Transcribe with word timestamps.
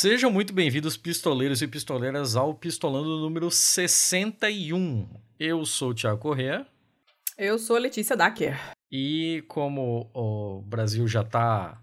Sejam 0.00 0.30
muito 0.30 0.52
bem-vindos, 0.52 0.96
pistoleiros 0.96 1.60
e 1.60 1.66
pistoleiras, 1.66 2.36
ao 2.36 2.54
Pistolando 2.54 3.18
número 3.18 3.50
61. 3.50 5.08
Eu 5.40 5.66
sou 5.66 5.90
o 5.90 5.94
Thiago 5.94 6.20
Corrêa. 6.20 6.64
Eu 7.36 7.58
sou 7.58 7.74
a 7.74 7.80
Letícia 7.80 8.16
Dacker. 8.16 8.56
E 8.92 9.42
como 9.48 10.08
o 10.14 10.62
Brasil 10.62 11.08
já 11.08 11.22
está 11.22 11.82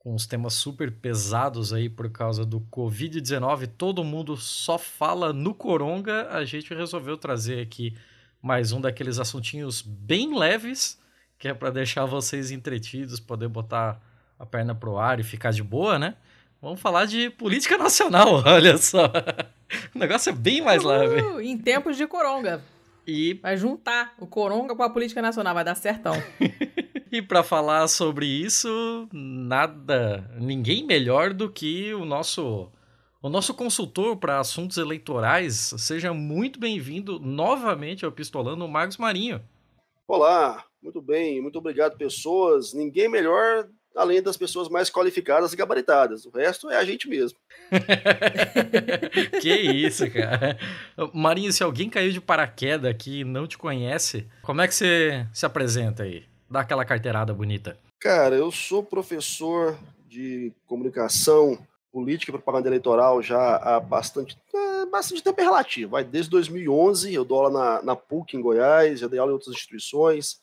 com 0.00 0.16
os 0.16 0.26
temas 0.26 0.54
super 0.54 0.90
pesados 0.90 1.72
aí 1.72 1.88
por 1.88 2.10
causa 2.10 2.44
do 2.44 2.60
Covid-19, 2.60 3.68
todo 3.68 4.02
mundo 4.02 4.36
só 4.36 4.76
fala 4.76 5.32
no 5.32 5.54
Coronga, 5.54 6.28
a 6.32 6.44
gente 6.44 6.74
resolveu 6.74 7.16
trazer 7.16 7.60
aqui 7.60 7.96
mais 8.42 8.72
um 8.72 8.80
daqueles 8.80 9.20
assuntinhos 9.20 9.80
bem 9.80 10.36
leves, 10.36 11.00
que 11.38 11.46
é 11.46 11.54
para 11.54 11.70
deixar 11.70 12.04
vocês 12.04 12.50
entretidos, 12.50 13.20
poder 13.20 13.46
botar 13.46 14.02
a 14.36 14.44
perna 14.44 14.74
pro 14.74 14.98
ar 14.98 15.20
e 15.20 15.22
ficar 15.22 15.52
de 15.52 15.62
boa, 15.62 16.00
né? 16.00 16.16
Vamos 16.60 16.80
falar 16.80 17.04
de 17.04 17.30
política 17.30 17.78
nacional, 17.78 18.42
olha 18.44 18.76
só. 18.76 19.06
O 19.94 19.98
negócio 19.98 20.30
é 20.30 20.32
bem 20.32 20.60
mais 20.60 20.82
leve. 20.82 21.20
Em 21.42 21.56
tempos 21.56 21.96
de 21.96 22.06
coronga. 22.06 22.62
E 23.06 23.34
Vai 23.34 23.56
juntar 23.56 24.14
o 24.18 24.26
coronga 24.26 24.74
com 24.74 24.82
a 24.82 24.90
política 24.90 25.22
nacional, 25.22 25.54
vai 25.54 25.64
dar 25.64 25.74
certão. 25.74 26.14
E 27.10 27.22
para 27.22 27.42
falar 27.42 27.88
sobre 27.88 28.26
isso, 28.26 29.08
nada, 29.10 30.30
ninguém 30.38 30.84
melhor 30.84 31.32
do 31.32 31.50
que 31.50 31.94
o 31.94 32.04
nosso 32.04 32.70
o 33.22 33.30
nosso 33.30 33.54
consultor 33.54 34.18
para 34.18 34.38
assuntos 34.38 34.76
eleitorais. 34.76 35.74
Seja 35.78 36.12
muito 36.12 36.60
bem-vindo 36.60 37.18
novamente 37.18 38.04
ao 38.04 38.12
Pistolando, 38.12 38.62
o 38.62 38.68
Marcos 38.68 38.98
Marinho. 38.98 39.40
Olá, 40.06 40.64
muito 40.82 41.00
bem, 41.00 41.40
muito 41.40 41.58
obrigado, 41.58 41.96
pessoas. 41.96 42.74
Ninguém 42.74 43.08
melhor 43.08 43.66
além 43.96 44.22
das 44.22 44.36
pessoas 44.36 44.68
mais 44.68 44.90
qualificadas 44.90 45.52
e 45.52 45.56
gabaritadas. 45.56 46.24
O 46.24 46.30
resto 46.30 46.70
é 46.70 46.76
a 46.76 46.84
gente 46.84 47.08
mesmo. 47.08 47.38
que 49.40 49.52
isso, 49.52 50.10
cara. 50.10 50.58
Marinho, 51.12 51.52
se 51.52 51.62
alguém 51.62 51.90
caiu 51.90 52.12
de 52.12 52.20
paraquedas 52.20 52.90
aqui 52.90 53.20
e 53.20 53.24
não 53.24 53.46
te 53.46 53.58
conhece, 53.58 54.26
como 54.42 54.60
é 54.60 54.68
que 54.68 54.74
você 54.74 55.26
se 55.32 55.44
apresenta 55.44 56.04
aí? 56.04 56.24
Dá 56.50 56.60
aquela 56.60 56.84
carteirada 56.84 57.34
bonita. 57.34 57.78
Cara, 58.00 58.36
eu 58.36 58.50
sou 58.50 58.82
professor 58.82 59.76
de 60.08 60.52
comunicação 60.66 61.58
política 61.92 62.30
e 62.30 62.32
propaganda 62.32 62.68
eleitoral 62.68 63.22
já 63.22 63.56
há 63.56 63.80
bastante, 63.80 64.38
é, 64.54 64.86
bastante 64.86 65.22
tempo 65.22 65.40
é 65.40 65.44
relativo. 65.44 65.90
Vai 65.92 66.04
desde 66.04 66.30
2011, 66.30 67.12
eu 67.12 67.24
dou 67.24 67.38
aula 67.38 67.50
na, 67.50 67.82
na 67.82 67.96
PUC 67.96 68.36
em 68.36 68.40
Goiás, 68.40 69.00
já 69.00 69.08
dei 69.08 69.18
aula 69.18 69.32
em 69.32 69.34
outras 69.34 69.54
instituições. 69.54 70.40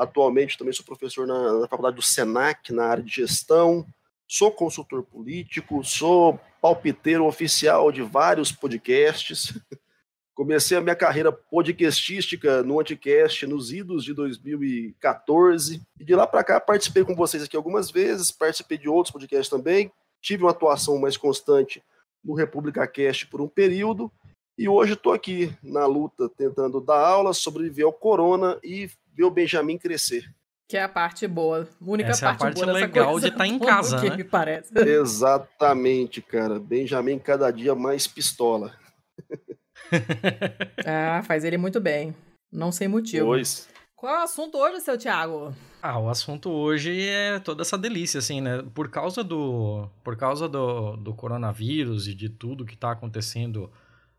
Atualmente 0.00 0.56
também 0.56 0.72
sou 0.72 0.82
professor 0.82 1.26
na, 1.26 1.60
na 1.60 1.68
faculdade 1.68 1.96
do 1.96 2.00
Senac, 2.00 2.72
na 2.72 2.86
área 2.86 3.02
de 3.02 3.16
gestão. 3.16 3.86
Sou 4.26 4.50
consultor 4.50 5.02
político, 5.02 5.84
sou 5.84 6.40
palpiteiro 6.58 7.26
oficial 7.26 7.92
de 7.92 8.00
vários 8.00 8.50
podcasts. 8.50 9.52
Comecei 10.34 10.78
a 10.78 10.80
minha 10.80 10.96
carreira 10.96 11.30
podcastística 11.30 12.62
no 12.62 12.80
Anticast 12.80 13.46
nos 13.46 13.74
idos 13.74 14.02
de 14.02 14.14
2014. 14.14 15.82
E 15.98 16.02
de 16.02 16.14
lá 16.14 16.26
para 16.26 16.44
cá 16.44 16.58
participei 16.58 17.04
com 17.04 17.14
vocês 17.14 17.42
aqui 17.42 17.54
algumas 17.54 17.90
vezes, 17.90 18.32
participei 18.32 18.78
de 18.78 18.88
outros 18.88 19.12
podcasts 19.12 19.50
também. 19.50 19.92
Tive 20.22 20.44
uma 20.44 20.52
atuação 20.52 20.96
mais 20.98 21.18
constante 21.18 21.82
no 22.24 22.32
República 22.32 22.88
Cast 22.88 23.26
por 23.26 23.42
um 23.42 23.48
período. 23.48 24.10
E 24.56 24.66
hoje 24.66 24.94
estou 24.94 25.12
aqui 25.12 25.54
na 25.62 25.84
luta, 25.84 26.26
tentando 26.26 26.80
dar 26.80 27.00
aula, 27.00 27.34
sobreviver 27.34 27.84
ao 27.84 27.92
corona 27.92 28.58
e 28.64 28.88
ver 29.14 29.24
o 29.24 29.30
Benjamin 29.30 29.78
crescer. 29.78 30.24
Que 30.68 30.76
é 30.76 30.84
a 30.84 30.88
parte 30.88 31.26
boa. 31.26 31.68
A 31.80 31.84
única 31.84 32.10
Essa 32.10 32.26
é 32.26 32.28
a 32.28 32.30
parte, 32.30 32.40
parte 32.40 32.54
boa 32.54 32.66
dessa 32.66 32.86
legal 32.86 33.12
coisa 33.12 33.26
de 33.26 33.32
estar 33.34 33.46
em 33.46 33.58
toda, 33.58 33.70
casa, 33.70 34.00
que 34.00 34.10
né? 34.10 34.16
me 34.16 34.24
parece. 34.24 34.72
Exatamente, 34.78 36.22
cara. 36.22 36.60
Benjamin 36.60 37.18
cada 37.18 37.50
dia 37.50 37.74
mais 37.74 38.06
pistola. 38.06 38.72
Ah, 40.86 41.20
faz 41.24 41.42
ele 41.42 41.56
muito 41.56 41.80
bem. 41.80 42.14
Não 42.52 42.70
sei 42.70 42.86
motivo. 42.86 43.26
Pois. 43.26 43.68
Qual 43.96 44.14
é 44.14 44.20
o 44.20 44.22
assunto 44.22 44.56
hoje, 44.56 44.80
seu 44.80 44.96
Thiago? 44.96 45.54
Ah, 45.82 45.98
o 45.98 46.08
assunto 46.08 46.48
hoje 46.48 47.06
é 47.06 47.38
toda 47.38 47.62
essa 47.62 47.76
delícia, 47.76 48.18
assim, 48.18 48.40
né? 48.40 48.62
Por 48.74 48.88
causa 48.88 49.24
do, 49.24 49.88
por 50.04 50.16
causa 50.16 50.48
do, 50.48 50.96
do 50.96 51.12
coronavírus 51.14 52.06
e 52.06 52.14
de 52.14 52.28
tudo 52.28 52.64
que 52.64 52.74
está 52.74 52.92
acontecendo 52.92 53.70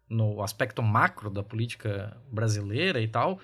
no 0.10 0.44
aspecto 0.44 0.84
macro 0.84 1.30
da 1.30 1.42
política 1.42 2.16
brasileira 2.30 3.02
e 3.02 3.08
tal, 3.08 3.40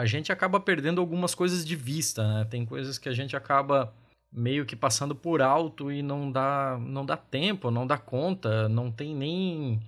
a 0.00 0.06
gente 0.06 0.32
acaba 0.32 0.58
perdendo 0.58 0.98
algumas 0.98 1.34
coisas 1.34 1.62
de 1.64 1.76
vista, 1.76 2.26
né? 2.26 2.46
Tem 2.46 2.64
coisas 2.64 2.96
que 2.96 3.08
a 3.08 3.12
gente 3.12 3.36
acaba 3.36 3.92
meio 4.32 4.64
que 4.64 4.74
passando 4.74 5.14
por 5.14 5.42
alto 5.42 5.92
e 5.92 6.02
não 6.02 6.32
dá, 6.32 6.78
não 6.80 7.04
dá 7.04 7.18
tempo, 7.18 7.70
não 7.70 7.86
dá 7.86 7.98
conta, 7.98 8.66
não 8.68 8.90
tem 8.90 9.14
nem 9.14 9.80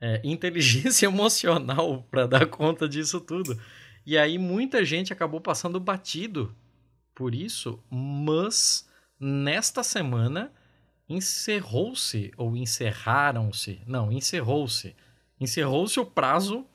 é, 0.00 0.20
inteligência 0.24 1.06
emocional 1.06 2.04
para 2.10 2.26
dar 2.26 2.46
conta 2.46 2.88
disso 2.88 3.20
tudo. 3.20 3.56
E 4.04 4.18
aí 4.18 4.36
muita 4.36 4.84
gente 4.84 5.12
acabou 5.12 5.40
passando 5.40 5.78
batido 5.78 6.52
por 7.14 7.32
isso, 7.32 7.78
mas 7.88 8.88
nesta 9.20 9.84
semana 9.84 10.50
encerrou-se 11.08 12.32
ou 12.36 12.56
encerraram-se, 12.56 13.80
não, 13.86 14.10
encerrou-se, 14.10 14.96
encerrou-se 15.38 16.00
o 16.00 16.06
prazo 16.06 16.66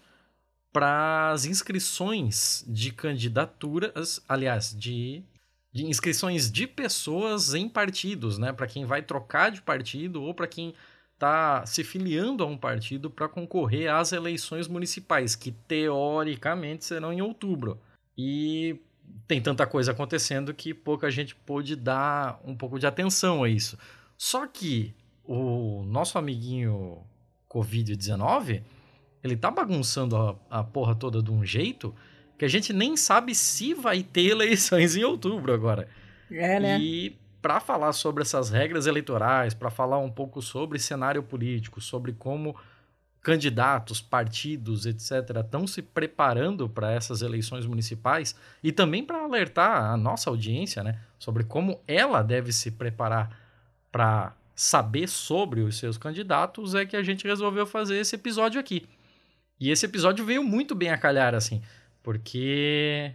para 0.71 1.31
as 1.31 1.45
inscrições 1.45 2.63
de 2.67 2.91
candidaturas, 2.91 4.21
aliás, 4.27 4.75
de, 4.77 5.23
de 5.71 5.85
inscrições 5.85 6.51
de 6.51 6.67
pessoas 6.67 7.53
em 7.53 7.67
partidos, 7.67 8.37
né, 8.37 8.53
para 8.53 8.67
quem 8.67 8.85
vai 8.85 9.01
trocar 9.01 9.51
de 9.51 9.61
partido 9.61 10.21
ou 10.21 10.33
para 10.33 10.47
quem 10.47 10.73
está 11.13 11.65
se 11.65 11.83
filiando 11.83 12.43
a 12.43 12.47
um 12.47 12.57
partido 12.57 13.09
para 13.09 13.27
concorrer 13.27 13.91
às 13.91 14.11
eleições 14.11 14.67
municipais, 14.67 15.35
que 15.35 15.51
teoricamente 15.51 16.85
serão 16.85 17.11
em 17.11 17.21
outubro. 17.21 17.79
E 18.15 18.79
tem 19.27 19.41
tanta 19.41 19.65
coisa 19.65 19.91
acontecendo 19.91 20.53
que 20.53 20.73
pouca 20.73 21.09
gente 21.09 21.35
pôde 21.35 21.75
dar 21.75 22.39
um 22.45 22.55
pouco 22.55 22.77
de 22.79 22.85
atenção 22.85 23.43
a 23.43 23.49
isso. 23.49 23.77
Só 24.17 24.45
que 24.45 24.93
o 25.23 25.83
nosso 25.85 26.17
amiguinho 26.17 27.03
Covid-19, 27.49 28.63
ele 29.23 29.35
tá 29.35 29.51
bagunçando 29.51 30.15
a, 30.15 30.35
a 30.49 30.63
porra 30.63 30.95
toda 30.95 31.21
de 31.21 31.31
um 31.31 31.43
jeito 31.45 31.93
que 32.37 32.45
a 32.45 32.47
gente 32.47 32.71
nem 32.71 32.95
sabe 32.95 33.33
se 33.33 33.73
vai 33.73 34.03
ter 34.03 34.27
eleições 34.29 34.95
em 34.95 35.03
outubro 35.03 35.53
agora. 35.53 35.87
É, 36.29 36.59
né? 36.59 36.79
E 36.79 37.17
para 37.41 37.59
falar 37.59 37.93
sobre 37.93 38.23
essas 38.23 38.49
regras 38.49 38.85
eleitorais, 38.85 39.53
para 39.53 39.69
falar 39.69 39.99
um 39.99 40.09
pouco 40.09 40.41
sobre 40.41 40.77
cenário 40.79 41.23
político, 41.23 41.79
sobre 41.79 42.13
como 42.13 42.55
candidatos, 43.21 43.99
partidos, 43.99 44.85
etc., 44.85 45.41
estão 45.43 45.67
se 45.67 45.81
preparando 45.81 46.69
para 46.69 46.91
essas 46.91 47.21
eleições 47.21 47.65
municipais 47.65 48.35
e 48.63 48.71
também 48.71 49.03
para 49.03 49.23
alertar 49.23 49.91
a 49.91 49.97
nossa 49.97 50.29
audiência 50.29 50.83
né, 50.83 50.99
sobre 51.19 51.43
como 51.43 51.81
ela 51.87 52.21
deve 52.21 52.53
se 52.53 52.71
preparar 52.71 53.37
para 53.91 54.33
saber 54.55 55.07
sobre 55.07 55.61
os 55.61 55.77
seus 55.77 55.97
candidatos, 55.97 56.73
é 56.73 56.85
que 56.85 56.95
a 56.95 57.03
gente 57.03 57.27
resolveu 57.27 57.65
fazer 57.65 57.97
esse 57.97 58.15
episódio 58.15 58.59
aqui. 58.59 58.87
E 59.59 59.71
esse 59.71 59.85
episódio 59.85 60.25
veio 60.25 60.43
muito 60.43 60.75
bem 60.75 60.89
a 60.89 60.97
calhar, 60.97 61.33
assim, 61.33 61.61
porque 62.03 63.11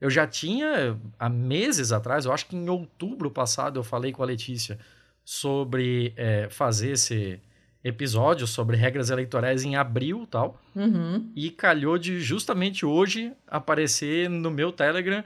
eu 0.00 0.10
já 0.10 0.26
tinha, 0.26 0.98
há 1.18 1.28
meses 1.28 1.92
atrás, 1.92 2.24
eu 2.24 2.32
acho 2.32 2.46
que 2.46 2.56
em 2.56 2.68
outubro 2.68 3.30
passado, 3.30 3.78
eu 3.78 3.84
falei 3.84 4.12
com 4.12 4.22
a 4.22 4.26
Letícia 4.26 4.78
sobre 5.24 6.12
é, 6.16 6.48
fazer 6.50 6.92
esse 6.92 7.40
episódio 7.84 8.46
sobre 8.46 8.76
regras 8.76 9.10
eleitorais 9.10 9.62
em 9.62 9.76
abril 9.76 10.26
tal. 10.30 10.58
Uhum. 10.74 11.30
E 11.36 11.50
calhou 11.50 11.98
de 11.98 12.18
justamente 12.18 12.86
hoje 12.86 13.32
aparecer 13.46 14.28
no 14.30 14.50
meu 14.50 14.72
Telegram 14.72 15.22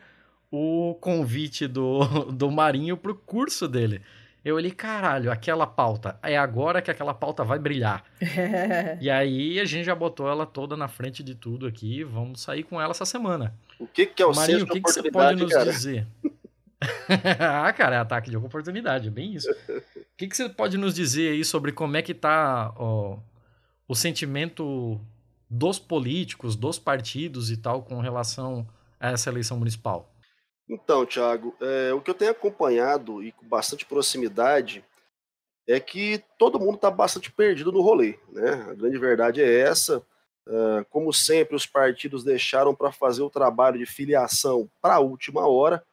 o 0.51 0.97
convite 1.01 1.69
do, 1.69 2.01
do 2.33 2.51
Marinho 2.51 2.97
pro 2.97 3.15
curso 3.15 3.69
dele. 3.69 4.03
Eu 4.49 4.55
olhei, 4.55 4.71
caralho, 4.71 5.31
aquela 5.31 5.67
pauta, 5.67 6.19
é 6.23 6.39
agora 6.39 6.81
que 6.81 6.91
aquela 6.91 7.13
pauta 7.13 7.45
vai 7.45 7.59
brilhar. 7.59 8.03
E 8.99 9.11
aí 9.11 9.61
a 9.61 9.65
gente 9.67 9.85
já 9.85 9.95
botou 9.95 10.27
ela 10.27 10.47
toda 10.47 10.75
na 10.75 10.89
frente 10.89 11.23
de 11.23 11.35
tudo 11.35 11.67
aqui, 11.67 12.03
vamos 12.03 12.41
sair 12.41 12.63
com 12.63 12.81
ela 12.81 12.93
essa 12.93 13.05
semana. 13.05 13.55
O 13.79 13.87
que, 13.87 14.07
que 14.07 14.23
é 14.23 14.27
o 14.27 14.35
Marinho, 14.35 14.65
o 14.65 14.67
que, 14.67 14.75
de 14.75 14.81
que 14.81 14.91
você 14.91 15.03
pode 15.11 15.35
oportunidade, 15.35 15.43
nos 15.43 15.53
cara? 15.53 15.71
dizer? 15.71 16.07
ah, 17.39 17.73
cara, 17.75 17.97
é 17.97 17.99
ataque 17.99 18.31
de 18.31 18.37
oportunidade, 18.39 19.09
é 19.09 19.11
bem 19.11 19.35
isso. 19.35 19.51
O 19.51 19.83
que, 20.17 20.27
que 20.27 20.37
você 20.37 20.49
pode 20.49 20.79
nos 20.79 20.95
dizer 20.95 21.33
aí 21.33 21.45
sobre 21.45 21.71
como 21.71 21.97
é 21.99 22.03
que 22.03 22.15
tá 22.15 22.73
ó, 22.77 23.19
o 23.87 23.95
sentimento 23.95 24.99
dos 25.51 25.79
políticos, 25.79 26.57
dos 26.57 26.79
partidos 26.79 27.51
e 27.51 27.57
tal 27.59 27.83
com 27.83 28.01
relação 28.01 28.67
a 28.99 29.11
essa 29.11 29.29
eleição 29.29 29.59
municipal? 29.59 30.11
Então, 30.69 31.07
Thiago, 31.07 31.57
é, 31.61 31.95
o 31.95 32.01
que 32.01 32.11
eu 32.11 32.15
tenho 32.15 32.31
acompanhado 32.31 33.23
e 33.23 33.33
com 33.33 33.47
bastante 33.47 33.87
proximidade 33.87 34.85
é 35.67 35.79
que 35.79 36.23
todo 36.39 36.59
mundo 36.59 36.77
está 36.77 36.91
bastante 36.91 37.31
perdido 37.31 37.71
no 37.71 37.81
rolê. 37.81 38.19
Né? 38.31 38.67
A 38.71 38.75
grande 38.75 38.99
verdade 38.99 39.43
é 39.43 39.61
essa. 39.61 40.03
Uh, 40.47 40.83
como 40.89 41.13
sempre, 41.13 41.55
os 41.55 41.67
partidos 41.67 42.25
deixaram 42.25 42.75
para 42.75 42.91
fazer 42.91 43.23
o 43.23 43.29
trabalho 43.29 43.79
de 43.79 43.85
filiação 43.85 44.69
para 44.81 44.95
a 44.95 44.99
última 44.99 45.47
hora. 45.47 45.85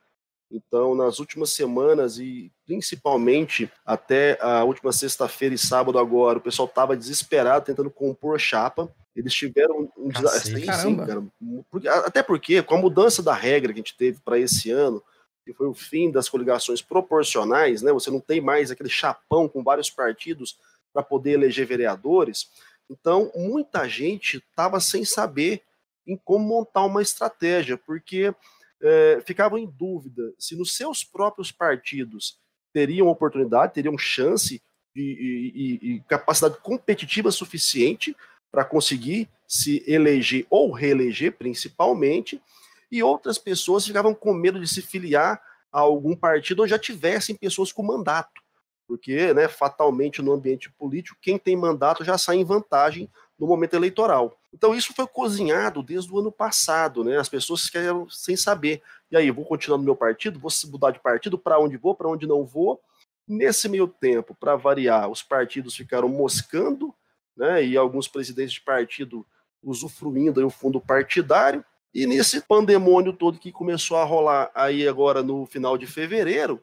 Então, 0.49 0.95
nas 0.95 1.19
últimas 1.19 1.49
semanas 1.51 2.19
e 2.19 2.49
principalmente 2.65 3.69
até 3.85 4.37
a 4.41 4.63
última 4.63 4.93
sexta-feira 4.93 5.55
e 5.55 5.57
sábado 5.57 5.99
agora, 5.99 6.37
o 6.37 6.41
pessoal 6.41 6.69
estava 6.69 6.95
desesperado 6.95 7.65
tentando 7.65 7.91
compor 7.91 8.39
chapa. 8.39 8.89
Eles 9.15 9.33
tiveram 9.33 9.89
um 9.97 10.09
desastre. 10.09 10.59
Sim, 10.73 10.97
cara. 10.97 11.23
Porque, 11.71 11.87
até 11.87 12.21
porque, 12.21 12.61
com 12.61 12.75
a 12.75 12.81
mudança 12.81 13.23
da 13.23 13.33
regra 13.33 13.71
que 13.71 13.79
a 13.79 13.83
gente 13.83 13.95
teve 13.95 14.19
para 14.19 14.37
esse 14.37 14.71
ano, 14.71 15.01
que 15.45 15.53
foi 15.53 15.67
o 15.67 15.73
fim 15.73 16.11
das 16.11 16.27
coligações 16.27 16.81
proporcionais, 16.81 17.81
né? 17.81 17.93
Você 17.93 18.09
não 18.09 18.19
tem 18.19 18.41
mais 18.41 18.71
aquele 18.71 18.89
chapão 18.89 19.47
com 19.47 19.63
vários 19.63 19.89
partidos 19.89 20.57
para 20.91 21.03
poder 21.03 21.31
eleger 21.31 21.65
vereadores. 21.65 22.49
Então, 22.89 23.31
muita 23.35 23.87
gente 23.87 24.37
estava 24.37 24.79
sem 24.79 25.05
saber 25.05 25.61
em 26.05 26.17
como 26.17 26.45
montar 26.45 26.85
uma 26.85 27.01
estratégia, 27.01 27.77
porque 27.77 28.33
é, 28.81 29.21
ficavam 29.25 29.57
em 29.57 29.65
dúvida 29.67 30.33
se 30.37 30.55
nos 30.55 30.75
seus 30.75 31.03
próprios 31.03 31.51
partidos 31.51 32.37
teriam 32.73 33.07
oportunidade, 33.07 33.73
teriam 33.73 33.97
chance 33.97 34.61
e, 34.95 35.01
e, 35.01 35.95
e 35.95 35.99
capacidade 36.01 36.57
competitiva 36.61 37.31
suficiente 37.31 38.15
para 38.55 38.63
conseguir 38.63 39.27
se 39.45 39.83
eleger 39.85 40.47
ou 40.49 40.71
reeleger, 40.71 41.33
principalmente, 41.33 42.41
e 42.89 43.03
outras 43.03 43.37
pessoas 43.37 43.85
ficavam 43.85 44.15
com 44.15 44.33
medo 44.33 44.61
de 44.61 44.65
se 44.65 44.81
filiar 44.81 45.41
a 45.69 45.81
algum 45.81 46.15
partido 46.15 46.61
ou 46.61 46.67
já 46.67 46.79
tivessem 46.79 47.35
pessoas 47.35 47.73
com 47.73 47.83
mandato, 47.83 48.41
porque, 48.87 49.33
né, 49.33 49.49
fatalmente 49.49 50.21
no 50.21 50.31
ambiente 50.31 50.71
político, 50.71 51.19
quem 51.21 51.37
tem 51.37 51.57
mandato 51.57 52.05
já 52.05 52.17
sai 52.17 52.37
em 52.37 52.45
vantagem 52.45 53.09
no 53.37 53.45
momento 53.45 53.73
eleitoral. 53.73 54.39
Então 54.53 54.73
isso 54.73 54.93
foi 54.93 55.05
cozinhado 55.05 55.83
desde 55.83 56.09
o 56.13 56.17
ano 56.17 56.31
passado, 56.31 57.03
né? 57.03 57.17
As 57.17 57.27
pessoas 57.27 57.63
ficaram 57.63 58.09
sem 58.09 58.37
saber. 58.37 58.81
E 59.11 59.17
aí, 59.17 59.29
vou 59.31 59.43
continuar 59.43 59.77
no 59.77 59.83
meu 59.83 59.97
partido? 59.97 60.39
Vou 60.39 60.49
mudar 60.71 60.91
de 60.91 60.99
partido? 61.01 61.37
Para 61.37 61.59
onde 61.59 61.75
vou? 61.75 61.93
Para 61.93 62.07
onde 62.07 62.25
não 62.25 62.45
vou? 62.45 62.81
Nesse 63.27 63.67
meio 63.67 63.85
tempo, 63.85 64.33
para 64.33 64.55
variar, 64.55 65.09
os 65.09 65.21
partidos 65.21 65.75
ficaram 65.75 66.07
moscando, 66.07 66.95
né? 67.35 67.65
E 67.65 67.77
alguns 67.77 68.07
presidentes 68.07 68.53
de 68.53 68.61
partido 68.61 69.25
usufruindo 69.63 70.41
do 70.41 70.49
fundo 70.49 70.79
partidário. 70.79 71.63
E 71.93 72.05
nesse 72.05 72.41
pandemônio 72.41 73.13
todo 73.13 73.39
que 73.39 73.51
começou 73.51 73.97
a 73.97 74.03
rolar 74.03 74.51
aí 74.53 74.87
agora 74.87 75.23
no 75.23 75.45
final 75.45 75.77
de 75.77 75.87
fevereiro, 75.87 76.61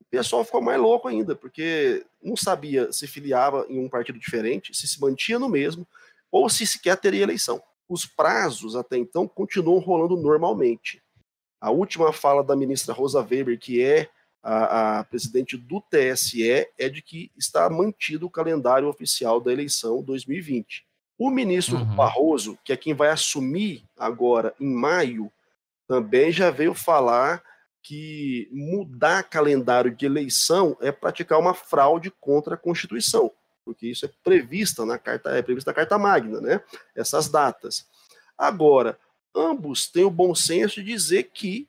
o 0.00 0.04
pessoal 0.10 0.44
ficou 0.44 0.62
mais 0.62 0.80
louco 0.80 1.08
ainda, 1.08 1.34
porque 1.34 2.04
não 2.22 2.36
sabia 2.36 2.92
se 2.92 3.06
filiava 3.06 3.66
em 3.68 3.78
um 3.78 3.88
partido 3.88 4.18
diferente, 4.18 4.74
se 4.74 4.86
se 4.86 5.00
mantinha 5.00 5.38
no 5.38 5.48
mesmo, 5.48 5.86
ou 6.30 6.48
se 6.48 6.66
sequer 6.66 6.96
teria 6.96 7.22
eleição. 7.22 7.62
Os 7.88 8.04
prazos 8.04 8.76
até 8.76 8.96
então 8.96 9.26
continuam 9.26 9.78
rolando 9.78 10.16
normalmente. 10.16 11.02
A 11.60 11.70
última 11.70 12.12
fala 12.12 12.44
da 12.44 12.54
ministra 12.54 12.94
Rosa 12.94 13.20
Weber, 13.20 13.58
que 13.58 13.82
é 13.82 14.08
a, 14.46 15.00
a, 15.00 15.04
presidente 15.04 15.56
do 15.56 15.80
TSE, 15.80 16.68
é 16.78 16.88
de 16.88 17.02
que 17.02 17.32
está 17.36 17.68
mantido 17.68 18.26
o 18.26 18.30
calendário 18.30 18.86
oficial 18.86 19.40
da 19.40 19.52
eleição 19.52 20.00
2020. 20.00 20.86
O 21.18 21.30
ministro 21.30 21.78
uhum. 21.78 21.96
Barroso, 21.96 22.56
que 22.64 22.72
é 22.72 22.76
quem 22.76 22.94
vai 22.94 23.08
assumir 23.08 23.82
agora 23.98 24.54
em 24.60 24.72
maio, 24.72 25.32
também 25.88 26.30
já 26.30 26.48
veio 26.52 26.74
falar 26.74 27.42
que 27.82 28.48
mudar 28.52 29.24
calendário 29.24 29.90
de 29.90 30.06
eleição 30.06 30.76
é 30.80 30.92
praticar 30.92 31.40
uma 31.40 31.54
fraude 31.54 32.12
contra 32.20 32.54
a 32.54 32.58
Constituição, 32.58 33.32
porque 33.64 33.88
isso 33.88 34.06
é 34.06 34.10
prevista 34.22 34.86
na 34.86 34.96
carta, 34.96 35.30
é 35.30 35.42
prevista 35.42 35.70
na 35.70 35.74
Carta 35.74 35.98
Magna, 35.98 36.40
né? 36.40 36.60
Essas 36.94 37.28
datas. 37.28 37.84
Agora, 38.38 38.96
ambos 39.34 39.88
têm 39.88 40.04
o 40.04 40.10
bom 40.10 40.36
senso 40.36 40.76
de 40.76 40.92
dizer 40.92 41.30
que, 41.34 41.68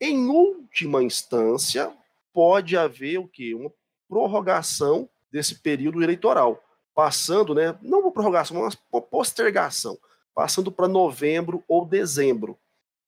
em 0.00 0.26
última 0.26 1.02
instância, 1.02 1.92
pode 2.34 2.76
haver 2.76 3.18
o 3.18 3.28
quê? 3.28 3.54
Uma 3.54 3.72
prorrogação 4.08 5.08
desse 5.32 5.54
período 5.54 6.02
eleitoral 6.02 6.62
passando, 6.94 7.54
né, 7.54 7.76
não 7.82 8.00
uma 8.00 8.12
prorrogação, 8.12 8.60
mas 8.60 8.78
uma 8.92 9.02
postergação, 9.02 9.98
passando 10.34 10.70
para 10.70 10.86
novembro 10.86 11.64
ou 11.66 11.84
dezembro. 11.84 12.56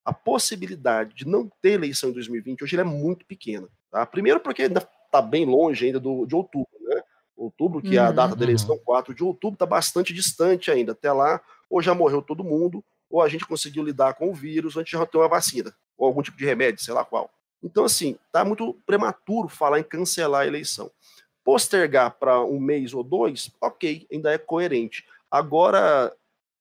A 0.04 0.12
possibilidade 0.12 1.14
de 1.14 1.26
não 1.26 1.50
ter 1.60 1.72
eleição 1.72 2.10
em 2.10 2.12
2020 2.12 2.64
hoje 2.64 2.78
é 2.78 2.84
muito 2.84 3.24
pequena. 3.26 3.68
Tá? 3.90 4.04
Primeiro 4.04 4.40
porque 4.40 4.62
ainda 4.62 4.88
está 5.04 5.20
bem 5.22 5.44
longe 5.44 5.86
ainda 5.86 6.00
do, 6.00 6.26
de 6.26 6.34
outubro, 6.34 6.68
né? 6.80 7.02
Outubro, 7.36 7.82
que 7.82 7.88
uhum, 7.88 7.94
é 7.94 7.98
a 7.98 8.08
uhum, 8.08 8.14
data 8.14 8.36
da 8.36 8.44
eleição, 8.44 8.78
4 8.78 9.14
de 9.14 9.22
outubro, 9.22 9.56
está 9.56 9.66
bastante 9.66 10.12
distante 10.14 10.70
ainda. 10.70 10.92
Até 10.92 11.12
lá, 11.12 11.40
ou 11.68 11.82
já 11.82 11.94
morreu 11.94 12.22
todo 12.22 12.42
mundo, 12.42 12.82
ou 13.10 13.20
a 13.20 13.28
gente 13.28 13.44
conseguiu 13.44 13.82
lidar 13.82 14.14
com 14.14 14.30
o 14.30 14.34
vírus, 14.34 14.74
ou 14.74 14.80
a 14.80 14.82
gente 14.82 14.92
já 14.92 15.04
tem 15.04 15.20
uma 15.20 15.28
vacina, 15.28 15.74
ou 15.98 16.06
algum 16.06 16.22
tipo 16.22 16.36
de 16.38 16.44
remédio, 16.44 16.82
sei 16.82 16.94
lá 16.94 17.04
qual. 17.04 17.30
Então, 17.62 17.84
assim, 17.84 18.18
está 18.26 18.44
muito 18.44 18.74
prematuro 18.86 19.48
falar 19.48 19.80
em 19.80 19.84
cancelar 19.84 20.42
a 20.42 20.46
eleição. 20.46 20.90
Postergar 21.44 22.12
para 22.18 22.42
um 22.44 22.58
mês 22.58 22.92
ou 22.92 23.02
dois, 23.02 23.50
ok, 23.60 24.06
ainda 24.10 24.32
é 24.32 24.38
coerente. 24.38 25.04
Agora, 25.30 26.12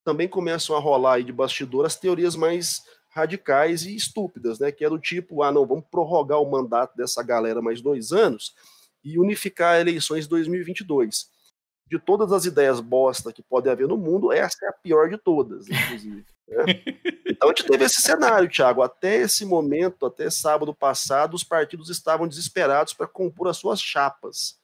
também 0.04 0.28
começam 0.28 0.76
a 0.76 0.80
rolar 0.80 1.14
aí 1.14 1.24
de 1.24 1.32
bastidor 1.32 1.84
as 1.84 1.96
teorias 1.96 2.36
mais 2.36 2.84
radicais 3.08 3.84
e 3.84 3.96
estúpidas, 3.96 4.58
né? 4.58 4.70
Que 4.70 4.84
é 4.84 4.90
do 4.90 4.98
tipo, 4.98 5.42
ah, 5.42 5.50
não, 5.50 5.66
vamos 5.66 5.84
prorrogar 5.90 6.40
o 6.40 6.50
mandato 6.50 6.96
dessa 6.96 7.22
galera 7.22 7.62
mais 7.62 7.80
dois 7.80 8.12
anos 8.12 8.54
e 9.02 9.18
unificar 9.18 9.80
eleições 9.80 10.24
de 10.24 10.30
2022. 10.30 11.30
De 11.88 11.98
todas 11.98 12.32
as 12.32 12.44
ideias 12.44 12.80
bosta 12.80 13.32
que 13.32 13.42
pode 13.42 13.68
haver 13.68 13.88
no 13.88 13.96
mundo, 13.96 14.32
essa 14.32 14.66
é 14.66 14.68
a 14.68 14.72
pior 14.72 15.08
de 15.08 15.16
todas, 15.16 15.68
inclusive. 15.68 16.24
Né? 16.48 16.64
Então 17.36 17.50
a 17.50 17.52
gente 17.52 17.66
teve 17.66 17.84
esse 17.84 18.00
cenário, 18.00 18.48
Thiago. 18.48 18.80
Até 18.80 19.16
esse 19.16 19.44
momento, 19.44 20.06
até 20.06 20.30
sábado 20.30 20.72
passado, 20.72 21.34
os 21.34 21.44
partidos 21.44 21.90
estavam 21.90 22.26
desesperados 22.26 22.94
para 22.94 23.06
compor 23.06 23.48
as 23.48 23.58
suas 23.58 23.78
chapas. 23.78 24.58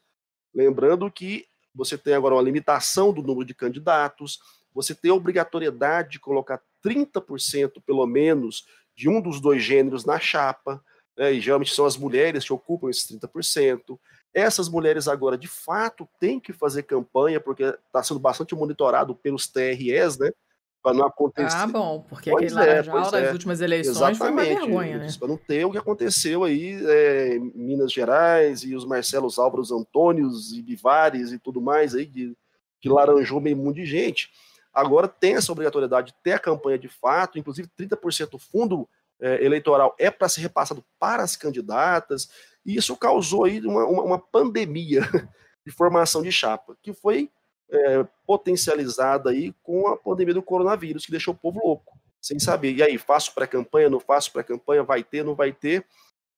Lembrando 0.55 1.11
que 1.11 1.47
você 1.75 1.99
tem 1.99 2.15
agora 2.15 2.35
uma 2.35 2.43
limitação 2.43 3.12
do 3.12 3.23
número 3.23 3.45
de 3.45 3.55
candidatos, 3.55 4.39
você 4.75 4.95
tem 4.95 5.11
a 5.11 5.15
obrigatoriedade 5.15 6.12
de 6.12 6.21
colocar 6.21 6.62
30% 6.83 7.83
pelo 7.85 8.07
menos 8.07 8.67
de 8.95 9.09
um 9.09 9.21
dos 9.21 9.41
dois 9.41 9.62
gêneros 9.62 10.05
na 10.05 10.19
chapa, 10.19 10.83
né, 11.17 11.33
e 11.33 11.41
geralmente 11.41 11.75
são 11.75 11.85
as 11.85 11.97
mulheres 11.97 12.45
que 12.45 12.53
ocupam 12.53 12.89
esses 12.89 13.07
30%. 13.11 13.99
Essas 14.35 14.69
mulheres 14.69 15.09
agora, 15.09 15.37
de 15.37 15.49
fato, 15.49 16.09
têm 16.19 16.41
que 16.41 16.53
fazer 16.53 16.85
campanha, 16.85 17.39
porque 17.39 17.65
está 17.65 18.03
sendo 18.03 18.21
bastante 18.21 18.55
monitorado 18.55 19.15
pelos 19.15 19.47
TREs, 19.47 20.19
né? 20.19 20.31
Para 20.83 20.95
não 20.95 21.07
acontecer. 21.07 21.57
Ah, 21.57 21.67
bom, 21.67 22.05
porque 22.09 22.31
pois 22.31 22.57
aquele 22.57 22.71
é, 22.71 22.83
laranjal 22.83 23.11
das 23.11 23.25
é. 23.29 23.33
últimas 23.33 23.61
eleições 23.61 23.97
Exatamente, 23.97 24.19
foi 24.19 24.31
uma 24.31 24.43
vergonha, 24.43 24.99
né? 24.99 25.09
Para 25.19 25.29
não 25.29 25.37
ter 25.37 25.65
o 25.65 25.71
que 25.71 25.79
aconteceu 25.79 26.43
aí 26.43 26.85
é, 26.85 27.37
em 27.37 27.53
Minas 27.55 27.93
Gerais 27.93 28.65
e 28.65 28.75
os 28.75 28.85
Marcelos 28.85 29.39
Álvaros 29.39 29.71
Antônios 29.71 30.53
e 30.53 30.61
Bivares 30.61 31.31
e 31.31 31.39
tudo 31.39 31.61
mais 31.61 31.95
aí, 31.95 32.07
que, 32.07 32.37
que 32.81 32.89
laranjou 32.89 33.41
meio 33.41 33.57
mundo 33.57 33.77
de 33.77 33.87
gente. 33.87 34.31
Agora 34.75 35.07
tem 35.07 35.37
essa 35.37 35.53
obrigatoriedade 35.53 36.09
de 36.09 36.15
ter 36.23 36.33
a 36.33 36.39
campanha 36.39 36.79
de 36.79 36.89
fato, 36.89 37.39
inclusive 37.39 37.69
30% 37.79 38.31
do 38.31 38.39
fundo 38.39 38.89
é, 39.21 39.45
eleitoral 39.45 39.95
é 39.99 40.11
para 40.11 40.29
ser 40.29 40.41
repassado 40.41 40.85
para 40.99 41.23
as 41.23 41.37
candidatas, 41.37 42.29
e 42.67 42.77
isso 42.77 42.97
causou 42.97 43.45
aí 43.45 43.61
uma, 43.61 43.85
uma, 43.85 44.03
uma 44.03 44.19
pandemia 44.19 45.03
de 45.65 45.71
formação 45.71 46.23
de 46.23 46.33
chapa, 46.33 46.77
que 46.83 46.93
foi 46.93 47.31
é, 47.73 48.07
potencializada 48.26 49.31
aí 49.31 49.55
com 49.62 49.88
a 49.88 49.97
pandemia 49.97 50.35
do 50.35 50.43
coronavírus, 50.43 51.07
que 51.07 51.11
deixou 51.11 51.33
o 51.33 51.37
povo 51.37 51.61
louco, 51.64 51.99
sem 52.21 52.38
saber. 52.38 52.75
E 52.75 52.83
aí, 52.83 52.99
faço 52.99 53.35
pré-campanha, 53.35 53.88
não 53.88 53.99
faço 53.99 54.33
pré-campanha, 54.33 54.83
vai 54.83 55.02
ter, 55.02 55.25
não 55.25 55.35
vai 55.35 55.52
ter. 55.52 55.85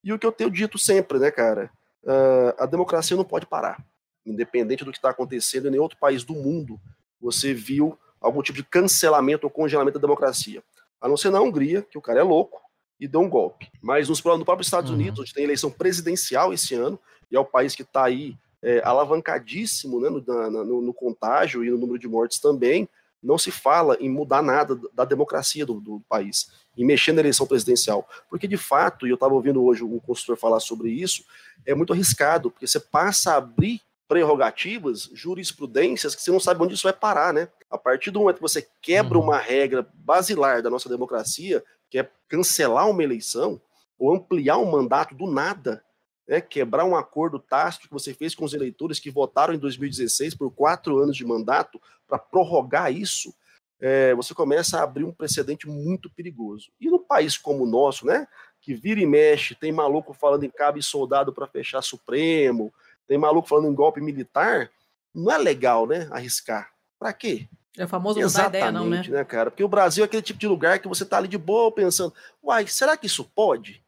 E 0.03 0.13
o 0.13 0.19
que 0.19 0.27
eu 0.27 0.33
tenho 0.33 0.51
dito 0.51 0.79
sempre, 0.79 1.19
né, 1.19 1.31
cara? 1.31 1.71
Uh, 2.05 2.55
a 2.59 2.67
democracia 2.67 3.17
não 3.17 3.25
pode 3.25 3.47
parar. 3.47 3.85
Independente 4.25 4.85
do 4.85 4.93
que 4.93 4.99
está 4.99 5.11
acontecendo 5.11 5.67
em 5.67 5.71
nenhum 5.73 5.83
outro 5.83 5.99
país 5.99 6.23
do 6.23 6.35
mundo, 6.35 6.79
você 7.21 7.53
viu 7.53 7.99
algum 8.21 8.43
tipo 8.43 8.57
de 8.57 8.65
cancelamento 8.65 9.47
ou 9.47 9.51
congelamento 9.51 9.99
da 9.99 10.07
democracia. 10.07 10.63
A 11.01 11.09
não 11.09 11.17
ser 11.17 11.31
na 11.31 11.41
Hungria, 11.41 11.83
que 11.83 11.99
o 11.99 12.03
cara 12.03 12.21
é 12.21 12.23
louco 12.23 12.61
e 12.99 13.09
deu 13.09 13.21
um 13.21 13.29
golpe. 13.29 13.71
Mas 13.83 14.09
nos, 14.09 14.23
no 14.23 14.45
próprio 14.45 14.65
Estados 14.65 14.91
uhum. 14.91 14.97
Unidos, 14.97 15.21
onde 15.21 15.35
tem 15.35 15.45
eleição 15.45 15.71
presidencial 15.71 16.53
esse 16.53 16.75
ano, 16.75 16.99
e 17.31 17.37
é 17.37 17.41
o 17.41 17.45
país 17.45 17.75
que 17.75 17.83
está 17.83 18.05
aí 18.05 18.37
é, 18.65 18.81
alavancadíssimo 18.83 20.01
né, 20.01 20.09
no, 20.09 20.65
no, 20.65 20.81
no, 20.81 20.95
contágio 20.95 21.63
e 21.63 21.71
no 21.71 21.77
número 21.77 21.99
de 21.99 22.09
mortes 22.09 22.39
também, 22.41 22.89
não 23.23 23.37
se 23.37 23.51
fala 23.51 23.97
em 24.01 24.09
mudar 24.09 24.43
nada 24.43 24.79
da 24.93 25.05
democracia 25.05 25.65
do, 25.67 25.81
do 25.81 26.03
país, 26.09 26.51
em 26.77 26.85
mexer 26.85 27.13
na 27.13 27.21
eleição 27.21 27.47
presidencial. 27.47 28.09
Porque, 28.29 28.49
de 28.49 28.57
fato, 28.57 29.07
e 29.07 29.11
eu 29.11 29.15
estava 29.15 29.35
ouvindo 29.35 29.63
hoje 29.63 29.85
um 29.85 29.99
consultor 29.99 30.37
falar 30.39 30.61
sobre 30.61 30.91
isso, 30.91 31.25
é 31.67 31.75
muito 31.75 31.93
arriscado, 31.93 32.51
porque 32.51 32.67
você 32.67 32.81
passa 32.81 33.33
a 33.33 33.37
abrir 33.37 33.83
prerrogativas, 34.09 35.11
jurisprudências, 35.13 36.15
que 36.15 36.23
você 36.23 36.31
não 36.31 36.41
sabe 36.41 36.63
onde 36.63 36.75
isso 36.75 36.83
vai 36.85 36.93
parar, 36.93 37.33
né? 37.33 37.49
A 37.71 37.77
partir 37.77 38.11
do 38.11 38.21
momento 38.21 38.37
que 38.37 38.43
você 38.43 38.67
quebra 38.81 39.19
uhum. 39.19 39.25
uma 39.25 39.39
regra 39.39 39.87
basilar 39.95 40.63
da 40.63 40.71
nossa 40.71 40.89
democracia, 40.89 41.63
que 41.91 41.99
é 41.99 42.09
cancelar 42.29 42.89
uma 42.89 43.03
eleição, 43.03 43.61
ou 43.99 44.15
ampliar 44.15 44.59
um 44.59 44.71
mandato 44.71 45.15
do 45.15 45.27
nada, 45.27 45.84
né, 46.27 46.41
quebrar 46.41 46.85
um 46.85 46.97
acordo 46.97 47.39
tácito 47.39 47.87
que 47.87 47.93
você 47.93 48.15
fez 48.15 48.35
com 48.35 48.45
os 48.45 48.55
eleitores 48.55 48.99
que 48.99 49.11
votaram 49.11 49.55
em 49.55 49.59
2016 49.59 50.35
por 50.35 50.51
quatro 50.51 50.99
anos 50.99 51.17
de 51.17 51.25
mandato, 51.25 51.81
para 52.07 52.19
prorrogar 52.19 52.93
isso, 52.93 53.35
é, 53.81 54.15
você 54.15 54.35
começa 54.35 54.79
a 54.79 54.83
abrir 54.83 55.05
um 55.05 55.13
precedente 55.13 55.69
muito 55.69 56.09
perigoso. 56.09 56.71
E 56.81 56.89
no 56.89 56.99
país 56.99 57.37
como 57.37 57.65
o 57.65 57.71
nosso, 57.71 58.07
né, 58.07 58.27
que 58.61 58.75
vira 58.75 59.01
e 59.01 59.07
mexe, 59.07 59.55
tem 59.55 59.73
maluco 59.73 60.15
falando 60.15 60.45
em 60.45 60.51
cabo 60.51 60.79
e 60.79 60.83
soldado 60.83 61.33
para 61.33 61.47
fechar 61.47 61.83
Supremo, 61.83 62.73
tem 63.07 63.19
maluco 63.19 63.49
falando 63.49 63.69
em 63.69 63.75
golpe 63.75 64.01
militar, 64.01 64.71
não 65.15 65.31
é 65.31 65.39
legal, 65.39 65.87
né? 65.87 66.09
Arriscar. 66.11 66.73
Para 66.99 67.13
quê? 67.13 67.47
É 67.77 67.87
famoso 67.87 68.19
não 68.19 68.27
Exatamente, 68.27 68.57
ideia, 68.57 68.73
não, 68.73 68.89
né? 68.89 69.05
né, 69.07 69.25
cara? 69.25 69.51
Porque 69.51 69.63
o 69.63 69.69
Brasil 69.69 70.03
é 70.03 70.07
aquele 70.07 70.23
tipo 70.23 70.39
de 70.39 70.49
lugar 70.49 70.79
que 70.79 70.89
você 70.89 71.05
tá 71.05 71.19
ali 71.19 71.29
de 71.29 71.37
boa 71.37 71.71
pensando, 71.71 72.15
uai, 72.43 72.67
será 72.67 72.97
que 72.97 73.07
isso 73.07 73.25
pode? 73.25 73.84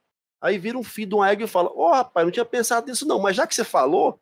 Aí 0.47 0.59
vira 0.59 0.79
um 0.79 0.83
filho 0.85 1.09
de 1.09 1.15
uma 1.17 1.29
égua 1.29 1.45
e 1.45 1.49
fala, 1.49 1.71
ó, 1.75 1.91
oh, 1.91 1.93
rapaz, 1.93 2.25
não 2.25 2.31
tinha 2.31 2.45
pensado 2.45 2.87
nisso 2.87 3.05
não, 3.05 3.19
mas 3.19 3.35
já 3.35 3.47
que 3.47 3.55
você 3.55 3.65
falou, 3.65 4.21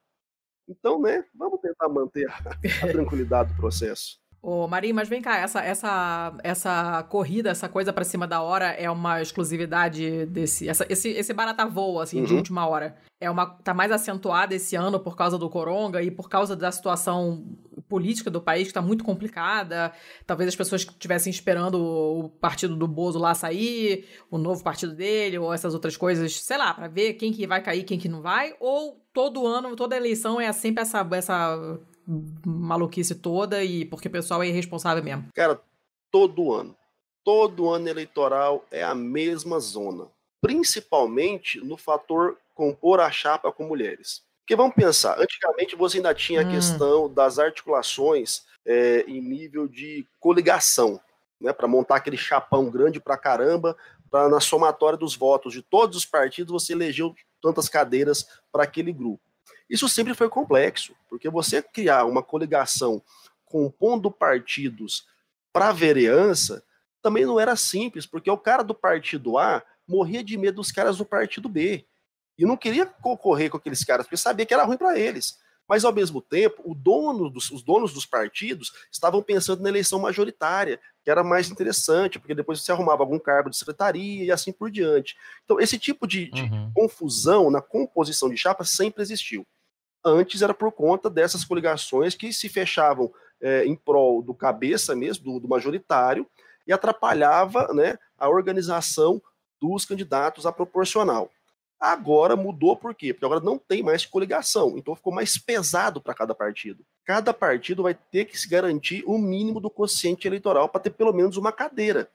então, 0.67 0.99
né, 0.99 1.23
vamos 1.35 1.61
tentar 1.61 1.87
manter 1.89 2.27
a, 2.31 2.39
a 2.83 2.91
tranquilidade 2.91 3.53
do 3.53 3.57
processo. 3.57 4.19
Ô, 4.47 4.69
Marinho, 4.69 4.95
mas 4.95 5.09
vem 5.09 5.23
cá, 5.23 5.39
essa, 5.39 5.63
essa, 5.63 6.35
essa 6.45 7.03
corrida, 7.05 7.49
essa 7.49 7.67
coisa 7.67 7.95
para 7.95 8.05
cima 8.05 8.27
da 8.27 8.43
hora 8.43 8.67
é 8.73 8.91
uma 8.91 9.23
exclusividade 9.23 10.27
desse. 10.27 10.69
Essa, 10.69 10.85
esse, 10.91 11.09
esse 11.09 11.33
barata 11.33 11.65
voa, 11.65 12.03
assim, 12.03 12.21
uhum. 12.21 12.27
de 12.27 12.35
última 12.35 12.69
hora. 12.69 12.95
É 13.19 13.31
uma. 13.31 13.47
tá 13.47 13.73
mais 13.73 13.91
acentuada 13.91 14.55
esse 14.55 14.77
ano 14.77 15.01
por 15.01 15.17
causa 15.17 15.39
do 15.39 15.49
Coronga 15.49 16.03
e 16.03 16.11
por 16.11 16.29
causa 16.29 16.55
da 16.55 16.71
situação 16.71 17.57
política 17.89 18.31
do 18.31 18.39
país 18.39 18.69
que 18.69 18.75
tá 18.75 18.83
muito 18.83 19.03
complicada. 19.03 19.93
Talvez 20.27 20.49
as 20.49 20.57
pessoas 20.57 20.85
que 20.85 20.93
estivessem 20.93 21.31
esperando 21.31 21.83
o 21.83 22.29
partido 22.29 22.77
do 22.77 22.87
Bozo 22.87 23.19
lá 23.19 23.33
sair, 23.33 24.07
o 24.31 24.37
novo 24.37 24.63
partido 24.63 24.95
dele, 24.95 25.39
ou 25.39 25.55
essas 25.55 25.73
outras 25.73 25.97
coisas, 25.97 26.39
sei 26.43 26.59
lá, 26.59 26.75
para 26.75 26.87
ver 26.87 27.15
quem 27.15 27.33
que 27.33 27.47
vai 27.47 27.63
cair, 27.63 27.83
quem 27.83 27.99
que 27.99 28.11
não 28.11 28.21
vai, 28.21 28.55
ou 28.61 29.03
todo 29.11 29.47
ano, 29.47 29.75
toda 29.75 29.97
eleição 29.97 30.39
é 30.39 30.53
sempre 30.53 30.83
essa, 30.83 31.07
essa 31.13 31.81
maluquice 32.47 33.15
toda 33.15 33.63
e 33.63 33.85
porque 33.85 34.09
o 34.09 34.11
pessoal 34.11 34.43
é 34.43 34.49
irresponsável 34.49 35.03
mesmo. 35.03 35.29
Cara, 35.35 35.61
todo 36.11 36.53
ano. 36.53 36.77
Todo 37.25 37.71
ano 37.71 37.89
eleitoral 37.89 38.65
é 38.71 38.83
a 38.83 38.95
mesma 38.95 39.59
zona. 39.59 40.09
Principalmente 40.41 41.59
no 41.61 41.77
fator 41.77 42.37
compor 42.55 43.01
a 43.01 43.11
chapa 43.11 43.51
com 43.51 43.65
mulheres. 43.65 44.23
Porque 44.41 44.57
vamos 44.57 44.75
pensar, 44.75 45.19
antigamente 45.19 45.75
você 45.75 45.97
ainda 45.97 46.15
tinha 46.15 46.43
a 46.43 46.45
hum. 46.45 46.51
questão 46.51 47.13
das 47.13 47.39
articulações 47.39 48.45
é, 48.67 49.01
em 49.09 49.21
nível 49.21 49.67
de 49.67 50.07
coligação, 50.21 51.01
né, 51.41 51.53
para 51.53 51.67
montar 51.67 51.97
aquele 51.97 52.17
chapão 52.17 52.71
grande 52.71 53.01
pra 53.01 53.17
caramba, 53.17 53.75
para 54.11 54.29
na 54.29 54.41
somatória 54.41 54.99
dos 54.99 55.17
votos 55.17 55.53
de 55.53 55.63
todos 55.63 55.97
os 55.97 56.07
partidos 56.07 56.53
você 56.53 56.75
elegeu 56.75 57.15
tantas 57.41 57.69
cadeiras 57.69 58.27
para 58.53 58.65
aquele 58.65 58.93
grupo. 58.93 59.23
Isso 59.75 59.89
sempre 59.89 60.15
foi 60.15 60.29
complexo, 60.29 60.95
porque 61.11 61.29
você 61.29 61.61
criar 61.61 62.05
uma 62.05 62.23
coligação 62.23 63.03
compondo 63.45 64.09
partidos 64.09 65.05
para 65.53 65.73
vereança 65.73 66.63
também 67.03 67.27
não 67.27 67.41
era 67.41 67.57
simples, 67.57 68.07
porque 68.07 68.31
o 68.31 68.39
cara 68.39 68.63
do 68.63 68.73
partido 68.73 69.37
A 69.37 69.65
morria 69.85 70.23
de 70.23 70.39
medo 70.39 70.59
dos 70.59 70.71
caras 70.71 70.99
do 70.99 71.05
partido 71.05 71.49
B. 71.49 71.85
E 72.39 72.47
não 72.47 72.57
queria 72.57 72.87
concorrer 72.87 73.51
com 73.51 73.57
aqueles 73.57 73.83
caras, 73.85 74.07
porque 74.07 74.17
sabia 74.17 74.47
que 74.47 74.55
era 74.55 74.63
ruim 74.63 74.77
para 74.77 74.97
eles. 74.97 75.41
Mas, 75.69 75.85
ao 75.85 75.93
mesmo 75.93 76.23
tempo, 76.23 76.73
dono 76.73 77.29
dos, 77.29 77.51
os 77.51 77.65
donos 77.65 77.93
dos 77.93 78.07
partidos 78.07 78.73
estavam 78.93 79.21
pensando 79.21 79.61
na 79.61 79.71
eleição 79.71 79.99
majoritária, 79.99 80.79
que 81.03 81.11
era 81.11 81.25
mais 81.25 81.51
interessante, 81.51 82.21
porque 82.21 82.35
depois 82.35 82.63
você 82.63 82.71
arrumava 82.71 83.03
algum 83.03 83.19
cargo 83.19 83.51
de 83.51 83.57
secretaria 83.57 84.25
e 84.25 84.31
assim 84.31 84.53
por 84.53 84.71
diante. 84.71 85.17
Então, 85.45 85.59
esse 85.59 85.81
tipo 85.81 86.07
de, 86.07 86.31
de 86.31 86.43
uhum. 86.43 86.71
confusão 86.73 87.51
na 87.51 87.61
composição 87.61 88.31
de 88.31 88.37
chapa 88.37 88.63
sempre 88.63 89.03
existiu. 89.03 89.45
Antes 90.05 90.43
era 90.43 90.53
por 90.53 90.71
conta 90.73 91.09
dessas 91.09 91.45
coligações 91.45 92.15
que 92.15 92.33
se 92.33 92.49
fechavam 92.49 93.13
é, 93.41 93.65
em 93.65 93.75
prol 93.75 94.23
do 94.23 94.35
cabeça 94.35 94.95
mesmo, 94.95 95.25
do, 95.25 95.41
do 95.41 95.49
majoritário, 95.49 96.27
e 96.67 96.73
atrapalhava 96.73 97.73
né, 97.73 97.99
a 98.19 98.29
organização 98.29 99.21
dos 99.61 99.85
candidatos 99.85 100.47
à 100.47 100.53
proporcional. 100.53 101.31
Agora 101.81 102.37
mudou 102.37 102.77
por 102.77 102.95
quê? 102.95 103.13
Porque 103.13 103.27
agora 103.27 103.41
não 103.41 103.59
tem 103.59 103.83
mais 103.83 104.07
coligação, 104.07 104.79
então 104.79 104.95
ficou 104.95 105.13
mais 105.13 105.37
pesado 105.37 106.01
para 106.01 106.15
cada 106.15 106.35
partido. 106.35 106.85
Cada 107.05 107.35
partido 107.35 107.83
vai 107.83 107.95
ter 107.95 108.25
que 108.25 108.39
se 108.39 108.49
garantir 108.49 109.03
o 109.07 109.19
mínimo 109.19 109.61
do 109.61 109.69
quociente 109.69 110.27
eleitoral 110.27 110.69
para 110.69 110.81
ter 110.81 110.91
pelo 110.91 111.13
menos 111.13 111.37
uma 111.37 111.53
cadeira. 111.53 112.09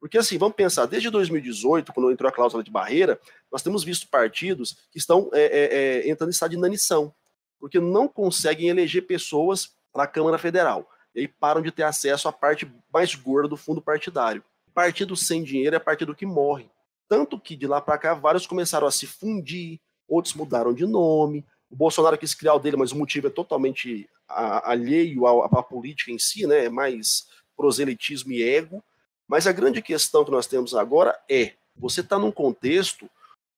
Porque 0.00 0.18
assim, 0.18 0.38
vamos 0.38 0.56
pensar, 0.56 0.86
desde 0.86 1.10
2018, 1.10 1.92
quando 1.92 2.10
entrou 2.10 2.28
a 2.28 2.32
cláusula 2.32 2.64
de 2.64 2.70
barreira, 2.70 3.20
nós 3.52 3.62
temos 3.62 3.84
visto 3.84 4.08
partidos 4.08 4.76
que 4.90 4.98
estão 4.98 5.30
é, 5.32 5.42
é, 5.42 5.74
é, 5.74 6.10
entrando 6.10 6.30
em 6.30 6.32
estado 6.32 6.50
de 6.50 6.56
inanição 6.56 7.14
porque 7.62 7.78
não 7.78 8.08
conseguem 8.08 8.70
eleger 8.70 9.06
pessoas 9.06 9.70
para 9.92 10.02
a 10.02 10.06
Câmara 10.08 10.36
Federal. 10.36 10.90
E 11.14 11.20
aí 11.20 11.28
param 11.28 11.62
de 11.62 11.70
ter 11.70 11.84
acesso 11.84 12.26
à 12.26 12.32
parte 12.32 12.68
mais 12.92 13.14
gorda 13.14 13.46
do 13.46 13.56
fundo 13.56 13.80
partidário. 13.80 14.42
Partido 14.74 15.14
sem 15.14 15.44
dinheiro 15.44 15.76
é 15.76 15.78
partido 15.78 16.12
que 16.12 16.26
morre. 16.26 16.68
Tanto 17.08 17.38
que 17.38 17.54
de 17.54 17.68
lá 17.68 17.80
para 17.80 17.96
cá 17.98 18.14
vários 18.14 18.48
começaram 18.48 18.84
a 18.84 18.90
se 18.90 19.06
fundir, 19.06 19.78
outros 20.08 20.34
mudaram 20.34 20.74
de 20.74 20.84
nome. 20.84 21.46
O 21.70 21.76
Bolsonaro 21.76 22.18
quis 22.18 22.34
criar 22.34 22.54
o 22.54 22.58
dele, 22.58 22.76
mas 22.76 22.90
o 22.90 22.98
motivo 22.98 23.28
é 23.28 23.30
totalmente 23.30 24.10
alheio 24.26 25.24
à, 25.28 25.62
política 25.62 26.10
em 26.10 26.18
si, 26.18 26.44
né? 26.48 26.64
É 26.64 26.68
mais 26.68 27.28
proselitismo 27.56 28.32
e 28.32 28.42
ego. 28.42 28.82
Mas 29.28 29.46
a 29.46 29.52
grande 29.52 29.80
questão 29.80 30.24
que 30.24 30.32
nós 30.32 30.48
temos 30.48 30.74
agora 30.74 31.16
é: 31.30 31.52
você 31.76 32.00
está 32.00 32.18
num 32.18 32.32
contexto 32.32 33.08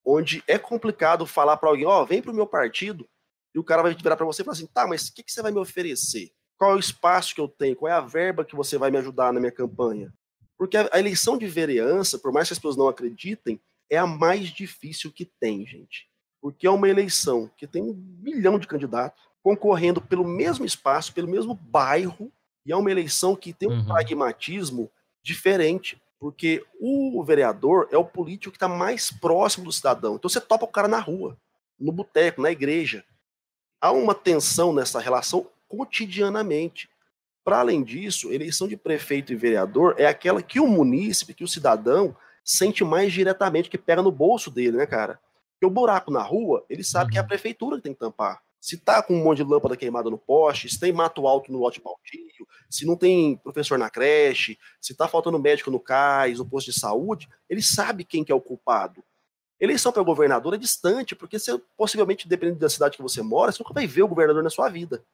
onde 0.04 0.44
é 0.46 0.58
complicado 0.58 1.25
falar 1.25 1.56
para 1.56 1.70
alguém, 1.70 1.87
ó, 1.87 2.02
oh, 2.02 2.04
vem 2.04 2.20
para 2.20 2.30
o 2.30 2.34
meu 2.34 2.46
partido, 2.46 3.08
e 3.54 3.58
o 3.58 3.64
cara 3.64 3.82
vai 3.82 3.94
virar 3.94 4.16
para 4.16 4.26
você 4.26 4.42
e 4.42 4.44
falar 4.44 4.56
assim: 4.56 4.66
tá, 4.66 4.87
mas 4.87 5.08
o 5.08 5.14
que, 5.14 5.23
que 5.23 5.32
você 5.32 5.40
vai 5.40 5.52
me 5.52 5.61
oferecer? 5.61 6.32
Qual 6.58 6.73
é 6.73 6.75
o 6.75 6.80
espaço 6.80 7.34
que 7.34 7.40
eu 7.40 7.49
tenho? 7.49 7.76
Qual 7.76 7.90
é 7.90 7.94
a 7.94 8.00
verba 8.00 8.44
que 8.44 8.56
você 8.56 8.76
vai 8.76 8.90
me 8.90 8.99
ajudar 8.99 9.32
na 9.32 9.40
minha 9.40 9.52
campanha? 9.52 10.12
Porque 10.58 10.76
a, 10.76 10.99
eleição 10.99 11.37
de 11.38 11.46
vereança, 11.46 12.18
por 12.18 12.32
mais 12.32 12.49
que 12.49 12.52
as 12.52 12.58
pessoas 12.58 12.76
não 12.76 12.88
acreditem, 12.88 13.61
é 13.90 13.99
a 13.99 14.06
mais 14.06 14.49
difícil 14.49 15.12
que 15.12 15.25
tem, 15.25 15.66
gente. 15.66 16.08
Porque 16.40 16.66
é 16.66 16.70
uma 16.70 16.88
eleição 16.88 17.50
que 17.56 17.66
tem 17.66 17.82
um 17.82 17.94
milhão 18.20 18.58
de 18.58 18.66
candidatos 18.66 19.23
concorrendo 19.42 20.00
pelo 20.00 20.26
mesmo 20.26 20.64
espaço, 20.64 21.12
pelo 21.12 21.28
mesmo 21.28 21.54
bairro, 21.54 22.32
e 22.64 22.73
é 22.73 22.76
uma 22.76 22.90
eleição 22.90 23.37
que 23.37 23.52
tem 23.52 23.68
um 23.68 23.78
uhum. 23.78 23.87
pragmatismo 23.87 24.90
diferente. 25.23 26.00
Porque 26.18 26.64
o 26.80 27.23
vereador 27.23 27.88
é 27.90 27.99
o 27.99 28.04
político 28.04 28.52
que 28.52 28.56
está 28.56 28.68
mais 28.68 29.11
próximo 29.11 29.66
do 29.66 29.73
cidadão. 29.73 30.14
Então 30.14 30.28
você 30.30 30.40
topa 30.40 30.64
o 30.64 30.68
cara 30.68 30.88
na 30.88 30.99
rua, 30.99 31.37
no 31.78 31.92
boteco, 31.92 32.40
na 32.40 32.50
igreja 32.50 33.04
há 33.84 33.92
uma 33.92 34.14
tensão 34.14 34.72
nessa 34.72 34.98
relação 34.98 35.46
cotidianamente. 35.68 36.88
Para 37.44 37.60
além 37.60 37.82
disso, 37.82 38.32
eleição 38.32 38.66
de 38.66 38.78
prefeito 38.78 39.30
e 39.30 39.36
vereador 39.36 39.94
é 39.98 40.06
aquela 40.06 40.42
que 40.42 40.58
o 40.58 40.66
munícipe, 40.66 41.34
que 41.34 41.44
o 41.44 41.48
cidadão, 41.48 42.16
sente 42.42 42.82
mais 42.82 43.12
diretamente, 43.12 43.68
que 43.68 43.76
pega 43.76 44.00
no 44.00 44.10
bolso 44.10 44.50
dele, 44.50 44.78
né, 44.78 44.86
cara? 44.86 45.20
Porque 45.52 45.66
o 45.66 45.70
buraco 45.70 46.10
na 46.10 46.22
rua, 46.22 46.64
ele 46.70 46.82
sabe 46.82 47.10
que 47.10 47.18
é 47.18 47.20
a 47.20 47.22
uhum. 47.22 47.28
prefeitura 47.28 47.76
que 47.76 47.82
tem 47.82 47.92
que 47.92 48.00
tampar. 48.00 48.40
Se 48.58 48.78
tá 48.78 49.02
com 49.02 49.14
um 49.14 49.22
monte 49.22 49.44
de 49.44 49.50
lâmpada 49.50 49.76
queimada 49.76 50.08
no 50.08 50.16
poste, 50.16 50.70
se 50.70 50.80
tem 50.80 50.90
mato 50.90 51.26
alto 51.26 51.52
no 51.52 51.58
lote 51.58 51.82
baldio, 51.82 52.48
se 52.70 52.86
não 52.86 52.96
tem 52.96 53.36
professor 53.36 53.78
na 53.78 53.90
creche, 53.90 54.58
se 54.80 54.94
tá 54.94 55.06
faltando 55.06 55.38
médico 55.38 55.70
no 55.70 55.78
CAIS, 55.78 56.38
no 56.38 56.46
posto 56.46 56.72
de 56.72 56.80
saúde, 56.80 57.28
ele 57.50 57.60
sabe 57.60 58.02
quem 58.02 58.24
que 58.24 58.32
é 58.32 58.34
o 58.34 58.40
culpado. 58.40 59.04
Eleição 59.64 59.90
para 59.90 60.02
governador 60.02 60.54
é 60.54 60.59
distante, 60.59 61.14
porque 61.14 61.38
você, 61.38 61.59
possivelmente, 61.76 62.28
dependendo 62.28 62.59
da 62.59 62.68
cidade 62.68 62.97
que 62.97 63.02
você 63.02 63.23
mora, 63.23 63.50
você 63.50 63.62
nunca 63.62 63.73
vai 63.73 63.87
ver 63.87 64.02
o 64.02 64.09
governador 64.09 64.42
na 64.42 64.50
sua 64.50 64.68
vida. 64.68 65.04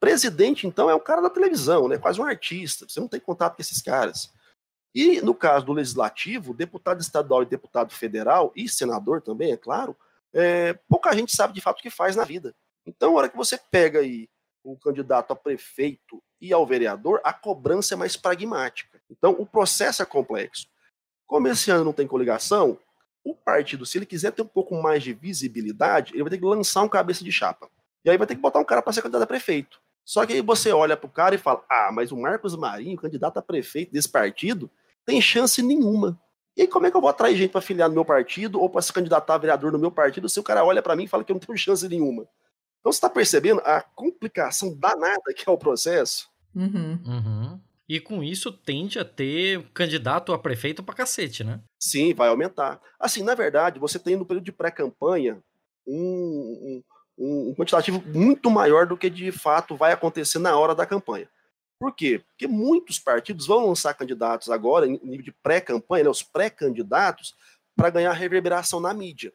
Presidente, 0.00 0.66
então, 0.66 0.90
é 0.90 0.94
um 0.94 1.00
cara 1.00 1.22
da 1.22 1.30
televisão, 1.30 1.88
né? 1.88 1.96
quase 1.96 2.20
um 2.20 2.24
artista. 2.24 2.86
Você 2.88 3.00
não 3.00 3.08
tem 3.08 3.20
contato 3.20 3.56
com 3.56 3.62
esses 3.62 3.80
caras. 3.80 4.32
E 4.94 5.20
no 5.20 5.34
caso 5.34 5.64
do 5.64 5.72
legislativo, 5.72 6.52
deputado 6.52 7.00
estadual 7.00 7.42
e 7.42 7.46
deputado 7.46 7.92
federal, 7.92 8.52
e 8.56 8.68
senador 8.68 9.22
também, 9.22 9.52
é 9.52 9.56
claro, 9.56 9.96
é, 10.34 10.74
pouca 10.88 11.14
gente 11.14 11.34
sabe 11.34 11.54
de 11.54 11.60
fato 11.60 11.78
o 11.78 11.82
que 11.82 11.90
faz 11.90 12.16
na 12.16 12.24
vida. 12.24 12.54
Então, 12.84 13.12
a 13.12 13.18
hora 13.18 13.28
que 13.28 13.36
você 13.36 13.58
pega 13.70 14.00
aí 14.00 14.28
o 14.64 14.76
candidato 14.76 15.32
a 15.32 15.36
prefeito 15.36 16.20
e 16.40 16.52
ao 16.52 16.66
vereador, 16.66 17.20
a 17.22 17.32
cobrança 17.32 17.94
é 17.94 17.96
mais 17.96 18.16
pragmática. 18.16 19.00
Então, 19.08 19.36
o 19.38 19.46
processo 19.46 20.02
é 20.02 20.06
complexo. 20.06 20.66
Como 21.26 21.46
esse 21.46 21.70
ano 21.70 21.84
não 21.84 21.92
tem 21.92 22.06
coligação, 22.06 22.78
o 23.26 23.34
partido, 23.34 23.84
se 23.84 23.98
ele 23.98 24.06
quiser 24.06 24.30
ter 24.30 24.42
um 24.42 24.46
pouco 24.46 24.80
mais 24.80 25.02
de 25.02 25.12
visibilidade, 25.12 26.12
ele 26.14 26.22
vai 26.22 26.30
ter 26.30 26.38
que 26.38 26.44
lançar 26.44 26.82
um 26.82 26.88
cabeça 26.88 27.24
de 27.24 27.32
chapa. 27.32 27.68
E 28.04 28.10
aí 28.10 28.16
vai 28.16 28.26
ter 28.26 28.36
que 28.36 28.40
botar 28.40 28.60
um 28.60 28.64
cara 28.64 28.80
para 28.80 28.92
ser 28.92 29.02
candidato 29.02 29.24
a 29.24 29.26
prefeito. 29.26 29.80
Só 30.04 30.24
que 30.24 30.32
aí 30.32 30.40
você 30.40 30.70
olha 30.70 30.96
pro 30.96 31.08
cara 31.08 31.34
e 31.34 31.38
fala: 31.38 31.64
ah, 31.68 31.90
mas 31.92 32.12
o 32.12 32.16
Marcos 32.16 32.54
Marinho, 32.54 32.96
candidato 32.96 33.38
a 33.38 33.42
prefeito 33.42 33.92
desse 33.92 34.08
partido, 34.08 34.70
tem 35.04 35.20
chance 35.20 35.60
nenhuma. 35.60 36.16
E 36.56 36.62
aí, 36.62 36.68
como 36.68 36.86
é 36.86 36.90
que 36.90 36.96
eu 36.96 37.00
vou 37.00 37.10
atrair 37.10 37.36
gente 37.36 37.50
para 37.50 37.60
filiar 37.60 37.88
no 37.88 37.94
meu 37.94 38.04
partido 38.04 38.60
ou 38.60 38.70
para 38.70 38.80
se 38.80 38.92
candidatar 38.92 39.34
a 39.34 39.38
vereador 39.38 39.72
no 39.72 39.78
meu 39.78 39.90
partido 39.90 40.28
se 40.28 40.38
o 40.38 40.42
cara 40.42 40.64
olha 40.64 40.80
para 40.80 40.94
mim 40.94 41.04
e 41.04 41.08
fala 41.08 41.24
que 41.24 41.32
eu 41.32 41.34
não 41.34 41.40
tenho 41.40 41.58
chance 41.58 41.86
nenhuma? 41.88 42.22
Então 42.80 42.92
você 42.92 42.98
está 42.98 43.10
percebendo 43.10 43.60
a 43.64 43.82
complicação 43.82 44.74
danada 44.78 45.34
que 45.34 45.48
é 45.48 45.52
o 45.52 45.58
processo? 45.58 46.30
Uhum. 46.54 47.00
Uhum. 47.04 47.60
E 47.88 48.00
com 48.00 48.22
isso 48.22 48.50
tende 48.50 48.98
a 48.98 49.04
ter 49.04 49.62
candidato 49.72 50.32
a 50.32 50.38
prefeito 50.38 50.82
pra 50.82 50.94
cacete, 50.94 51.44
né? 51.44 51.60
Sim, 51.80 52.12
vai 52.14 52.28
aumentar. 52.28 52.80
Assim, 52.98 53.22
na 53.22 53.34
verdade, 53.34 53.78
você 53.78 53.98
tem 53.98 54.16
no 54.16 54.26
período 54.26 54.44
de 54.44 54.52
pré-campanha 54.52 55.40
um, 55.86 56.82
um, 57.16 57.50
um, 57.50 57.54
quantitativo 57.54 58.02
muito 58.06 58.50
maior 58.50 58.86
do 58.86 58.96
que 58.96 59.08
de 59.08 59.30
fato 59.30 59.76
vai 59.76 59.92
acontecer 59.92 60.40
na 60.40 60.58
hora 60.58 60.74
da 60.74 60.84
campanha. 60.84 61.28
Por 61.78 61.94
quê? 61.94 62.22
Porque 62.26 62.48
muitos 62.48 62.98
partidos 62.98 63.46
vão 63.46 63.66
lançar 63.66 63.94
candidatos 63.94 64.50
agora, 64.50 64.86
em 64.86 64.98
nível 65.04 65.24
de 65.24 65.32
pré-campanha, 65.32 66.04
né, 66.04 66.10
os 66.10 66.22
pré-candidatos, 66.22 67.34
para 67.76 67.90
ganhar 67.90 68.12
reverberação 68.12 68.80
na 68.80 68.94
mídia, 68.94 69.32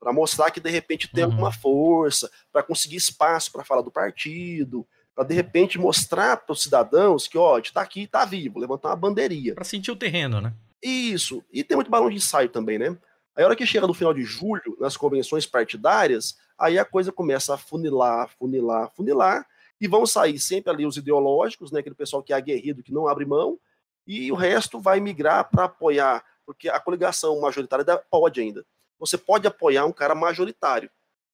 para 0.00 0.12
mostrar 0.12 0.50
que 0.50 0.60
de 0.60 0.70
repente 0.70 1.12
tem 1.12 1.24
uhum. 1.24 1.30
alguma 1.30 1.52
força, 1.52 2.30
para 2.52 2.62
conseguir 2.62 2.96
espaço 2.96 3.50
para 3.50 3.64
falar 3.64 3.82
do 3.82 3.90
partido, 3.90 4.86
para 5.14 5.24
de 5.24 5.34
repente 5.34 5.78
mostrar 5.78 6.36
para 6.38 6.52
os 6.52 6.62
cidadãos 6.62 7.28
que, 7.28 7.36
ó, 7.36 7.54
a 7.54 7.56
gente 7.56 7.66
está 7.66 7.82
aqui, 7.82 8.02
está 8.02 8.24
vivo, 8.24 8.58
levantar 8.58 8.88
uma 8.90 8.96
bandeirinha. 8.96 9.54
Para 9.54 9.64
sentir 9.64 9.90
o 9.90 9.96
terreno, 9.96 10.40
né? 10.40 10.52
Isso. 10.82 11.44
E 11.52 11.62
tem 11.62 11.76
muito 11.76 11.90
balão 11.90 12.10
de 12.10 12.16
ensaio 12.16 12.48
também, 12.48 12.78
né? 12.78 12.96
Aí 13.36 13.44
a 13.44 13.46
hora 13.46 13.56
que 13.56 13.66
chega 13.66 13.86
no 13.86 13.94
final 13.94 14.12
de 14.12 14.22
julho, 14.22 14.76
nas 14.78 14.96
convenções 14.96 15.46
partidárias, 15.46 16.36
aí 16.58 16.78
a 16.78 16.84
coisa 16.84 17.10
começa 17.10 17.54
a 17.54 17.58
funilar, 17.58 18.28
funilar, 18.38 18.90
funilar, 18.94 19.46
e 19.80 19.88
vão 19.88 20.06
sair 20.06 20.38
sempre 20.38 20.72
ali 20.72 20.86
os 20.86 20.96
ideológicos, 20.96 21.72
né, 21.72 21.80
aquele 21.80 21.94
pessoal 21.94 22.22
que 22.22 22.32
é 22.32 22.36
aguerrido, 22.36 22.82
que 22.82 22.92
não 22.92 23.08
abre 23.08 23.24
mão, 23.24 23.58
e 24.06 24.30
o 24.30 24.34
resto 24.34 24.80
vai 24.80 25.00
migrar 25.00 25.48
para 25.50 25.64
apoiar, 25.64 26.24
porque 26.46 26.68
a 26.68 26.78
coligação 26.78 27.40
majoritária 27.40 27.84
pode 28.10 28.40
ainda. 28.40 28.64
Você 28.98 29.18
pode 29.18 29.46
apoiar 29.46 29.84
um 29.84 29.92
cara 29.92 30.14
majoritário, 30.14 30.90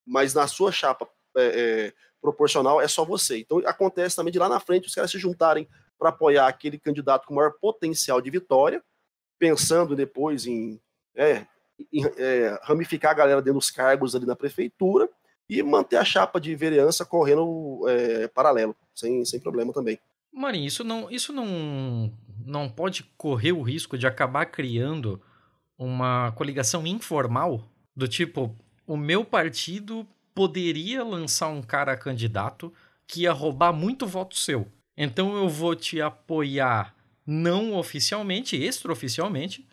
mas 0.06 0.32
na 0.32 0.46
sua 0.46 0.72
chapa 0.72 1.06
é, 1.36 1.44
é, 1.44 1.92
proporcional 2.20 2.80
é 2.80 2.88
só 2.88 3.04
você. 3.04 3.38
Então 3.38 3.58
acontece 3.66 4.16
também 4.16 4.32
de 4.32 4.38
lá 4.38 4.48
na 4.48 4.60
frente 4.60 4.86
os 4.86 4.94
caras 4.94 5.10
se 5.10 5.18
juntarem 5.18 5.68
para 5.98 6.10
apoiar 6.10 6.46
aquele 6.46 6.78
candidato 6.78 7.26
com 7.26 7.34
maior 7.34 7.52
potencial 7.60 8.20
de 8.20 8.30
vitória, 8.30 8.82
pensando 9.38 9.96
depois 9.96 10.46
em, 10.46 10.80
é, 11.14 11.46
em 11.92 12.04
é, 12.16 12.58
ramificar 12.62 13.12
a 13.12 13.14
galera 13.14 13.42
dentro 13.42 13.58
dos 13.58 13.70
cargos 13.70 14.14
ali 14.14 14.26
na 14.26 14.36
prefeitura 14.36 15.08
e 15.48 15.62
manter 15.62 15.96
a 15.96 16.04
chapa 16.04 16.40
de 16.40 16.54
vereança 16.54 17.04
correndo 17.04 17.86
é, 17.88 18.28
paralelo, 18.28 18.76
sem, 18.94 19.24
sem 19.24 19.40
problema 19.40 19.72
também. 19.72 19.98
Marinho, 20.32 20.66
isso 20.66 20.84
não, 20.84 21.10
isso 21.10 21.32
não, 21.32 22.12
não 22.44 22.68
pode 22.68 23.02
correr 23.16 23.52
o 23.52 23.62
risco 23.62 23.96
de 23.96 24.06
acabar 24.06 24.46
criando 24.46 25.20
uma 25.76 26.32
coligação 26.32 26.86
informal 26.86 27.62
do 27.96 28.06
tipo 28.06 28.54
o 28.86 28.96
meu 28.96 29.24
partido 29.24 30.06
poderia 30.38 31.02
lançar 31.02 31.48
um 31.48 31.60
cara 31.60 31.96
candidato 31.96 32.72
que 33.08 33.22
ia 33.22 33.32
roubar 33.32 33.72
muito 33.72 34.06
voto 34.06 34.36
seu. 34.36 34.68
Então 34.96 35.36
eu 35.36 35.48
vou 35.48 35.74
te 35.74 36.00
apoiar 36.00 36.94
não 37.26 37.74
oficialmente, 37.74 38.54
extraoficialmente, 38.54 39.66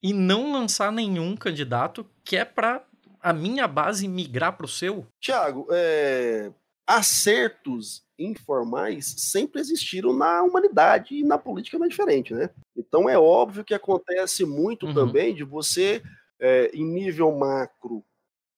e 0.00 0.12
não 0.12 0.52
lançar 0.52 0.92
nenhum 0.92 1.36
candidato 1.36 2.06
que 2.24 2.36
é 2.36 2.44
para 2.44 2.84
a 3.20 3.32
minha 3.32 3.66
base 3.66 4.06
migrar 4.06 4.56
para 4.56 4.66
o 4.66 4.68
seu? 4.68 5.04
Tiago, 5.20 5.66
é... 5.72 6.52
acertos 6.86 8.04
informais 8.16 9.12
sempre 9.18 9.60
existiram 9.60 10.12
na 10.12 10.40
humanidade 10.44 11.16
e 11.16 11.24
na 11.24 11.36
política 11.36 11.80
não 11.80 11.86
é 11.86 11.88
diferente, 11.88 12.32
né? 12.32 12.48
Então 12.76 13.10
é 13.10 13.18
óbvio 13.18 13.64
que 13.64 13.74
acontece 13.74 14.44
muito 14.44 14.86
uhum. 14.86 14.94
também 14.94 15.34
de 15.34 15.42
você, 15.42 16.00
é, 16.38 16.70
em 16.72 16.84
nível 16.84 17.36
macro, 17.36 18.04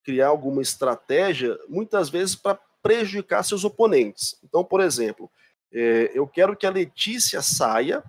criar 0.09 0.29
alguma 0.29 0.63
estratégia, 0.63 1.59
muitas 1.69 2.09
vezes 2.09 2.35
para 2.35 2.59
prejudicar 2.83 3.43
seus 3.43 3.63
oponentes. 3.63 4.37
Então, 4.43 4.65
por 4.65 4.81
exemplo, 4.81 5.31
é, 5.71 6.11
eu 6.15 6.27
quero 6.27 6.57
que 6.57 6.67
a 6.67 6.71
Letícia 6.71 7.43
saia 7.43 8.03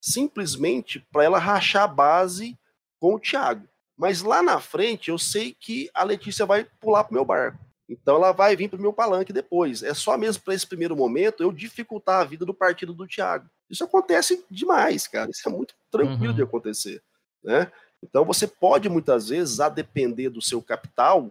simplesmente 0.00 1.06
para 1.12 1.24
ela 1.24 1.38
rachar 1.38 1.82
a 1.82 1.86
base 1.86 2.58
com 2.98 3.16
o 3.16 3.20
Thiago. 3.20 3.68
Mas 3.98 4.22
lá 4.22 4.42
na 4.42 4.60
frente 4.60 5.10
eu 5.10 5.18
sei 5.18 5.54
que 5.60 5.90
a 5.92 6.02
Letícia 6.04 6.46
vai 6.46 6.66
pular 6.80 7.04
para 7.04 7.10
o 7.10 7.14
meu 7.16 7.24
barco. 7.26 7.58
Então 7.86 8.16
ela 8.16 8.32
vai 8.32 8.56
vir 8.56 8.70
para 8.70 8.78
o 8.78 8.82
meu 8.82 8.94
palanque 8.94 9.30
depois. 9.30 9.82
É 9.82 9.92
só 9.92 10.16
mesmo 10.16 10.42
para 10.42 10.54
esse 10.54 10.66
primeiro 10.66 10.96
momento 10.96 11.42
eu 11.42 11.52
dificultar 11.52 12.22
a 12.22 12.24
vida 12.24 12.46
do 12.46 12.54
partido 12.54 12.94
do 12.94 13.06
Thiago. 13.06 13.46
Isso 13.68 13.84
acontece 13.84 14.42
demais, 14.50 15.06
cara. 15.06 15.30
Isso 15.30 15.46
é 15.46 15.52
muito 15.52 15.74
tranquilo 15.90 16.30
uhum. 16.30 16.34
de 16.34 16.42
acontecer. 16.42 17.02
Né? 17.44 17.70
Então 18.02 18.24
você 18.24 18.46
pode 18.46 18.88
muitas 18.88 19.28
vezes, 19.28 19.60
a 19.60 19.68
depender 19.68 20.28
do 20.28 20.42
seu 20.42 20.60
capital, 20.60 21.30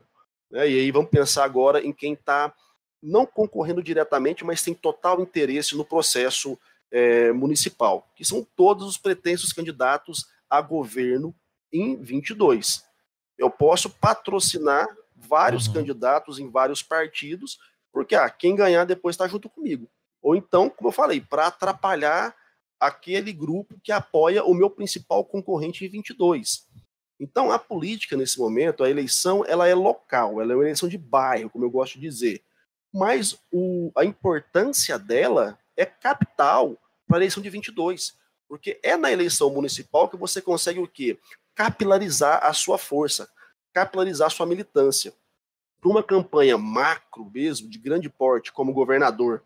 né? 0.51 0.69
e 0.69 0.79
aí 0.79 0.91
vamos 0.91 1.09
pensar 1.09 1.43
agora 1.43 1.85
em 1.85 1.93
quem 1.93 2.13
está 2.13 2.53
não 3.01 3.25
concorrendo 3.25 3.81
diretamente, 3.81 4.45
mas 4.45 4.61
tem 4.61 4.73
total 4.73 5.21
interesse 5.21 5.75
no 5.75 5.83
processo 5.83 6.57
é, 6.91 7.31
municipal, 7.31 8.07
que 8.15 8.23
são 8.23 8.45
todos 8.55 8.85
os 8.85 8.97
pretensos 8.97 9.51
candidatos 9.51 10.27
a 10.49 10.61
governo 10.61 11.33
em 11.71 11.95
22. 11.95 12.83
Eu 13.37 13.49
posso 13.49 13.89
patrocinar 13.89 14.87
vários 15.15 15.67
uhum. 15.67 15.73
candidatos 15.73 16.37
em 16.37 16.49
vários 16.49 16.83
partidos, 16.83 17.57
porque 17.91 18.15
ah, 18.15 18.29
quem 18.29 18.55
ganhar 18.55 18.85
depois 18.85 19.15
está 19.15 19.27
junto 19.27 19.49
comigo. 19.49 19.89
Ou 20.21 20.35
então, 20.35 20.69
como 20.69 20.89
eu 20.89 20.93
falei, 20.93 21.21
para 21.21 21.47
atrapalhar 21.47 22.35
aquele 22.79 23.31
grupo 23.31 23.79
que 23.83 23.91
apoia 23.91 24.43
o 24.43 24.53
meu 24.53 24.69
principal 24.69 25.23
concorrente 25.23 25.85
em 25.85 25.89
22. 25.89 26.67
Então, 27.21 27.51
a 27.51 27.59
política 27.59 28.17
nesse 28.17 28.39
momento, 28.39 28.83
a 28.83 28.89
eleição, 28.89 29.45
ela 29.45 29.67
é 29.67 29.75
local, 29.75 30.41
ela 30.41 30.53
é 30.53 30.55
uma 30.55 30.63
eleição 30.63 30.89
de 30.89 30.97
bairro, 30.97 31.51
como 31.51 31.63
eu 31.63 31.69
gosto 31.69 31.93
de 31.93 32.01
dizer. 32.01 32.41
Mas 32.91 33.37
o, 33.51 33.91
a 33.95 34.03
importância 34.03 34.97
dela 34.97 35.57
é 35.77 35.85
capital 35.85 36.75
para 37.07 37.17
a 37.17 37.19
eleição 37.19 37.43
de 37.43 37.49
22, 37.49 38.17
porque 38.47 38.79
é 38.81 38.97
na 38.97 39.11
eleição 39.11 39.51
municipal 39.51 40.09
que 40.09 40.17
você 40.17 40.41
consegue 40.41 40.79
o 40.79 40.87
quê? 40.87 41.17
capilarizar 41.55 42.43
a 42.43 42.53
sua 42.53 42.77
força, 42.77 43.29
capilarizar 43.73 44.27
a 44.27 44.31
sua 44.31 44.45
militância. 44.45 45.13
Para 45.79 45.91
uma 45.91 46.03
campanha 46.03 46.57
macro 46.57 47.29
mesmo, 47.31 47.69
de 47.69 47.77
grande 47.77 48.09
porte, 48.09 48.51
como 48.51 48.73
governador 48.73 49.43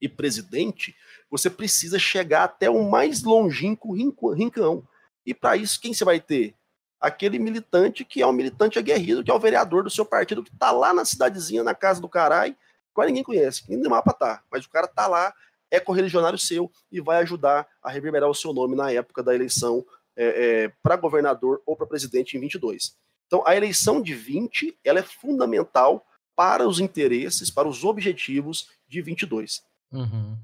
e 0.00 0.08
presidente, 0.08 0.94
você 1.30 1.50
precisa 1.50 1.98
chegar 1.98 2.44
até 2.44 2.70
o 2.70 2.88
mais 2.88 3.22
longínquo 3.22 3.92
rincão. 4.32 4.86
E 5.24 5.34
para 5.34 5.56
isso, 5.56 5.80
quem 5.80 5.92
você 5.92 6.04
vai 6.04 6.20
ter? 6.20 6.54
Aquele 7.00 7.38
militante 7.38 8.04
que 8.04 8.20
é 8.20 8.26
um 8.26 8.32
militante 8.32 8.78
aguerrido, 8.78 9.24
que 9.24 9.30
é 9.30 9.34
o 9.34 9.38
vereador 9.38 9.82
do 9.82 9.90
seu 9.90 10.04
partido, 10.04 10.42
que 10.42 10.52
está 10.52 10.70
lá 10.70 10.92
na 10.92 11.04
cidadezinha, 11.04 11.62
na 11.62 11.74
casa 11.74 12.00
do 12.00 12.08
caralho, 12.08 12.54
quase 12.92 13.08
ninguém 13.08 13.24
conhece, 13.24 13.64
nem 13.68 13.78
no 13.78 13.88
mapa 13.88 14.12
tá, 14.12 14.42
mas 14.50 14.64
o 14.64 14.70
cara 14.70 14.86
tá 14.86 15.06
lá, 15.06 15.32
é 15.70 15.80
correligionário 15.80 16.38
seu 16.38 16.70
e 16.90 17.00
vai 17.00 17.22
ajudar 17.22 17.66
a 17.82 17.90
reverberar 17.90 18.28
o 18.28 18.34
seu 18.34 18.52
nome 18.52 18.76
na 18.76 18.90
época 18.92 19.22
da 19.22 19.34
eleição 19.34 19.84
é, 20.16 20.24
é, 20.64 20.72
para 20.82 20.96
governador 20.96 21.62
ou 21.64 21.76
para 21.76 21.86
presidente 21.86 22.36
em 22.36 22.40
22. 22.40 22.96
Então, 23.26 23.42
a 23.46 23.56
eleição 23.56 24.02
de 24.02 24.12
20 24.12 24.76
ela 24.84 24.98
é 24.98 25.02
fundamental 25.02 26.04
para 26.34 26.66
os 26.66 26.80
interesses, 26.80 27.50
para 27.50 27.68
os 27.68 27.84
objetivos 27.84 28.70
de 28.88 29.00
22. 29.00 29.62
Uhum. 29.92 30.36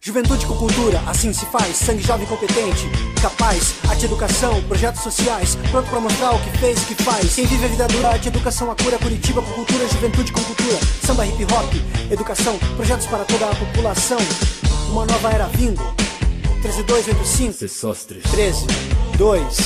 Juventude 0.00 0.46
com 0.46 0.56
cultura, 0.56 1.02
assim 1.06 1.32
se 1.32 1.44
faz. 1.46 1.76
Sangue 1.76 2.02
jovem 2.02 2.26
competente, 2.26 2.88
capaz. 3.20 3.74
Arte 3.88 4.04
educação, 4.04 4.62
projetos 4.62 5.02
sociais. 5.02 5.56
Pronto 5.70 5.90
pra 5.90 6.00
mostrar 6.00 6.34
o 6.34 6.38
que 6.38 6.58
fez 6.58 6.82
e 6.82 6.94
que 6.94 7.02
faz. 7.02 7.34
Quem 7.34 7.46
vive 7.46 7.64
a 7.64 7.68
vida 7.68 7.88
dura, 7.88 8.08
arte 8.10 8.28
educação, 8.28 8.70
a 8.70 8.76
cura. 8.76 8.96
Curitiba 8.98 9.42
com 9.42 9.52
cultura, 9.52 9.88
juventude 9.88 10.32
com 10.32 10.42
cultura. 10.42 10.78
Samba 11.04 11.26
hip 11.26 11.44
hop, 11.44 11.74
educação. 12.12 12.56
Projetos 12.76 13.06
para 13.06 13.24
toda 13.24 13.46
a 13.50 13.54
população. 13.56 14.18
Uma 14.90 15.04
nova 15.04 15.30
era 15.30 15.46
vindo. 15.48 15.82
13285 16.62 17.52
Sessostres 17.52 18.22
13 18.30 18.66
2 19.16 19.58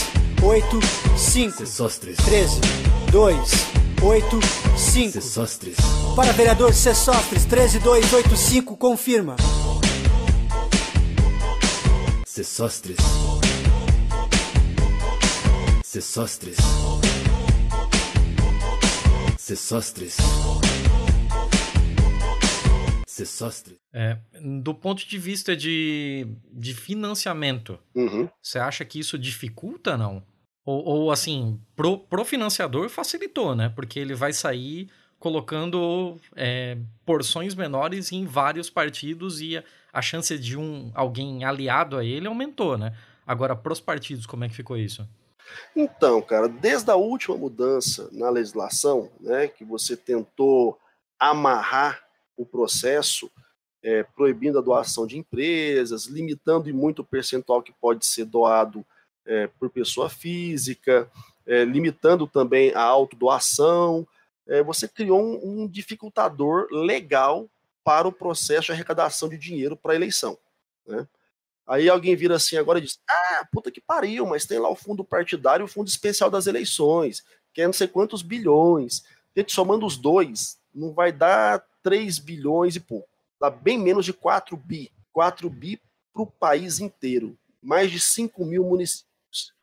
8 0.42 0.80
5 1.16 1.56
Sessostres 1.56 2.16
13 2.18 2.60
2 3.10 3.38
8 4.02 4.40
5 4.76 5.12
Sessostres 5.12 5.76
Para 6.14 6.32
vereador 6.32 6.74
Sessostres 6.74 7.46
13285 7.46 8.76
confirma 8.76 9.36
Sessostres 12.34 12.96
Sessostres 15.84 16.56
ser 23.06 23.26
sócio? 23.26 23.76
É, 23.92 24.16
do 24.62 24.72
ponto 24.72 25.06
de 25.06 25.18
vista 25.18 25.54
de, 25.54 26.26
de 26.50 26.72
financiamento, 26.72 27.78
uhum. 27.94 28.26
você 28.40 28.58
acha 28.58 28.82
que 28.82 28.98
isso 28.98 29.18
dificulta, 29.18 29.98
não? 29.98 30.22
Ou, 30.64 30.82
ou 30.82 31.10
assim, 31.10 31.60
pro, 31.76 31.98
pro 31.98 32.24
financiador 32.24 32.88
facilitou, 32.88 33.54
né? 33.54 33.68
Porque 33.68 34.00
ele 34.00 34.14
vai 34.14 34.32
sair 34.32 34.88
colocando 35.18 36.18
é, 36.34 36.78
porções 37.04 37.54
menores 37.54 38.10
em 38.10 38.24
vários 38.24 38.70
partidos 38.70 39.42
e 39.42 39.62
a, 39.92 40.02
chance 40.02 40.38
de 40.38 40.56
um 40.56 40.90
alguém 40.94 41.44
aliado 41.44 41.96
a 41.96 42.04
ele 42.04 42.26
aumentou, 42.26 42.78
né? 42.78 42.96
Agora, 43.26 43.54
pros 43.54 43.80
partidos, 43.80 44.26
como 44.26 44.44
é 44.44 44.48
que 44.48 44.54
ficou 44.54 44.76
isso? 44.76 45.06
Então, 45.76 46.20
cara, 46.22 46.48
desde 46.48 46.90
a 46.90 46.96
última 46.96 47.36
mudança 47.36 48.08
na 48.12 48.30
legislação, 48.30 49.10
né, 49.20 49.48
que 49.48 49.64
você 49.64 49.96
tentou 49.96 50.78
amarrar 51.18 52.02
o 52.36 52.44
processo, 52.44 53.30
é, 53.82 54.02
proibindo 54.02 54.58
a 54.58 54.62
doação 54.62 55.06
de 55.06 55.18
empresas, 55.18 56.06
limitando 56.06 56.70
em 56.70 56.72
muito 56.72 57.00
o 57.00 57.04
percentual 57.04 57.62
que 57.62 57.72
pode 57.72 58.06
ser 58.06 58.24
doado 58.24 58.84
é, 59.26 59.46
por 59.46 59.70
pessoa 59.70 60.08
física, 60.08 61.10
é, 61.46 61.64
limitando 61.64 62.26
também 62.26 62.72
a 62.74 62.82
autodoação. 62.82 64.06
É, 64.46 64.62
você 64.62 64.88
criou 64.88 65.20
um, 65.20 65.62
um, 65.62 65.68
dificultador 65.68 66.66
legal 66.70 67.48
para 67.84 68.06
o 68.08 68.12
processo 68.12 68.66
de 68.66 68.72
arrecadação 68.72 69.28
de 69.28 69.38
dinheiro 69.38 69.76
para 69.76 69.92
a 69.92 69.96
eleição. 69.96 70.38
Né? 70.86 71.06
Aí 71.66 71.88
alguém 71.88 72.16
vira 72.16 72.36
assim 72.36 72.56
agora 72.56 72.78
e 72.78 72.82
diz: 72.82 73.00
Ah, 73.08 73.46
puta 73.52 73.70
que 73.70 73.80
pariu, 73.80 74.26
mas 74.26 74.46
tem 74.46 74.58
lá 74.58 74.68
o 74.68 74.76
fundo 74.76 75.04
partidário 75.04 75.64
e 75.64 75.66
o 75.66 75.68
fundo 75.68 75.88
especial 75.88 76.30
das 76.30 76.46
eleições, 76.46 77.24
que 77.52 77.62
é 77.62 77.66
não 77.66 77.72
sei 77.72 77.88
quantos 77.88 78.22
bilhões. 78.22 79.04
Gente, 79.36 79.52
somando 79.52 79.86
os 79.86 79.96
dois, 79.96 80.58
não 80.74 80.92
vai 80.92 81.12
dar 81.12 81.64
3 81.82 82.18
bilhões 82.18 82.76
e 82.76 82.80
pouco. 82.80 83.08
Dá 83.40 83.50
bem 83.50 83.78
menos 83.78 84.04
de 84.04 84.12
4 84.12 84.56
bi. 84.56 84.90
4 85.12 85.48
bi 85.48 85.80
para 86.12 86.22
o 86.22 86.26
país 86.26 86.78
inteiro. 86.78 87.36
Mais 87.62 87.90
de 87.90 88.00
5 88.00 88.44
mil 88.44 88.64
municípios. 88.64 89.12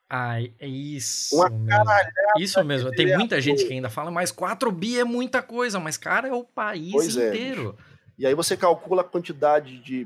Ai, 0.09 0.51
é 0.59 0.67
isso. 0.67 1.35
Uma 1.35 1.51
caralhada 1.67 2.11
Isso 2.37 2.63
mesmo. 2.63 2.89
Tem 2.91 3.15
muita 3.15 3.39
gente 3.39 3.65
que 3.65 3.73
ainda 3.73 3.89
fala, 3.89 4.09
mas 4.09 4.31
4 4.31 4.71
bi 4.71 4.99
é 4.99 5.03
muita 5.03 5.41
coisa. 5.43 5.79
Mas, 5.79 5.97
cara, 5.97 6.27
é 6.27 6.33
o 6.33 6.43
país 6.43 6.91
Pois 6.91 7.15
é, 7.15 7.29
inteiro. 7.29 7.77
E 8.19 8.27
aí 8.27 8.35
você 8.35 8.57
calcula 8.57 9.01
a 9.01 9.05
quantidade 9.05 9.79
de. 9.79 10.05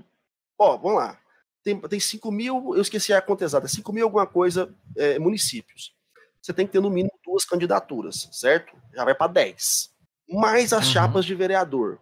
Ó, 0.58 0.78
vamos 0.78 1.00
lá. 1.00 1.20
Tem, 1.64 1.80
tem 1.82 2.00
5 2.00 2.32
mil, 2.32 2.76
eu 2.76 2.82
esqueci 2.82 3.12
a 3.12 3.22
conta 3.22 3.44
exata, 3.44 3.68
5 3.68 3.92
mil 3.92 4.06
alguma 4.06 4.28
coisa 4.28 4.74
é, 4.96 5.18
municípios. 5.18 5.96
Você 6.40 6.54
tem 6.54 6.68
que 6.68 6.74
ter 6.74 6.80
no 6.82 6.90
mínimo 6.92 7.18
duas 7.26 7.44
candidaturas, 7.44 8.30
certo? 8.32 8.76
Já 8.94 9.04
vai 9.04 9.16
para 9.16 9.32
10. 9.32 9.90
Mais 10.30 10.74
as 10.74 10.86
Uhum. 10.86 10.92
chapas 10.94 11.26
de 11.26 11.34
vereador. 11.34 11.98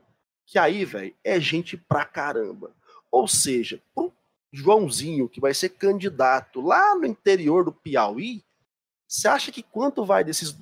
Que 0.45 0.59
aí, 0.59 0.83
velho, 0.83 1.15
é 1.23 1.39
gente 1.39 1.77
pra 1.77 2.03
caramba. 2.03 2.71
Ou 3.09 3.27
seja, 3.27 3.81
pro 3.95 4.11
Joãozinho, 4.51 5.29
que 5.29 5.39
vai 5.39 5.53
ser 5.53 5.69
candidato 5.69 6.59
lá 6.59 6.93
no 6.95 7.05
interior 7.05 7.63
do 7.63 7.71
Piauí, 7.71 8.43
você 9.07 9.27
acha 9.29 9.51
que 9.51 9.63
quanto 9.63 10.03
vai 10.03 10.23
desses 10.25 10.57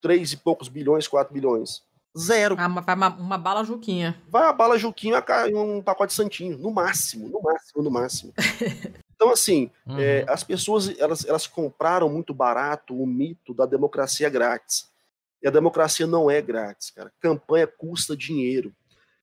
3 0.00 0.32
e 0.32 0.36
poucos 0.38 0.68
bilhões, 0.68 1.06
4 1.08 1.34
bilhões? 1.34 1.82
Zero. 2.16 2.54
Ah, 2.58 2.66
uma, 2.66 2.80
vai 2.80 2.94
uma, 2.94 3.08
uma 3.16 3.38
bala 3.38 3.64
juquinha. 3.64 4.20
vai 4.28 4.46
a 4.46 4.52
bala 4.52 4.78
Juquinho 4.78 5.16
e 5.16 5.54
um 5.54 5.82
pacote 5.82 6.14
santinho, 6.14 6.56
no 6.58 6.70
máximo, 6.70 7.28
no 7.28 7.42
máximo, 7.42 7.82
no 7.82 7.90
máximo. 7.90 8.32
Então, 9.16 9.30
assim, 9.32 9.70
Uhum. 9.86 9.96
é, 9.98 10.24
as 10.28 10.42
pessoas 10.42 10.98
elas, 10.98 11.24
elas 11.24 11.46
compraram 11.46 12.08
muito 12.08 12.34
barato 12.34 13.00
o 13.00 13.06
mito 13.06 13.54
da 13.54 13.64
democracia 13.64 14.28
grátis. 14.28 14.88
E 15.40 15.46
a 15.46 15.50
democracia 15.52 16.04
não 16.06 16.28
é 16.30 16.42
grátis, 16.42 16.90
cara. 16.90 17.12
Campanha 17.20 17.66
custa 17.66 18.16
dinheiro. 18.16 18.74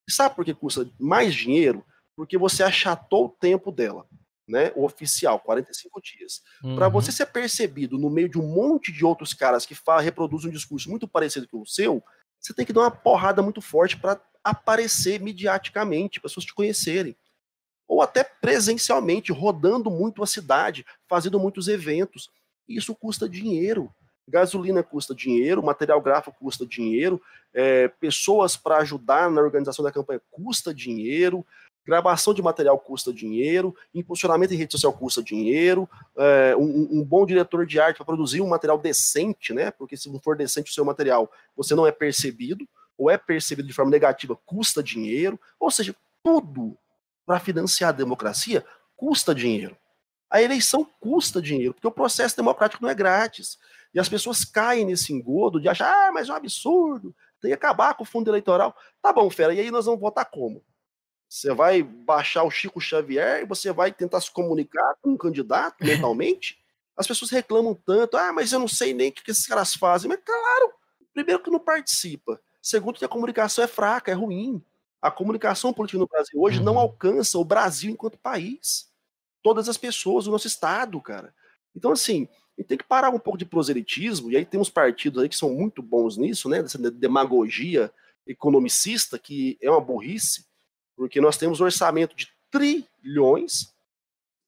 E 0.07 0.11
sabe 0.11 0.33
por 0.33 0.45
que 0.45 0.53
custa 0.53 0.89
mais 0.97 1.35
dinheiro? 1.35 1.83
Porque 2.15 2.37
você 2.37 2.63
achatou 2.63 3.25
o 3.25 3.29
tempo 3.29 3.69
dela, 3.71 4.07
né? 4.47 4.71
O 4.75 4.85
oficial, 4.85 5.39
45 5.41 6.01
dias. 6.01 6.41
Para 6.75 6.87
Uhum. 6.87 6.93
você 6.93 7.11
ser 7.11 7.25
percebido 7.27 7.97
no 7.97 8.09
meio 8.09 8.29
de 8.29 8.39
um 8.39 8.47
monte 8.47 8.93
de 8.93 9.03
outros 9.05 9.33
caras 9.33 9.65
que 9.65 9.75
fa- 9.75 9.99
reproduzem 9.99 10.49
um 10.49 10.53
discurso 10.53 10.89
muito 10.89 11.05
parecido 11.07 11.47
com 11.49 11.61
o 11.61 11.67
seu, 11.67 12.01
você 12.41 12.53
tem 12.53 12.65
que 12.65 12.73
dar 12.73 12.81
uma 12.81 12.91
porrada 12.91 13.41
muito 13.41 13.61
forte 13.61 13.95
para 13.95 14.19
aparecer 14.43 15.21
mediaticamente, 15.21 16.19
pessoas 16.19 16.45
te 16.45 16.53
conhecerem. 16.53 17.15
Ou 17.87 18.01
até 18.01 18.23
presencialmente, 18.23 19.31
rodando 19.31 19.91
muito 19.91 20.23
a 20.23 20.27
cidade, 20.27 20.85
fazendo 21.07 21.39
muitos 21.39 21.67
eventos. 21.67 22.31
Isso 22.67 22.95
custa 22.95 23.29
dinheiro. 23.29 23.93
Gasolina 24.27 24.81
custa 24.81 25.13
dinheiro, 25.13 25.61
material 25.61 26.01
gráfico 26.01 26.37
custa 26.39 26.65
dinheiro, 26.65 27.21
é, 27.53 27.87
pessoas 27.87 28.55
para 28.55 28.77
ajudar 28.77 29.29
na 29.29 29.41
organização 29.41 29.83
da 29.83 29.91
campanha 29.91 30.21
custa 30.31 30.73
dinheiro, 30.73 31.45
gravação 31.85 32.33
de 32.33 32.41
material 32.41 32.77
custa 32.79 33.11
dinheiro, 33.11 33.75
impulsionamento 33.93 34.53
em 34.53 34.57
rede 34.57 34.71
social 34.71 34.93
custa 34.93 35.21
dinheiro, 35.21 35.89
é, 36.17 36.55
um, 36.55 36.99
um 36.99 37.03
bom 37.03 37.25
diretor 37.25 37.65
de 37.65 37.79
arte 37.79 37.97
para 37.97 38.05
produzir 38.05 38.41
um 38.41 38.47
material 38.47 38.77
decente, 38.77 39.53
né? 39.53 39.71
Porque 39.71 39.97
se 39.97 40.11
não 40.11 40.19
for 40.19 40.35
decente 40.35 40.71
o 40.71 40.73
seu 40.73 40.85
material, 40.85 41.31
você 41.55 41.73
não 41.75 41.85
é 41.87 41.91
percebido, 41.91 42.67
ou 42.97 43.09
é 43.09 43.17
percebido 43.17 43.67
de 43.67 43.73
forma 43.73 43.91
negativa, 43.91 44.37
custa 44.45 44.83
dinheiro. 44.83 45.39
Ou 45.59 45.71
seja, 45.71 45.95
tudo 46.23 46.77
para 47.25 47.39
financiar 47.39 47.89
a 47.89 47.93
democracia 47.93 48.65
custa 48.95 49.33
dinheiro. 49.33 49.75
A 50.29 50.41
eleição 50.41 50.87
custa 50.99 51.41
dinheiro, 51.41 51.73
porque 51.73 51.87
o 51.87 51.91
processo 51.91 52.37
democrático 52.37 52.83
não 52.83 52.89
é 52.89 52.95
grátis. 52.95 53.57
E 53.93 53.99
as 53.99 54.07
pessoas 54.07 54.45
caem 54.45 54.85
nesse 54.85 55.11
engodo 55.11 55.59
de 55.59 55.67
achar, 55.67 55.91
ah, 55.91 56.11
mas 56.11 56.29
é 56.29 56.31
um 56.31 56.35
absurdo, 56.35 57.13
tem 57.41 57.49
que 57.49 57.55
acabar 57.55 57.95
com 57.95 58.03
o 58.03 58.05
fundo 58.05 58.29
eleitoral. 58.29 58.75
Tá 59.01 59.11
bom, 59.11 59.29
fera, 59.29 59.53
e 59.53 59.59
aí 59.59 59.71
nós 59.71 59.85
vamos 59.85 59.99
votar 59.99 60.25
como? 60.25 60.63
Você 61.31 61.53
vai 61.53 61.81
baixar 61.81 62.43
o 62.43 62.51
Chico 62.51 62.81
Xavier 62.81 63.41
e 63.41 63.45
você 63.45 63.71
vai 63.71 63.89
tentar 63.93 64.19
se 64.19 64.29
comunicar 64.29 64.95
com 65.01 65.11
um 65.11 65.17
candidato 65.17 65.77
mentalmente? 65.85 66.59
As 66.97 67.07
pessoas 67.07 67.31
reclamam 67.31 67.73
tanto, 67.73 68.17
ah, 68.17 68.33
mas 68.33 68.51
eu 68.51 68.59
não 68.59 68.67
sei 68.67 68.93
nem 68.93 69.09
o 69.09 69.13
que 69.13 69.31
esses 69.31 69.47
caras 69.47 69.73
fazem. 69.73 70.09
Mas 70.09 70.19
claro, 70.25 70.73
primeiro 71.13 71.41
que 71.41 71.49
não 71.49 71.57
participa. 71.59 72.37
Segundo 72.61 72.99
que 72.99 73.05
a 73.05 73.07
comunicação 73.07 73.63
é 73.63 73.67
fraca, 73.67 74.11
é 74.11 74.13
ruim. 74.13 74.61
A 75.01 75.09
comunicação 75.09 75.71
política 75.73 75.97
no 75.99 76.05
Brasil 76.07 76.37
hoje 76.39 76.61
não 76.61 76.73
Uhum. 76.73 76.79
alcança 76.79 77.37
o 77.37 77.45
Brasil 77.45 77.89
enquanto 77.91 78.17
país. 78.19 78.91
Todas 79.41 79.69
as 79.69 79.77
pessoas 79.77 80.25
do 80.25 80.31
nosso 80.31 80.47
estado, 80.47 80.99
cara. 80.99 81.33
Então, 81.73 81.93
assim, 81.93 82.27
tem 82.67 82.77
que 82.77 82.83
parar 82.83 83.09
um 83.09 83.17
pouco 83.17 83.39
de 83.39 83.45
proselitismo, 83.45 84.29
e 84.29 84.35
aí 84.35 84.45
tem 84.45 84.59
uns 84.59 84.69
partidos 84.69 85.23
aí 85.23 85.29
que 85.29 85.35
são 85.37 85.49
muito 85.53 85.81
bons 85.81 86.17
nisso, 86.17 86.49
né? 86.49 86.61
Dessa 86.61 86.77
demagogia 86.77 87.89
economicista, 88.27 89.17
que 89.17 89.57
é 89.61 89.71
uma 89.71 89.79
burrice, 89.81 90.45
porque 90.95 91.21
nós 91.21 91.37
temos 91.37 91.59
um 91.59 91.65
orçamento 91.65 92.15
de 92.15 92.29
trilhões, 92.49 93.73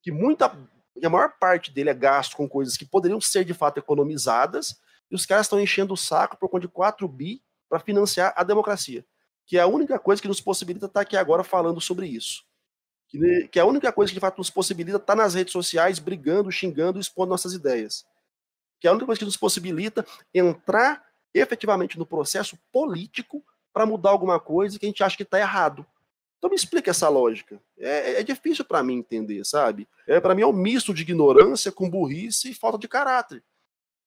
que 0.02 0.12
muita, 0.12 0.56
e 0.94 1.04
a 1.04 1.10
maior 1.10 1.32
parte 1.38 1.70
dele 1.70 1.90
é 1.90 1.94
gasto 1.94 2.36
com 2.36 2.48
coisas 2.48 2.76
que 2.76 2.84
poderiam 2.84 3.20
ser 3.20 3.44
de 3.44 3.54
fato 3.54 3.78
economizadas, 3.78 4.78
e 5.10 5.14
os 5.14 5.26
caras 5.26 5.46
estão 5.46 5.60
enchendo 5.60 5.94
o 5.94 5.96
saco 5.96 6.36
por 6.36 6.48
conta 6.48 6.66
de 6.66 6.72
4 6.72 7.06
bi 7.08 7.42
para 7.68 7.80
financiar 7.80 8.32
a 8.36 8.44
democracia, 8.44 9.04
que 9.46 9.58
é 9.58 9.60
a 9.60 9.66
única 9.66 9.98
coisa 9.98 10.20
que 10.20 10.28
nos 10.28 10.40
possibilita 10.40 10.86
estar 10.86 11.00
aqui 11.00 11.16
agora 11.16 11.42
falando 11.42 11.80
sobre 11.80 12.06
isso. 12.06 12.44
Que, 13.08 13.48
que 13.48 13.58
é 13.58 13.62
a 13.62 13.66
única 13.66 13.92
coisa 13.92 14.10
que 14.10 14.14
de 14.14 14.20
fato 14.20 14.38
nos 14.38 14.50
possibilita 14.50 14.96
estar 14.96 15.14
nas 15.14 15.34
redes 15.34 15.52
sociais 15.52 15.98
brigando, 15.98 16.50
xingando, 16.50 16.98
expondo 16.98 17.30
nossas 17.30 17.52
ideias. 17.52 18.04
Que 18.80 18.86
é 18.86 18.90
a 18.90 18.92
única 18.92 19.06
coisa 19.06 19.18
que 19.18 19.24
nos 19.24 19.36
possibilita 19.36 20.04
entrar 20.32 21.04
efetivamente 21.32 21.98
no 21.98 22.06
processo 22.06 22.58
político 22.72 23.44
para 23.72 23.84
mudar 23.84 24.10
alguma 24.10 24.38
coisa 24.38 24.78
que 24.78 24.86
a 24.86 24.88
gente 24.88 25.02
acha 25.02 25.16
que 25.16 25.24
está 25.24 25.38
errado. 25.38 25.84
Então 26.44 26.50
me 26.50 26.56
explica 26.56 26.90
essa 26.90 27.08
lógica. 27.08 27.58
É, 27.78 28.20
é 28.20 28.22
difícil 28.22 28.66
para 28.66 28.82
mim 28.82 28.96
entender, 28.98 29.42
sabe? 29.46 29.88
É, 30.06 30.20
para 30.20 30.34
mim 30.34 30.42
é 30.42 30.46
um 30.46 30.52
misto 30.52 30.92
de 30.92 31.00
ignorância 31.00 31.72
com 31.72 31.88
burrice 31.88 32.50
e 32.50 32.54
falta 32.54 32.76
de 32.76 32.86
caráter. 32.86 33.42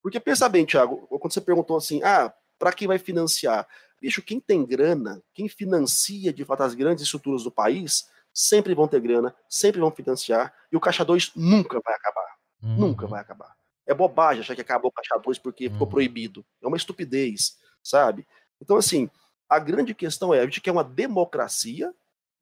Porque 0.03 0.19
pensa 0.19 0.47
bem, 0.47 0.63
Thiago, 0.63 1.07
quando 1.19 1.33
você 1.33 1.41
perguntou 1.41 1.75
assim, 1.75 1.99
ah, 2.03 2.31
para 2.59 2.71
quem 2.71 2.87
vai 2.87 2.99
financiar? 2.99 3.67
Bicho, 3.99 4.21
quem 4.21 4.39
tem 4.39 4.63
grana, 4.63 5.19
quem 5.33 5.49
financia 5.49 6.31
de 6.31 6.45
fato 6.45 6.61
as 6.61 6.75
grandes 6.75 7.03
estruturas 7.05 7.41
do 7.41 7.49
país, 7.49 8.07
sempre 8.31 8.75
vão 8.75 8.87
ter 8.87 9.01
grana, 9.01 9.33
sempre 9.49 9.81
vão 9.81 9.89
financiar, 9.89 10.53
e 10.71 10.77
o 10.77 10.79
Caixa 10.79 11.03
2 11.03 11.31
nunca 11.35 11.81
vai 11.83 11.95
acabar. 11.95 12.35
Uhum. 12.61 12.77
Nunca 12.77 13.07
vai 13.07 13.19
acabar. 13.19 13.55
É 13.83 13.95
bobagem 13.95 14.41
achar 14.41 14.53
que 14.53 14.61
acabou 14.61 14.89
o 14.89 14.93
Caixa 14.93 15.17
2 15.17 15.39
porque 15.39 15.71
ficou 15.71 15.87
Uhum. 15.87 15.91
proibido. 15.91 16.45
É 16.61 16.67
uma 16.67 16.77
estupidez, 16.77 17.57
sabe? 17.81 18.27
Então, 18.61 18.77
assim, 18.77 19.09
a 19.49 19.57
grande 19.57 19.95
questão 19.95 20.31
é, 20.31 20.41
a 20.41 20.43
gente 20.45 20.61
quer 20.61 20.69
uma 20.69 20.83
democracia, 20.83 21.91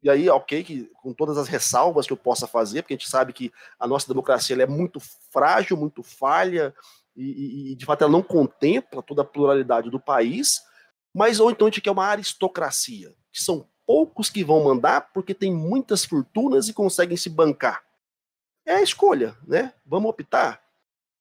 e 0.04 0.10
aí, 0.10 0.30
ok, 0.30 0.64
que, 0.64 0.92
com 1.02 1.14
todas 1.14 1.38
as 1.38 1.48
ressalvas 1.48 2.06
que 2.06 2.14
eu 2.14 2.18
possa 2.18 2.46
fazer, 2.46 2.82
porque 2.82 2.94
a 2.94 2.98
gente 2.98 3.10
sabe 3.10 3.34
que 3.34 3.52
a 3.80 3.88
nossa 3.88 4.08
democracia 4.08 4.56
é 4.62 4.68
muito 4.68 5.00
frágil, 5.32 5.76
muito 5.78 6.04
falha, 6.04 6.74
e, 7.16 7.72
e- 7.72 7.76
de 7.76 7.86
fato 7.86 8.04
ela 8.04 8.12
não 8.12 8.22
contempla 8.22 9.02
toda 9.02 9.22
a 9.22 9.26
pluralidade 9.26 9.90
do 9.90 10.00
país, 10.00 10.62
mas 11.14 11.40
ou 11.40 11.50
então 11.50 11.68
a 11.68 11.70
gente 11.70 11.82
quer 11.82 11.92
uma 11.92 12.06
aristocracia, 12.06 13.16
que 13.32 13.42
são 13.42 13.68
poucos 13.86 14.30
que 14.30 14.44
vão 14.44 14.64
mandar 14.64 15.12
porque 15.14 15.34
tem 15.34 15.54
muitas 15.54 16.04
fortunas 16.06 16.68
e 16.68 16.74
conseguem 16.74 17.16
se 17.18 17.30
bancar. 17.30 17.84
É 18.66 18.76
a 18.76 18.82
escolha, 18.82 19.36
né? 19.48 19.74
Vamos 19.86 20.10
optar. 20.10 20.62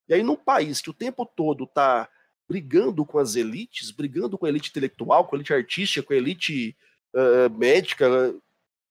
E 0.08 0.14
aí, 0.14 0.22
num 0.22 0.36
país 0.36 0.80
que 0.80 0.90
o 0.90 0.94
tempo 0.94 1.24
todo 1.24 1.64
está 1.64 2.08
brigando 2.48 3.04
com 3.04 3.18
as 3.18 3.36
elites, 3.36 3.90
brigando 3.90 4.36
com 4.36 4.46
a 4.46 4.48
elite 4.48 4.70
intelectual, 4.70 5.24
com 5.26 5.34
a 5.34 5.38
elite 5.38 5.54
artística, 5.54 6.06
com 6.06 6.12
a 6.12 6.16
elite 6.16 6.76
eh, 7.14 7.48
médica, 7.50 8.34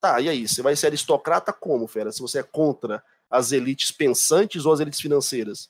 tá, 0.03 0.19
e 0.19 0.27
aí? 0.27 0.45
Você 0.45 0.61
vai 0.61 0.75
ser 0.75 0.87
aristocrata 0.87 1.53
como, 1.53 1.87
fera? 1.87 2.11
Se 2.11 2.19
você 2.19 2.39
é 2.39 2.43
contra 2.43 3.01
as 3.31 3.53
elites 3.53 3.89
pensantes 3.89 4.65
ou 4.65 4.73
as 4.73 4.81
elites 4.81 4.99
financeiras? 4.99 5.69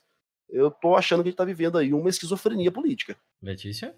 Eu 0.50 0.72
tô 0.72 0.96
achando 0.96 1.22
que 1.22 1.30
a 1.30 1.32
gente 1.32 1.38
tá 1.38 1.46
vivendo 1.46 1.78
aí 1.78 1.93
uma 1.93 2.10
esquizofrenia 2.10 2.72
política. 2.72 3.15
Letícia? 3.39 3.96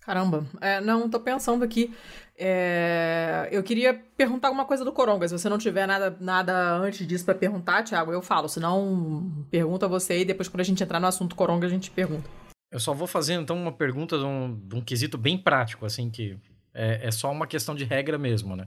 Caramba. 0.00 0.44
É, 0.60 0.80
não, 0.80 1.08
tô 1.08 1.20
pensando 1.20 1.64
aqui. 1.64 1.94
É, 2.36 3.48
eu 3.52 3.62
queria 3.62 3.94
perguntar 4.16 4.48
alguma 4.48 4.64
coisa 4.64 4.84
do 4.84 4.92
Coronga. 4.92 5.28
Se 5.28 5.38
você 5.38 5.48
não 5.48 5.58
tiver 5.58 5.86
nada, 5.86 6.16
nada 6.20 6.76
antes 6.76 7.06
disso 7.06 7.24
pra 7.24 7.34
perguntar, 7.34 7.84
Thiago, 7.84 8.12
eu 8.12 8.22
falo. 8.22 8.48
Se 8.48 8.58
não, 8.58 9.46
pergunta 9.50 9.86
você 9.86 10.20
e 10.20 10.24
depois, 10.24 10.48
quando 10.48 10.60
a 10.60 10.64
gente 10.64 10.82
entrar 10.82 10.98
no 10.98 11.06
assunto 11.06 11.36
Coronga, 11.36 11.66
a 11.66 11.70
gente 11.70 11.92
pergunta. 11.92 12.28
Eu 12.72 12.80
só 12.80 12.92
vou 12.92 13.06
fazer 13.06 13.34
então 13.34 13.56
uma 13.56 13.72
pergunta 13.72 14.18
de 14.18 14.24
um, 14.24 14.60
de 14.64 14.74
um 14.74 14.80
quesito 14.80 15.16
bem 15.16 15.38
prático, 15.38 15.86
assim, 15.86 16.10
que 16.10 16.36
é, 16.74 17.06
é 17.06 17.10
só 17.12 17.30
uma 17.30 17.46
questão 17.46 17.74
de 17.74 17.84
regra 17.84 18.18
mesmo, 18.18 18.56
né? 18.56 18.66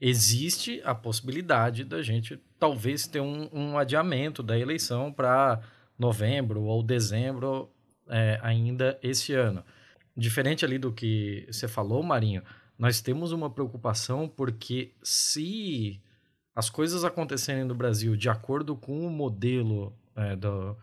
Existe 0.00 0.82
a 0.84 0.94
possibilidade 0.94 1.84
da 1.84 2.02
gente 2.02 2.38
talvez 2.58 3.06
ter 3.06 3.20
um, 3.20 3.48
um 3.52 3.78
adiamento 3.78 4.42
da 4.42 4.58
eleição 4.58 5.12
para 5.12 5.60
novembro 5.98 6.62
ou 6.62 6.82
dezembro 6.82 7.70
é, 8.08 8.38
ainda 8.42 8.98
esse 9.02 9.32
ano. 9.32 9.64
Diferente 10.16 10.64
ali 10.64 10.78
do 10.78 10.92
que 10.92 11.46
você 11.50 11.66
falou, 11.66 12.02
Marinho, 12.02 12.42
nós 12.78 13.00
temos 13.00 13.32
uma 13.32 13.50
preocupação 13.50 14.28
porque 14.28 14.92
se 15.02 16.00
as 16.54 16.70
coisas 16.70 17.04
acontecerem 17.04 17.64
no 17.64 17.74
Brasil 17.74 18.16
de 18.16 18.28
acordo 18.28 18.76
com 18.76 19.06
o 19.06 19.10
modelo 19.10 19.96
é, 20.14 20.36
do, 20.36 20.76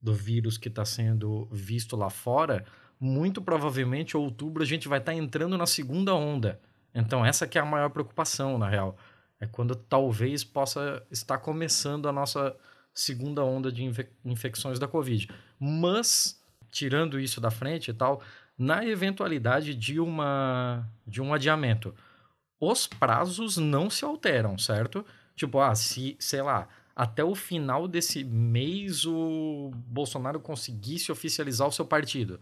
do 0.00 0.12
vírus 0.12 0.58
que 0.58 0.68
está 0.68 0.84
sendo 0.84 1.46
visto 1.52 1.96
lá 1.96 2.10
fora, 2.10 2.64
muito 2.98 3.40
provavelmente 3.42 4.16
em 4.16 4.20
outubro 4.20 4.62
a 4.62 4.66
gente 4.66 4.88
vai 4.88 4.98
estar 4.98 5.12
tá 5.12 5.18
entrando 5.18 5.56
na 5.56 5.66
segunda 5.66 6.14
onda. 6.14 6.60
Então 6.94 7.24
essa 7.24 7.46
que 7.46 7.58
é 7.58 7.60
a 7.60 7.64
maior 7.64 7.90
preocupação, 7.90 8.58
na 8.58 8.68
real. 8.68 8.96
É 9.40 9.46
quando 9.46 9.74
talvez 9.74 10.44
possa 10.44 11.02
estar 11.10 11.38
começando 11.38 12.08
a 12.08 12.12
nossa 12.12 12.56
segunda 12.94 13.44
onda 13.44 13.72
de 13.72 13.84
infe 13.84 14.06
infecções 14.24 14.78
da 14.78 14.86
Covid. 14.86 15.28
Mas, 15.58 16.40
tirando 16.70 17.18
isso 17.18 17.40
da 17.40 17.50
frente 17.50 17.90
e 17.90 17.94
tal, 17.94 18.22
na 18.56 18.86
eventualidade 18.86 19.74
de, 19.74 19.98
uma, 19.98 20.88
de 21.06 21.20
um 21.20 21.34
adiamento, 21.34 21.94
os 22.60 22.86
prazos 22.86 23.56
não 23.56 23.90
se 23.90 24.04
alteram, 24.04 24.56
certo? 24.56 25.04
Tipo, 25.34 25.58
ah, 25.58 25.74
se, 25.74 26.16
sei 26.20 26.40
lá, 26.40 26.68
até 26.94 27.24
o 27.24 27.34
final 27.34 27.88
desse 27.88 28.22
mês 28.22 29.04
o 29.04 29.72
Bolsonaro 29.74 30.38
conseguisse 30.38 31.10
oficializar 31.10 31.66
o 31.66 31.72
seu 31.72 31.84
partido, 31.84 32.40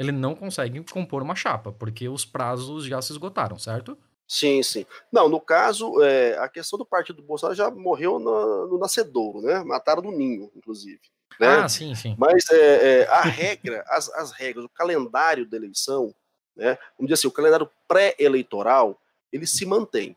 ele 0.00 0.12
não 0.12 0.34
consegue 0.34 0.82
compor 0.90 1.22
uma 1.22 1.34
chapa, 1.34 1.70
porque 1.70 2.08
os 2.08 2.24
prazos 2.24 2.86
já 2.86 3.02
se 3.02 3.12
esgotaram, 3.12 3.58
certo? 3.58 3.98
Sim, 4.26 4.62
sim. 4.62 4.86
Não, 5.12 5.28
no 5.28 5.38
caso, 5.38 6.02
é, 6.02 6.38
a 6.38 6.48
questão 6.48 6.78
do 6.78 6.86
partido 6.86 7.16
do 7.16 7.26
Bolsonaro 7.26 7.54
já 7.54 7.70
morreu 7.70 8.18
no, 8.18 8.66
no 8.66 8.78
nascedouro, 8.78 9.42
né? 9.42 9.62
Mataram 9.62 10.00
no 10.00 10.10
ninho, 10.10 10.50
inclusive. 10.56 11.00
Né? 11.38 11.48
Ah, 11.48 11.68
sim, 11.68 11.94
sim. 11.94 12.16
Mas 12.18 12.48
é, 12.48 13.00
é, 13.02 13.08
a 13.08 13.20
regra, 13.20 13.84
as, 13.88 14.08
as 14.14 14.32
regras, 14.32 14.64
o 14.64 14.70
calendário 14.70 15.44
da 15.44 15.58
eleição, 15.58 16.14
né? 16.56 16.78
Vamos 16.96 17.08
dizer 17.08 17.14
assim, 17.14 17.28
o 17.28 17.32
calendário 17.32 17.68
pré-eleitoral, 17.86 18.98
ele 19.30 19.46
se 19.46 19.66
mantém. 19.66 20.16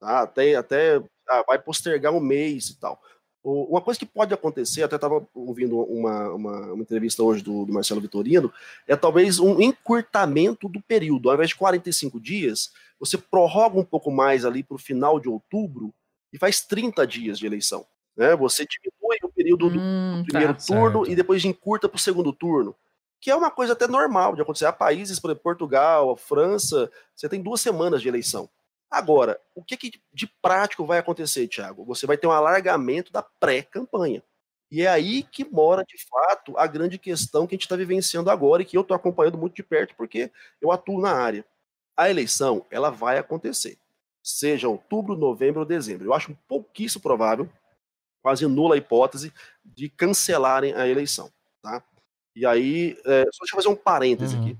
Tá? 0.00 0.22
Até, 0.22 0.56
até 0.56 1.00
ah, 1.28 1.44
vai 1.46 1.58
postergar 1.60 2.12
um 2.12 2.20
mês 2.20 2.70
e 2.70 2.80
tal. 2.80 3.00
Uma 3.42 3.80
coisa 3.80 3.98
que 3.98 4.04
pode 4.04 4.34
acontecer, 4.34 4.82
até 4.82 4.96
estava 4.96 5.26
ouvindo 5.34 5.80
uma, 5.80 6.28
uma, 6.30 6.72
uma, 6.72 6.82
entrevista 6.82 7.22
hoje 7.22 7.42
do, 7.42 7.64
do, 7.64 7.72
Marcelo 7.72 8.00
Vitorino, 8.00 8.52
é 8.86 8.94
talvez 8.94 9.38
um 9.38 9.58
encurtamento 9.62 10.68
do 10.68 10.80
período. 10.82 11.30
Ao 11.30 11.34
invés 11.34 11.48
de 11.48 11.56
45 11.56 12.20
dias, 12.20 12.70
você 12.98 13.16
prorroga 13.16 13.78
um 13.78 13.84
pouco 13.84 14.10
mais 14.10 14.44
ali 14.44 14.62
para 14.62 14.74
o 14.74 14.78
final 14.78 15.18
de 15.18 15.26
outubro 15.26 15.94
e 16.30 16.38
faz 16.38 16.60
30 16.60 17.06
dias 17.06 17.38
de 17.38 17.46
eleição. 17.46 17.86
Né? 18.14 18.36
Você 18.36 18.66
diminui 18.66 19.16
o 19.22 19.32
período 19.32 19.70
do, 19.70 19.80
hum, 19.80 20.18
do 20.18 20.24
primeiro 20.26 20.54
tá, 20.54 20.60
turno 20.60 20.98
certo. 20.98 21.10
e 21.10 21.16
depois 21.16 21.42
encurta 21.42 21.88
para 21.88 21.96
o 21.96 22.00
segundo 22.00 22.34
turno. 22.34 22.76
Que 23.18 23.30
é 23.30 23.36
uma 23.36 23.50
coisa 23.50 23.72
até 23.72 23.86
normal 23.86 24.34
de 24.34 24.42
acontecer. 24.42 24.66
Há 24.66 24.72
países, 24.72 25.18
por 25.18 25.28
exemplo, 25.28 25.42
Portugal, 25.42 26.10
a 26.10 26.16
França, 26.16 26.90
você 27.14 27.26
tem 27.26 27.42
duas 27.42 27.62
semanas 27.62 28.02
de 28.02 28.08
eleição. 28.08 28.50
Agora, 28.90 29.40
o 29.54 29.62
que, 29.62 29.76
que 29.76 30.02
de 30.12 30.26
prático 30.42 30.84
vai 30.84 30.98
acontecer, 30.98 31.46
Tiago? 31.46 31.84
Você 31.84 32.06
vai 32.06 32.18
ter 32.18 32.26
um 32.26 32.32
alargamento 32.32 33.12
da 33.12 33.22
pré-campanha. 33.22 34.22
E 34.70 34.82
é 34.82 34.88
aí 34.88 35.22
que 35.22 35.44
mora, 35.44 35.84
de 35.84 35.96
fato, 36.08 36.56
a 36.56 36.66
grande 36.66 36.98
questão 36.98 37.46
que 37.46 37.54
a 37.54 37.56
gente 37.56 37.64
está 37.64 37.76
vivenciando 37.76 38.30
agora 38.30 38.62
e 38.62 38.64
que 38.64 38.76
eu 38.76 38.82
estou 38.82 38.96
acompanhando 38.96 39.38
muito 39.38 39.54
de 39.54 39.62
perto 39.62 39.94
porque 39.96 40.30
eu 40.60 40.72
atuo 40.72 41.00
na 41.00 41.12
área. 41.12 41.44
A 41.96 42.08
eleição, 42.08 42.64
ela 42.70 42.90
vai 42.90 43.18
acontecer. 43.18 43.76
Seja 44.22 44.68
outubro, 44.68 45.16
novembro 45.16 45.60
ou 45.60 45.66
dezembro. 45.66 46.06
Eu 46.06 46.14
acho 46.14 46.36
pouquíssimo 46.48 47.02
provável, 47.02 47.48
quase 48.22 48.46
nula 48.46 48.74
a 48.74 48.78
hipótese, 48.78 49.32
de 49.64 49.88
cancelarem 49.88 50.72
a 50.74 50.86
eleição. 50.86 51.32
Tá? 51.62 51.82
E 52.34 52.46
aí, 52.46 52.96
é, 53.04 53.22
só 53.32 53.42
deixa 53.42 53.54
eu 53.54 53.62
fazer 53.62 53.68
um 53.68 53.76
parêntese 53.76 54.36
uhum. 54.36 54.42
aqui. 54.42 54.58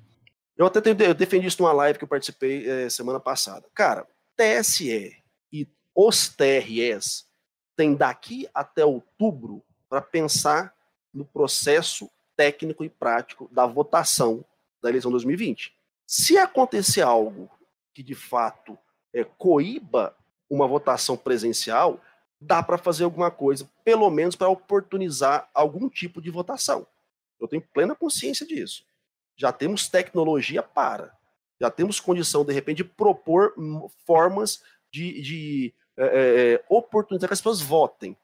Eu 0.57 0.67
até 0.67 0.81
eu 0.91 1.15
defendi 1.15 1.47
isso 1.47 1.63
numa 1.63 1.73
live 1.73 1.99
que 1.99 2.05
eu 2.05 2.09
participei 2.09 2.69
é, 2.69 2.91
semana 2.91 3.19
passada. 3.19 3.67
Cara, 3.73 4.07
TSE 4.41 5.23
e 5.53 5.69
os 5.95 6.29
TREs 6.31 7.29
têm 7.77 7.95
daqui 7.95 8.49
até 8.55 8.83
outubro 8.83 9.63
para 9.87 10.01
pensar 10.01 10.75
no 11.13 11.27
processo 11.27 12.11
técnico 12.35 12.83
e 12.83 12.89
prático 12.89 13.51
da 13.53 13.67
votação 13.67 14.43
da 14.83 14.89
eleição 14.89 15.11
2020. 15.11 15.77
Se 16.07 16.39
acontecer 16.39 17.03
algo 17.03 17.51
que 17.93 18.03
de 18.03 18.15
fato 18.15 18.79
é, 19.13 19.25
coíba 19.25 20.17
uma 20.49 20.67
votação 20.67 21.19
presencial, 21.19 22.01
dá 22.41 22.63
para 22.63 22.79
fazer 22.79 23.05
alguma 23.05 23.31
coisa, 23.31 23.71
pelo 23.85 24.09
menos 24.09 24.37
para 24.37 24.49
oportunizar 24.49 25.51
algum 25.53 25.87
tipo 25.87 26.23
de 26.23 26.31
votação. 26.31 26.87
Eu 27.39 27.47
tenho 27.47 27.63
plena 27.75 27.95
consciência 27.95 28.47
disso. 28.47 28.87
Já 29.37 29.53
temos 29.53 29.87
tecnologia 29.87 30.63
para 30.63 31.15
já 31.61 31.71
temos 31.71 32.01
condição, 32.01 32.45
de 32.45 32.53
repente, 32.53 32.79
de 32.79 32.85
propor 32.85 33.55
formas 34.07 34.63
de, 34.91 35.21
de 35.21 35.75
é, 35.97 36.05
é, 36.05 36.53
é, 36.55 36.65
oportunizar 36.69 37.29
que 37.29 37.35
as 37.35 37.41
pessoas 37.41 37.61
votem. 37.61 38.17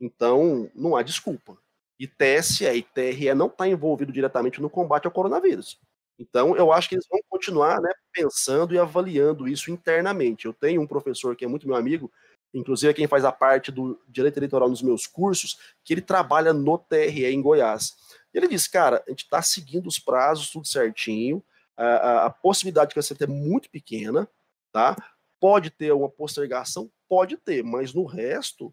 Então, 0.00 0.70
não 0.74 0.96
há 0.96 1.02
desculpa. 1.02 1.58
E 1.98 2.06
TSE 2.06 2.64
e 2.64 2.82
TRE 2.82 3.34
não 3.34 3.48
está 3.48 3.68
envolvido 3.68 4.12
diretamente 4.12 4.62
no 4.62 4.70
combate 4.70 5.06
ao 5.06 5.12
coronavírus. 5.12 5.78
Então, 6.18 6.56
eu 6.56 6.72
acho 6.72 6.88
que 6.88 6.94
eles 6.94 7.06
vão 7.10 7.20
continuar 7.28 7.80
né, 7.80 7.90
pensando 8.12 8.74
e 8.74 8.78
avaliando 8.78 9.48
isso 9.48 9.70
internamente. 9.70 10.46
Eu 10.46 10.52
tenho 10.52 10.80
um 10.80 10.86
professor 10.86 11.34
que 11.34 11.44
é 11.44 11.48
muito 11.48 11.66
meu 11.66 11.76
amigo, 11.76 12.10
inclusive 12.54 12.90
é 12.90 12.94
quem 12.94 13.06
faz 13.06 13.24
a 13.24 13.32
parte 13.32 13.72
do 13.72 14.00
direito 14.08 14.38
eleitoral 14.38 14.68
nos 14.68 14.82
meus 14.82 15.06
cursos, 15.06 15.58
que 15.84 15.92
ele 15.92 16.00
trabalha 16.00 16.52
no 16.52 16.78
TRE 16.78 17.26
em 17.26 17.42
Goiás. 17.42 17.96
E 18.32 18.38
ele 18.38 18.48
disse, 18.48 18.70
cara, 18.70 19.02
a 19.06 19.10
gente 19.10 19.24
está 19.24 19.42
seguindo 19.42 19.86
os 19.86 19.98
prazos, 19.98 20.50
tudo 20.50 20.66
certinho, 20.66 21.42
a, 21.80 22.26
a 22.26 22.30
possibilidade 22.30 22.88
de 22.88 22.94
crescimento 22.94 23.24
é 23.24 23.26
muito 23.26 23.70
pequena, 23.70 24.28
tá? 24.72 24.96
Pode 25.40 25.70
ter 25.70 25.92
uma 25.92 26.08
postergação? 26.08 26.90
Pode 27.08 27.36
ter, 27.36 27.64
mas 27.64 27.94
no 27.94 28.04
resto, 28.04 28.72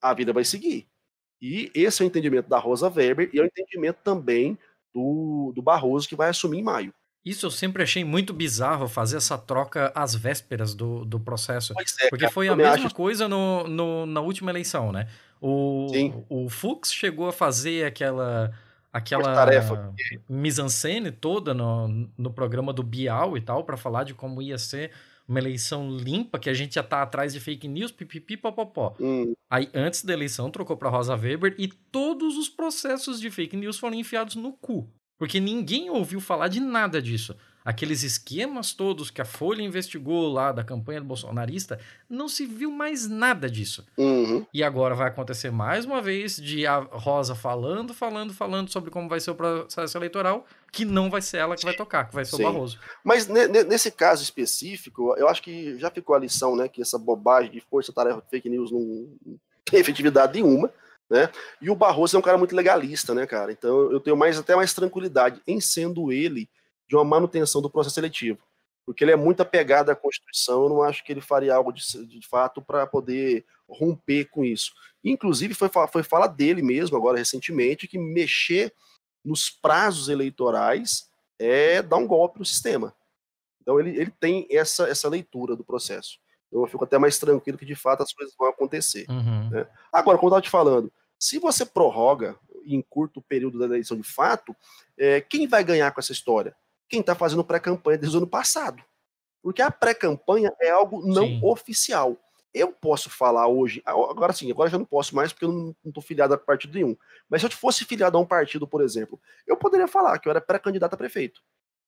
a 0.00 0.14
vida 0.14 0.32
vai 0.32 0.44
seguir. 0.44 0.86
E 1.40 1.70
esse 1.74 2.02
é 2.02 2.04
o 2.04 2.08
entendimento 2.08 2.48
da 2.48 2.58
Rosa 2.58 2.88
Weber 2.88 3.30
e 3.32 3.38
é 3.38 3.42
o 3.42 3.46
entendimento 3.46 3.98
também 4.02 4.58
do, 4.92 5.52
do 5.54 5.62
Barroso, 5.62 6.08
que 6.08 6.16
vai 6.16 6.30
assumir 6.30 6.58
em 6.58 6.62
maio. 6.62 6.94
Isso 7.24 7.46
eu 7.46 7.50
sempre 7.50 7.82
achei 7.82 8.04
muito 8.04 8.32
bizarro 8.32 8.88
fazer 8.88 9.16
essa 9.16 9.36
troca 9.36 9.92
às 9.94 10.14
vésperas 10.14 10.74
do, 10.74 11.04
do 11.04 11.20
processo. 11.20 11.74
É, 12.00 12.08
porque 12.08 12.28
foi 12.30 12.48
a 12.48 12.56
mesma 12.56 12.86
acho... 12.86 12.94
coisa 12.94 13.28
no, 13.28 13.66
no, 13.68 14.06
na 14.06 14.20
última 14.20 14.50
eleição, 14.50 14.92
né? 14.92 15.08
O, 15.40 15.88
Sim. 15.92 16.24
o 16.28 16.48
Fux 16.48 16.92
chegou 16.92 17.28
a 17.28 17.32
fazer 17.32 17.84
aquela 17.84 18.52
aquela 18.92 19.46
mise-en-scène 20.28 21.10
toda 21.10 21.52
no, 21.54 22.10
no 22.16 22.32
programa 22.32 22.72
do 22.72 22.82
Bial 22.82 23.36
e 23.36 23.40
tal, 23.40 23.64
para 23.64 23.76
falar 23.76 24.04
de 24.04 24.14
como 24.14 24.42
ia 24.42 24.58
ser 24.58 24.90
uma 25.26 25.38
eleição 25.38 25.90
limpa, 25.90 26.38
que 26.38 26.48
a 26.48 26.54
gente 26.54 26.76
já 26.76 26.82
tá 26.82 27.02
atrás 27.02 27.34
de 27.34 27.40
fake 27.40 27.68
news, 27.68 27.92
pipipi, 27.92 28.36
popopó. 28.36 28.96
Hum. 28.98 29.34
Aí, 29.50 29.68
antes 29.74 30.02
da 30.02 30.14
eleição, 30.14 30.50
trocou 30.50 30.76
pra 30.76 30.88
Rosa 30.88 31.14
Weber 31.14 31.54
e 31.58 31.68
todos 31.68 32.36
os 32.38 32.48
processos 32.48 33.20
de 33.20 33.30
fake 33.30 33.56
news 33.56 33.78
foram 33.78 33.94
enfiados 33.94 34.36
no 34.36 34.52
cu. 34.52 34.90
Porque 35.18 35.38
ninguém 35.38 35.90
ouviu 35.90 36.20
falar 36.20 36.48
de 36.48 36.60
nada 36.60 37.02
disso 37.02 37.36
aqueles 37.68 38.02
esquemas 38.02 38.72
todos 38.72 39.10
que 39.10 39.20
a 39.20 39.26
Folha 39.26 39.60
investigou 39.60 40.32
lá 40.32 40.52
da 40.52 40.64
campanha 40.64 41.02
do 41.02 41.06
bolsonarista, 41.06 41.78
não 42.08 42.26
se 42.26 42.46
viu 42.46 42.70
mais 42.70 43.06
nada 43.06 43.46
disso. 43.46 43.86
Uhum. 43.98 44.46
E 44.54 44.64
agora 44.64 44.94
vai 44.94 45.08
acontecer 45.08 45.50
mais 45.50 45.84
uma 45.84 46.00
vez 46.00 46.36
de 46.36 46.66
a 46.66 46.78
Rosa 46.78 47.34
falando, 47.34 47.92
falando, 47.92 48.32
falando 48.32 48.70
sobre 48.70 48.90
como 48.90 49.06
vai 49.06 49.20
ser 49.20 49.32
o 49.32 49.34
processo 49.34 49.98
eleitoral, 49.98 50.46
que 50.72 50.86
não 50.86 51.10
vai 51.10 51.20
ser 51.20 51.36
ela 51.36 51.56
que 51.56 51.64
vai 51.66 51.74
tocar, 51.74 52.08
que 52.08 52.14
vai 52.14 52.24
ser 52.24 52.36
Sim. 52.36 52.42
o 52.46 52.50
Barroso. 52.50 52.78
Mas 53.04 53.28
nesse 53.28 53.90
caso 53.90 54.22
específico, 54.22 55.14
eu 55.18 55.28
acho 55.28 55.42
que 55.42 55.78
já 55.78 55.90
ficou 55.90 56.16
a 56.16 56.18
lição, 56.18 56.56
né, 56.56 56.68
que 56.68 56.80
essa 56.80 56.96
bobagem 56.96 57.52
de 57.52 57.60
força-tarefa 57.60 58.22
fake 58.30 58.48
news 58.48 58.72
não 58.72 59.08
tem 59.66 59.78
efetividade 59.78 60.40
nenhuma. 60.40 60.72
Né? 61.10 61.28
E 61.60 61.68
o 61.68 61.74
Barroso 61.74 62.16
é 62.16 62.18
um 62.18 62.22
cara 62.22 62.38
muito 62.38 62.56
legalista, 62.56 63.14
né, 63.14 63.26
cara? 63.26 63.52
Então 63.52 63.90
eu 63.92 64.00
tenho 64.00 64.16
mais 64.16 64.38
até 64.38 64.56
mais 64.56 64.72
tranquilidade 64.72 65.42
em 65.46 65.60
sendo 65.60 66.10
ele 66.10 66.48
de 66.88 66.96
uma 66.96 67.04
manutenção 67.04 67.60
do 67.60 67.70
processo 67.70 67.94
seletivo. 67.94 68.38
Porque 68.84 69.04
ele 69.04 69.12
é 69.12 69.16
muito 69.16 69.42
apegado 69.42 69.90
à 69.90 69.94
Constituição, 69.94 70.62
eu 70.62 70.68
não 70.70 70.82
acho 70.82 71.04
que 71.04 71.12
ele 71.12 71.20
faria 71.20 71.54
algo 71.54 71.70
de, 71.72 72.06
de 72.06 72.26
fato 72.26 72.62
para 72.62 72.86
poder 72.86 73.44
romper 73.68 74.24
com 74.30 74.42
isso. 74.44 74.72
Inclusive, 75.04 75.52
foi, 75.52 75.68
foi 75.92 76.02
fala 76.02 76.26
dele 76.26 76.62
mesmo, 76.62 76.96
agora 76.96 77.18
recentemente, 77.18 77.86
que 77.86 77.98
mexer 77.98 78.72
nos 79.22 79.50
prazos 79.50 80.08
eleitorais 80.08 81.10
é 81.38 81.82
dar 81.82 81.98
um 81.98 82.06
golpe 82.06 82.38
no 82.38 82.46
sistema. 82.46 82.94
Então, 83.60 83.78
ele, 83.78 83.90
ele 83.90 84.10
tem 84.10 84.46
essa, 84.50 84.88
essa 84.88 85.08
leitura 85.08 85.54
do 85.54 85.62
processo. 85.62 86.18
Então, 86.48 86.62
eu 86.62 86.66
fico 86.66 86.84
até 86.84 86.96
mais 86.96 87.18
tranquilo 87.18 87.58
que, 87.58 87.66
de 87.66 87.74
fato, 87.74 88.02
as 88.02 88.12
coisas 88.12 88.34
vão 88.38 88.48
acontecer. 88.48 89.04
Uhum. 89.10 89.50
Né? 89.50 89.68
Agora, 89.92 90.16
como 90.16 90.28
eu 90.28 90.38
estava 90.38 90.42
te 90.42 90.50
falando, 90.50 90.90
se 91.18 91.38
você 91.38 91.66
prorroga 91.66 92.36
em 92.64 92.80
curto 92.80 93.20
período 93.20 93.58
da 93.58 93.66
eleição 93.66 93.96
de 93.96 94.02
fato, 94.02 94.56
é, 94.96 95.20
quem 95.20 95.46
vai 95.46 95.62
ganhar 95.62 95.90
com 95.92 96.00
essa 96.00 96.12
história? 96.12 96.56
Quem 96.88 97.00
está 97.00 97.14
fazendo 97.14 97.44
pré-campanha 97.44 97.98
desde 97.98 98.16
o 98.16 98.20
ano 98.20 98.26
passado. 98.26 98.82
Porque 99.42 99.62
a 99.62 99.70
pré-campanha 99.70 100.52
é 100.60 100.70
algo 100.70 101.06
não 101.06 101.26
sim. 101.26 101.40
oficial. 101.42 102.16
Eu 102.52 102.72
posso 102.72 103.10
falar 103.10 103.46
hoje, 103.46 103.82
agora 103.84 104.32
sim, 104.32 104.50
agora 104.50 104.70
já 104.70 104.78
não 104.78 104.84
posso 104.84 105.14
mais 105.14 105.32
porque 105.32 105.44
eu 105.44 105.52
não 105.52 105.76
estou 105.84 106.02
filiado 106.02 106.34
a 106.34 106.38
partido 106.38 106.74
nenhum. 106.74 106.96
Mas 107.28 107.42
se 107.42 107.46
eu 107.46 107.50
fosse 107.50 107.84
filiado 107.84 108.16
a 108.16 108.20
um 108.20 108.26
partido, 108.26 108.66
por 108.66 108.82
exemplo, 108.82 109.20
eu 109.46 109.56
poderia 109.56 109.86
falar 109.86 110.18
que 110.18 110.28
eu 110.28 110.30
era 110.30 110.40
pré-candidato 110.40 110.94
a 110.94 110.96
prefeito. 110.96 111.42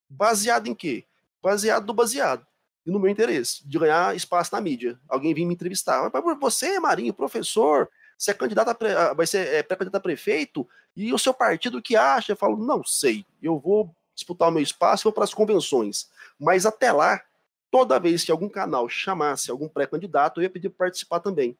Baseado 0.08 0.68
em 0.68 0.74
quê? 0.74 1.06
Baseado 1.42 1.86
no 1.86 1.94
baseado. 1.94 2.46
e 2.84 2.90
no 2.90 2.98
meu 2.98 3.10
interesse, 3.10 3.66
de 3.66 3.78
ganhar 3.78 4.14
espaço 4.14 4.54
na 4.54 4.60
mídia. 4.60 4.98
Alguém 5.08 5.34
vir 5.34 5.44
me 5.44 5.54
entrevistar. 5.54 6.10
Mas 6.12 6.38
você, 6.38 6.78
Marinho, 6.78 7.12
professor, 7.12 7.88
você 8.16 8.30
é 8.32 8.34
candidato 8.34 8.70
a 8.70 9.14
vai 9.14 9.26
ser 9.26 9.46
é, 9.48 9.62
pré-candidato 9.62 9.96
a 9.96 10.00
prefeito, 10.00 10.68
e 10.94 11.12
o 11.12 11.18
seu 11.18 11.32
partido 11.32 11.80
que 11.80 11.96
acha? 11.96 12.32
Eu 12.32 12.36
falo, 12.36 12.56
não 12.56 12.84
sei, 12.84 13.24
eu 13.42 13.58
vou 13.58 13.94
disputar 14.20 14.48
o 14.48 14.52
meu 14.52 14.62
espaço, 14.62 15.04
vou 15.04 15.12
para 15.12 15.24
as 15.24 15.34
convenções. 15.34 16.08
Mas 16.38 16.64
até 16.64 16.92
lá, 16.92 17.22
toda 17.70 17.98
vez 17.98 18.24
que 18.24 18.30
algum 18.30 18.48
canal 18.48 18.88
chamasse 18.88 19.50
algum 19.50 19.68
pré-candidato, 19.68 20.40
eu 20.40 20.42
ia 20.42 20.50
pedir 20.50 20.68
para 20.70 20.86
participar 20.86 21.20
também. 21.20 21.56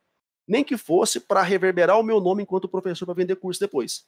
Nem 0.47 0.65
que 0.65 0.77
fosse 0.77 1.21
para 1.21 1.43
reverberar 1.43 1.99
o 1.99 2.03
meu 2.03 2.21
nome 2.21 2.43
enquanto 2.43 2.69
professor 2.69 3.07
para 3.07 3.15
vender 3.15 3.37
curso 3.37 3.61
depois. 3.61 4.05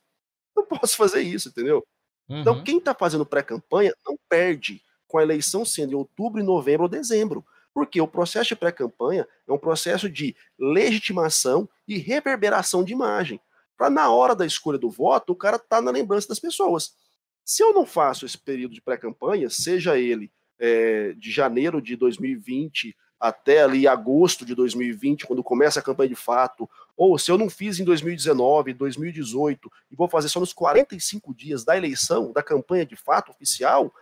Não 0.57 0.65
posso 0.67 0.97
fazer 0.97 1.23
isso, 1.23 1.49
entendeu? 1.49 1.85
Então, 2.27 2.37
uhum. 2.37 2.41
Então, 2.41 2.65
quem 2.65 2.79
está 2.79 2.95
fazendo 2.95 3.27
pré-campanha 3.27 3.95
não 4.07 4.17
perde 4.29 4.83
com 5.07 5.19
a 5.19 5.23
eleição 5.23 5.65
sendo 5.65 5.93
em 5.93 5.97
outubro, 5.97 6.43
novembro 6.43 6.85
ou 6.85 6.89
dezembro. 6.89 7.45
Porque 7.75 8.01
o 8.01 8.09
processo 8.09 8.49
de 8.49 8.57
pré-campanha 8.57 9.27
é 9.49 9.53
um 9.53 9.59
processo 9.59 10.09
de 10.09 10.37
legitimação 10.59 11.69
e 11.89 11.99
reverberação 11.99 12.85
de 12.85 12.93
imagem. 12.93 13.41
Para 13.77 13.89
na 13.89 14.11
hora 14.11 14.35
da 14.35 14.47
escolha 14.47 14.79
do 14.79 14.91
voto, 14.91 15.33
o 15.33 15.37
cara 15.37 15.59
tá 15.59 15.81
na 15.81 15.91
lembrança 15.91 16.29
das 16.29 16.39
pessoas. 16.39 16.95
Se 17.45 17.63
eu 17.63 17.73
não 17.73 17.85
faço 17.85 18.25
esse 18.25 18.39
período 18.39 18.75
de 18.75 18.81
pré-campanha, 18.81 19.51
seja 19.51 19.99
ele 19.99 20.31
é, 20.59 21.13
de 21.15 21.31
janeiro 21.31 21.81
de 21.83 21.97
2020 21.97 22.97
até 23.19 23.63
ali 23.63 23.87
agosto 23.87 24.45
de 24.45 24.53
2020, 24.53 25.27
quando 25.27 25.45
começa 25.45 25.79
a 25.79 25.83
campanha 25.83 26.09
de 26.09 26.17
fato, 26.17 26.69
ou 26.97 27.17
se 27.17 27.31
eu 27.31 27.39
não 27.39 27.49
fiz 27.49 27.79
em 27.79 27.85
2019, 27.85 28.75
2018, 28.75 29.71
e 29.93 29.95
vou 29.95 30.09
fazer 30.09 30.29
só 30.29 30.41
nos 30.41 30.53
45 30.53 31.33
dias 31.33 31.65
da 31.65 31.77
eleição, 31.77 32.33
da 32.33 32.43
campanha 32.43 32.85
de 32.85 32.97
fato 32.97 33.31
oficial, 33.31 33.95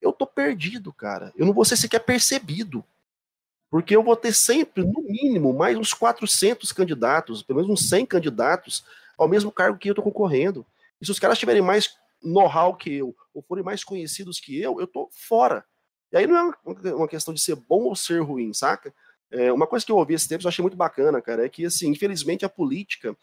eu 0.00 0.12
tô 0.12 0.26
perdido, 0.26 0.92
cara. 0.92 1.32
Eu 1.36 1.46
não 1.46 1.54
vou 1.54 1.64
ser 1.64 1.78
sequer 1.78 2.00
percebido. 2.00 2.84
Porque 3.70 3.96
eu 3.96 4.02
vou 4.02 4.14
ter 4.14 4.34
sempre, 4.34 4.84
no 4.84 5.02
mínimo, 5.02 5.52
mais 5.52 5.76
uns 5.76 5.94
400 5.94 6.70
candidatos, 6.72 7.42
pelo 7.42 7.60
menos 7.60 7.72
uns 7.72 7.88
100 7.88 8.06
candidatos, 8.06 8.84
ao 9.18 9.26
mesmo 9.26 9.50
cargo 9.50 9.78
que 9.78 9.88
eu 9.88 9.94
tô 9.94 10.02
concorrendo. 10.02 10.64
E 11.00 11.06
se 11.06 11.10
os 11.10 11.18
caras 11.18 11.38
tiverem 11.38 11.62
mais 11.62 11.96
know-how 12.22 12.74
que 12.74 12.92
eu, 12.92 13.14
ou 13.32 13.42
forem 13.42 13.64
mais 13.64 13.84
conhecidos 13.84 14.40
que 14.40 14.60
eu, 14.60 14.80
eu 14.80 14.86
tô 14.86 15.08
fora. 15.12 15.64
E 16.12 16.16
aí 16.16 16.26
não 16.26 16.36
é 16.36 16.92
uma 16.94 17.08
questão 17.08 17.34
de 17.34 17.40
ser 17.40 17.56
bom 17.56 17.84
ou 17.84 17.96
ser 17.96 18.20
ruim, 18.20 18.52
saca? 18.52 18.94
É, 19.30 19.52
uma 19.52 19.66
coisa 19.66 19.84
que 19.84 19.90
eu 19.90 19.96
ouvi 19.96 20.14
esse 20.14 20.28
tempo, 20.28 20.44
eu 20.44 20.48
achei 20.48 20.62
muito 20.62 20.76
bacana, 20.76 21.20
cara, 21.20 21.44
é 21.44 21.48
que, 21.48 21.64
assim, 21.64 21.88
infelizmente 21.88 22.44
a 22.44 22.48
política, 22.48 23.16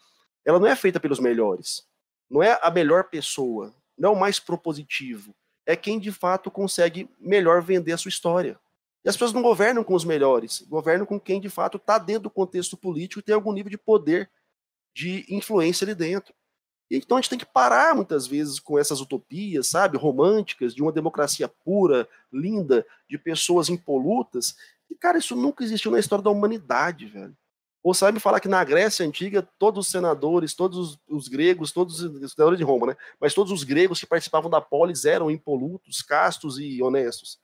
ela 0.45 0.59
não 0.59 0.67
é 0.67 0.75
feita 0.75 0.99
pelos 0.99 1.19
melhores. 1.19 1.87
Não 2.29 2.43
é 2.43 2.59
a 2.61 2.69
melhor 2.69 3.05
pessoa, 3.05 3.73
não 3.97 4.09
é 4.09 4.13
o 4.13 4.19
mais 4.19 4.39
propositivo. 4.39 5.33
É 5.65 5.75
quem, 5.75 5.97
de 5.99 6.11
fato, 6.11 6.51
consegue 6.51 7.09
melhor 7.19 7.61
vender 7.61 7.93
a 7.93 7.97
sua 7.97 8.09
história. 8.09 8.59
E 9.03 9.09
as 9.09 9.15
pessoas 9.15 9.33
não 9.33 9.41
governam 9.41 9.83
com 9.83 9.93
os 9.93 10.05
melhores, 10.05 10.61
governam 10.61 11.05
com 11.05 11.19
quem, 11.19 11.39
de 11.39 11.49
fato, 11.49 11.77
está 11.77 11.97
dentro 11.97 12.23
do 12.23 12.29
contexto 12.29 12.75
político 12.77 13.19
e 13.19 13.23
tem 13.23 13.35
algum 13.35 13.51
nível 13.51 13.69
de 13.69 13.77
poder, 13.77 14.29
de 14.93 15.25
influência 15.29 15.85
ali 15.85 15.95
dentro. 15.95 16.33
Então 16.97 17.17
a 17.17 17.21
gente 17.21 17.29
tem 17.29 17.39
que 17.39 17.45
parar 17.45 17.95
muitas 17.95 18.27
vezes 18.27 18.59
com 18.59 18.77
essas 18.77 19.01
utopias, 19.01 19.67
sabe, 19.67 19.97
românticas, 19.97 20.75
de 20.75 20.81
uma 20.81 20.91
democracia 20.91 21.47
pura, 21.47 22.07
linda, 22.31 22.85
de 23.09 23.17
pessoas 23.17 23.69
impolutas. 23.69 24.55
E, 24.89 24.95
cara, 24.95 25.17
isso 25.17 25.35
nunca 25.35 25.63
existiu 25.63 25.91
na 25.91 25.99
história 25.99 26.23
da 26.23 26.29
humanidade, 26.29 27.07
velho. 27.07 27.35
Ou 27.81 27.93
sabe 27.93 28.19
falar 28.19 28.39
que 28.39 28.47
na 28.47 28.63
Grécia 28.63 29.05
Antiga, 29.05 29.45
todos 29.59 29.87
os 29.87 29.91
senadores, 29.91 30.53
todos 30.53 30.77
os, 30.77 30.99
os 31.07 31.27
gregos, 31.27 31.71
todos 31.73 31.99
os 32.01 32.33
senadores 32.33 32.57
de 32.57 32.63
Roma, 32.63 32.87
né? 32.87 32.97
Mas 33.19 33.33
todos 33.33 33.51
os 33.51 33.63
gregos 33.63 33.99
que 33.99 34.05
participavam 34.05 34.49
da 34.49 34.61
polis 34.61 35.03
eram 35.03 35.29
impolutos, 35.29 36.01
castos 36.01 36.57
e 36.59 36.81
honestos. 36.81 37.39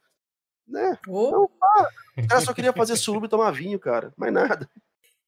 Né? 0.66 0.98
Oh. 1.08 1.32
Não, 1.32 1.50
para. 1.60 1.90
O 2.18 2.28
cara 2.28 2.42
só 2.42 2.54
queria 2.54 2.72
fazer 2.72 2.96
suruba 2.96 3.26
e 3.26 3.30
tomar 3.30 3.52
vinho, 3.52 3.80
cara. 3.80 4.14
Mais 4.16 4.32
nada. 4.32 4.70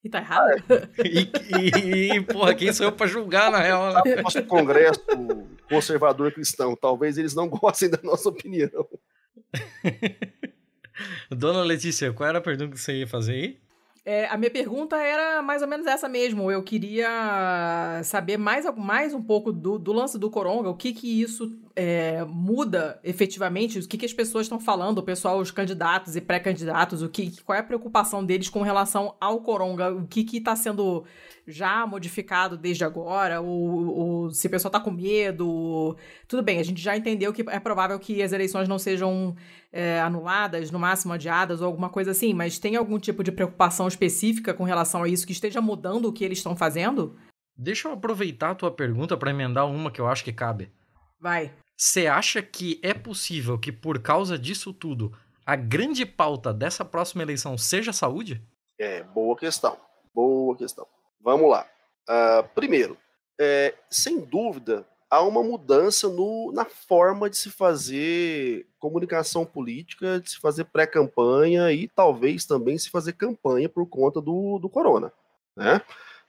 E 0.04 0.10
tá 0.10 0.20
errado? 0.20 0.64
e, 1.06 2.16
e, 2.16 2.22
porra, 2.22 2.56
quem 2.56 2.74
sou 2.74 2.88
eu 2.88 2.92
pra 2.92 3.06
julgar, 3.06 3.52
na 3.52 3.60
real? 3.60 3.94
Né? 4.04 4.16
Nosso 4.22 4.44
congresso 4.46 5.02
conservador 5.72 6.34
cristão, 6.34 6.76
talvez 6.76 7.18
eles 7.18 7.34
não 7.34 7.48
gostem 7.48 7.90
da 7.90 8.00
nossa 8.04 8.28
opinião. 8.28 8.86
Dona 11.32 11.64
Letícia, 11.64 12.12
qual 12.12 12.28
era 12.28 12.40
a 12.40 12.42
pergunta 12.42 12.72
que 12.72 12.80
você 12.80 13.00
ia 13.00 13.08
fazer 13.08 13.34
aí? 13.34 13.58
É, 14.04 14.28
a 14.28 14.38
minha 14.38 14.50
pergunta 14.50 14.98
era 14.98 15.42
mais 15.42 15.62
ou 15.62 15.68
menos 15.68 15.86
essa 15.86 16.10
mesmo. 16.10 16.52
Eu 16.52 16.64
queria 16.64 18.02
saber 18.04 18.38
mais, 18.38 18.66
mais 18.76 19.14
um 19.14 19.22
pouco 19.22 19.52
do, 19.52 19.78
do 19.78 19.94
lance 19.94 20.18
do 20.18 20.30
Coronga, 20.30 20.70
o 20.70 20.76
que 20.76 20.92
que 20.92 21.22
isso 21.22 21.56
é, 21.76 22.24
muda 22.26 23.00
efetivamente, 23.04 23.80
o 23.80 23.88
que, 23.88 23.98
que 23.98 24.06
as 24.06 24.14
pessoas 24.14 24.46
estão 24.46 24.60
falando, 24.60 25.00
o 25.00 25.04
pessoal, 25.04 25.40
os 25.40 25.52
candidatos 25.52 26.16
e 26.16 26.22
pré-candidatos, 26.22 27.02
o 27.02 27.10
que, 27.10 27.42
qual 27.44 27.56
é 27.56 27.60
a 27.60 27.64
preocupação 27.64 28.24
deles 28.26 28.50
com 28.50 28.62
relação 28.62 29.16
ao 29.20 29.42
Coronga, 29.42 29.94
o 29.94 30.08
que 30.08 30.38
está 30.38 30.56
sendo 30.56 31.06
já 31.48 31.86
modificado 31.86 32.58
desde 32.58 32.84
agora, 32.84 33.42
ou, 33.42 33.88
ou 33.88 34.32
se 34.32 34.48
o 34.48 34.50
pessoal 34.50 34.70
está 34.70 34.80
com 34.80 34.92
medo. 34.92 35.98
Tudo 36.28 36.44
bem, 36.44 36.60
a 36.60 36.64
gente 36.64 36.82
já 36.82 36.96
entendeu 36.96 37.34
que 37.34 37.44
é 37.50 37.60
provável 37.60 37.98
que 38.00 38.22
as 38.22 38.32
eleições 38.32 38.68
não 38.68 38.78
sejam 38.78 39.36
é, 39.72 40.00
anuladas, 40.02 40.72
no 40.72 40.80
máximo 40.80 41.14
adiadas 41.14 41.62
ou 41.62 41.68
alguma 41.68 41.90
coisa 41.90 42.12
assim, 42.12 42.34
mas 42.34 42.60
tem 42.60 42.76
algum 42.76 43.00
tipo 43.00 43.24
de 43.24 43.32
preocupação 43.32 43.88
específica 43.88 44.54
com 44.54 44.64
relação 44.64 45.04
a 45.04 45.10
isso 45.10 45.26
que 45.26 45.32
esteja 45.32 45.62
mudando 45.62 46.06
o 46.06 46.14
que 46.14 46.24
eles 46.24 46.40
estão 46.40 46.56
fazendo? 46.56 47.16
Deixa 47.58 47.88
eu 47.88 47.94
aproveitar 47.94 48.52
a 48.52 48.56
tua 48.56 48.72
pergunta 48.72 49.18
para 49.18 49.32
emendar 49.32 49.68
uma 49.68 49.92
que 49.92 50.02
eu 50.02 50.08
acho 50.08 50.24
que 50.24 50.34
cabe. 50.34 50.72
Vai. 51.22 51.54
Você 51.78 52.08
acha 52.08 52.42
que 52.42 52.80
é 52.82 52.96
possível 52.96 53.58
que, 53.60 53.72
por 53.72 54.00
causa 54.00 54.40
disso 54.40 54.74
tudo, 54.74 55.16
a 55.46 55.56
grande 55.56 56.04
pauta 56.04 56.52
dessa 56.52 56.84
próxima 56.84 57.22
eleição 57.22 57.58
seja 57.58 57.94
saúde? 57.94 58.42
É, 58.80 59.04
boa 59.04 59.38
questão. 59.38 59.78
Boa 60.14 60.58
questão. 60.58 60.88
Vamos 61.20 61.50
lá. 61.50 61.68
Uh, 62.10 62.48
primeiro, 62.56 62.98
é, 63.40 63.76
sem 63.90 64.20
dúvida, 64.20 64.86
há 65.10 65.22
uma 65.22 65.44
mudança 65.44 66.10
no, 66.10 66.52
na 66.52 66.66
forma 66.66 67.30
de 67.30 67.38
se 67.38 67.52
fazer 67.52 68.68
comunicação 68.80 69.46
política, 69.46 70.20
de 70.20 70.32
se 70.32 70.40
fazer 70.40 70.66
pré-campanha 70.66 71.72
e 71.72 71.88
talvez 71.88 72.46
também 72.46 72.78
se 72.80 72.90
fazer 72.90 73.14
campanha 73.14 73.70
por 73.70 73.86
conta 73.86 74.20
do, 74.20 74.58
do 74.58 74.68
corona. 74.68 75.14
Né? 75.56 75.82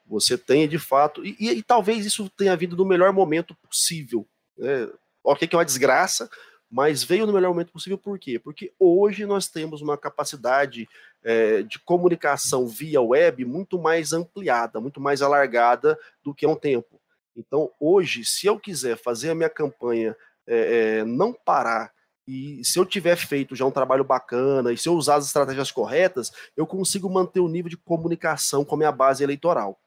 Você 0.07 0.37
tem, 0.37 0.69
de 0.69 0.79
fato, 0.79 1.25
e, 1.25 1.35
e, 1.41 1.51
e 1.51 1.63
talvez 1.63 2.05
isso 2.05 2.29
tenha 2.31 2.57
vindo 2.57 2.77
no 2.77 2.85
melhor 2.85 3.13
momento 3.13 3.55
possível. 3.55 4.27
Né? 4.57 4.89
Ok, 5.25 5.47
que 5.47 5.55
é 5.55 5.59
uma 5.59 5.65
desgraça, 5.65 6.29
mas 6.71 7.05
veio 7.05 7.27
no 7.27 7.33
melhor 7.33 7.51
momento 7.51 7.73
possível 7.73 7.99
por 7.99 8.19
quê? 8.19 8.39
Porque 8.39 8.73
hoje 8.79 9.27
nós 9.27 9.47
temos 9.47 9.83
uma 9.83 9.99
capacidade 9.99 10.89
é, 11.23 11.63
de 11.63 11.79
comunicação 11.79 12.67
via 12.67 13.01
web 13.01 13.45
muito 13.45 13.79
mais 13.79 14.13
ampliada, 14.13 14.81
muito 14.81 15.01
mais 15.01 15.23
alargada 15.23 15.99
do 16.23 16.35
que 16.35 16.47
há 16.47 16.49
um 16.49 16.57
tempo. 16.57 17.01
Então, 17.37 17.71
hoje, 17.79 18.25
se 18.25 18.47
eu 18.47 18.59
quiser 18.59 18.97
fazer 18.97 19.31
a 19.31 19.35
minha 19.35 19.51
campanha 19.51 20.17
é, 20.47 20.99
é, 21.01 21.05
não 21.05 21.33
parar, 21.33 21.93
e 22.27 22.65
se 22.65 22.79
eu 22.79 22.87
tiver 22.87 23.17
feito 23.17 23.57
já 23.57 23.65
um 23.65 23.71
trabalho 23.71 24.05
bacana, 24.05 24.73
e 24.73 24.79
se 24.79 24.89
eu 24.89 24.95
usar 24.95 25.17
as 25.17 25.27
estratégias 25.27 25.71
corretas, 25.71 26.33
eu 26.57 26.67
consigo 26.67 27.11
manter 27.11 27.41
o 27.41 27.49
nível 27.49 27.69
de 27.69 27.77
comunicação 27.77 28.65
com 28.65 28.75
a 28.75 28.79
minha 28.79 28.93
base 28.93 29.23
eleitoral. 29.25 29.79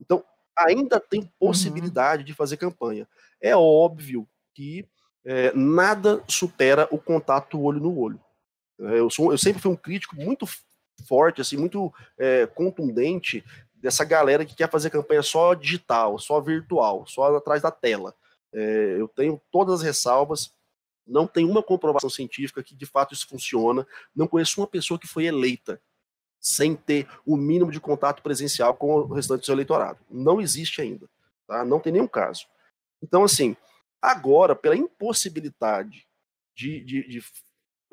Então, 0.00 0.24
ainda 0.56 1.00
tem 1.00 1.20
uhum. 1.20 1.28
possibilidade 1.38 2.22
uhum. 2.22 2.26
de 2.26 2.34
fazer 2.34 2.56
campanha. 2.56 3.08
É 3.44 3.54
óbvio 3.54 4.26
que 4.54 4.88
é, 5.22 5.52
nada 5.54 6.24
supera 6.26 6.88
o 6.90 6.96
contato 6.96 7.60
olho 7.60 7.78
no 7.78 7.98
olho. 7.98 8.18
É, 8.80 8.98
eu, 8.98 9.10
sou, 9.10 9.32
eu 9.32 9.36
sempre 9.36 9.60
fui 9.60 9.70
um 9.70 9.76
crítico 9.76 10.16
muito 10.16 10.46
forte, 11.06 11.42
assim, 11.42 11.58
muito 11.58 11.92
é, 12.16 12.46
contundente 12.46 13.44
dessa 13.74 14.02
galera 14.02 14.46
que 14.46 14.54
quer 14.54 14.70
fazer 14.70 14.88
campanha 14.88 15.22
só 15.22 15.52
digital, 15.52 16.18
só 16.18 16.40
virtual, 16.40 17.06
só 17.06 17.36
atrás 17.36 17.60
da 17.60 17.70
tela. 17.70 18.14
É, 18.50 18.96
eu 18.98 19.08
tenho 19.08 19.38
todas 19.52 19.74
as 19.74 19.82
ressalvas, 19.82 20.50
não 21.06 21.26
tem 21.26 21.44
uma 21.44 21.62
comprovação 21.62 22.08
científica 22.08 22.62
que 22.62 22.74
de 22.74 22.86
fato 22.86 23.12
isso 23.12 23.28
funciona. 23.28 23.86
Não 24.16 24.26
conheço 24.26 24.58
uma 24.58 24.66
pessoa 24.66 24.98
que 24.98 25.06
foi 25.06 25.26
eleita 25.26 25.78
sem 26.40 26.74
ter 26.74 27.06
o 27.26 27.36
mínimo 27.36 27.70
de 27.70 27.78
contato 27.78 28.22
presencial 28.22 28.74
com 28.74 28.94
o 28.94 29.12
restante 29.12 29.40
do 29.40 29.44
seu 29.44 29.54
eleitorado. 29.54 29.98
Não 30.10 30.40
existe 30.40 30.80
ainda. 30.80 31.06
Tá? 31.46 31.62
Não 31.62 31.78
tem 31.78 31.92
nenhum 31.92 32.08
caso. 32.08 32.46
Então, 33.04 33.24
assim, 33.24 33.56
Agora, 34.04 34.54
pela 34.54 34.76
impossibilidade 34.76 36.06
de, 36.54 36.84
de, 36.84 37.08
de 37.08 37.24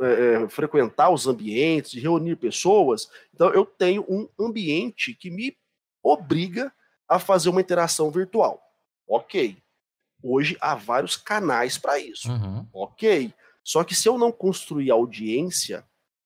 é, 0.01 0.49
frequentar 0.49 1.09
os 1.09 1.25
ambientes, 1.25 1.91
de 1.91 2.01
reunir 2.01 2.35
pessoas, 2.35 3.09
então 3.33 3.49
eu 3.53 3.65
tenho 3.65 4.05
um 4.09 4.27
ambiente 4.37 5.13
que 5.13 5.31
me 5.31 5.55
obriga 6.03 6.69
a 7.07 7.17
fazer 7.17 7.47
uma 7.47 7.61
interação 7.61 8.11
virtual. 8.11 8.61
Ok. 9.07 9.57
Hoje 10.21 10.57
há 10.59 10.75
vários 10.75 11.15
canais 11.15 11.77
para 11.77 11.97
isso. 11.97 12.29
Uhum. 12.29 12.67
Ok. 12.73 13.33
Só 13.63 13.85
que 13.85 13.95
se 13.95 14.09
eu 14.09 14.17
não 14.17 14.33
construir 14.33 14.91
audiência, 14.91 15.85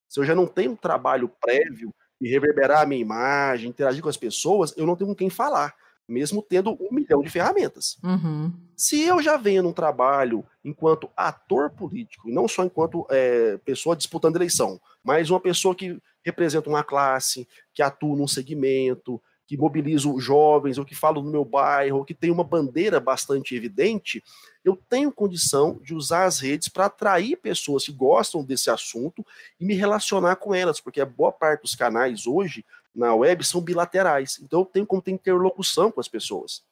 se 0.10 0.20
eu 0.20 0.26
já 0.26 0.34
não 0.34 0.48
tenho 0.48 0.72
um 0.72 0.76
trabalho 0.76 1.30
prévio 1.40 1.94
de 2.20 2.28
reverberar 2.28 2.82
a 2.82 2.86
minha 2.88 3.02
imagem, 3.02 3.70
interagir 3.70 4.02
com 4.02 4.10
as 4.10 4.18
pessoas, 4.18 4.74
eu 4.76 4.88
não 4.88 4.96
tenho 4.96 5.12
com 5.12 5.16
quem 5.16 5.30
falar 5.30 5.76
mesmo 6.08 6.42
tendo 6.42 6.72
um 6.80 6.94
milhão 6.94 7.22
de 7.22 7.30
ferramentas. 7.30 7.98
Uhum. 8.04 8.52
Se 8.76 9.02
eu 9.02 9.22
já 9.22 9.38
venho 9.38 9.64
num 9.64 9.74
trabalho 9.74 10.46
enquanto 10.64 11.10
ator 11.16 11.70
político, 11.72 12.30
e 12.30 12.34
não 12.34 12.48
só 12.48 12.64
enquanto 12.64 13.06
é, 13.10 13.58
pessoa 13.66 13.96
disputando 13.96 14.36
eleição, 14.36 14.80
mas 15.04 15.30
uma 15.30 15.40
pessoa 15.40 15.76
que 15.76 16.00
representa 16.24 16.70
uma 16.70 16.84
classe, 16.84 17.48
que 17.74 17.82
atua 17.82 18.16
num 18.16 18.28
segmento, 18.28 19.22
que 19.48 19.58
mobiliza 19.58 20.10
os 20.10 20.24
jovens, 20.24 20.78
ou 20.78 20.86
que 20.86 20.96
fala 20.96 21.22
no 21.22 21.30
meu 21.30 21.46
bairro, 21.46 22.00
ou 22.00 22.06
que 22.06 22.14
tem 22.14 22.32
uma 22.32 22.44
bandeira 22.44 23.00
bastante 23.00 23.56
evidente, 23.56 24.24
eu 24.64 24.76
tenho 24.90 25.12
condição 25.12 25.80
de 25.84 25.94
usar 25.94 26.26
as 26.26 26.40
redes 26.40 26.68
para 26.68 26.86
atrair 26.86 27.38
pessoas 27.38 27.86
que 27.86 27.92
gostam 27.92 28.44
desse 28.44 28.72
assunto 28.72 29.26
e 29.60 29.66
me 29.66 29.76
relacionar 29.76 30.38
com 30.38 30.54
elas, 30.54 30.80
porque 30.80 31.00
a 31.00 31.06
boa 31.06 31.32
parte 31.32 31.62
dos 31.62 31.76
canais 31.76 32.26
hoje 32.26 32.66
na 32.96 33.14
web 33.14 33.44
são 33.44 33.62
bilaterais. 33.62 34.40
Então 34.42 34.62
eu 34.62 34.66
tenho 34.66 34.86
como 34.86 35.02
ter 35.02 35.12
interlocução 35.12 35.92
com 35.92 36.00
as 36.00 36.08
pessoas. 36.08 36.64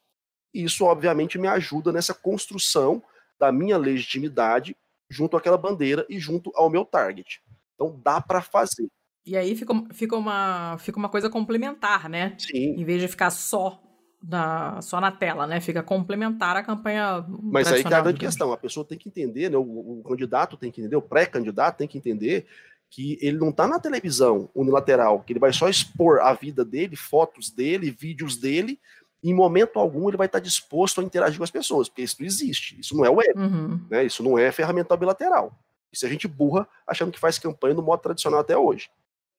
E 0.53 0.63
isso, 0.63 0.85
obviamente, 0.85 1.37
me 1.37 1.47
ajuda 1.47 1.91
nessa 1.91 2.13
construção 2.13 3.03
da 3.39 3.51
minha 3.51 3.77
legitimidade 3.77 4.77
junto 5.09 5.35
àquela 5.35 5.57
bandeira 5.57 6.05
e 6.09 6.19
junto 6.19 6.51
ao 6.55 6.69
meu 6.69 6.85
target. 6.85 7.41
Então 7.75 7.99
dá 8.03 8.21
para 8.21 8.41
fazer. 8.41 8.87
E 9.25 9.37
aí 9.37 9.55
fica, 9.55 9.73
fica, 9.91 10.15
uma, 10.17 10.77
fica 10.79 10.97
uma 10.97 11.09
coisa 11.09 11.29
complementar, 11.29 12.09
né? 12.09 12.35
Sim. 12.37 12.75
Em 12.77 12.83
vez 12.83 13.01
de 13.01 13.07
ficar 13.07 13.29
só 13.29 13.81
na, 14.21 14.81
só 14.81 15.01
na 15.01 15.11
tela, 15.11 15.47
né? 15.47 15.59
Fica 15.59 15.81
complementar 15.81 16.55
a 16.55 16.63
campanha. 16.63 17.25
Mas 17.41 17.71
aí 17.71 17.83
que 17.83 17.93
é 17.93 17.97
a 17.97 18.01
grande 18.01 18.19
questão, 18.19 18.51
a 18.51 18.57
pessoa 18.57 18.85
tem 18.85 18.97
que 18.97 19.09
entender, 19.09 19.49
né? 19.49 19.57
O, 19.57 19.99
o 19.99 20.03
candidato 20.03 20.57
tem 20.57 20.71
que 20.71 20.81
entender, 20.81 20.95
o 20.95 21.01
pré-candidato 21.01 21.77
tem 21.77 21.87
que 21.87 21.97
entender 21.97 22.45
que 22.93 23.17
ele 23.19 23.39
não 23.39 23.49
está 23.49 23.67
na 23.67 23.79
televisão 23.79 24.47
unilateral, 24.53 25.23
que 25.23 25.33
ele 25.33 25.39
vai 25.39 25.51
só 25.51 25.67
expor 25.67 26.19
a 26.19 26.31
vida 26.31 26.63
dele, 26.63 26.95
fotos 26.95 27.49
dele, 27.49 27.89
vídeos 27.89 28.37
dele, 28.37 28.79
e 29.23 29.31
em 29.31 29.33
momento 29.33 29.79
algum 29.79 30.07
ele 30.07 30.17
vai 30.17 30.27
estar 30.27 30.39
tá 30.39 30.43
disposto 30.43 31.01
a 31.01 31.03
interagir 31.03 31.39
com 31.39 31.43
as 31.43 31.49
pessoas, 31.49 31.89
porque 31.89 32.03
isso 32.03 32.17
não 32.19 32.27
existe, 32.27 32.79
isso 32.79 32.95
não 32.95 33.03
é 33.03 33.09
web, 33.09 33.33
uhum. 33.35 33.81
né? 33.89 34.05
Isso 34.05 34.21
não 34.21 34.37
é 34.37 34.51
ferramental 34.51 34.95
bilateral. 34.95 35.57
Isso 35.91 36.05
a 36.05 36.09
gente 36.09 36.27
burra 36.27 36.67
achando 36.85 37.11
que 37.11 37.19
faz 37.19 37.39
campanha 37.39 37.73
no 37.73 37.81
modo 37.81 37.99
tradicional 37.99 38.41
até 38.41 38.55
hoje. 38.55 38.91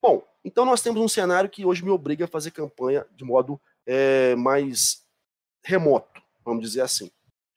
Bom, 0.02 0.26
então 0.44 0.64
nós 0.64 0.82
temos 0.82 1.00
um 1.00 1.06
cenário 1.06 1.48
que 1.48 1.64
hoje 1.64 1.84
me 1.84 1.90
obriga 1.90 2.24
a 2.24 2.28
fazer 2.28 2.50
campanha 2.50 3.06
de 3.16 3.24
modo 3.24 3.60
é, 3.86 4.34
mais 4.34 5.04
remoto, 5.62 6.20
vamos 6.44 6.64
dizer 6.64 6.80
assim. 6.80 7.08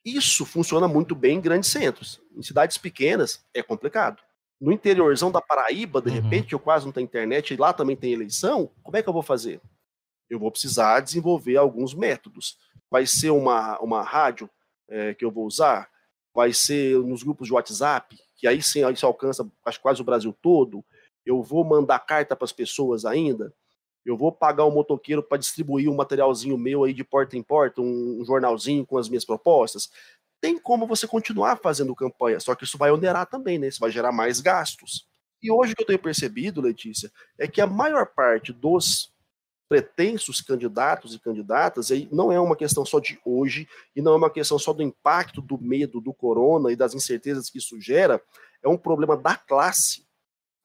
Isso 0.06 0.46
funciona 0.46 0.88
muito 0.88 1.16
bem 1.16 1.38
em 1.38 1.42
grandes 1.42 1.72
centros. 1.72 2.22
Em 2.36 2.44
cidades 2.44 2.78
pequenas 2.78 3.44
é 3.52 3.64
complicado. 3.64 4.27
No 4.60 4.72
interiorzão 4.72 5.32
da 5.32 5.42
Paraíba, 5.42 6.02
de 6.02 6.10
uhum. 6.10 6.16
repente, 6.16 6.54
eu 6.54 6.60
quase 6.60 6.86
não 6.86 6.92
tenho 6.92 7.06
internet, 7.06 7.54
e 7.54 7.58
lá 7.58 7.74
também 7.74 7.96
tem 7.96 8.14
eleição, 8.14 8.72
como 8.84 8.98
é 8.98 9.04
que 9.04 9.10
eu 9.10 9.14
vou 9.14 9.22
fazer? 9.22 9.62
Eu 10.30 10.40
vou 10.40 10.52
precisar 10.52 11.00
desenvolver 11.00 11.58
alguns 11.58 11.94
métodos. 11.94 12.58
Vai 12.90 13.06
ser 13.06 13.30
uma, 13.30 13.80
uma 13.80 14.02
rádio 14.02 14.50
é, 14.90 15.14
que 15.14 15.24
eu 15.24 15.32
vou 15.32 15.46
usar? 15.46 15.90
Vai 16.34 16.54
ser 16.54 16.98
nos 17.00 17.24
grupos 17.24 17.48
de 17.48 17.54
WhatsApp, 17.54 18.18
que 18.36 18.48
aí 18.48 18.62
sim 18.62 18.88
isso 18.92 19.06
alcança 19.06 19.50
acho, 19.66 19.82
quase 19.82 20.02
o 20.02 20.06
Brasil 20.06 20.36
todo 20.42 20.84
eu 21.28 21.44
vou 21.44 21.64
mandar 21.64 22.00
carta 22.00 22.36
para 22.36 22.46
as 22.46 22.54
pessoas 22.54 23.04
ainda, 23.04 23.54
eu 24.06 24.16
vou 24.16 24.32
pagar 24.32 24.66
um 24.66 24.72
motoqueiro 24.72 25.22
para 25.22 25.38
distribuir 25.38 25.90
um 25.90 25.96
materialzinho 25.96 26.58
meu 26.58 26.86
aí 26.86 26.94
de 26.94 27.04
porta 27.04 27.36
em 27.36 27.44
porta, 27.44 27.82
um, 27.82 28.24
jornalzinho 28.26 28.86
com 28.86 28.98
as 28.98 29.10
minhas 29.10 29.26
propostas. 29.26 29.92
Tem 30.40 30.58
como 30.58 30.88
você 30.88 31.08
continuar 31.08 31.58
fazendo 31.58 31.96
campanha, 31.96 32.40
só 32.40 32.54
que 32.56 32.64
isso 32.64 32.78
vai 32.78 32.92
onerar 32.92 33.26
também, 33.26 33.58
né? 33.58 33.68
Isso 33.68 33.80
vai 33.80 33.92
gerar 33.92 34.12
mais 34.12 34.40
gastos. 34.40 35.08
E 35.42 35.52
hoje 35.52 35.74
o 35.74 35.76
que 35.76 35.84
eu 35.84 35.88
tenho 35.88 36.00
percebido, 36.00 36.62
Letícia, 36.62 37.12
é 37.38 37.48
que 37.48 37.62
a 37.62 37.68
maior 37.68 38.08
parte 38.08 38.52
dos 38.54 39.14
pretensos 39.70 40.40
candidatos 40.40 41.14
e 41.14 41.20
candidatas, 41.20 41.90
não 42.12 42.32
é 42.32 42.40
uma 42.40 42.56
questão 42.56 42.86
só 42.86 43.00
de 43.00 43.20
hoje, 43.26 43.68
e 43.96 44.02
não 44.02 44.14
é 44.14 44.16
uma 44.16 44.30
questão 44.30 44.58
só 44.58 44.72
do 44.72 44.82
impacto 44.82 45.42
do 45.42 45.58
medo 45.58 46.00
do 46.00 46.14
corona 46.14 46.72
e 46.72 46.76
das 46.76 46.94
incertezas 46.94 47.50
que 47.50 47.58
isso 47.58 47.80
gera, 47.82 48.22
é 48.64 48.70
um 48.70 48.78
problema 48.78 49.18
da 49.18 49.36
classe 49.36 50.08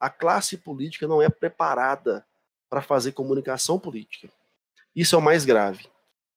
a 0.02 0.10
classe 0.10 0.56
política 0.56 1.06
não 1.06 1.22
é 1.22 1.28
preparada 1.28 2.26
para 2.68 2.82
fazer 2.82 3.12
comunicação 3.12 3.78
política. 3.78 4.28
Isso 4.96 5.14
é 5.14 5.18
o 5.18 5.22
mais 5.22 5.44
grave. 5.44 5.86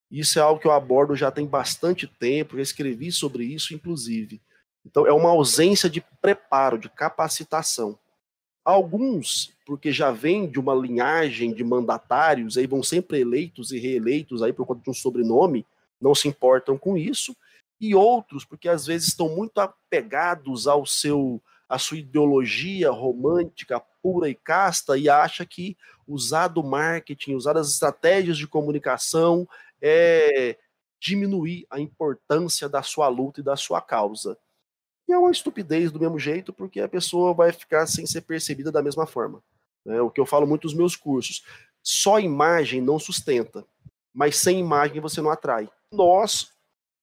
Isso 0.10 0.40
é 0.40 0.42
algo 0.42 0.60
que 0.60 0.68
eu 0.68 0.72
abordo 0.72 1.16
já 1.16 1.32
tem 1.32 1.46
bastante 1.46 2.08
tempo, 2.08 2.58
já 2.58 2.62
escrevi 2.62 3.12
sobre 3.12 3.44
isso, 3.46 3.74
inclusive. 3.74 4.42
Então, 4.86 5.08
é 5.08 5.12
uma 5.12 5.30
ausência 5.30 5.90
de 5.90 6.02
preparo, 6.22 6.78
de 6.78 6.90
capacitação. 6.90 7.98
Alguns, 8.64 9.52
porque 9.66 9.92
já 9.92 10.12
vêm 10.12 10.48
de 10.48 10.60
uma 10.60 10.74
linhagem 10.74 11.54
de 11.54 11.64
mandatários, 11.64 12.58
aí 12.58 12.68
vão 12.68 12.84
sempre 12.84 13.20
eleitos 13.20 13.72
e 13.72 13.80
reeleitos 13.80 14.42
aí 14.44 14.54
por 14.54 14.66
conta 14.66 14.82
de 14.82 14.90
um 14.90 14.94
sobrenome, 14.94 15.66
não 16.00 16.14
se 16.14 16.28
importam 16.28 16.78
com 16.78 16.96
isso. 16.98 17.36
E 17.80 17.94
outros, 17.94 18.46
porque 18.46 18.70
às 18.70 18.86
vezes 18.86 19.10
estão 19.10 19.30
muito 19.30 19.60
apegados 19.60 20.68
ao 20.68 20.86
seu 20.86 21.42
a 21.68 21.80
sua 21.80 21.98
ideologia 21.98 22.92
romântica 22.92 23.82
pura 24.02 24.30
e 24.30 24.36
casta 24.36 24.98
e 24.98 25.10
acha 25.10 25.44
que 25.46 25.76
usar 26.08 26.48
do 26.48 26.64
marketing, 26.64 27.34
usar 27.34 27.58
as 27.58 27.70
estratégias 27.70 28.38
de 28.38 28.48
comunicação 28.48 29.48
é 29.82 30.58
diminuir 31.00 31.66
a 31.70 31.80
importância 31.80 32.68
da 32.68 32.82
sua 32.82 33.08
luta 33.08 33.40
e 33.40 33.44
da 33.44 33.56
sua 33.56 33.82
causa. 33.82 34.38
E 35.08 35.14
é 35.14 35.18
uma 35.18 35.32
estupidez 35.32 35.92
do 35.92 36.00
mesmo 36.00 36.18
jeito, 36.18 36.52
porque 36.52 36.82
a 36.82 36.90
pessoa 36.90 37.34
vai 37.34 37.52
ficar 37.52 37.86
sem 37.86 38.06
ser 38.06 38.22
percebida 38.22 38.72
da 38.72 38.82
mesma 38.82 39.06
forma. 39.06 39.44
É 39.86 40.02
o 40.02 40.10
que 40.10 40.20
eu 40.20 40.26
falo 40.26 40.48
muito 40.48 40.64
nos 40.64 40.74
meus 40.74 40.96
cursos. 40.96 41.44
Só 41.84 42.20
imagem 42.20 42.82
não 42.82 42.98
sustenta, 42.98 43.64
mas 44.12 44.38
sem 44.38 44.60
imagem 44.60 45.00
você 45.00 45.22
não 45.22 45.30
atrai. 45.30 45.70
Nós, 45.92 46.52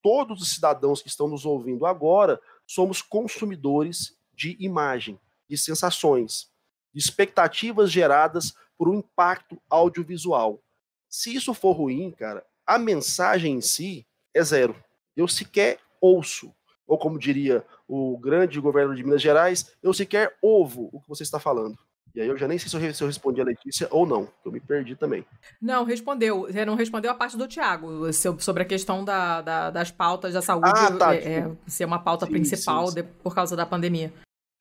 todos 0.03 0.43
os 0.43 0.53
cidadãos 0.53 1.01
que 1.01 1.09
estão 1.09 1.29
nos 1.29 1.47
ouvindo 1.47 1.87
agora, 1.87 2.41
somos 2.67 3.01
consumidores 3.01 4.17
de 4.35 4.57
imagem, 4.59 5.19
de 5.49 5.57
sensações, 5.57 6.51
de 6.93 6.99
expectativas 6.99 7.93
geradas 7.93 8.55
por 8.77 8.89
um 8.89 8.99
impacto 8.99 9.63
audiovisual. 9.71 10.61
Se 11.09 11.33
isso 11.33 11.55
for 11.55 11.73
ruim, 11.73 12.11
cara, 12.11 12.45
a 12.75 12.79
mensagem 12.79 13.55
em 13.55 13.61
si 13.61 14.07
é 14.35 14.43
zero. 14.43 14.75
Eu 15.17 15.29
sequer 15.29 15.79
ouço, 16.01 16.55
ou 16.87 16.99
como 16.99 17.19
diria 17.19 17.65
o 17.87 18.19
grande 18.19 18.59
governador 18.61 18.97
de 18.97 19.05
Minas 19.05 19.23
Gerais, 19.23 19.75
eu 19.83 19.93
sequer 19.93 20.37
ovo 20.43 20.89
o 20.93 21.01
que 21.01 21.09
você 21.09 21.23
está 21.23 21.39
falando. 21.39 21.77
E 22.15 22.21
aí 22.21 22.29
eu 22.29 22.37
já 22.37 22.47
nem 22.47 22.59
sei 22.59 22.69
se 22.69 22.77
eu, 22.77 22.95
se 22.95 23.03
eu 23.03 23.07
respondi 23.07 23.41
a 23.41 23.45
Letícia 23.45 23.89
ou 23.91 24.07
não, 24.07 24.27
que 24.27 24.47
eu 24.47 24.53
me 24.53 24.61
perdi 24.61 24.95
também. 24.95 25.25
Não, 25.61 25.85
respondeu. 25.85 26.43
Você 26.43 26.65
não 26.65 26.75
respondeu 26.75 27.11
a 27.11 27.15
parte 27.15 27.37
do 27.37 27.49
Tiago, 27.49 28.13
sobre 28.13 28.63
a 28.63 28.67
questão 28.67 29.03
da, 29.03 29.41
da, 29.41 29.71
das 29.71 29.91
pautas 29.91 30.35
da 30.35 30.43
saúde 30.43 30.71
ah, 30.75 30.93
tá, 30.93 31.15
é, 31.15 31.39
é, 31.39 31.57
ser 31.67 31.87
uma 31.87 31.99
pauta 31.99 32.27
sim, 32.27 32.33
principal 32.33 32.89
sim, 32.89 32.95
sim. 32.95 33.03
De, 33.03 33.03
por 33.03 33.35
causa 33.35 33.57
da 33.57 33.65
pandemia. 33.65 34.13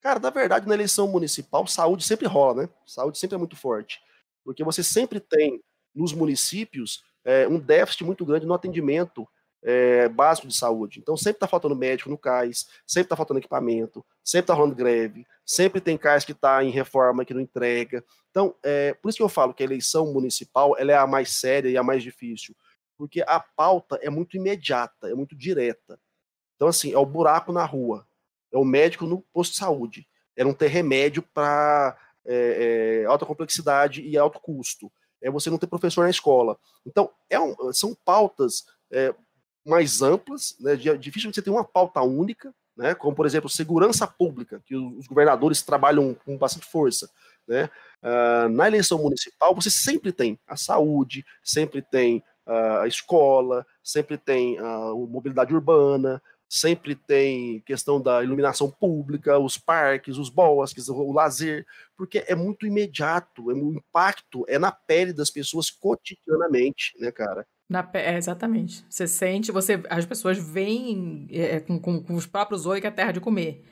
Cara, 0.01 0.20
na 0.20 0.30
verdade, 0.30 0.68
na 0.68 0.74
eleição 0.74 1.07
municipal, 1.07 1.68
saúde 1.68 2.05
sempre 2.05 2.28
rola, 2.28 2.64
né? 2.64 2.70
Saúde 2.86 3.18
sempre 3.18 3.36
é 3.36 3.38
muito 3.38 3.55
forte. 3.55 3.99
Porque 4.43 4.64
você 4.64 4.82
sempre 4.82 5.20
tem, 5.20 5.62
nos 5.93 6.14
municípios, 6.14 7.03
é, 7.24 7.47
um 7.47 7.59
déficit 7.59 8.03
muito 8.03 8.26
grande 8.26 8.45
no 8.45 8.53
atendimento 8.53 9.28
é, 9.63 10.09
básico 10.09 10.47
de 10.47 10.55
saúde. 10.55 10.99
Então, 10.99 11.15
sempre 11.15 11.38
está 11.38 11.47
faltando 11.47 11.76
médico 11.76 12.09
no 12.09 12.17
CAIS, 12.17 12.67
sempre 12.86 13.05
está 13.05 13.15
faltando 13.15 13.39
equipamento, 13.39 14.03
sempre 14.24 14.45
está 14.45 14.53
rolando 14.53 14.76
greve, 14.76 15.26
sempre 15.45 15.80
tem 15.80 15.97
CAIS 15.97 16.26
que 16.26 16.32
está 16.32 16.63
em 16.63 16.69
reforma, 16.69 17.24
que 17.24 17.34
não 17.34 17.41
entrega. 17.41 18.03
Então, 18.32 18.55
é, 18.63 18.93
por 18.95 19.09
isso 19.09 19.17
que 19.17 19.24
eu 19.24 19.30
falo 19.30 19.53
que 19.53 19.61
a 19.61 19.65
eleição 19.65 20.11
municipal 20.11 20.76
ela 20.78 20.91
é 20.91 20.97
a 20.97 21.05
mais 21.05 21.32
séria 21.32 21.69
e 21.69 21.78
a 21.78 21.84
mais 21.84 22.01
difícil. 22.01 22.55
Porque 22.97 23.24
a 23.28 23.39
pauta 23.39 23.99
é 24.01 24.09
muito 24.09 24.38
imediata, 24.38 25.09
é 25.09 25.13
muito 25.13 25.36
direta. 25.36 25.99
Então, 26.55 26.67
assim, 26.67 26.93
é 26.93 26.97
o 26.97 27.05
buraco 27.05 27.51
na 27.51 27.65
rua 27.65 28.05
é 28.51 28.57
o 28.57 28.65
médico 28.65 29.05
no 29.05 29.22
posto 29.34 29.53
de 29.53 29.57
saúde. 29.57 30.07
É 30.36 30.43
não 30.43 30.53
ter 30.53 30.67
remédio 30.67 31.24
para 31.24 31.97
é, 32.26 33.03
é, 33.03 33.05
alta 33.05 33.26
complexidade 33.26 34.01
e 34.01 34.17
alto 34.17 34.39
custo. 34.39 34.91
É 35.22 35.30
você 35.30 35.49
não 35.49 35.57
ter 35.57 35.67
professor 35.67 36.03
na 36.03 36.09
escola. 36.09 36.57
Então, 36.86 37.09
é 37.30 37.39
um, 37.39 37.55
são 37.74 37.95
pautas 38.05 38.65
é, 38.91 39.13
mais 39.65 40.01
amplas, 40.01 40.55
né, 40.59 40.76
difícil 40.76 41.32
você 41.32 41.41
ter 41.41 41.49
uma 41.49 41.63
pauta 41.63 42.01
única, 42.01 42.53
né, 42.76 42.95
como, 42.95 43.15
por 43.15 43.26
exemplo, 43.26 43.49
segurança 43.49 44.07
pública, 44.07 44.61
que 44.65 44.76
os 44.76 45.07
governadores 45.07 45.61
trabalham 45.61 46.15
com 46.26 46.38
bastante 46.38 46.65
força. 46.65 47.09
Né? 47.47 47.69
Uh, 48.01 48.49
na 48.49 48.67
eleição 48.67 48.97
municipal, 48.97 49.53
você 49.53 49.69
sempre 49.69 50.11
tem 50.11 50.39
a 50.47 50.55
saúde, 50.55 51.26
sempre 51.43 51.82
tem 51.82 52.24
uh, 52.47 52.82
a 52.82 52.88
escola, 52.88 53.65
sempre 53.84 54.17
tem 54.17 54.57
a 54.57 54.93
uh, 54.93 55.07
mobilidade 55.07 55.53
urbana, 55.53 56.22
sempre 56.52 56.95
tem 56.95 57.62
questão 57.62 58.02
da 58.02 58.22
iluminação 58.22 58.70
pública, 58.70 59.39
os 59.39 59.58
parques, 59.58 60.18
os 60.18 60.30
bosques, 60.30 60.89
o 60.89 61.14
lazer, 61.14 61.66
porque 61.95 62.26
é 62.28 62.36
muito 62.36 62.68
imediato, 62.68 63.49
é, 63.49 63.54
o 63.54 63.74
impacto 63.74 64.43
é 64.49 64.60
na 64.60 64.70
pele 64.70 65.14
das 65.14 65.30
pessoas 65.30 65.72
cotidianamente, 65.72 66.93
né, 66.99 67.10
cara? 67.10 67.47
Na, 67.70 67.89
é, 67.93 68.18
exatamente. 68.18 68.84
Você 68.89 69.08
sente, 69.08 69.49
você, 69.49 69.82
as 69.89 70.06
pessoas 70.06 70.38
veem 70.38 71.26
é, 71.32 71.62
com, 71.62 71.80
com, 71.80 72.04
com, 72.04 72.16
os 72.16 72.26
próprios 72.26 72.66
olhos 72.66 72.82
que 72.82 72.88
é 72.88 72.91
terra 72.91 73.14
de 73.14 73.22
comer. 73.22 73.64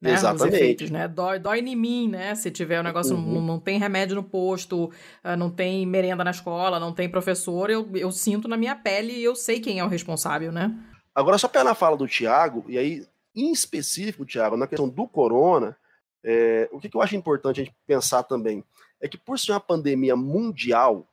Né, 0.00 0.14
Exatamente. 0.14 0.56
Efeitos, 0.56 0.90
né? 0.90 1.06
Dói, 1.06 1.38
dói 1.38 1.60
em 1.60 1.76
mim, 1.76 2.08
né? 2.08 2.34
Se 2.34 2.50
tiver 2.50 2.78
o 2.78 2.80
um 2.80 2.84
negócio, 2.84 3.14
uhum. 3.14 3.34
não, 3.34 3.40
não, 3.42 3.60
tem 3.60 3.78
remédio 3.78 4.16
no 4.16 4.24
posto, 4.24 4.90
ah, 5.22 5.36
não 5.36 5.48
tem 5.48 5.86
merenda 5.86 6.24
na 6.24 6.32
escola, 6.32 6.80
não 6.80 6.92
tem 6.92 7.08
professor, 7.08 7.70
eu, 7.70 7.88
eu 7.94 8.10
sinto 8.10 8.48
na 8.48 8.56
minha 8.56 8.74
pele 8.74 9.12
e 9.12 9.22
eu 9.22 9.36
sei 9.36 9.60
quem 9.60 9.78
é 9.78 9.84
o 9.84 9.88
responsável, 9.88 10.50
né? 10.50 10.76
Agora, 11.14 11.38
só 11.38 11.50
na 11.64 11.74
fala 11.74 11.96
do 11.96 12.08
Tiago, 12.08 12.64
e 12.68 12.78
aí, 12.78 13.06
em 13.34 13.52
específico, 13.52 14.24
Tiago, 14.24 14.56
na 14.56 14.66
questão 14.66 14.88
do 14.88 15.06
corona, 15.06 15.76
É, 16.24 16.68
o 16.70 16.78
que, 16.78 16.88
que 16.88 16.96
eu 16.96 17.02
acho 17.02 17.16
importante 17.16 17.60
a 17.60 17.64
gente 17.64 17.76
pensar 17.84 18.22
também 18.22 18.64
é 19.00 19.08
que, 19.08 19.18
por 19.18 19.36
ser 19.36 19.50
uma 19.50 19.58
pandemia 19.60 20.14
mundial, 20.14 21.04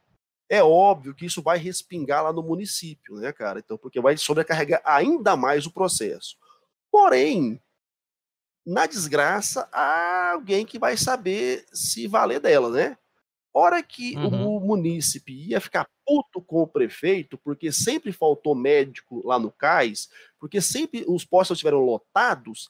é 0.48 0.62
óbvio 0.64 1.16
que 1.16 1.26
isso 1.26 1.42
vai 1.42 1.58
respingar 1.58 2.24
lá 2.24 2.32
no 2.32 2.44
município, 2.44 3.16
né, 3.16 3.34
cara? 3.34 3.58
Então, 3.58 3.76
porque 3.76 4.00
vai 4.00 4.16
sobrecarregar 4.18 4.82
ainda 4.86 5.36
mais 5.36 5.66
o 5.66 5.72
processo. 5.72 6.38
Porém, 6.92 7.60
na 8.64 8.86
desgraça, 8.86 9.68
há 9.72 10.34
alguém 10.34 10.64
que 10.64 10.78
vai 10.78 10.96
saber 10.96 11.66
se 11.74 12.08
valer 12.08 12.40
dela, 12.40 12.70
né? 12.70 12.96
Hora 13.54 13.82
que 13.82 14.16
Uhum. 14.18 14.58
o 14.58 14.60
munícipe 14.60 15.34
ia 15.34 15.60
ficar 15.60 15.88
puto 16.06 16.42
com 16.42 16.62
o 16.62 16.68
prefeito, 16.68 17.38
porque 17.38 17.72
sempre 17.72 18.12
faltou 18.12 18.54
médico 18.56 19.26
lá 19.26 19.40
no 19.40 19.52
cais, 19.52 20.08
porque 20.40 20.62
sempre 20.62 21.04
os 21.08 21.26
postos 21.26 21.56
estiveram 21.58 21.80
lotados, 21.80 22.70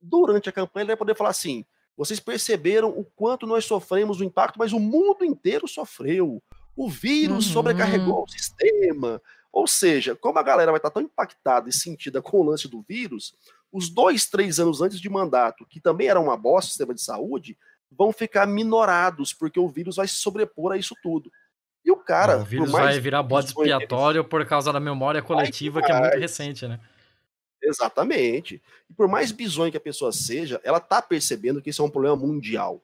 durante 0.00 0.48
a 0.48 0.52
campanha 0.52 0.82
ele 0.82 0.88
vai 0.88 0.96
poder 0.96 1.16
falar 1.16 1.30
assim: 1.30 1.64
vocês 1.96 2.20
perceberam 2.20 2.90
o 2.90 3.04
quanto 3.04 3.46
nós 3.46 3.64
sofremos 3.64 4.20
o 4.20 4.24
impacto, 4.24 4.58
mas 4.58 4.72
o 4.72 4.80
mundo 4.80 5.24
inteiro 5.24 5.66
sofreu. 5.66 6.42
O 6.76 6.88
vírus 6.88 7.46
Uhum. 7.46 7.52
sobrecarregou 7.52 8.22
o 8.24 8.28
sistema. 8.28 9.20
Ou 9.52 9.66
seja, 9.66 10.14
como 10.14 10.38
a 10.38 10.42
galera 10.42 10.70
vai 10.70 10.78
estar 10.78 10.90
tão 10.90 11.02
impactada 11.02 11.68
e 11.68 11.72
sentida 11.72 12.22
com 12.22 12.38
o 12.38 12.44
lance 12.44 12.68
do 12.68 12.80
vírus, 12.82 13.34
os 13.72 13.88
dois, 13.90 14.26
três 14.30 14.60
anos 14.60 14.80
antes 14.80 15.00
de 15.00 15.08
mandato, 15.08 15.66
que 15.66 15.80
também 15.80 16.06
era 16.08 16.20
uma 16.20 16.36
bosta 16.36 16.68
o 16.68 16.70
sistema 16.70 16.94
de 16.94 17.02
saúde, 17.02 17.58
vão 17.90 18.12
ficar 18.12 18.46
minorados, 18.46 19.32
porque 19.32 19.58
o 19.58 19.68
vírus 19.68 19.96
vai 19.96 20.06
se 20.08 20.14
sobrepor 20.14 20.72
a 20.72 20.76
isso 20.76 20.94
tudo. 21.02 21.30
E 21.84 21.90
o 21.90 21.96
cara, 21.96 22.38
o 22.38 22.44
vírus 22.44 22.70
mais 22.70 22.94
vai 22.94 23.00
virar 23.00 23.22
bode 23.22 23.48
expiatório 23.48 24.24
por 24.24 24.44
causa 24.46 24.72
da 24.72 24.78
memória 24.80 25.22
coletiva, 25.22 25.82
que 25.82 25.90
é 25.90 26.00
muito 26.00 26.18
recente, 26.18 26.68
né? 26.68 26.78
Exatamente. 27.62 28.62
E 28.88 28.94
por 28.94 29.08
mais 29.08 29.32
bizonho 29.32 29.70
que 29.70 29.76
a 29.76 29.80
pessoa 29.80 30.12
seja, 30.12 30.60
ela 30.64 30.80
tá 30.80 31.00
percebendo 31.02 31.60
que 31.60 31.70
isso 31.70 31.82
é 31.82 31.84
um 31.84 31.90
problema 31.90 32.16
mundial, 32.16 32.82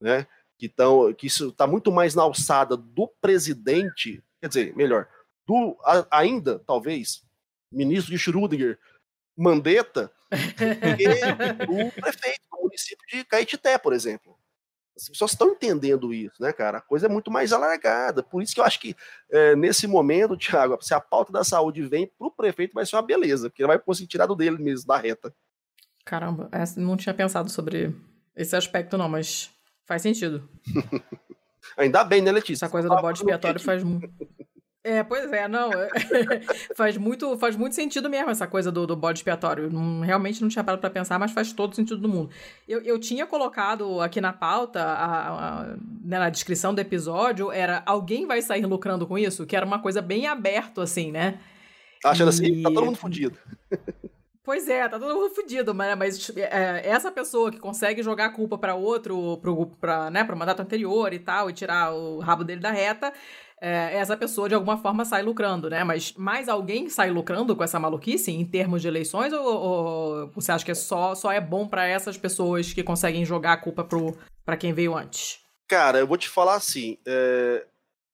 né? 0.00 0.26
Que, 0.58 0.68
tão, 0.68 1.12
que 1.12 1.26
isso 1.26 1.48
está 1.48 1.66
muito 1.66 1.90
mais 1.90 2.14
na 2.14 2.22
alçada 2.22 2.76
do 2.76 3.08
presidente, 3.20 4.22
quer 4.40 4.48
dizer, 4.48 4.76
melhor, 4.76 5.08
do 5.46 5.76
a- 5.84 6.06
ainda, 6.10 6.58
talvez, 6.60 7.22
ministro 7.72 8.10
de 8.12 8.18
Schrödinger, 8.18 8.78
Mandetta, 9.36 10.12
do 10.30 11.90
prefeito 12.00 12.40
do 12.50 12.62
município 12.62 13.04
de 13.10 13.24
Caetité, 13.24 13.76
por 13.78 13.92
exemplo. 13.92 14.33
As 14.96 15.08
pessoas 15.08 15.32
estão 15.32 15.48
entendendo 15.50 16.14
isso, 16.14 16.40
né, 16.40 16.52
cara? 16.52 16.78
A 16.78 16.80
coisa 16.80 17.06
é 17.06 17.08
muito 17.08 17.30
mais 17.30 17.52
alargada. 17.52 18.22
Por 18.22 18.42
isso 18.42 18.54
que 18.54 18.60
eu 18.60 18.64
acho 18.64 18.78
que 18.80 18.94
é, 19.30 19.56
nesse 19.56 19.86
momento, 19.86 20.36
Thiago, 20.38 20.78
se 20.80 20.94
a 20.94 21.00
pauta 21.00 21.32
da 21.32 21.42
saúde 21.42 21.82
vem 21.82 22.06
pro 22.18 22.30
prefeito, 22.30 22.72
vai 22.74 22.86
ser 22.86 22.96
uma 22.96 23.02
beleza, 23.02 23.50
porque 23.50 23.62
ele 23.62 23.68
vai 23.68 23.78
conseguir 23.78 24.08
tirar 24.08 24.26
do 24.26 24.36
dele 24.36 24.58
mesmo, 24.62 24.86
da 24.86 24.96
reta. 24.96 25.34
Caramba, 26.04 26.48
essa- 26.52 26.80
não 26.80 26.96
tinha 26.96 27.14
pensado 27.14 27.50
sobre 27.50 27.94
esse 28.36 28.54
aspecto, 28.54 28.96
não, 28.96 29.08
mas 29.08 29.50
faz 29.84 30.02
sentido. 30.02 30.48
Ainda 31.76 32.04
bem, 32.04 32.20
né, 32.22 32.30
Letícia? 32.30 32.66
Essa 32.66 32.70
coisa 32.72 32.88
do 32.88 32.94
bode 32.96 33.20
o 33.20 33.22
expiatório 33.22 33.60
faz 33.60 33.82
muito. 33.82 34.08
É, 34.86 35.02
pois 35.02 35.32
é, 35.32 35.48
não. 35.48 35.70
é- 35.72 35.88
faz, 36.76 36.98
muito, 36.98 37.38
faz 37.38 37.56
muito 37.56 37.74
sentido 37.74 38.10
mesmo 38.10 38.28
essa 38.30 38.46
coisa 38.46 38.70
do, 38.70 38.86
do 38.86 38.94
bode 38.94 39.20
expiatório. 39.20 39.70
Não- 39.72 40.00
realmente 40.02 40.42
não 40.42 40.48
tinha 40.50 40.62
parado 40.62 40.80
pra 40.80 40.90
pensar, 40.90 41.18
mas 41.18 41.32
faz 41.32 41.54
todo 41.54 41.74
sentido 41.74 41.98
do 42.02 42.08
mundo. 42.08 42.28
Eu, 42.68 42.82
eu 42.82 42.98
tinha 42.98 43.24
colocado 43.26 44.00
aqui 44.02 44.20
na 44.20 44.32
pauta, 44.32 44.82
a- 44.82 45.28
a- 45.62 45.66
né, 46.04 46.18
na 46.18 46.28
descrição 46.28 46.74
do 46.74 46.80
episódio, 46.80 47.50
era 47.50 47.82
alguém 47.86 48.26
vai 48.26 48.42
sair 48.42 48.66
lucrando 48.66 49.06
com 49.06 49.16
isso? 49.16 49.46
Que 49.46 49.56
era 49.56 49.64
uma 49.64 49.78
coisa 49.78 50.02
bem 50.02 50.26
aberto, 50.26 50.82
assim, 50.82 51.10
né? 51.10 51.38
Tá 52.02 52.10
achando 52.10 52.28
assim, 52.28 52.60
tá 52.62 52.68
todo 52.68 52.82
E- 52.82 52.86
mundo 52.86 52.96
fudido. 52.98 53.38
Pois 54.46 54.68
é, 54.68 54.86
tá 54.86 54.98
todo 54.98 55.14
mundo 55.14 55.34
fudido, 55.34 55.74
mas, 55.74 55.96
mas 55.96 56.36
é, 56.36 56.86
essa 56.86 57.10
pessoa 57.10 57.50
que 57.50 57.58
consegue 57.58 58.02
jogar 58.02 58.26
a 58.26 58.28
culpa 58.28 58.58
pra 58.58 58.74
outro, 58.74 59.38
pro, 59.38 59.64
pra, 59.80 60.10
né, 60.10 60.22
pro 60.22 60.36
mandato 60.36 60.60
anterior 60.60 61.14
e 61.14 61.18
tal, 61.18 61.48
e 61.48 61.54
tirar 61.54 61.94
o 61.94 62.18
rabo 62.18 62.44
dele 62.44 62.60
da 62.60 62.70
reta, 62.70 63.10
é, 63.66 63.96
essa 63.96 64.16
pessoa 64.16 64.48
de 64.48 64.54
alguma 64.54 64.76
forma 64.76 65.04
sai 65.04 65.22
lucrando, 65.22 65.70
né? 65.70 65.82
Mas 65.84 66.12
mais 66.16 66.48
alguém 66.48 66.88
sai 66.90 67.10
lucrando 67.10 67.56
com 67.56 67.64
essa 67.64 67.80
maluquice 67.80 68.30
em 68.30 68.44
termos 68.44 68.82
de 68.82 68.88
eleições 68.88 69.32
ou, 69.32 69.42
ou 69.44 70.26
você 70.28 70.52
acha 70.52 70.64
que 70.64 70.70
é 70.70 70.74
só, 70.74 71.14
só 71.14 71.32
é 71.32 71.40
bom 71.40 71.66
pra 71.66 71.86
essas 71.86 72.16
pessoas 72.18 72.72
que 72.72 72.82
conseguem 72.82 73.24
jogar 73.24 73.54
a 73.54 73.56
culpa 73.56 73.82
pro, 73.82 74.16
pra 74.44 74.56
quem 74.56 74.72
veio 74.72 74.94
antes? 74.96 75.38
Cara, 75.66 75.98
eu 75.98 76.06
vou 76.06 76.18
te 76.18 76.28
falar 76.28 76.56
assim, 76.56 76.98
é, 77.06 77.64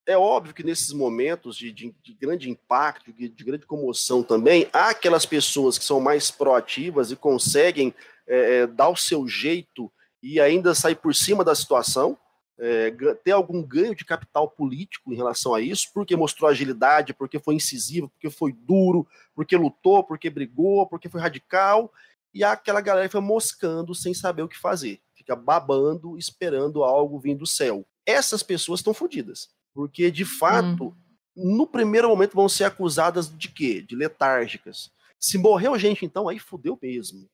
é 0.07 0.17
óbvio 0.17 0.53
que 0.53 0.63
nesses 0.63 0.93
momentos 0.93 1.57
de, 1.57 1.71
de- 1.71 1.93
de 2.01 2.13
grande 2.13 2.49
impacto, 2.49 3.11
de, 3.11 3.27
de 3.27 3.43
grande 3.43 3.65
comoção 3.65 4.23
também, 4.23 4.67
há 4.71 4.89
aquelas 4.89 5.25
pessoas 5.25 5.77
que 5.77 5.83
são 5.83 5.99
mais 5.99 6.31
proativas 6.31 7.11
e 7.11 7.15
conseguem 7.15 7.93
é, 8.27 8.59
é, 8.59 8.67
dar 8.67 8.87
o 8.87 8.95
seu 8.95 9.27
jeito 9.27 9.91
e 10.23 10.39
ainda 10.39 10.73
sair 10.73 10.95
por 10.95 11.13
cima 11.13 11.43
da 11.43 11.53
situação, 11.53 12.17
é, 12.63 12.91
ter 13.23 13.31
algum 13.31 13.63
ganho 13.63 13.95
de 13.95 14.05
capital 14.05 14.47
político 14.47 15.11
em 15.11 15.15
relação 15.15 15.55
a 15.55 15.59
isso, 15.59 15.87
porque 15.93 16.15
mostrou 16.15 16.47
agilidade, 16.47 17.11
porque 17.11 17.39
foi 17.39 17.55
incisivo, 17.55 18.07
porque 18.09 18.29
foi 18.29 18.53
duro, 18.53 19.07
porque 19.33 19.57
lutou, 19.57 20.03
porque 20.03 20.29
brigou, 20.29 20.85
porque 20.85 21.09
foi 21.09 21.19
radical, 21.19 21.91
e 22.31 22.43
aquela 22.43 22.79
galera 22.79 23.09
foi 23.09 23.19
moscando 23.19 23.95
sem 23.95 24.13
saber 24.13 24.43
o 24.43 24.47
que 24.47 24.57
fazer, 24.59 25.01
fica 25.15 25.35
babando, 25.35 26.17
esperando 26.19 26.83
algo 26.83 27.19
vir 27.19 27.35
do 27.35 27.47
céu. 27.47 27.83
Essas 28.05 28.43
pessoas 28.43 28.79
estão 28.79 28.93
fodidas, 28.93 29.49
porque 29.73 30.11
de 30.11 30.23
fato, 30.23 30.95
no 31.35 31.65
primeiro 31.65 32.09
momento 32.09 32.35
vão 32.35 32.47
ser 32.47 32.65
acusadas 32.65 33.35
de 33.35 33.49
quê? 33.49 33.81
De 33.81 33.95
letárgicas. 33.95 34.91
Se 35.19 35.37
morreu 35.37 35.77
gente, 35.79 36.05
então, 36.05 36.27
aí 36.29 36.37
fudeu 36.37 36.77
mesmo. 36.81 37.27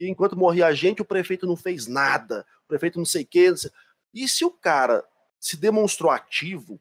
E 0.00 0.08
enquanto 0.08 0.36
morria 0.36 0.72
gente, 0.72 1.02
o 1.02 1.04
prefeito 1.04 1.46
não 1.46 1.56
fez 1.56 1.88
nada, 1.88 2.46
o 2.64 2.68
prefeito 2.68 2.98
não 2.98 3.04
sei 3.04 3.24
o 3.24 3.26
quê. 3.26 3.50
não 3.50 3.56
sei- 3.56 3.70
E 4.14 4.28
se 4.28 4.44
o 4.44 4.50
cara 4.50 5.04
se 5.38 5.56
demonstrou 5.56 6.10
ativo, 6.10 6.80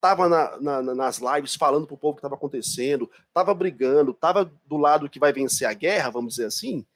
tava 0.00 0.28
na- 0.28 0.56
na- 0.60 0.82
na- 0.82 0.94
nas 0.94 1.18
lives 1.18 1.54
falando 1.56 1.86
pro 1.86 1.96
povo 1.96 2.12
o 2.12 2.14
que 2.14 2.20
estava 2.20 2.34
acontecendo, 2.36 3.10
tava 3.34 3.52
brigando, 3.52 4.14
tava 4.14 4.50
do 4.66 4.76
lado 4.76 5.08
que 5.10 5.18
vai 5.18 5.32
vencer 5.32 5.66
a 5.68 5.72
guerra, 5.72 6.10
vamos 6.10 6.34
dizer 6.34 6.46
assim, 6.46 6.86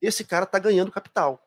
esse 0.00 0.24
cara 0.24 0.44
tá 0.46 0.58
ganhando 0.58 0.92
capital. 0.92 1.42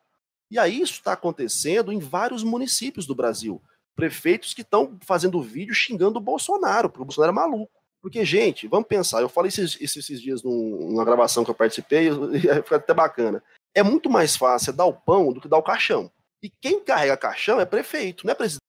E 0.50 0.58
aí 0.58 0.80
isso 0.80 0.94
está 0.94 1.12
acontecendo 1.12 1.92
em 1.92 1.98
vários 1.98 2.42
municípios 2.42 3.06
do 3.06 3.14
Brasil. 3.14 3.60
Prefeitos 3.94 4.52
que 4.54 4.62
estão 4.62 4.98
fazendo 5.00 5.40
vídeo 5.42 5.74
xingando 5.74 6.18
o 6.18 6.22
Bolsonaro, 6.22 6.88
porque 6.88 7.02
o 7.02 7.06
Bolsonaro 7.06 7.32
é 7.32 7.34
maluco. 7.34 7.72
Porque, 8.02 8.24
gente, 8.24 8.68
vamos 8.68 8.86
pensar, 8.86 9.20
eu 9.20 9.28
falei 9.28 9.48
esses, 9.48 9.76
esses- 9.80 10.20
dias 10.20 10.42
num- 10.42 10.90
numa 10.90 11.04
gravação 11.04 11.44
que 11.44 11.50
eu 11.50 11.54
participei, 11.54 12.08
e 12.60 12.62
foi 12.62 12.76
até 12.76 12.94
bacana. 12.94 13.42
É 13.74 13.82
muito 13.82 14.08
mais 14.08 14.36
fácil 14.36 14.72
dar 14.72 14.84
o 14.84 14.92
pão 14.92 15.32
do 15.32 15.40
que 15.40 15.48
dar 15.48 15.58
o 15.58 15.62
caixão. 15.62 16.10
E 16.46 16.52
quem 16.60 16.78
carrega 16.78 17.16
caixão 17.16 17.60
é 17.60 17.64
prefeito, 17.66 18.24
não 18.24 18.30
é 18.30 18.34
presidente. 18.36 18.60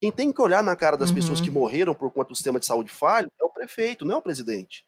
Quem 0.00 0.12
tem 0.12 0.32
que 0.32 0.40
olhar 0.40 0.62
na 0.62 0.76
cara 0.76 0.96
das 0.96 1.08
Uhum. 1.08 1.16
pessoas 1.16 1.40
que 1.40 1.50
morreram 1.50 1.92
por 1.92 2.08
conta 2.12 2.28
do 2.28 2.36
sistema 2.36 2.60
de 2.60 2.66
saúde 2.66 2.88
falho 2.88 3.28
é 3.40 3.44
o 3.44 3.48
prefeito, 3.50 4.04
não 4.04 4.14
é 4.14 4.18
o 4.18 4.22
presidente. 4.22 4.84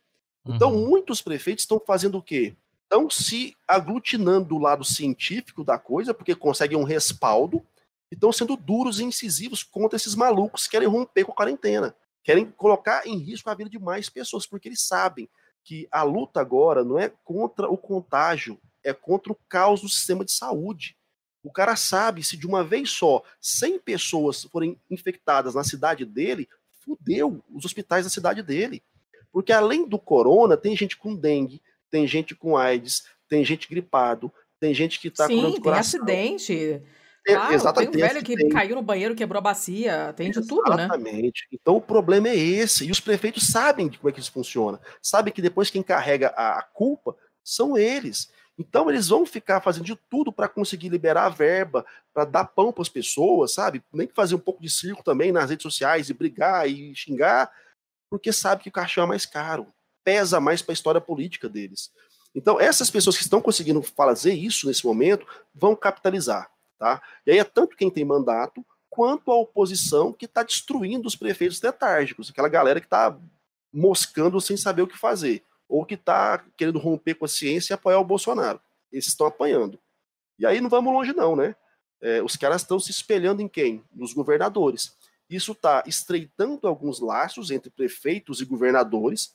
Então, 0.47 0.72
Uhum. 0.72 0.89
muitos 0.89 1.20
prefeitos 1.20 1.64
estão 1.64 1.82
fazendo 1.84 2.16
o 2.18 2.22
quê? 2.22 2.55
Estão 2.84 3.11
se 3.11 3.57
aglutinando 3.66 4.51
do 4.51 4.59
lado 4.59 4.84
científico 4.84 5.64
da 5.64 5.80
coisa, 5.80 6.14
porque 6.14 6.32
conseguem 6.32 6.78
um 6.78 6.84
respaldo, 6.84 7.61
e 8.09 8.14
estão 8.14 8.30
sendo 8.30 8.57
duros 8.57 9.01
e 9.01 9.05
incisivos 9.05 9.64
contra 9.64 9.97
esses 9.97 10.14
malucos 10.14 10.66
que 10.66 10.70
querem 10.70 10.86
romper 10.86 11.24
com 11.24 11.32
a 11.32 11.34
quarentena. 11.34 11.93
Querem 12.22 12.49
colocar 12.53 13.05
em 13.05 13.18
risco 13.18 13.51
a 13.51 13.55
vida 13.55 13.68
de 13.68 13.80
mais 13.80 14.09
pessoas, 14.09 14.47
porque 14.47 14.68
eles 14.68 14.82
sabem 14.82 15.28
que 15.64 15.89
a 15.91 16.05
luta 16.05 16.41
agora 16.41 16.84
não 16.84 17.01
é 17.01 17.12
contra 17.24 17.68
o 17.68 17.76
contágio, 17.76 18.61
é 18.84 18.93
contra 18.95 19.32
o 19.32 19.39
caos 19.49 19.80
do 19.80 19.89
sistema 19.89 20.24
de 20.24 20.30
saúde. 20.30 20.97
O 21.43 21.53
cara 21.53 21.76
sabe, 21.76 22.22
se 22.22 22.36
de 22.36 22.47
uma 22.47 22.64
vez 22.64 22.91
só 22.91 23.22
100 23.41 23.78
pessoas 23.78 24.43
forem 24.45 24.78
infectadas 24.91 25.55
na 25.55 25.64
cidade 25.64 26.05
dele, 26.05 26.49
fudeu 26.84 27.43
os 27.53 27.64
hospitais 27.64 28.05
da 28.05 28.11
cidade 28.11 28.43
dele. 28.43 28.82
Porque 29.32 29.53
além 29.53 29.86
do 29.89 29.99
corona, 29.99 30.57
tem 30.57 30.76
gente 30.76 30.97
com 30.97 31.14
dengue, 31.14 31.62
tem 31.91 32.07
gente 32.07 32.34
com 32.34 32.57
AIDS, 32.57 33.05
tem 33.28 33.45
gente 33.45 33.68
gripado, 33.68 34.32
tem 34.59 34.74
gente 34.74 34.99
que 34.99 35.11
tá 35.11 35.26
Sim, 35.26 35.41
tem 35.53 35.61
coração. 35.61 36.01
acidente. 36.01 36.82
Tem- 37.24 37.34
Claro, 37.34 37.53
exatamente, 37.55 37.91
tem 37.93 38.01
um 38.01 38.07
tem 38.07 38.09
velho 38.14 38.24
que 38.24 38.32
acidente. 38.32 38.55
caiu 38.55 38.76
no 38.76 38.82
banheiro, 38.82 39.14
quebrou 39.14 39.39
a 39.39 39.43
bacia, 39.43 40.14
tem 40.16 40.30
de 40.30 40.47
tudo, 40.47 40.70
né? 40.74 40.84
Exatamente. 40.84 41.47
Então 41.53 41.76
o 41.76 41.80
problema 41.80 42.28
é 42.28 42.36
esse. 42.36 42.86
E 42.86 42.91
os 42.91 43.01
prefeitos 43.01 43.47
sabem 43.49 43.86
de 43.89 43.99
como 43.99 44.09
é 44.09 44.12
que 44.12 44.18
isso 44.20 44.32
funciona. 44.32 44.80
Sabem 45.03 45.32
que 45.32 45.43
depois 45.43 45.68
quem 45.68 45.82
carrega 45.82 46.28
a, 46.28 46.59
a 46.59 46.62
culpa 46.62 47.14
são 47.45 47.76
eles. 47.76 48.30
Então 48.59 48.90
eles 48.90 49.09
vão 49.09 49.24
ficar 49.24 49.61
fazendo 49.61 49.84
de 49.84 49.94
tudo 50.11 50.32
para 50.32 50.48
conseguir 50.48 50.88
liberar 50.88 51.26
a 51.26 51.28
verba, 51.28 51.86
para 52.12 52.24
dar 52.24 52.44
pão 52.44 52.72
para 52.72 52.82
as 52.82 52.88
pessoas, 52.88 53.54
sabe? 53.54 53.82
Nem 53.92 54.06
que 54.06 54.14
fazer 54.14 54.34
um 54.34 54.40
pouco 54.40 54.61
de 54.61 54.68
circo 54.68 55.04
também 55.04 55.30
nas 55.30 55.50
redes 55.50 55.62
sociais 55.62 56.11
e 56.11 56.14
brigar 56.14 56.68
e 56.68 56.94
xingar, 56.94 57.50
porque 58.11 58.32
sabe 58.32 58.64
que 58.64 58.68
o 58.68 58.72
caixão 58.72 59.04
é 59.04 59.06
mais 59.06 59.24
caro, 59.24 59.66
pesa 60.02 60.40
mais 60.40 60.61
para 60.61 60.72
a 60.72 60.74
história 60.74 61.00
política 61.00 61.48
deles. 61.48 61.92
Então 62.34 62.61
essas 62.61 62.90
pessoas 62.90 63.16
que 63.16 63.22
estão 63.22 63.40
conseguindo 63.40 63.80
fazer 63.80 64.32
isso 64.32 64.66
nesse 64.66 64.84
momento 64.84 65.24
vão 65.54 65.76
capitalizar, 65.76 66.50
tá? 66.78 67.00
E 67.24 67.30
aí 67.30 67.38
é 67.38 67.44
tanto 67.44 67.76
quem 67.76 67.90
tem 67.90 68.04
mandato 68.04 68.66
quanto 68.90 69.30
a 69.30 69.36
oposição 69.36 70.12
que 70.12 70.24
está 70.24 70.42
destruindo 70.42 71.06
os 71.06 71.14
prefeitos 71.14 71.62
letárgicos, 71.62 72.30
aquela 72.30 72.48
galera 72.48 72.80
que 72.80 72.86
está 72.86 73.16
moscando 73.72 74.40
sem 74.40 74.56
saber 74.56 74.82
o 74.82 74.88
que 74.88 74.98
fazer, 74.98 75.44
ou 75.69 75.85
que 75.85 75.95
está 75.95 76.45
querendo 76.57 76.79
romper 76.79 77.14
com 77.14 77.25
a 77.25 77.29
ciência 77.29 77.73
e 77.73 77.75
apoiar 77.75 77.99
o 77.99 78.05
Bolsonaro. 78.05 78.61
Esses 78.91 79.11
estão 79.11 79.27
apanhando. 79.27 79.79
E 80.39 80.47
aí 80.47 80.61
não 80.61 80.71
vamos 80.71 80.93
longe 80.93 81.12
não, 81.12 81.37
né? 81.37 81.55
É, 82.01 82.23
os 82.23 82.37
caras 82.37 82.62
estão 82.62 82.79
se 82.79 82.91
espelhando 82.91 83.43
em 83.43 83.49
quem? 83.49 83.85
Nos 83.93 84.12
governadores. 84.12 84.97
Isso 85.29 85.53
está 85.53 85.83
estreitando 85.87 86.66
alguns 86.66 87.01
laços 87.01 87.51
entre 87.51 87.71
prefeitos 87.71 88.41
e 88.41 88.45
governadores, 88.45 89.35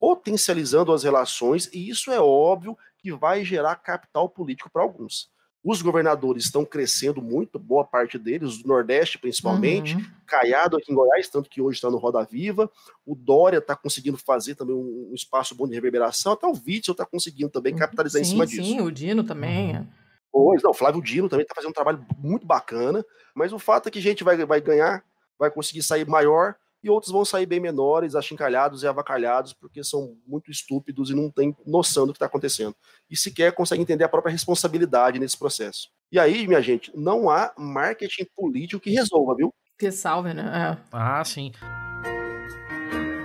potencializando 0.00 0.92
as 0.92 1.02
relações, 1.02 1.68
e 1.72 1.88
isso 1.88 2.10
é 2.10 2.20
óbvio 2.20 2.78
que 2.98 3.12
vai 3.12 3.44
gerar 3.44 3.76
capital 3.76 4.28
político 4.28 4.70
para 4.70 4.82
alguns. 4.82 5.30
Os 5.64 5.80
governadores 5.80 6.44
estão 6.44 6.62
crescendo 6.62 7.22
muito, 7.22 7.58
boa 7.58 7.84
parte 7.84 8.18
deles, 8.18 8.58
do 8.58 8.68
Nordeste 8.68 9.18
principalmente, 9.18 9.96
uhum. 9.96 10.04
Caiado 10.26 10.76
aqui 10.76 10.92
em 10.92 10.94
Goiás, 10.94 11.26
tanto 11.28 11.48
que 11.48 11.62
hoje 11.62 11.76
está 11.76 11.90
no 11.90 11.96
Roda 11.96 12.22
Viva. 12.22 12.70
O 13.06 13.14
Dória 13.14 13.58
está 13.58 13.74
conseguindo 13.74 14.18
fazer 14.18 14.56
também 14.56 14.74
um, 14.74 15.08
um, 15.10 15.14
espaço 15.14 15.54
bom 15.54 15.66
de 15.66 15.74
reverberação, 15.74 16.32
até 16.32 16.46
o 16.46 16.52
Witzel 16.52 16.92
está 16.92 17.06
conseguindo 17.06 17.48
também 17.48 17.72
uhum. 17.72 17.78
capitalizar 17.78 18.22
sim, 18.22 18.28
em 18.28 18.30
cima 18.32 18.46
disso. 18.46 18.62
Sim, 18.62 18.80
o 18.82 18.90
Dino 18.90 19.24
também. 19.24 19.76
Uhum. 19.76 19.86
Pois, 20.30 20.62
não, 20.62 20.72
o 20.72 20.74
Flávio 20.74 21.00
Dino 21.00 21.30
também 21.30 21.44
está 21.44 21.54
fazendo 21.54 21.70
um 21.70 21.74
trabalho 21.74 22.04
muito 22.18 22.46
bacana, 22.46 23.02
mas 23.34 23.52
o 23.52 23.58
fato 23.58 23.88
é 23.88 23.90
que 23.90 23.98
a 23.98 24.02
gente 24.02 24.22
vai, 24.22 24.36
vai 24.44 24.60
ganhar, 24.60 25.02
vai 25.38 25.50
conseguir 25.50 25.82
sair 25.82 26.06
maior 26.06 26.56
e 26.84 26.90
outros 26.90 27.10
vão 27.10 27.24
sair 27.24 27.46
bem 27.46 27.58
menores, 27.58 28.14
achincalhados 28.14 28.82
e 28.82 28.86
avacalhados, 28.86 29.54
porque 29.54 29.82
são 29.82 30.18
muito 30.26 30.50
estúpidos 30.50 31.08
e 31.08 31.14
não 31.14 31.30
têm 31.30 31.56
noção 31.66 32.06
do 32.06 32.12
que 32.12 32.18
está 32.18 32.26
acontecendo. 32.26 32.76
E 33.10 33.16
sequer 33.16 33.52
conseguem 33.52 33.82
entender 33.82 34.04
a 34.04 34.08
própria 34.08 34.30
responsabilidade 34.30 35.18
nesse 35.18 35.38
processo. 35.38 35.88
E 36.12 36.18
aí, 36.18 36.46
minha 36.46 36.60
gente, 36.60 36.92
não 36.94 37.30
há 37.30 37.54
marketing 37.56 38.26
político 38.36 38.82
que 38.82 38.90
resolva, 38.90 39.34
viu? 39.34 39.52
Que 39.78 39.90
salve, 39.90 40.34
né? 40.34 40.76
É. 40.78 40.88
Ah, 40.92 41.24
sim. 41.24 41.52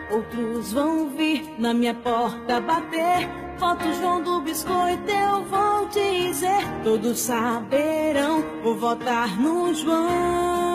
Outros 0.10 0.72
vão 0.72 1.10
vir 1.10 1.44
na 1.60 1.74
minha 1.74 1.94
porta 1.94 2.62
bater. 2.62 3.28
Foto 3.60 3.84
João 3.94 4.24
do 4.24 4.40
biscoito, 4.40 5.12
eu 5.12 5.44
vou 5.44 5.90
dizer. 5.90 6.64
Todos 6.82 7.20
saberão, 7.20 8.42
vou 8.64 8.78
votar 8.78 9.38
no 9.38 9.74
João 9.74 10.69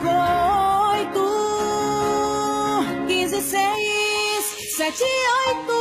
biscoito. 0.00 1.26
15, 3.06 3.42
6, 3.42 4.76
7, 4.76 5.04
8. 5.48 5.72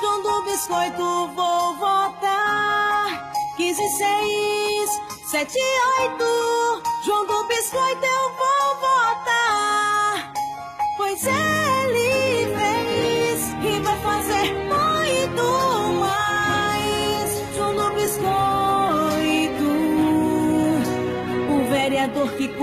João 0.00 0.22
do 0.22 0.42
biscoito, 0.42 1.28
vou 1.34 1.74
votar. 1.76 3.32
15, 3.56 3.76
6, 3.76 5.00
7, 5.30 5.58
8. 6.00 6.82
João 7.04 7.26
do 7.26 7.44
biscoito, 7.44 8.04
eu 8.04 8.32
vou 8.36 8.59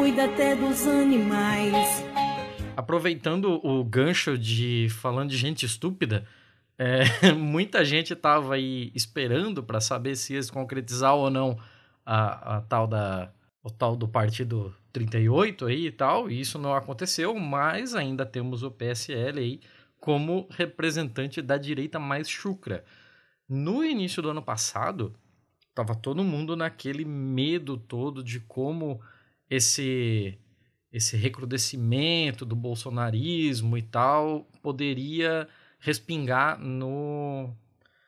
cuida 0.08 0.24
até 0.24 0.56
dos 0.56 0.88
animais. 0.88 2.02
Aproveitando 2.78 3.60
o 3.62 3.84
gancho 3.84 4.38
de 4.38 4.88
falando 4.90 5.30
de 5.30 5.36
gente 5.36 5.66
estúpida, 5.66 6.26
é, 6.78 7.04
muita 7.36 7.84
gente 7.84 8.14
estava 8.14 8.56
aí 8.56 8.90
esperando 8.96 9.62
para 9.62 9.82
saber 9.82 10.16
se 10.16 10.36
ia 10.36 10.42
se 10.42 10.50
concretizar 10.50 11.14
ou 11.14 11.30
não 11.30 11.60
a, 12.06 12.56
a, 12.56 12.62
tal 12.62 12.88
da 12.88 13.34
o 13.62 13.70
tal 13.70 13.98
do 13.98 14.08
partido 14.08 14.74
38 14.94 15.66
aí 15.66 15.88
e 15.88 15.92
tal, 15.92 16.32
e 16.32 16.40
isso 16.40 16.58
não 16.58 16.74
aconteceu, 16.74 17.36
mas 17.36 17.94
ainda 17.94 18.26
temos 18.26 18.64
o 18.64 18.72
PSL 18.72 19.42
aí 19.42 19.60
como 20.00 20.48
representante 20.52 21.42
da 21.42 21.58
direita 21.58 22.00
mais 22.00 22.30
chucra. 22.30 22.86
No 23.50 23.84
início 23.84 24.22
do 24.22 24.30
ano 24.30 24.42
passado, 24.42 25.14
tava 25.76 25.94
todo 25.96 26.24
mundo 26.24 26.56
naquele 26.56 27.04
medo 27.04 27.76
todo 27.76 28.24
de 28.24 28.40
como 28.40 29.02
esse 29.50 30.38
esse 30.92 31.18
recrudescimento 31.18 32.46
do 32.46 32.56
bolsonarismo 32.56 33.78
e 33.78 33.82
tal 33.82 34.48
poderia 34.62 35.48
respingar 35.80 36.60
no 36.60 37.54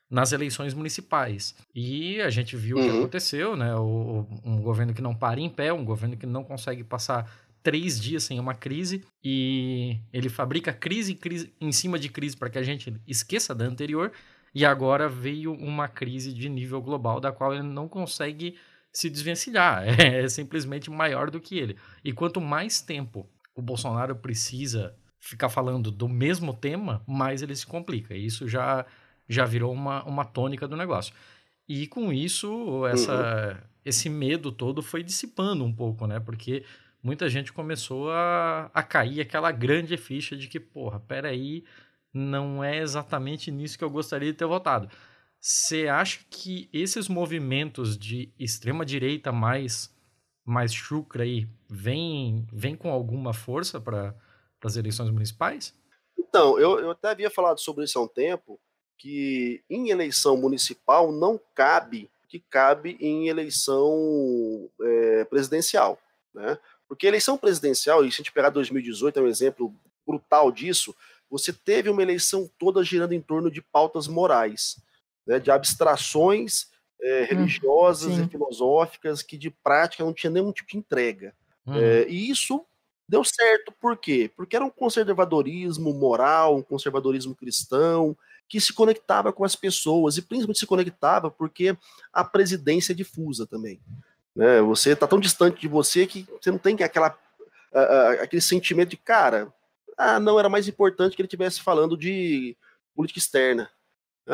nas 0.10 0.32
eleições 0.32 0.74
municipais. 0.74 1.56
E 1.76 2.20
a 2.22 2.32
gente 2.32 2.58
viu 2.58 2.78
o 2.78 2.82
que 2.82 2.90
uhum. 2.90 2.98
aconteceu, 3.00 3.56
né? 3.56 3.76
O, 3.76 4.26
um 4.44 4.60
governo 4.60 4.94
que 4.94 5.04
não 5.04 5.14
para 5.14 5.40
em 5.40 5.50
pé, 5.50 5.72
um 5.72 5.86
governo 5.86 6.18
que 6.18 6.26
não 6.26 6.44
consegue 6.44 6.84
passar 6.84 7.32
três 7.62 8.00
dias 8.00 8.24
sem 8.24 8.40
uma 8.40 8.56
crise 8.56 9.04
e 9.24 9.98
ele 10.12 10.30
fabrica 10.30 10.74
crise, 10.74 11.14
crise 11.14 11.54
em 11.62 11.72
cima 11.72 12.00
de 12.00 12.10
crise 12.10 12.36
para 12.36 12.50
que 12.50 12.58
a 12.58 12.64
gente 12.64 12.96
esqueça 13.06 13.54
da 13.54 13.66
anterior 13.66 14.12
e 14.56 14.66
agora 14.66 15.08
veio 15.08 15.54
uma 15.54 15.88
crise 15.88 16.34
de 16.34 16.50
nível 16.50 16.82
global 16.82 17.20
da 17.20 17.32
qual 17.32 17.54
ele 17.54 17.64
não 17.64 17.88
consegue 17.88 18.56
se 18.92 19.10
desvencilhar. 19.10 19.84
É, 19.84 20.24
é 20.26 20.30
simplesmente 20.30 20.90
maior 20.90 21.30
do 21.30 21.40
que 21.40 21.58
ele. 21.58 21.78
E 22.04 22.12
quanto 22.12 22.42
mais 22.42 22.82
tempo 22.82 23.30
o 23.56 23.62
Bolsonaro 23.62 24.16
precisa 24.16 24.96
ficar 25.20 25.50
falando 25.50 25.92
do 25.92 26.08
mesmo 26.08 26.54
tema, 26.54 27.04
mais 27.06 27.42
ele 27.42 27.56
se 27.56 27.68
complica. 27.68 28.16
E 28.16 28.26
isso 28.26 28.48
já, 28.48 28.86
já 29.28 29.46
virou 29.46 29.74
uma, 29.74 30.04
uma 30.06 30.24
tônica 30.24 30.68
do 30.68 30.78
negócio. 30.78 31.14
E 31.68 31.86
com 31.88 32.12
isso, 32.12 32.86
essa, 32.88 33.54
uhum. 33.54 33.68
esse 33.86 34.10
medo 34.10 34.52
todo 34.52 34.82
foi 34.82 35.04
dissipando 35.04 35.64
um 35.64 35.74
pouco, 35.74 36.08
né? 36.08 36.20
Porque 36.20 36.64
muita 37.04 37.30
gente 37.30 37.54
começou 37.54 38.12
a, 38.12 38.72
a 38.74 38.82
cair 38.82 39.22
aquela 39.22 39.52
grande 39.52 39.96
ficha 39.98 40.36
de 40.36 40.48
que, 40.48 40.60
porra, 40.60 41.00
peraí, 41.00 41.64
não 42.14 42.64
é 42.64 42.78
exatamente 42.80 43.52
nisso 43.52 43.78
que 43.78 43.84
eu 43.84 43.90
gostaria 43.90 44.32
de 44.32 44.38
ter 44.38 44.46
votado. 44.46 44.90
Você 45.40 45.88
acha 45.88 46.20
que 46.30 46.70
esses 46.74 47.08
movimentos 47.08 47.98
de 47.98 48.32
extrema 48.38 48.86
direita 48.86 49.32
mais 49.32 49.96
mais 50.46 50.74
chucra 50.74 51.24
aí 51.24 51.48
vem, 51.70 52.48
vem 52.52 52.76
com 52.76 52.90
alguma 52.92 53.34
força 53.34 53.80
para 53.80 54.16
as 54.64 54.76
eleições 54.76 55.12
municipais? 55.12 55.76
Então, 56.18 56.60
eu, 56.60 56.80
eu 56.80 56.92
até 56.92 57.10
havia 57.10 57.30
falado 57.30 57.60
sobre 57.60 57.86
isso 57.86 58.00
há 58.00 58.02
um 58.02 58.08
tempo, 58.08 58.60
que 58.98 59.64
em 59.70 59.90
eleição 59.90 60.36
municipal 60.36 61.12
não 61.12 61.40
cabe 61.54 62.10
que 62.28 62.40
cabe 62.40 62.96
em 63.00 63.28
eleição 63.28 64.70
é, 64.82 65.26
presidencial, 65.26 66.00
né? 66.34 66.58
Porque 66.88 67.08
eleição 67.08 67.38
presidencial, 67.38 68.06
e 68.06 68.12
se 68.12 68.16
a 68.16 68.18
gente 68.18 68.32
pegar 68.32 68.50
2018 68.52 69.20
é 69.20 69.24
um 69.24 69.28
exemplo 69.28 69.74
brutal 70.06 70.52
disso, 70.52 70.96
você 71.30 71.52
teve 71.52 71.90
uma 71.90 72.04
eleição 72.04 72.50
toda 72.60 72.84
girando 72.84 73.14
em 73.14 73.22
torno 73.22 73.50
de 73.50 73.62
pautas 73.62 74.08
morais 74.08 74.78
né, 75.30 75.40
de 75.40 75.52
abstrações 75.52 76.66
é, 77.00 77.24
religiosas 77.24 78.18
e 78.18 78.28
filosóficas 78.28 79.22
que 79.22 79.38
de 79.38 79.52
prática 79.52 80.04
não 80.04 80.12
tinha 80.12 80.32
nenhum 80.32 80.52
tipo 80.52 80.72
de 80.72 80.78
entrega. 80.78 81.36
Hum. 81.68 81.76
É, 81.76 82.08
e 82.10 82.32
isso 82.32 82.66
deu 83.08 83.24
certo, 83.24 83.72
por 83.80 83.96
quê? 83.96 84.32
Porque 84.36 84.56
era 84.56 84.66
um 84.66 84.72
conservadorismo 84.72 85.94
moral, 85.94 86.58
um 86.58 86.64
conservadorismo 86.64 87.36
cristão, 87.36 88.18
que 88.48 88.60
se 88.60 88.74
conectava 88.74 89.32
com 89.32 89.44
as 89.44 89.56
pessoas, 89.56 90.18
e 90.18 90.24
principalmente 90.24 90.60
se 90.60 90.66
conectava 90.66 91.30
porque 91.30 91.78
a 92.12 92.24
presidência 92.24 92.92
é 92.92 92.96
difusa 92.96 93.46
também. 93.46 93.80
Né? 94.36 94.62
Você 94.64 94.92
está 94.92 95.06
tão 95.06 95.20
distante 95.20 95.62
de 95.62 95.68
você 95.68 96.08
que 96.08 96.26
você 96.42 96.50
não 96.50 96.58
tem 96.58 96.76
aquela, 96.84 97.16
aquele 98.20 98.42
sentimento 98.42 98.90
de, 98.90 98.98
cara, 98.98 99.54
ah, 99.96 100.20
não, 100.20 100.40
era 100.40 100.50
mais 100.50 100.68
importante 100.68 101.16
que 101.16 101.22
ele 101.22 101.28
estivesse 101.28 101.62
falando 101.62 101.96
de 101.96 102.58
política 102.96 103.20
externa 103.20 103.70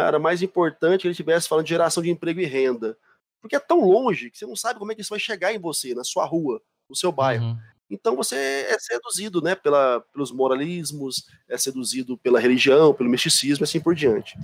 era 0.01 0.19
mais 0.19 0.41
importante 0.41 1.01
que 1.01 1.07
ele 1.07 1.13
estivesse 1.13 1.47
falando 1.47 1.65
de 1.65 1.69
geração 1.69 2.03
de 2.03 2.09
emprego 2.09 2.39
e 2.39 2.45
renda. 2.45 2.97
Porque 3.41 3.55
é 3.55 3.59
tão 3.59 3.79
longe 3.81 4.29
que 4.29 4.37
você 4.37 4.45
não 4.45 4.55
sabe 4.55 4.79
como 4.79 4.91
é 4.91 4.95
que 4.95 5.01
isso 5.01 5.09
vai 5.09 5.19
chegar 5.19 5.53
em 5.53 5.59
você, 5.59 5.93
na 5.93 6.03
sua 6.03 6.25
rua, 6.25 6.61
no 6.89 6.95
seu 6.95 7.11
bairro. 7.11 7.45
Uhum. 7.45 7.57
Então 7.89 8.15
você 8.15 8.35
é 8.35 8.77
seduzido 8.79 9.41
né, 9.41 9.53
pela, 9.53 10.01
pelos 10.11 10.31
moralismos, 10.31 11.27
é 11.47 11.57
seduzido 11.57 12.17
pela 12.17 12.39
religião, 12.39 12.93
pelo 12.93 13.09
misticismo 13.09 13.63
e 13.63 13.65
assim 13.65 13.79
por 13.79 13.93
diante. 13.93 14.35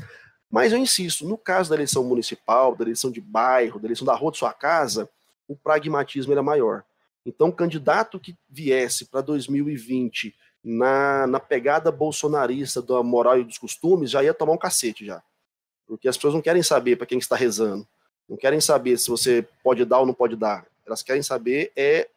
Mas 0.49 0.71
eu 0.71 0.77
insisto, 0.77 1.27
no 1.27 1.37
caso 1.37 1.69
da 1.69 1.75
eleição 1.75 2.03
municipal, 2.03 2.75
da 2.75 2.83
eleição 2.83 3.09
de 3.09 3.21
bairro, 3.21 3.79
da 3.79 3.87
eleição 3.87 4.05
da 4.05 4.15
rua 4.15 4.31
de 4.31 4.37
sua 4.37 4.53
casa, 4.53 5.09
o 5.47 5.55
pragmatismo 5.55 6.33
era 6.33 6.43
maior. 6.43 6.83
Então, 7.25 7.49
o 7.49 7.53
candidato 7.53 8.19
que 8.19 8.35
viesse 8.49 9.05
para 9.05 9.21
2020 9.21 10.35
na, 10.63 11.25
na 11.27 11.39
pegada 11.39 11.91
bolsonarista 11.91 12.81
da 12.81 13.01
moral 13.01 13.39
e 13.39 13.43
dos 13.43 13.57
costumes 13.57 14.11
já 14.11 14.23
ia 14.23 14.33
tomar 14.33 14.53
um 14.53 14.57
cacete 14.57 15.05
já. 15.05 15.23
Porque 15.91 16.07
as 16.07 16.15
pessoas 16.15 16.33
não 16.33 16.41
querem 16.41 16.63
saber 16.63 16.95
para 16.95 17.05
quem 17.05 17.17
está 17.17 17.35
rezando. 17.35 17.85
Não 18.27 18.37
querem 18.37 18.61
saber 18.61 18.97
se 18.97 19.09
você 19.09 19.45
pode 19.61 19.83
dar 19.83 19.99
ou 19.99 20.05
não 20.05 20.13
pode 20.13 20.37
dar. 20.37 20.65
Elas 20.87 21.03
querem 21.03 21.21
saber 21.21 21.69
é 21.75 22.07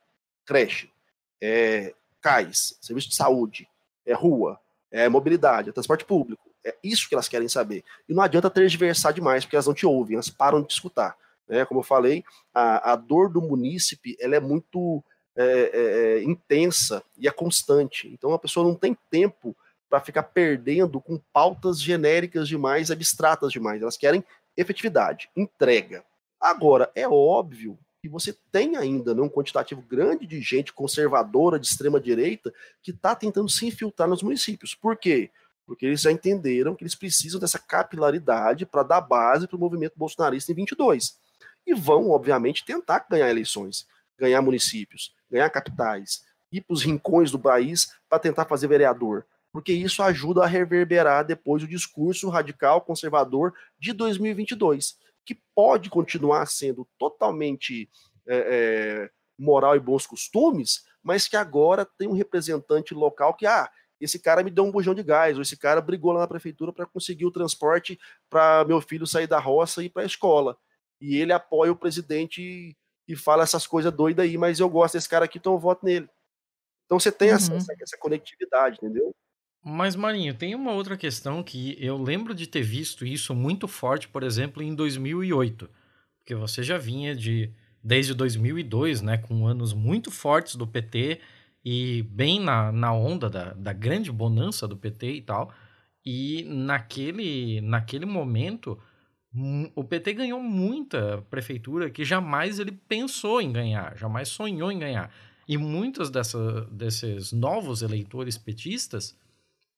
creche, 0.47 0.93
é 1.41 1.93
cais, 2.21 2.79
serviço 2.81 3.09
de 3.09 3.17
saúde, 3.17 3.69
é 4.07 4.13
rua, 4.13 4.61
é 4.93 5.09
mobilidade, 5.09 5.71
é 5.71 5.73
transporte 5.73 6.05
público. 6.05 6.49
É 6.65 6.73
isso 6.85 7.09
que 7.09 7.17
elas 7.17 7.27
querem 7.27 7.49
saber. 7.49 7.83
E 8.09 8.15
não 8.15 8.23
adianta 8.23 8.49
tergiversar 8.49 9.13
demais, 9.13 9.45
porque 9.45 9.57
elas 9.57 9.67
não 9.67 9.75
te 9.75 9.85
ouvem, 9.85 10.15
elas 10.15 10.31
param 10.31 10.63
de 10.63 10.73
escutar. 10.73 11.17
Né? 11.49 11.65
Como 11.65 11.81
eu 11.81 11.85
falei, 11.85 12.23
a, 12.55 12.93
a 12.93 12.95
dor 12.95 13.29
do 13.29 13.43
munícipe 13.43 14.17
ela 14.21 14.37
é 14.37 14.41
muito 14.41 15.03
é, 15.35 15.43
é, 15.45 16.19
é 16.21 16.23
intensa 16.23 17.03
e 17.19 17.27
é 17.27 17.33
constante. 17.33 18.07
Então 18.07 18.33
a 18.33 18.39
pessoa 18.39 18.65
não 18.65 18.77
tem 18.77 18.97
tempo 19.11 19.57
para 19.95 20.01
ficar 20.01 20.25
perdendo 20.25 21.01
com 21.01 21.21
pautas 21.33 21.81
genéricas 21.81 22.49
demais, 22.49 22.91
abstratas 22.91 23.53
demais. 23.53 23.81
Elas 23.81 23.97
querem 23.97 24.25
efetividade, 24.57 25.31
entrega. 25.37 26.05
Agora, 26.41 26.91
é 26.97 27.07
óbvio 27.07 27.79
que 28.03 28.09
você 28.09 28.37
tem 28.51 28.77
ainda 28.77 29.15
né, 29.15 29.23
um 29.23 29.29
quantitativo 29.29 29.81
grande 29.83 30.27
de 30.27 30.41
gente 30.41 30.73
conservadora, 30.73 31.61
de 31.61 31.69
extrema 31.69 32.01
direita, 32.01 32.53
que 32.83 32.91
está 32.91 33.15
tentando 33.15 33.49
se 33.49 33.67
infiltrar 33.67 34.09
nos 34.09 34.21
municípios. 34.21 34.75
Por 34.75 34.97
quê? 34.97 35.31
Porque 35.65 35.87
eles 35.87 36.01
já 36.01 36.11
entenderam 36.11 36.75
que 36.75 36.83
eles 36.83 36.97
precisam 36.97 37.39
dessa 37.39 37.61
capilaridade 37.61 38.67
para 38.67 38.83
dar 38.83 39.01
base 39.01 39.47
para 39.47 39.57
o 39.57 39.61
movimento 39.61 39.95
bolsonarista 39.97 40.51
em 40.51 40.57
22. 40.57 41.17
E 41.65 41.73
vão, 41.73 42.11
obviamente, 42.11 42.65
tentar 42.65 43.07
ganhar 43.09 43.31
eleições, 43.31 43.87
ganhar 44.19 44.43
municípios, 44.43 45.15
ganhar 45.31 45.49
capitais, 45.51 46.25
ir 46.51 46.63
para 46.63 46.75
os 46.75 46.83
rincões 46.83 47.31
do 47.31 47.39
país 47.39 47.95
para 48.09 48.19
tentar 48.19 48.45
fazer 48.47 48.67
vereador. 48.67 49.25
Porque 49.55 49.73
isso 49.73 50.03
ajuda 50.03 50.43
a 50.43 50.49
reverberar 50.49 51.25
depois 51.25 51.63
o 51.63 51.69
discurso 51.69 52.29
radical 52.29 52.81
conservador 52.81 53.55
de 53.79 53.93
2022, 53.93 54.99
que 55.25 55.39
pode 55.55 55.89
continuar 55.89 56.45
sendo 56.47 56.85
totalmente 56.99 57.89
é, 58.27 58.37
é, 58.37 59.11
moral 59.39 59.77
e 59.77 59.79
bons 59.79 60.09
costumes, 60.09 60.85
mas 61.01 61.29
que 61.29 61.37
agora 61.37 61.87
tem 61.87 62.09
um 62.09 62.15
representante 62.15 62.93
local 62.95 63.33
que, 63.33 63.47
ah, 63.47 63.71
esse 64.01 64.19
cara 64.19 64.43
me 64.43 64.51
deu 64.51 64.65
um 64.65 64.73
bujão 64.73 64.93
de 64.93 65.05
gás, 65.05 65.37
ou 65.37 65.43
esse 65.43 65.57
cara 65.57 65.81
brigou 65.81 66.11
lá 66.11 66.23
na 66.23 66.27
prefeitura 66.27 66.73
para 66.73 66.85
conseguir 66.85 67.25
o 67.25 67.31
transporte 67.31 67.97
para 68.29 68.65
meu 68.65 68.81
filho 68.81 69.07
sair 69.07 69.29
da 69.29 69.39
roça 69.39 69.85
e 69.85 69.87
ir 69.87 69.91
para 69.91 70.03
a 70.03 70.07
escola. 70.07 70.59
E 71.01 71.17
ele 71.17 71.33
apoia 71.33 71.71
o 71.71 71.77
presidente 71.77 72.77
e, 73.07 73.15
fala 73.15 73.45
essas 73.45 73.69
coisas 73.69 73.93
doidas 73.93 74.25
aí, 74.25 74.37
mas 74.37 74.59
eu 74.59 74.69
gosto 74.69 74.95
desse 74.95 75.09
cara 75.09 75.27
aqui, 75.27 75.39
então 75.39 75.53
eu 75.53 75.61
voto 75.61 75.87
nele. 75.87 76.11
Então 76.87 76.99
você 76.99 77.13
tem 77.13 77.29
uhum. 77.29 77.37
essa, 77.37 77.55
essa 77.81 77.97
conectividade, 77.97 78.79
entendeu? 78.83 79.15
Mas, 79.67 79.97
Marinho, 79.97 80.35
tem 80.35 80.55
uma 80.55 80.73
outra 80.73 80.95
questão 80.95 81.43
que 81.43 81.75
eu 81.81 81.97
lembro 81.97 82.35
de 82.35 82.47
ter 82.47 82.61
visto 82.61 83.07
isso 83.07 83.35
muito 83.35 83.67
forte, 83.67 84.07
por 84.07 84.23
exemplo, 84.23 84.63
em 84.63 84.75
2008. 84.75 85.71
Porque 86.19 86.35
você 86.35 86.63
já 86.63 86.77
vinha 86.77 87.17
de 87.17 87.51
desde 87.83 88.13
2002, 88.13 89.01
né, 89.01 89.17
com 89.17 89.47
anos 89.47 89.73
muito 89.73 90.11
fortes 90.11 90.57
do 90.57 90.67
PT 90.67 91.19
e 91.65 92.03
bem 92.11 92.41
na, 92.41 92.71
na 92.71 92.93
onda 92.93 93.31
da, 93.31 93.55
da 93.55 93.73
grande 93.73 94.13
bonança 94.13 94.69
do 94.69 94.77
PT 94.77 95.13
e 95.13 95.23
tal. 95.23 95.51
E 96.05 96.45
naquele, 96.45 97.63
naquele 97.63 98.05
momento, 98.05 98.79
o 99.75 99.83
PT 99.83 100.13
ganhou 100.13 100.43
muita 100.43 101.25
prefeitura 101.31 101.89
que 101.89 102.05
jamais 102.05 102.59
ele 102.59 102.73
pensou 102.73 103.41
em 103.41 103.51
ganhar, 103.51 103.97
jamais 103.97 104.29
sonhou 104.29 104.71
em 104.71 104.79
ganhar. 104.79 105.11
E 105.49 105.57
muitos 105.57 106.11
dessa, 106.11 106.63
desses 106.71 107.33
novos 107.33 107.81
eleitores 107.81 108.37
petistas 108.37 109.17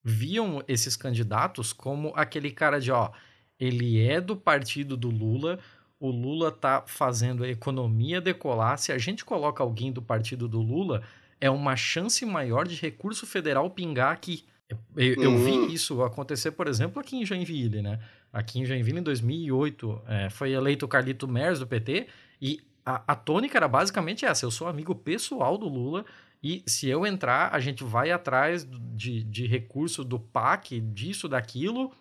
viam 0.09 0.63
esses 0.69 0.95
candidatos 0.95 1.73
como 1.73 2.13
aquele 2.15 2.53
cara 2.53 2.79
de, 2.79 2.93
ó, 2.93 3.11
ele 3.59 4.01
é 4.01 4.21
do 4.21 4.37
partido 4.37 4.97
do 4.97 5.11
Lula, 5.11 5.59
o 5.99 6.13
Lula 6.13 6.53
tá 6.53 6.85
fazendo 6.87 7.43
a 7.43 7.49
economia 7.49 8.21
decolar. 8.21 8.79
Se 8.79 8.93
a 8.93 8.99
gente 8.99 9.25
coloca 9.25 9.65
alguém 9.65 9.91
do 9.91 10.01
partido 10.01 10.47
do 10.47 10.63
Lula, 10.63 11.03
é 11.41 11.51
uma 11.51 11.75
chance 11.75 12.25
maior 12.25 12.69
de 12.69 12.77
recurso 12.77 13.27
federal 13.27 13.69
pingar 13.69 14.13
aqui. 14.13 14.45
Eu, 14.69 15.15
eu 15.15 15.33
uhum. 15.33 15.67
vi 15.67 15.75
isso 15.75 16.01
acontecer, 16.03 16.53
por 16.53 16.69
exemplo, 16.69 17.01
aqui 17.01 17.17
em 17.17 17.27
Joinville, 17.27 17.83
né? 17.83 17.99
Aqui 18.33 18.61
em 18.61 18.65
Joinville, 18.65 19.01
em 19.01 19.03
2008, 19.03 20.03
é, 20.07 20.31
foi 20.31 20.53
eleito 20.53 20.85
o 20.85 20.89
Carlito 20.89 21.27
Mers 21.27 21.59
do 21.59 21.67
PT 21.67 22.07
e 22.41 22.61
a, 22.85 23.03
a 23.09 23.17
tônica 23.17 23.59
era 23.59 23.67
basicamente 23.67 24.25
essa: 24.25 24.45
eu 24.45 24.53
sou 24.53 24.69
amigo 24.69 24.95
pessoal 24.95 25.59
do 25.59 25.67
Lula 25.67 26.05
e 26.43 26.63
se 26.67 26.89
eu 26.89 27.07
entrar, 27.07 27.55
a 27.55 27.61
gente 27.61 27.83
vai 27.83 28.11
atrás 28.11 28.67
de, 28.95 29.23
de 29.25 29.47
recurso 29.47 30.05
do 30.05 30.19
PAC, 30.19 30.81
disso, 30.81 31.29
daquilo, 31.29 31.93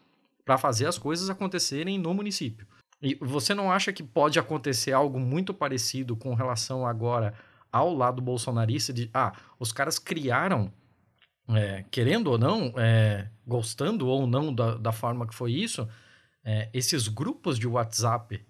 para 0.43 0.57
fazer 0.57 0.86
as 0.86 0.97
coisas 0.97 1.29
acontecerem 1.29 1.97
no 1.97 2.13
município. 2.13 2.67
E 3.01 3.15
você 3.15 3.53
não 3.53 3.71
acha 3.71 3.91
que 3.91 4.03
pode 4.03 4.39
acontecer 4.39 4.91
algo 4.91 5.19
muito 5.19 5.53
parecido 5.53 6.15
com 6.15 6.33
relação 6.33 6.86
agora 6.86 7.33
ao 7.71 7.93
lado 7.93 8.21
bolsonarista 8.21 8.93
de 8.93 9.09
ah, 9.13 9.33
os 9.59 9.71
caras 9.71 9.99
criaram, 9.99 10.71
é, 11.49 11.83
querendo 11.91 12.27
ou 12.27 12.38
não, 12.38 12.73
é, 12.77 13.29
gostando 13.45 14.07
ou 14.07 14.25
não 14.25 14.53
da, 14.53 14.75
da 14.75 14.91
forma 14.91 15.27
que 15.27 15.36
foi 15.36 15.51
isso, 15.51 15.88
é, 16.43 16.69
esses 16.73 17.07
grupos 17.07 17.59
de 17.59 17.67
WhatsApp 17.67 18.45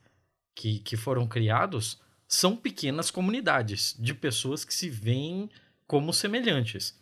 que, 0.54 0.80
que 0.80 0.96
foram 0.96 1.28
criados 1.28 2.00
são 2.28 2.56
pequenas 2.56 3.10
comunidades 3.10 3.96
de 4.00 4.14
pessoas 4.14 4.64
que 4.64 4.74
se 4.74 4.90
veem 4.90 5.50
como 5.88 6.14
semelhantes. 6.14 7.00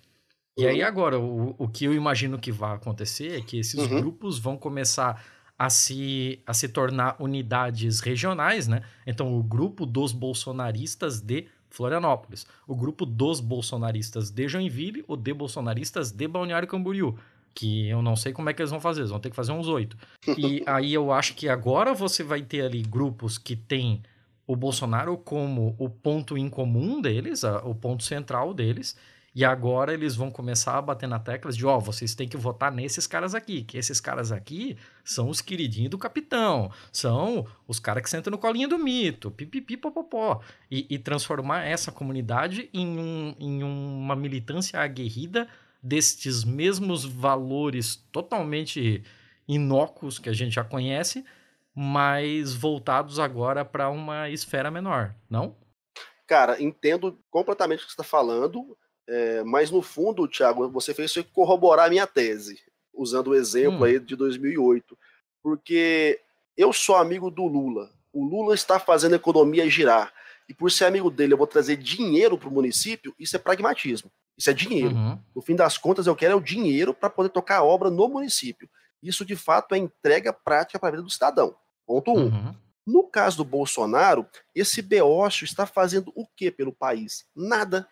E 0.57 0.67
aí 0.67 0.81
uhum. 0.81 0.87
agora, 0.87 1.19
o, 1.19 1.55
o 1.57 1.67
que 1.67 1.85
eu 1.85 1.93
imagino 1.93 2.37
que 2.37 2.51
vai 2.51 2.75
acontecer 2.75 3.39
é 3.39 3.41
que 3.41 3.57
esses 3.57 3.79
uhum. 3.79 4.01
grupos 4.01 4.37
vão 4.37 4.55
começar 4.55 5.23
a 5.57 5.69
se, 5.69 6.41
a 6.45 6.53
se 6.53 6.67
tornar 6.67 7.15
unidades 7.19 7.99
regionais, 7.99 8.67
né? 8.67 8.81
Então, 9.05 9.37
o 9.37 9.41
grupo 9.41 9.85
dos 9.85 10.11
bolsonaristas 10.11 11.21
de 11.21 11.47
Florianópolis, 11.69 12.45
o 12.67 12.75
grupo 12.75 13.05
dos 13.05 13.39
bolsonaristas 13.39 14.29
de 14.29 14.47
Joinville, 14.47 15.03
o 15.07 15.15
de 15.15 15.33
bolsonaristas 15.33 16.11
de 16.11 16.27
Balneário 16.27 16.67
Camboriú, 16.67 17.17
que 17.53 17.87
eu 17.87 18.01
não 18.01 18.15
sei 18.15 18.31
como 18.31 18.49
é 18.49 18.53
que 18.53 18.61
eles 18.61 18.71
vão 18.71 18.79
fazer, 18.79 19.01
eles 19.01 19.09
vão 19.09 19.19
ter 19.19 19.29
que 19.29 19.35
fazer 19.35 19.51
uns 19.51 19.67
oito. 19.67 19.97
E 20.37 20.63
aí 20.67 20.93
eu 20.93 21.11
acho 21.11 21.33
que 21.33 21.49
agora 21.49 21.93
você 21.93 22.23
vai 22.23 22.41
ter 22.41 22.61
ali 22.61 22.81
grupos 22.83 23.37
que 23.37 23.55
têm 23.55 24.03
o 24.45 24.55
Bolsonaro 24.55 25.17
como 25.17 25.75
o 25.79 25.89
ponto 25.89 26.37
em 26.37 26.49
comum 26.49 27.01
deles, 27.01 27.43
o 27.43 27.73
ponto 27.73 28.03
central 28.03 28.53
deles, 28.53 28.95
e 29.35 29.43
agora 29.43 29.93
eles 29.93 30.15
vão 30.15 30.29
começar 30.29 30.77
a 30.77 30.81
bater 30.81 31.07
na 31.07 31.17
tecla 31.17 31.51
de, 31.51 31.65
ó, 31.65 31.77
oh, 31.77 31.79
vocês 31.79 32.13
têm 32.13 32.27
que 32.27 32.37
votar 32.37 32.71
nesses 32.71 33.07
caras 33.07 33.33
aqui, 33.33 33.63
que 33.63 33.77
esses 33.77 33.99
caras 33.99 34.31
aqui 34.31 34.77
são 35.03 35.27
os 35.27 35.41
queridinhos 35.41 35.89
do 35.89 35.97
capitão, 35.97 36.71
são 36.91 37.47
os 37.67 37.79
caras 37.79 38.03
que 38.03 38.09
sentam 38.11 38.29
no 38.29 38.37
colinho 38.37 38.69
do 38.69 38.77
mito, 38.77 39.31
pipipi, 39.31 39.75
popopó. 39.75 40.39
E, 40.69 40.85
e 40.87 40.99
transformar 40.99 41.63
essa 41.63 41.91
comunidade 41.91 42.69
em, 42.71 42.87
um, 42.87 43.35
em 43.39 43.63
uma 43.63 44.15
militância 44.15 44.79
aguerrida 44.79 45.47
destes 45.81 46.43
mesmos 46.43 47.03
valores 47.03 47.95
totalmente 48.11 49.03
inócuos 49.47 50.19
que 50.19 50.29
a 50.29 50.33
gente 50.33 50.53
já 50.53 50.63
conhece, 50.63 51.25
mas 51.75 52.53
voltados 52.53 53.19
agora 53.19 53.65
para 53.65 53.89
uma 53.89 54.29
esfera 54.29 54.69
menor, 54.69 55.15
não? 55.29 55.55
Cara, 56.27 56.61
entendo 56.61 57.19
completamente 57.29 57.79
o 57.79 57.83
que 57.83 57.91
você 57.91 57.93
está 57.93 58.03
falando. 58.03 58.77
É, 59.07 59.43
mas 59.43 59.69
no 59.69 59.81
fundo, 59.81 60.27
Thiago, 60.27 60.69
você 60.69 60.93
fez 60.93 61.11
isso 61.11 61.23
corroborar 61.25 61.87
a 61.87 61.89
minha 61.89 62.07
tese, 62.07 62.59
usando 62.93 63.27
o 63.27 63.35
exemplo 63.35 63.81
hum. 63.81 63.83
aí 63.83 63.99
de 63.99 64.15
2008, 64.15 64.97
porque 65.41 66.21
eu 66.55 66.71
sou 66.71 66.95
amigo 66.95 67.29
do 67.29 67.45
Lula. 67.45 67.89
O 68.13 68.23
Lula 68.23 68.53
está 68.53 68.79
fazendo 68.79 69.13
a 69.13 69.17
economia 69.17 69.69
girar. 69.69 70.13
E 70.47 70.53
por 70.53 70.71
ser 70.71 70.85
amigo 70.85 71.09
dele, 71.09 71.33
eu 71.33 71.37
vou 71.37 71.47
trazer 71.47 71.77
dinheiro 71.77 72.37
para 72.37 72.49
o 72.49 72.51
município. 72.51 73.13
Isso 73.17 73.35
é 73.35 73.39
pragmatismo. 73.39 74.11
Isso 74.37 74.49
é 74.49 74.53
dinheiro. 74.53 74.95
Uhum. 74.95 75.19
No 75.35 75.41
fim 75.41 75.55
das 75.55 75.77
contas, 75.77 76.07
eu 76.07 76.15
quero 76.15 76.33
é 76.33 76.35
o 76.35 76.41
dinheiro 76.41 76.93
para 76.93 77.09
poder 77.09 77.29
tocar 77.29 77.57
a 77.57 77.63
obra 77.63 77.89
no 77.89 78.07
município. 78.07 78.69
Isso, 79.01 79.25
de 79.25 79.35
fato, 79.35 79.75
é 79.75 79.77
entrega 79.77 80.31
prática 80.31 80.79
para 80.79 80.89
a 80.89 80.91
vida 80.91 81.03
do 81.03 81.09
cidadão. 81.09 81.55
Ponto 81.85 82.11
um. 82.11 82.25
Uhum. 82.25 82.55
No 82.85 83.03
caso 83.03 83.37
do 83.37 83.45
Bolsonaro, 83.45 84.27
esse 84.53 84.81
beócio 84.81 85.45
está 85.45 85.65
fazendo 85.65 86.11
o 86.15 86.27
que 86.27 86.51
pelo 86.51 86.73
país? 86.73 87.25
Nada 87.35 87.87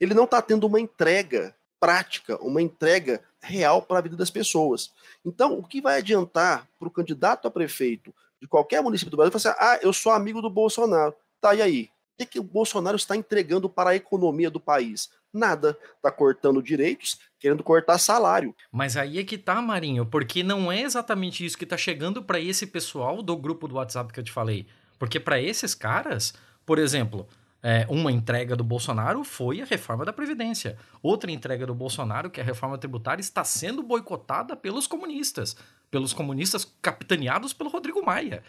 ele 0.00 0.14
não 0.14 0.24
está 0.24 0.40
tendo 0.40 0.66
uma 0.66 0.80
entrega 0.80 1.54
prática, 1.80 2.40
uma 2.42 2.62
entrega 2.62 3.22
real 3.40 3.82
para 3.82 3.98
a 3.98 4.02
vida 4.02 4.16
das 4.16 4.30
pessoas. 4.30 4.92
Então, 5.24 5.58
o 5.58 5.64
que 5.64 5.80
vai 5.80 5.98
adiantar 5.98 6.68
para 6.78 6.88
o 6.88 6.90
candidato 6.90 7.46
a 7.46 7.50
prefeito 7.50 8.14
de 8.40 8.48
qualquer 8.48 8.82
município 8.82 9.10
do 9.10 9.16
Brasil 9.16 9.38
falar 9.38 9.54
assim, 9.54 9.64
ah, 9.64 9.78
eu 9.82 9.92
sou 9.92 10.12
amigo 10.12 10.40
do 10.40 10.50
Bolsonaro. 10.50 11.14
Tá, 11.40 11.54
e 11.54 11.62
aí? 11.62 11.90
O 12.20 12.26
que, 12.26 12.40
o 12.40 12.42
Bolsonaro 12.42 12.96
está 12.96 13.16
entregando 13.16 13.68
para 13.68 13.90
a 13.90 13.94
economia 13.94 14.50
do 14.50 14.58
país? 14.58 15.08
Nada. 15.32 15.78
Está 15.96 16.10
cortando 16.10 16.60
direitos, 16.60 17.18
querendo 17.38 17.62
cortar 17.62 17.96
salário. 17.98 18.54
Mas 18.72 18.96
aí 18.96 19.18
é 19.18 19.24
que 19.24 19.38
tá, 19.38 19.62
Marinho, 19.62 20.04
porque 20.04 20.42
não 20.42 20.72
é 20.72 20.82
exatamente 20.82 21.44
isso 21.44 21.56
que 21.56 21.64
está 21.64 21.76
chegando 21.76 22.22
para 22.22 22.40
esse 22.40 22.66
pessoal 22.66 23.22
do 23.22 23.36
grupo 23.36 23.68
do 23.68 23.76
WhatsApp 23.76 24.12
que 24.12 24.18
eu 24.18 24.24
te 24.24 24.32
falei. 24.32 24.66
Porque 24.98 25.20
para 25.20 25.40
esses 25.40 25.74
caras, 25.76 26.34
por 26.66 26.78
exemplo, 26.78 27.28
é, 27.62 27.86
uma 27.88 28.12
entrega 28.12 28.54
do 28.54 28.62
Bolsonaro 28.62 29.24
foi 29.24 29.60
a 29.60 29.64
reforma 29.64 30.04
da 30.04 30.12
Previdência. 30.12 30.76
Outra 31.02 31.30
entrega 31.30 31.66
do 31.66 31.74
Bolsonaro, 31.74 32.30
que 32.30 32.38
é 32.38 32.42
a 32.42 32.46
reforma 32.46 32.78
tributária, 32.78 33.20
está 33.20 33.42
sendo 33.42 33.82
boicotada 33.82 34.54
pelos 34.54 34.86
comunistas. 34.86 35.56
Pelos 35.90 36.12
comunistas 36.12 36.64
capitaneados 36.80 37.52
pelo 37.52 37.70
Rodrigo 37.70 38.04
Maia. 38.04 38.42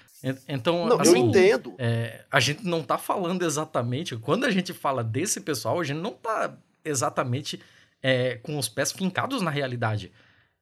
Então, 0.48 0.86
não, 0.86 1.00
assim, 1.00 1.12
eu 1.12 1.18
entendo. 1.18 1.74
É, 1.80 2.24
a 2.30 2.40
gente 2.40 2.66
não 2.66 2.82
está 2.82 2.98
falando 2.98 3.44
exatamente. 3.44 4.16
Quando 4.18 4.46
a 4.46 4.52
gente 4.52 4.74
fala 4.74 5.04
desse 5.04 5.42
pessoal, 5.42 5.80
a 5.80 5.84
gente 5.84 6.02
não 6.02 6.12
está 6.12 6.56
exatamente 6.84 7.60
é, 8.04 8.36
com 8.36 8.58
os 8.58 8.70
pés 8.70 8.92
fincados 8.92 9.42
na 9.42 9.50
realidade. 9.50 10.12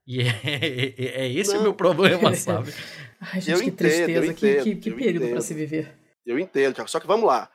E 0.05 0.21
é, 0.21 0.29
é, 0.45 1.25
é 1.25 1.33
esse 1.33 1.57
o 1.57 1.61
meu 1.61 1.73
problema, 1.73 2.33
sabe? 2.37 2.73
Ai, 3.19 3.41
gente, 3.41 3.51
eu 3.51 3.59
que 3.59 3.65
entendo, 3.65 3.77
tristeza, 3.77 4.25
entendo, 4.25 4.33
que, 4.35 4.63
que, 4.63 4.75
que 4.75 4.91
período 4.91 5.29
para 5.29 5.41
se 5.41 5.53
viver. 5.53 5.97
Eu 6.25 6.39
entendo, 6.39 6.75
Tiago. 6.75 6.89
Só 6.89 6.99
que 6.99 7.07
vamos 7.07 7.25
lá. 7.25 7.49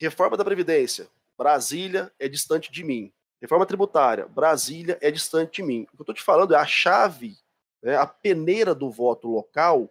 Reforma 0.00 0.36
da 0.36 0.44
Previdência. 0.44 1.08
Brasília 1.36 2.12
é 2.18 2.28
distante 2.28 2.70
de 2.70 2.84
mim. 2.84 3.12
Reforma 3.40 3.66
tributária. 3.66 4.26
Brasília 4.26 4.98
é 5.00 5.10
distante 5.10 5.56
de 5.56 5.62
mim. 5.62 5.82
O 5.92 5.96
que 5.96 6.00
eu 6.00 6.02
estou 6.02 6.14
te 6.14 6.22
falando 6.22 6.54
é 6.54 6.56
a 6.56 6.66
chave, 6.66 7.36
né, 7.82 7.96
a 7.96 8.06
peneira 8.06 8.74
do 8.74 8.90
voto 8.90 9.28
local 9.28 9.88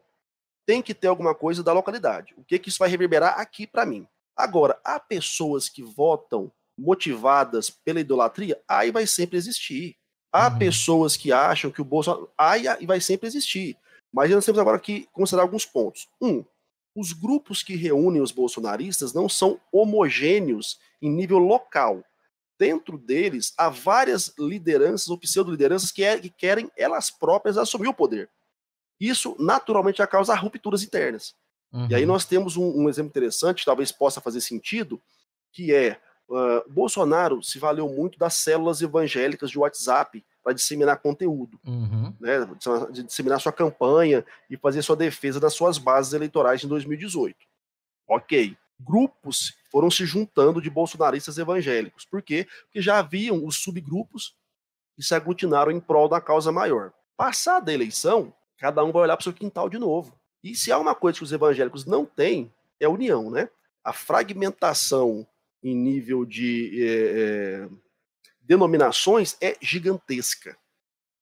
tem 0.66 0.82
que 0.82 0.94
ter 0.94 1.08
alguma 1.08 1.34
coisa 1.34 1.64
da 1.64 1.72
localidade. 1.72 2.34
O 2.38 2.44
que, 2.44 2.60
que 2.60 2.68
isso 2.68 2.80
vai 2.80 2.90
reverberar 2.90 3.40
aqui 3.40 3.66
para 3.66 3.86
mim? 3.86 4.06
Agora, 4.36 4.78
há 4.84 5.00
pessoas 5.00 5.70
que 5.70 5.82
votam 5.82 6.52
motivadas 6.78 7.70
pela 7.70 8.02
idolatria, 8.02 8.62
aí 8.68 8.92
vai 8.92 9.08
sempre 9.08 9.38
existir. 9.38 9.96
Há 10.32 10.50
uhum. 10.50 10.60
pessoas 10.60 11.16
que 11.16 11.32
acham 11.32 11.72
que 11.72 11.82
o 11.82 11.86
Bolsonaro. 11.86 12.30
Aí 12.38 12.86
vai 12.86 13.00
sempre 13.00 13.28
existir. 13.28 13.78
Mas 14.14 14.30
nós 14.30 14.46
temos 14.46 14.60
agora 14.60 14.78
que 14.78 15.08
considerar 15.14 15.44
alguns 15.44 15.66
pontos. 15.66 16.10
Um, 16.22 16.44
os 16.98 17.14
grupos 17.14 17.62
que 17.62 17.76
reúnem 17.76 18.24
os 18.24 18.32
bolsonaristas 18.32 19.14
não 19.14 19.30
são 19.30 19.62
homogêneos 19.72 20.80
em 21.00 21.12
nível 21.12 21.38
local. 21.38 22.04
Dentro 22.58 22.98
deles, 22.98 23.54
há 23.56 23.70
várias 23.70 24.34
lideranças 24.36 25.08
ou 25.08 25.18
pseudo-lideranças 25.20 25.92
que, 25.92 26.04
é, 26.04 26.18
que 26.18 26.32
querem 26.32 26.72
elas 26.76 27.12
próprias 27.12 27.56
assumir 27.56 27.88
o 27.88 27.94
poder. 27.94 28.32
Isso, 29.00 29.36
naturalmente, 29.38 30.00
já 30.00 30.08
causa 30.08 30.34
rupturas 30.34 30.82
internas. 30.82 31.36
Uhum. 31.72 31.88
E 31.88 31.94
aí 31.94 32.02
uhum. 32.02 32.08
nós 32.08 32.26
temos 32.26 32.58
um, 32.58 32.66
um, 32.66 32.90
exemplo 32.90 33.10
interessante, 33.10 33.64
talvez 33.64 33.92
possa 33.92 34.20
fazer 34.20 34.42
sentido, 34.42 35.00
que 35.54 35.72
é 35.72 36.00
uh, 36.28 36.68
Bolsonaro 36.68 37.44
se 37.44 37.60
valeu 37.60 37.88
muito 37.88 38.18
das 38.18 38.34
células 38.34 38.82
evangélicas 38.82 39.52
de 39.52 39.60
WhatsApp 39.60 40.26
para 40.48 40.54
disseminar 40.54 41.02
conteúdo, 41.02 41.60
uhum. 41.66 42.16
né, 42.22 42.40
de 42.90 43.04
disseminar 43.04 43.38
sua 43.42 43.52
campanha 43.52 44.26
e 44.50 44.56
fazer 44.56 44.82
sua 44.82 44.96
defesa 44.96 45.42
das 45.42 45.54
suas 45.54 45.78
bases 45.78 46.14
eleitorais 46.14 46.64
em 46.64 46.70
2018. 46.70 47.36
Ok. 48.08 48.56
Grupos 48.80 49.58
foram 49.70 49.92
se 49.92 50.06
juntando 50.06 50.62
de 50.62 50.70
bolsonaristas 50.70 51.38
evangélicos. 51.38 52.06
Por 52.06 52.22
quê? 52.22 52.48
Porque 52.64 52.82
já 52.82 53.00
haviam 53.00 53.46
os 53.46 53.58
subgrupos 53.58 54.38
que 54.96 55.04
se 55.04 55.14
aglutinaram 55.14 55.70
em 55.70 55.82
prol 55.82 56.08
da 56.08 56.22
causa 56.22 56.50
maior. 56.50 56.94
Passada 57.18 57.70
a 57.70 57.74
eleição, 57.74 58.34
cada 58.58 58.86
um 58.86 58.94
vai 58.94 59.02
olhar 59.02 59.18
para 59.18 59.22
o 59.22 59.24
seu 59.26 59.34
quintal 59.34 59.68
de 59.70 59.78
novo. 59.78 60.18
E 60.42 60.56
se 60.56 60.72
há 60.72 60.80
uma 60.80 60.96
coisa 60.96 61.18
que 61.18 61.26
os 61.26 61.34
evangélicos 61.34 61.86
não 61.86 62.06
têm, 62.06 62.54
é 62.80 62.88
união, 62.88 63.30
né? 63.30 63.50
A 63.84 63.92
fragmentação 63.92 65.28
em 65.62 65.76
nível 65.76 66.24
de 66.24 66.82
é, 66.82 66.88
é, 66.88 67.70
denominações 68.48 69.36
é 69.42 69.58
gigantesca. 69.62 70.58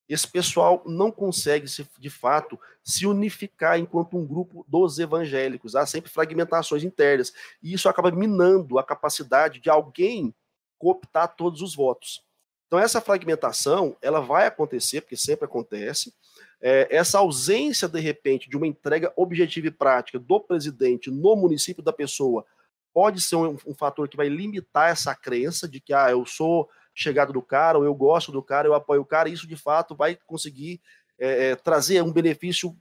Esse 0.07 0.27
pessoal 0.27 0.83
não 0.85 1.11
consegue, 1.11 1.67
se, 1.67 1.87
de 1.97 2.09
fato, 2.11 2.59
se 2.83 3.07
unificar 3.07 3.79
enquanto 3.79 4.15
um 4.15 4.25
grupo 4.25 4.63
dos 4.67 4.99
evangélicos. 4.99 5.75
Há 5.75 5.85
sempre 5.85 6.11
fragmentações 6.11 6.83
internas. 6.83 7.33
E 7.61 7.73
isso 7.73 7.89
acaba 7.89 8.11
minando 8.11 8.77
a 8.77 8.83
capacidade 8.83 9.59
de 9.59 9.69
alguém 9.69 10.33
cooptar 10.77 11.35
todos 11.35 11.61
os 11.61 11.75
votos. 11.75 12.23
Então, 12.67 12.77
essa 12.77 13.01
fragmentação 13.01 13.97
ela 14.01 14.19
vai 14.19 14.45
acontecer, 14.45 15.01
porque 15.01 15.17
sempre 15.17 15.45
acontece, 15.45 16.13
é, 16.61 16.87
essa 16.95 17.19
ausência, 17.19 17.87
de 17.87 17.99
repente, 17.99 18.49
de 18.49 18.57
uma 18.57 18.67
entrega 18.67 19.11
objetiva 19.15 19.67
e 19.67 19.71
prática 19.71 20.19
do 20.19 20.39
presidente 20.39 21.09
no 21.09 21.35
município 21.35 21.83
da 21.83 21.93
pessoa 21.93 22.45
pode 22.93 23.21
ser 23.21 23.35
um, 23.35 23.57
um 23.67 23.75
fator 23.75 24.07
que 24.07 24.15
vai 24.15 24.29
limitar 24.29 24.89
essa 24.89 25.13
crença 25.13 25.67
de 25.67 25.81
que 25.81 25.93
ah, 25.93 26.09
eu 26.11 26.25
sou 26.25 26.69
chegado 26.95 27.33
do 27.33 27.41
cara, 27.41 27.77
ou 27.77 27.83
eu 27.83 27.93
gosto 27.93 28.31
do 28.31 28.41
cara, 28.41 28.67
eu 28.67 28.73
apoio 28.73 29.01
o 29.01 29.05
cara, 29.05 29.27
e 29.27 29.33
isso 29.33 29.45
de 29.45 29.57
fato 29.57 29.93
vai 29.93 30.15
conseguir 30.25 30.81
é, 31.19 31.49
é, 31.49 31.55
trazer 31.55 32.01
um 32.01 32.11
benefício 32.11 32.75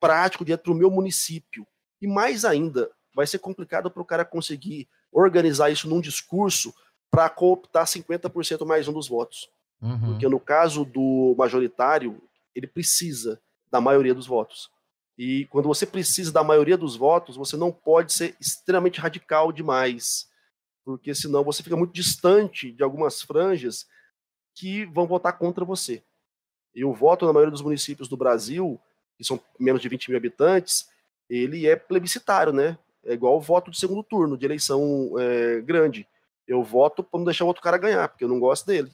prático 0.00 0.44
dentro 0.44 0.72
do 0.72 0.78
meu 0.78 0.90
município. 0.90 1.66
E 2.02 2.06
mais 2.06 2.44
ainda, 2.44 2.90
vai 3.14 3.26
ser 3.26 3.38
complicado 3.38 3.90
para 3.90 4.02
o 4.02 4.04
cara 4.04 4.24
conseguir 4.24 4.88
organizar 5.12 5.70
isso 5.70 5.88
num 5.88 6.00
discurso 6.00 6.74
para 7.10 7.28
cooptar 7.28 7.86
50% 7.86 8.66
mais 8.66 8.88
um 8.88 8.92
dos 8.92 9.08
votos. 9.08 9.48
Uhum. 9.80 10.12
Porque 10.12 10.28
no 10.28 10.40
caso 10.40 10.84
do 10.84 11.34
majoritário, 11.38 12.20
ele 12.54 12.66
precisa 12.66 13.40
da 13.70 13.80
maioria 13.80 14.14
dos 14.14 14.26
votos. 14.26 14.70
E 15.18 15.46
quando 15.46 15.66
você 15.66 15.84
precisa 15.84 16.32
da 16.32 16.42
maioria 16.42 16.78
dos 16.78 16.96
votos, 16.96 17.36
você 17.36 17.56
não 17.56 17.70
pode 17.70 18.12
ser 18.12 18.36
extremamente 18.40 19.00
radical 19.00 19.52
demais, 19.52 20.28
porque 20.84 21.14
senão 21.14 21.44
você 21.44 21.62
fica 21.62 21.76
muito 21.76 21.92
distante 21.92 22.72
de 22.72 22.82
algumas 22.82 23.22
franjas 23.22 23.86
que 24.54 24.84
vão 24.86 25.06
votar 25.06 25.38
contra 25.38 25.64
você. 25.64 26.02
E 26.74 26.84
o 26.84 26.92
voto 26.92 27.26
na 27.26 27.32
maioria 27.32 27.50
dos 27.50 27.62
municípios 27.62 28.08
do 28.08 28.16
Brasil, 28.16 28.80
que 29.16 29.24
são 29.24 29.40
menos 29.58 29.80
de 29.80 29.88
20 29.88 30.08
mil 30.08 30.16
habitantes, 30.16 30.88
ele 31.28 31.66
é 31.66 31.76
plebiscitário, 31.76 32.52
né? 32.52 32.78
É 33.04 33.12
igual 33.12 33.36
o 33.36 33.40
voto 33.40 33.70
de 33.70 33.78
segundo 33.78 34.02
turno, 34.02 34.36
de 34.36 34.44
eleição 34.44 35.12
é, 35.18 35.60
grande. 35.60 36.06
Eu 36.46 36.62
voto 36.62 37.02
para 37.02 37.18
não 37.18 37.24
deixar 37.24 37.44
o 37.44 37.48
outro 37.48 37.62
cara 37.62 37.78
ganhar, 37.78 38.08
porque 38.08 38.24
eu 38.24 38.28
não 38.28 38.40
gosto 38.40 38.66
dele. 38.66 38.90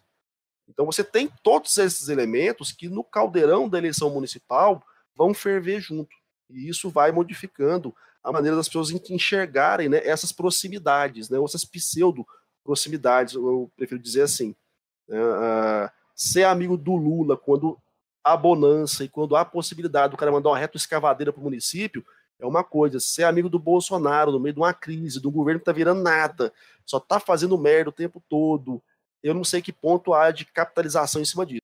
Então 0.68 0.84
você 0.84 1.03
tem 1.03 1.30
todos 1.43 1.76
esses 1.78 2.09
elementos 2.09 2.72
que 2.72 2.89
no 2.89 3.05
caldeirão 3.05 3.68
da 3.68 3.78
eleição 3.78 4.11
municipal 4.11 4.82
vão 5.14 5.32
ferver 5.32 5.80
junto. 5.80 6.14
E 6.51 6.68
isso 6.68 6.91
vai 6.91 7.11
modificando 7.12 7.95
a 8.27 8.33
maneira 8.33 8.57
das 8.57 8.66
pessoas 8.66 8.91
enxergarem 8.91 9.89
né, 9.89 10.05
essas 10.05 10.33
proximidades, 10.33 11.31
né, 11.31 11.39
essas 11.41 11.64
pseudo-proximidades, 11.64 13.35
eu 13.35 13.70
prefiro 13.77 14.03
dizer 14.03 14.22
assim. 14.22 14.51
Uh, 15.09 15.89
ser 16.12 16.43
amigo 16.43 16.77
do 16.77 16.97
Lula 16.97 17.37
quando 17.37 17.79
há 18.24 18.37
bonança 18.37 19.05
e 19.05 19.09
quando 19.09 19.37
há 19.37 19.45
possibilidade 19.45 20.11
do 20.11 20.16
cara 20.16 20.33
mandar 20.33 20.49
uma 20.49 20.59
reta 20.59 20.77
escavadeira 20.77 21.33
para 21.33 21.41
o 21.41 21.45
município, 21.45 22.05
é 22.41 22.45
uma 22.45 22.64
coisa. 22.64 22.99
Ser 22.99 23.22
amigo 23.22 23.49
do 23.49 23.61
Bolsonaro 23.61 24.33
no 24.33 24.41
meio 24.41 24.55
de 24.55 24.59
uma 24.59 24.74
crise, 24.74 25.24
um 25.24 25.31
governo 25.31 25.61
que 25.61 25.62
está 25.62 25.72
virando 25.72 26.03
nada, 26.03 26.53
só 26.85 26.99
está 26.99 27.20
fazendo 27.20 27.57
merda 27.57 27.91
o 27.91 27.93
tempo 27.93 28.20
todo, 28.29 28.83
eu 29.22 29.35
não 29.35 29.45
sei 29.45 29.62
que 29.62 29.72
ponto 29.72 30.12
há 30.12 30.33
de 30.33 30.45
capitalização 30.45 31.22
em 31.22 31.24
cima 31.24 31.47
disso. 31.47 31.62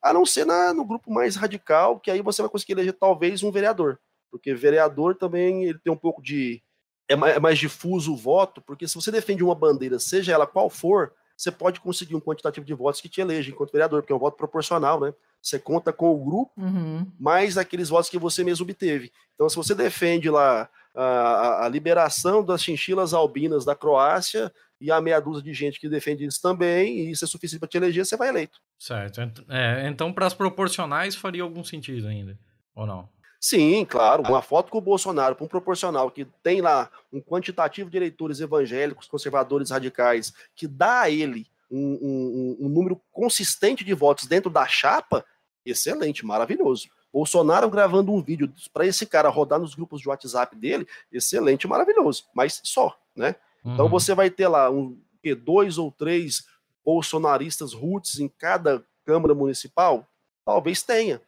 A 0.00 0.14
não 0.14 0.24
ser 0.24 0.46
na, 0.46 0.72
no 0.72 0.86
grupo 0.86 1.12
mais 1.12 1.36
radical, 1.36 2.00
que 2.00 2.10
aí 2.10 2.22
você 2.22 2.40
vai 2.40 2.50
conseguir 2.50 2.72
eleger 2.72 2.94
talvez 2.94 3.42
um 3.42 3.52
vereador. 3.52 4.00
Porque 4.30 4.54
vereador 4.54 5.14
também 5.14 5.64
ele 5.64 5.78
tem 5.78 5.92
um 5.92 5.96
pouco 5.96 6.22
de. 6.22 6.62
É 7.08 7.16
mais, 7.16 7.36
é 7.36 7.40
mais 7.40 7.58
difuso 7.58 8.12
o 8.12 8.16
voto, 8.16 8.60
porque 8.60 8.86
se 8.86 8.94
você 8.94 9.10
defende 9.10 9.42
uma 9.42 9.54
bandeira, 9.54 9.98
seja 9.98 10.32
ela 10.32 10.46
qual 10.46 10.68
for, 10.68 11.12
você 11.34 11.50
pode 11.50 11.80
conseguir 11.80 12.14
um 12.14 12.20
quantitativo 12.20 12.66
de 12.66 12.74
votos 12.74 13.00
que 13.00 13.08
te 13.08 13.20
eleja 13.20 13.50
enquanto 13.50 13.72
vereador, 13.72 14.02
porque 14.02 14.12
é 14.12 14.16
um 14.16 14.18
voto 14.18 14.36
proporcional, 14.36 15.00
né? 15.00 15.14
Você 15.40 15.58
conta 15.58 15.92
com 15.92 16.14
o 16.14 16.22
grupo, 16.22 16.52
uhum. 16.58 17.06
mais 17.18 17.56
aqueles 17.56 17.88
votos 17.88 18.10
que 18.10 18.18
você 18.18 18.44
mesmo 18.44 18.64
obteve. 18.64 19.10
Então, 19.34 19.48
se 19.48 19.56
você 19.56 19.74
defende 19.74 20.28
lá 20.28 20.68
a, 20.94 21.02
a, 21.02 21.66
a 21.66 21.68
liberação 21.68 22.44
das 22.44 22.62
chinchilas 22.62 23.14
albinas 23.14 23.64
da 23.64 23.74
Croácia, 23.74 24.52
e 24.80 24.90
a 24.90 25.00
meia 25.00 25.20
dúzia 25.20 25.42
de 25.42 25.52
gente 25.52 25.80
que 25.80 25.88
defende 25.88 26.24
isso 26.24 26.40
também, 26.40 26.98
e 26.98 27.10
isso 27.10 27.24
é 27.24 27.28
suficiente 27.28 27.60
para 27.60 27.68
te 27.68 27.76
eleger, 27.76 28.04
você 28.04 28.16
vai 28.16 28.28
eleito. 28.28 28.60
Certo. 28.78 29.20
É, 29.48 29.88
então, 29.88 30.12
para 30.12 30.26
as 30.26 30.34
proporcionais, 30.34 31.16
faria 31.16 31.42
algum 31.42 31.64
sentido 31.64 32.06
ainda, 32.06 32.38
ou 32.74 32.86
não? 32.86 33.08
Sim, 33.40 33.84
claro. 33.84 34.24
Uma 34.24 34.42
foto 34.42 34.70
com 34.70 34.78
o 34.78 34.82
Bolsonaro 34.82 35.36
para 35.36 35.44
um 35.44 35.48
proporcional 35.48 36.10
que 36.10 36.24
tem 36.42 36.60
lá 36.60 36.90
um 37.12 37.20
quantitativo 37.20 37.88
de 37.88 37.96
eleitores 37.96 38.40
evangélicos, 38.40 39.06
conservadores, 39.06 39.70
radicais, 39.70 40.32
que 40.56 40.66
dá 40.66 41.02
a 41.02 41.10
ele 41.10 41.46
um, 41.70 42.56
um, 42.60 42.66
um 42.66 42.68
número 42.68 43.00
consistente 43.12 43.84
de 43.84 43.94
votos 43.94 44.26
dentro 44.26 44.50
da 44.50 44.66
chapa, 44.66 45.24
excelente, 45.64 46.26
maravilhoso. 46.26 46.88
Bolsonaro 47.12 47.70
gravando 47.70 48.12
um 48.12 48.22
vídeo 48.22 48.52
para 48.72 48.86
esse 48.86 49.06
cara 49.06 49.28
rodar 49.28 49.58
nos 49.58 49.74
grupos 49.74 50.00
de 50.00 50.08
WhatsApp 50.08 50.54
dele, 50.56 50.86
excelente, 51.12 51.66
maravilhoso. 51.66 52.24
Mas 52.34 52.60
só, 52.64 52.98
né? 53.14 53.36
Então 53.64 53.86
uhum. 53.86 53.90
você 53.90 54.14
vai 54.14 54.30
ter 54.30 54.48
lá 54.48 54.70
um, 54.70 54.98
dois 55.44 55.78
ou 55.78 55.90
três 55.92 56.46
bolsonaristas 56.84 57.72
roots 57.72 58.18
em 58.18 58.28
cada 58.28 58.84
Câmara 59.04 59.34
Municipal? 59.34 60.06
Talvez 60.44 60.82
tenha. 60.82 61.20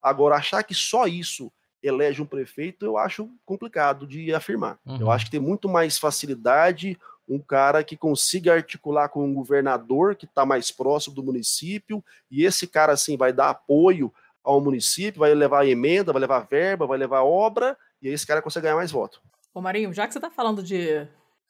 Agora, 0.00 0.36
achar 0.36 0.62
que 0.62 0.74
só 0.74 1.06
isso 1.06 1.52
elege 1.82 2.20
um 2.20 2.26
prefeito, 2.26 2.84
eu 2.84 2.98
acho 2.98 3.28
complicado 3.44 4.06
de 4.06 4.32
afirmar. 4.34 4.78
Uhum. 4.84 5.00
Eu 5.00 5.10
acho 5.10 5.26
que 5.26 5.30
tem 5.30 5.40
muito 5.40 5.68
mais 5.68 5.98
facilidade 5.98 6.98
um 7.28 7.38
cara 7.38 7.84
que 7.84 7.96
consiga 7.96 8.54
articular 8.54 9.08
com 9.10 9.24
um 9.24 9.34
governador 9.34 10.16
que 10.16 10.24
está 10.24 10.46
mais 10.46 10.70
próximo 10.70 11.14
do 11.14 11.22
município, 11.22 12.02
e 12.30 12.44
esse 12.44 12.66
cara, 12.66 12.92
assim, 12.92 13.16
vai 13.16 13.32
dar 13.32 13.50
apoio 13.50 14.12
ao 14.42 14.60
município, 14.62 15.20
vai 15.20 15.34
levar 15.34 15.66
emenda, 15.66 16.12
vai 16.12 16.20
levar 16.20 16.40
verba, 16.40 16.86
vai 16.86 16.96
levar 16.96 17.22
obra, 17.22 17.76
e 18.00 18.08
aí 18.08 18.14
esse 18.14 18.26
cara 18.26 18.40
consegue 18.40 18.64
ganhar 18.64 18.76
mais 18.76 18.90
voto. 18.90 19.20
Ô 19.52 19.60
Marinho, 19.60 19.92
já 19.92 20.06
que 20.06 20.12
você 20.12 20.18
está 20.18 20.30
falando 20.30 20.62
de 20.62 21.06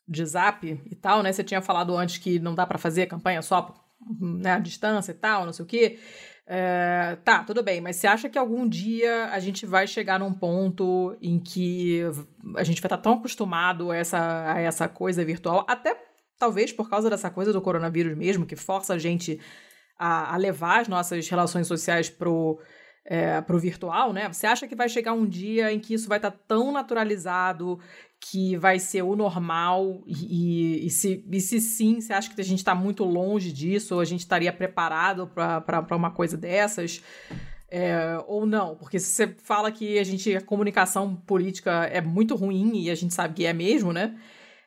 de 0.08 0.24
zap 0.24 0.66
e 0.66 0.96
tal, 0.96 1.22
né? 1.22 1.30
Você 1.30 1.44
tinha 1.44 1.60
falado 1.60 1.94
antes 1.94 2.16
que 2.16 2.38
não 2.38 2.54
dá 2.54 2.66
para 2.66 2.78
fazer 2.78 3.06
campanha 3.06 3.42
só 3.42 3.74
né, 4.18 4.52
à 4.52 4.58
distância 4.58 5.12
e 5.12 5.14
tal, 5.14 5.44
não 5.44 5.52
sei 5.52 5.64
o 5.64 5.68
quê. 5.68 6.00
É, 6.50 7.18
tá, 7.24 7.44
tudo 7.44 7.62
bem, 7.62 7.78
mas 7.78 7.96
você 7.96 8.06
acha 8.06 8.26
que 8.26 8.38
algum 8.38 8.66
dia 8.66 9.26
a 9.26 9.38
gente 9.38 9.66
vai 9.66 9.86
chegar 9.86 10.18
num 10.18 10.32
ponto 10.32 11.14
em 11.20 11.38
que 11.38 12.00
a 12.56 12.64
gente 12.64 12.80
vai 12.80 12.86
estar 12.86 12.96
tão 12.96 13.12
acostumado 13.14 13.90
a 13.90 13.96
essa, 13.96 14.54
a 14.54 14.58
essa 14.58 14.88
coisa 14.88 15.22
virtual, 15.22 15.66
até 15.68 15.94
talvez 16.38 16.72
por 16.72 16.88
causa 16.88 17.10
dessa 17.10 17.28
coisa 17.28 17.52
do 17.52 17.60
coronavírus 17.60 18.16
mesmo, 18.16 18.46
que 18.46 18.56
força 18.56 18.94
a 18.94 18.98
gente 18.98 19.38
a, 19.98 20.32
a 20.32 20.36
levar 20.38 20.80
as 20.80 20.88
nossas 20.88 21.28
relações 21.28 21.66
sociais 21.66 22.08
pro, 22.08 22.58
é, 23.04 23.42
pro 23.42 23.58
virtual, 23.58 24.14
né? 24.14 24.32
Você 24.32 24.46
acha 24.46 24.66
que 24.66 24.74
vai 24.74 24.88
chegar 24.88 25.12
um 25.12 25.26
dia 25.26 25.70
em 25.70 25.78
que 25.78 25.92
isso 25.92 26.08
vai 26.08 26.16
estar 26.16 26.30
tão 26.30 26.72
naturalizado 26.72 27.78
que 28.20 28.56
vai 28.56 28.78
ser 28.78 29.02
o 29.02 29.14
normal 29.14 30.02
e, 30.06 30.86
e, 30.86 30.90
se, 30.90 31.24
e 31.30 31.40
se 31.40 31.60
sim, 31.60 32.00
você 32.00 32.12
acha 32.12 32.34
que 32.34 32.40
a 32.40 32.44
gente 32.44 32.58
está 32.58 32.74
muito 32.74 33.04
longe 33.04 33.52
disso 33.52 33.94
ou 33.94 34.00
a 34.00 34.04
gente 34.04 34.20
estaria 34.20 34.52
preparado 34.52 35.28
para 35.28 35.96
uma 35.96 36.10
coisa 36.10 36.36
dessas? 36.36 37.00
É, 37.70 38.18
ou 38.26 38.46
não, 38.46 38.76
porque 38.76 38.98
se 38.98 39.12
você 39.12 39.28
fala 39.42 39.70
que 39.70 39.98
a 39.98 40.04
gente 40.04 40.34
a 40.34 40.40
comunicação 40.40 41.14
política 41.14 41.84
é 41.84 42.00
muito 42.00 42.34
ruim 42.34 42.80
e 42.82 42.90
a 42.90 42.94
gente 42.94 43.12
sabe 43.12 43.34
que 43.34 43.44
é 43.46 43.52
mesmo, 43.52 43.92
né? 43.92 44.18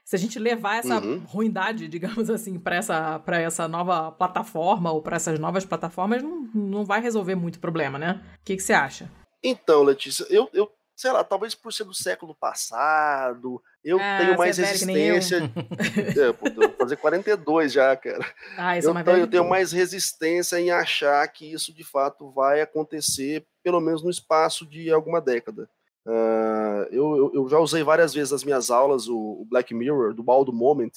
Se 0.06 0.16
a 0.16 0.20
gente 0.20 0.38
levar 0.40 0.78
essa 0.78 1.00
Uhum. 1.00 1.20
ruindade, 1.26 1.88
digamos 1.90 2.30
assim, 2.30 2.60
para 2.60 2.76
essa 2.76 3.22
essa 3.28 3.68
nova 3.68 4.12
plataforma 4.12 4.92
ou 4.92 5.02
para 5.02 5.16
essas 5.16 5.40
novas 5.40 5.66
plataformas, 5.66 6.22
não, 6.22 6.42
não 6.54 6.86
vai 6.86 7.02
resolver 7.02 7.36
muito 7.36 7.60
problema, 7.60 7.98
né? 7.98 8.22
O 8.40 8.46
que, 8.46 8.56
que 8.56 8.62
você 8.64 8.74
acha? 8.74 9.10
Então, 9.44 9.82
Letícia, 9.84 10.26
eu, 10.30 10.48
eu, 10.54 10.70
sei 11.02 11.12
lá, 11.12 11.24
talvez 11.24 11.56
por 11.56 11.74
ser 11.74 11.84
do 11.84 11.96
século 11.96 12.36
passado, 12.36 13.60
eu 13.84 13.98
Ah, 14.00 14.18
tenho 14.20 14.38
mais 14.38 14.60
é 14.60 14.62
eu. 14.62 14.68
resistência. 14.68 15.52
é, 16.16 16.28
eu 16.28 16.34
vou 16.56 16.72
fazer 16.78 16.96
42 16.98 17.74
já, 17.74 17.96
cara. 17.96 18.24
Ah, 18.56 18.78
é 18.78 18.86
Eu, 18.86 18.94
mais 18.94 19.06
tenho- 19.06 19.18
eu 19.18 19.28
tenho 19.28 19.50
mais 19.50 19.72
resistência 19.72 20.60
em 20.60 20.70
achar 20.70 21.28
que 21.28 21.52
isso 21.52 21.74
de 21.74 21.84
fato 21.84 22.30
vai 22.30 22.62
acontecer, 22.62 23.44
pelo 23.64 23.82
menos 23.82 24.04
no 24.04 24.12
espaço 24.12 24.64
de 24.66 24.92
alguma 24.92 25.20
década. 25.20 25.68
Ah, 26.06 26.88
eu, 26.92 27.18
eu- 27.18 27.32
eu 27.34 27.50
já 27.50 27.58
usei 27.58 27.82
várias 27.84 28.14
vezes 28.14 28.32
nas 28.32 28.44
minhas 28.44 28.70
aulas 28.70 29.08
o, 29.08 29.18
o 29.18 29.46
Black 29.50 29.74
Mirror, 29.74 30.14
do 30.14 30.22
Baldo 30.24 30.54
Moment, 30.54 30.92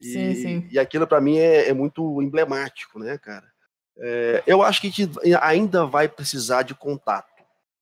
e, 0.00 0.12
Sim, 0.12 0.34
sim. 0.34 0.68
e 0.70 0.78
aquilo 0.78 1.06
para 1.06 1.20
mim 1.22 1.38
é, 1.38 1.68
é 1.68 1.72
muito 1.72 2.20
emblemático, 2.22 2.98
né, 2.98 3.16
cara? 3.18 3.46
É, 4.00 4.42
eu 4.46 4.62
acho 4.62 4.80
que 4.80 4.86
a 4.86 4.90
gente 4.90 5.10
ainda 5.40 5.84
vai 5.84 6.06
precisar 6.06 6.62
de 6.62 6.72
contato, 6.74 7.27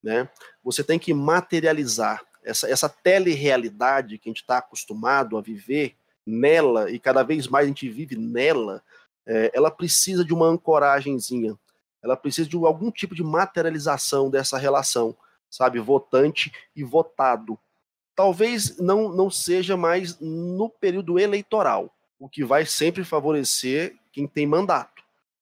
né? 0.07 0.28
Você 0.62 0.84
tem 0.84 1.00
que 1.00 1.12
materializar 1.12 2.24
essa, 2.44 2.70
essa 2.70 2.88
telerealidade 2.88 4.18
que 4.18 4.28
a 4.28 4.30
gente 4.30 4.42
está 4.42 4.59
acostumado 4.59 5.36
a 5.36 5.42
viver 5.42 5.96
nela, 6.24 6.88
e 6.92 6.98
cada 7.00 7.24
vez 7.24 7.48
mais 7.48 7.64
a 7.64 7.68
gente 7.68 7.88
vive 7.88 8.16
nela, 8.16 8.82
é, 9.26 9.50
ela 9.52 9.68
precisa 9.68 10.24
de 10.24 10.32
uma 10.32 10.46
ancoragenzinha, 10.46 11.59
ela 12.00 12.16
precisa 12.16 12.48
de 12.48 12.57
algum 12.57 12.88
tipo 12.88 13.16
de 13.16 13.24
materialização 13.24 14.30
dessa 14.30 14.57
relação, 14.57 15.16
sabe? 15.50 15.80
Votante 15.80 16.52
e 16.74 16.84
votado. 16.84 17.59
Talvez 18.14 18.78
não, 18.78 19.09
não 19.09 19.28
seja 19.28 19.76
mais 19.76 20.20
no 20.20 20.70
período 20.70 21.18
eleitoral, 21.18 21.92
o 22.16 22.28
que 22.28 22.44
vai 22.44 22.64
sempre 22.64 23.02
favorecer 23.02 23.96
quem 24.12 24.28
tem 24.28 24.46
mandato. 24.46 24.95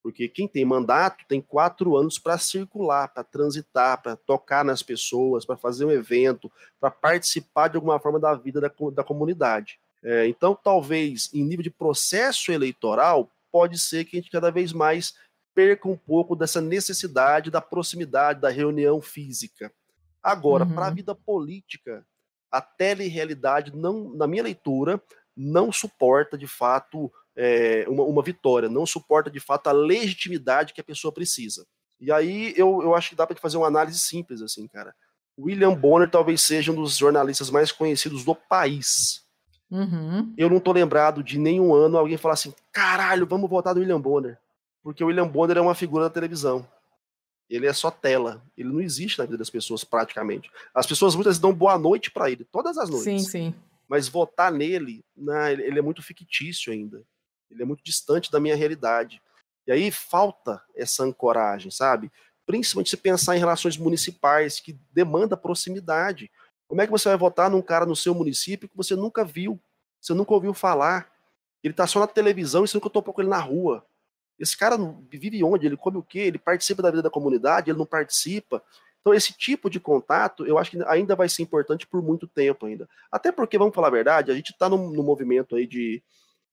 Porque 0.05 0.29
quem 0.29 0.47
tem 0.47 0.67
mandato 0.67 1.25
tem 1.27 1.41
quatro 1.41 1.97
anos 1.97 2.19
para 2.19 2.37
circular, 2.37 3.09
para 3.09 3.25
transitar, 3.25 4.03
para 4.03 4.15
tocar 4.17 4.63
nas 4.63 4.83
pessoas, 4.83 5.47
para 5.47 5.57
fazer 5.57 5.87
um 5.87 5.91
evento, 5.91 6.53
para 6.79 6.91
participar 6.91 7.69
de 7.69 7.77
alguma 7.77 7.99
forma 7.99 8.21
da 8.21 8.35
vida 8.35 8.61
da, 8.61 8.71
da 8.93 9.03
comunidade. 9.03 9.81
É, 10.03 10.29
então, 10.29 10.55
talvez, 10.55 11.31
em 11.33 11.43
nível 11.43 11.63
de 11.63 11.71
processo 11.71 12.53
eleitoral, 12.53 13.31
pode 13.51 13.79
ser 13.79 14.05
que 14.05 14.19
a 14.19 14.21
gente 14.21 14.31
cada 14.31 14.51
vez 14.51 14.75
mais 14.75 15.15
perca 15.55 15.89
um 15.89 15.97
pouco 15.97 16.37
dessa 16.37 16.61
necessidade 16.61 17.51
da 17.51 17.63
proximidade, 17.63 18.43
da 18.43 18.51
reunião 18.51 19.01
física. 19.01 19.73
Agora, 20.23 20.67
Uhum. 20.67 20.75
para 20.75 20.89
a 20.89 20.91
vida 20.91 21.15
política, 21.15 22.05
a 22.53 22.61
telerealidade, 22.61 23.75
não, 23.75 24.11
na 24.15 24.27
minha 24.27 24.43
leitura, 24.43 25.03
não 25.35 25.73
suporta 25.73 26.37
de 26.37 26.47
fato 26.47 27.11
é, 27.37 27.85
uma, 27.89 28.05
uma 28.05 28.23
vitória, 28.23 28.69
não 28.69 28.87
suporta 28.87 29.31
de 29.31 29.41
fato 29.41 29.69
a 29.69 29.73
legitimidade 29.73 30.73
que 30.73 30.81
a 30.81 30.85
pessoa 30.85 31.13
precisa. 31.13 31.67
E 32.01 32.13
aí 32.13 32.53
eu, 32.57 32.83
eu 32.83 32.95
acho 32.95 33.11
que 33.11 33.17
dá 33.17 33.27
para 33.27 33.37
fazer 33.37 33.57
uma 33.57 33.67
análise 33.67 33.99
simples, 33.99 34.43
assim, 34.43 34.67
cara. 34.67 34.95
William 35.39 35.75
Bonner 35.75 36.09
talvez 36.09 36.43
seja 36.43 36.71
um 36.71 36.77
dos 36.77 36.97
jornalistas 36.97 37.51
mais 37.51 37.73
conhecidos 37.73 38.25
do 38.25 38.35
país. 38.35 39.25
Uhum. 39.71 40.33
Eu 40.37 40.49
não 40.49 40.61
tô 40.61 40.71
lembrado 40.73 41.23
de 41.23 41.39
nenhum 41.39 41.75
ano 41.75 41.99
alguém 41.99 42.17
falar 42.17 42.35
assim: 42.35 42.55
caralho, 42.71 43.27
vamos 43.27 43.51
votar 43.51 43.75
no 43.75 43.81
William 43.81 44.01
Bonner. 44.01 44.39
Porque 44.83 45.03
o 45.03 45.09
William 45.09 45.27
Bonner 45.27 45.57
é 45.57 45.61
uma 45.61 45.75
figura 45.75 46.05
da 46.05 46.11
televisão. 46.11 46.67
Ele 47.49 47.67
é 47.67 47.73
só 47.73 47.91
tela. 47.91 48.43
Ele 48.57 48.69
não 48.69 48.81
existe 48.81 49.19
na 49.19 49.25
vida 49.25 49.39
das 49.39 49.51
pessoas, 49.51 49.83
praticamente. 49.83 50.51
As 50.75 50.87
pessoas 50.87 51.15
muitas 51.15 51.39
dão 51.39 51.53
boa 51.53 51.79
noite 51.79 52.11
para 52.11 52.31
ele, 52.31 52.45
todas 52.45 52.79
as 52.79 52.89
noites. 52.89 53.05
Sim, 53.05 53.19
sim. 53.19 53.55
Mas 53.89 54.09
votar 54.09 54.53
nele, 54.53 55.05
não, 55.17 55.47
ele 55.49 55.79
é 55.79 55.83
muito 55.83 56.03
fictício 56.03 56.73
ainda. 56.73 57.03
Ele 57.51 57.63
é 57.63 57.67
muito 57.67 57.83
distante 57.85 58.31
da 58.31 58.41
minha 58.41 58.57
realidade. 58.57 59.21
E 59.67 59.73
aí 59.73 59.91
falta 59.91 60.63
essa 60.75 61.05
ancoragem, 61.05 61.71
sabe? 61.71 62.11
Principalmente 62.47 62.91
se 62.91 62.97
pensar 62.97 63.37
em 63.37 63.39
relações 63.39 63.77
municipais, 63.77 64.61
que 64.61 64.79
demanda 64.93 65.37
proximidade. 65.37 66.31
Como 66.69 66.81
é 66.81 66.87
que 66.87 66.93
você 66.93 67.09
vai 67.09 67.17
votar 67.17 67.51
num 67.51 67.63
cara 67.63 67.87
no 67.87 67.97
seu 67.97 68.15
município 68.15 68.69
que 68.69 68.77
você 68.77 68.95
nunca 68.95 69.25
viu, 69.25 69.59
você 70.01 70.13
nunca 70.13 70.35
ouviu 70.35 70.53
falar? 70.53 71.11
Ele 71.63 71.73
tá 71.73 71.87
só 71.87 72.01
na 72.01 72.07
televisão 72.07 72.65
e 72.65 72.69
você 72.69 72.77
nunca 72.77 72.91
topou 72.91 73.15
com 73.15 73.23
ele 73.23 73.31
na 73.31 73.39
rua. 73.39 73.87
Esse 74.39 74.57
cara 74.57 74.77
vive 75.11 75.43
onde? 75.43 75.67
Ele 75.67 75.77
come 75.77 75.97
o 75.97 76.03
quê? 76.03 76.21
Ele 76.21 76.39
participa 76.39 76.83
da 76.83 76.91
vida 76.91 77.03
da 77.03 77.11
comunidade? 77.11 77.71
Ele 77.71 77.79
não 77.79 77.87
participa? 77.87 78.63
Então, 79.01 79.15
esse 79.15 79.33
tipo 79.33 79.69
de 79.69 79.79
contato, 79.79 80.47
eu 80.47 80.59
acho 80.59 80.71
que 80.71 80.83
ainda 80.85 81.15
vai 81.15 81.29
ser 81.29 81.43
importante 81.43 81.87
por 81.87 82.03
muito 82.03 82.27
tempo 82.27 82.67
ainda. 82.67 82.89
Até 83.13 83.31
porque, 83.31 83.59
vamos 83.59 83.75
falar 83.75 83.89
a 83.89 83.93
verdade, 83.93 84.31
a 84.31 84.35
gente 84.35 84.51
está 84.51 84.69
num 84.69 85.03
movimento 85.03 85.57
aí 85.57 85.67
de 85.67 86.03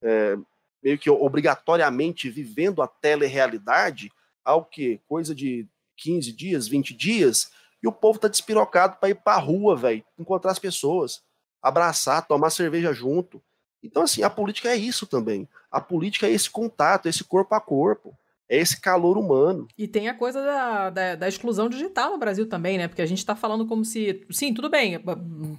é, 0.02 0.36
meio 0.82 0.98
que 0.98 1.08
obrigatoriamente 1.08 2.28
vivendo 2.28 2.82
a 2.82 2.88
telerealidade, 2.88 4.10
ao 4.44 4.64
que? 4.64 5.00
Coisa 5.08 5.34
de 5.34 5.66
15 5.96 6.32
dias, 6.32 6.66
20 6.66 6.94
dias, 6.94 7.50
e 7.82 7.88
o 7.88 7.92
povo 7.92 8.18
tá 8.18 8.28
despirocado 8.28 8.96
para 8.96 9.10
ir 9.10 9.14
pra 9.14 9.36
rua, 9.36 9.76
velho, 9.76 10.04
encontrar 10.18 10.52
as 10.52 10.58
pessoas, 10.58 11.22
abraçar, 11.60 12.26
tomar 12.26 12.50
cerveja 12.50 12.92
junto. 12.92 13.42
Então, 13.82 14.02
assim, 14.02 14.22
a 14.22 14.30
política 14.30 14.70
é 14.70 14.76
isso 14.76 15.06
também. 15.06 15.48
A 15.70 15.80
política 15.80 16.26
é 16.26 16.30
esse 16.30 16.48
contato, 16.48 17.08
esse 17.08 17.24
corpo 17.24 17.54
a 17.54 17.60
corpo, 17.60 18.16
é 18.52 18.58
esse 18.58 18.78
calor 18.78 19.16
humano. 19.16 19.66
E 19.78 19.88
tem 19.88 20.08
a 20.08 20.14
coisa 20.14 20.42
da, 20.42 20.90
da, 20.90 21.14
da 21.16 21.28
exclusão 21.28 21.70
digital 21.70 22.10
no 22.10 22.18
Brasil 22.18 22.46
também, 22.46 22.76
né? 22.76 22.86
Porque 22.86 23.00
a 23.00 23.06
gente 23.06 23.24
tá 23.24 23.34
falando 23.34 23.66
como 23.66 23.82
se. 23.82 24.26
Sim, 24.30 24.52
tudo 24.52 24.68
bem, 24.68 25.02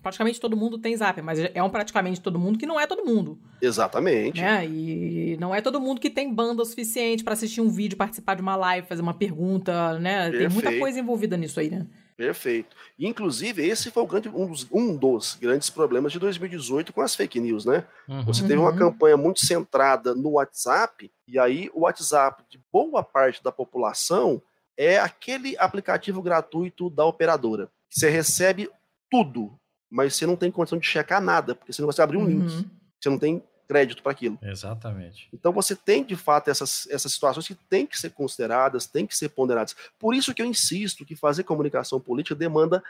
praticamente 0.04 0.40
todo 0.40 0.56
mundo 0.56 0.78
tem 0.78 0.96
zap, 0.96 1.20
mas 1.24 1.40
é 1.40 1.64
um 1.64 1.72
praticamente 1.72 2.22
todo 2.22 2.38
mundo 2.38 2.60
que 2.60 2.68
não 2.68 2.80
é 2.80 2.86
todo 2.86 3.04
mundo. 3.04 3.40
Exatamente. 3.60 4.40
Né? 4.40 4.68
E 4.68 5.38
não 5.40 5.56
é 5.56 5.60
todo 5.60 5.82
mundo 5.82 6.00
que 6.00 6.10
tem 6.10 6.32
banda 6.32 6.62
o 6.62 6.66
suficiente 6.66 7.24
pra 7.24 7.34
assistir 7.34 7.62
um 7.62 7.70
vídeo, 7.70 7.98
participar 7.98 8.36
de 8.36 8.44
uma 8.44 8.56
live, 8.56 8.88
fazer 8.88 9.02
uma 9.02 9.16
pergunta, 9.16 9.98
né? 9.98 10.30
Tem 10.30 10.42
muita 10.42 10.54
Perfeito. 10.62 10.80
coisa 10.80 11.00
envolvida 11.00 11.36
nisso 11.36 11.60
aí, 11.60 11.72
né? 11.72 11.88
Perfeito. 12.16 12.76
E, 12.98 13.08
inclusive, 13.08 13.66
esse 13.68 13.90
foi 13.92 14.04
o 14.04 14.08
grande, 14.08 14.30
um, 14.30 14.48
dos, 14.48 14.68
um 14.72 14.96
dos 14.96 15.36
grandes 15.36 15.70
problemas 15.70 16.12
de 16.12 16.20
2018 16.20 16.94
com 16.94 17.02
as 17.02 17.16
fake 17.16 17.40
news, 17.40 17.66
né? 17.66 17.86
Uhum. 18.08 18.24
Você 18.26 18.42
teve 18.42 18.58
uma 18.58 18.72
Uhum. 18.72 18.78
campanha 18.78 19.18
muito 19.18 19.46
centrada 19.46 20.14
no 20.14 20.32
WhatsApp, 20.32 21.12
e 21.28 21.40
aí 21.40 21.70
o 21.74 21.82
WhatsApp 21.82 22.44
de 22.50 22.60
boa 22.72 23.04
parte 23.04 23.44
da 23.44 23.52
população 23.52 24.42
é 24.78 25.00
aquele 25.00 25.58
aplicativo 25.58 26.22
gratuito 26.22 26.90
da 26.90 27.06
operadora. 27.06 27.70
Você 27.90 28.10
recebe 28.10 28.70
tudo, 29.10 29.54
mas 29.90 30.16
você 30.16 30.26
não 30.26 30.36
tem 30.36 30.52
condição 30.52 30.80
de 30.80 30.88
checar 30.88 31.22
nada, 31.22 31.54
porque 31.56 31.72
você 31.72 31.82
não 31.82 31.90
vai 31.90 32.04
abrir 32.04 32.18
um 32.18 32.26
link. 32.26 32.52
Uhum. 32.52 32.66
Você 33.00 33.10
não 33.10 33.20
tem 33.20 33.44
crédito 33.68 34.04
para 34.04 34.12
aquilo. 34.12 34.38
Exatamente. 34.42 35.30
Então 35.34 35.52
você 35.52 35.76
tem, 35.76 36.04
de 36.04 36.16
fato, 36.16 36.50
essas, 36.50 36.88
essas 36.90 37.12
situações 37.14 37.48
que 37.48 37.56
têm 37.56 37.86
que 37.86 38.00
ser 38.00 38.12
consideradas, 38.12 38.86
têm 38.86 39.06
que 39.06 39.16
ser 39.16 39.30
ponderadas. 39.30 39.76
Por 39.98 40.14
isso 40.14 40.34
que 40.34 40.42
eu 40.42 40.46
insisto 40.46 41.06
que 41.06 41.16
fazer 41.16 41.44
comunicação 41.44 42.00
política 42.00 42.36
demanda 42.36 42.84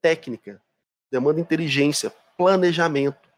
técnica, 0.00 0.60
demanda 1.10 1.40
inteligência, 1.40 2.12
planejamento. 2.36 3.28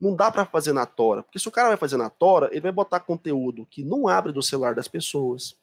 Não 0.00 0.14
dá 0.14 0.30
para 0.30 0.44
fazer 0.44 0.72
na 0.72 0.86
tora, 0.86 1.22
porque 1.22 1.38
se 1.38 1.48
o 1.48 1.50
cara 1.50 1.68
vai 1.68 1.76
fazer 1.76 1.96
na 1.96 2.08
tora, 2.08 2.48
ele 2.52 2.60
vai 2.60 2.72
botar 2.72 3.00
conteúdo 3.00 3.66
que 3.66 3.82
não 3.82 4.06
abre 4.06 4.32
do 4.32 4.42
celular 4.42 4.74
das 4.74 4.86
pessoas. 4.86 5.56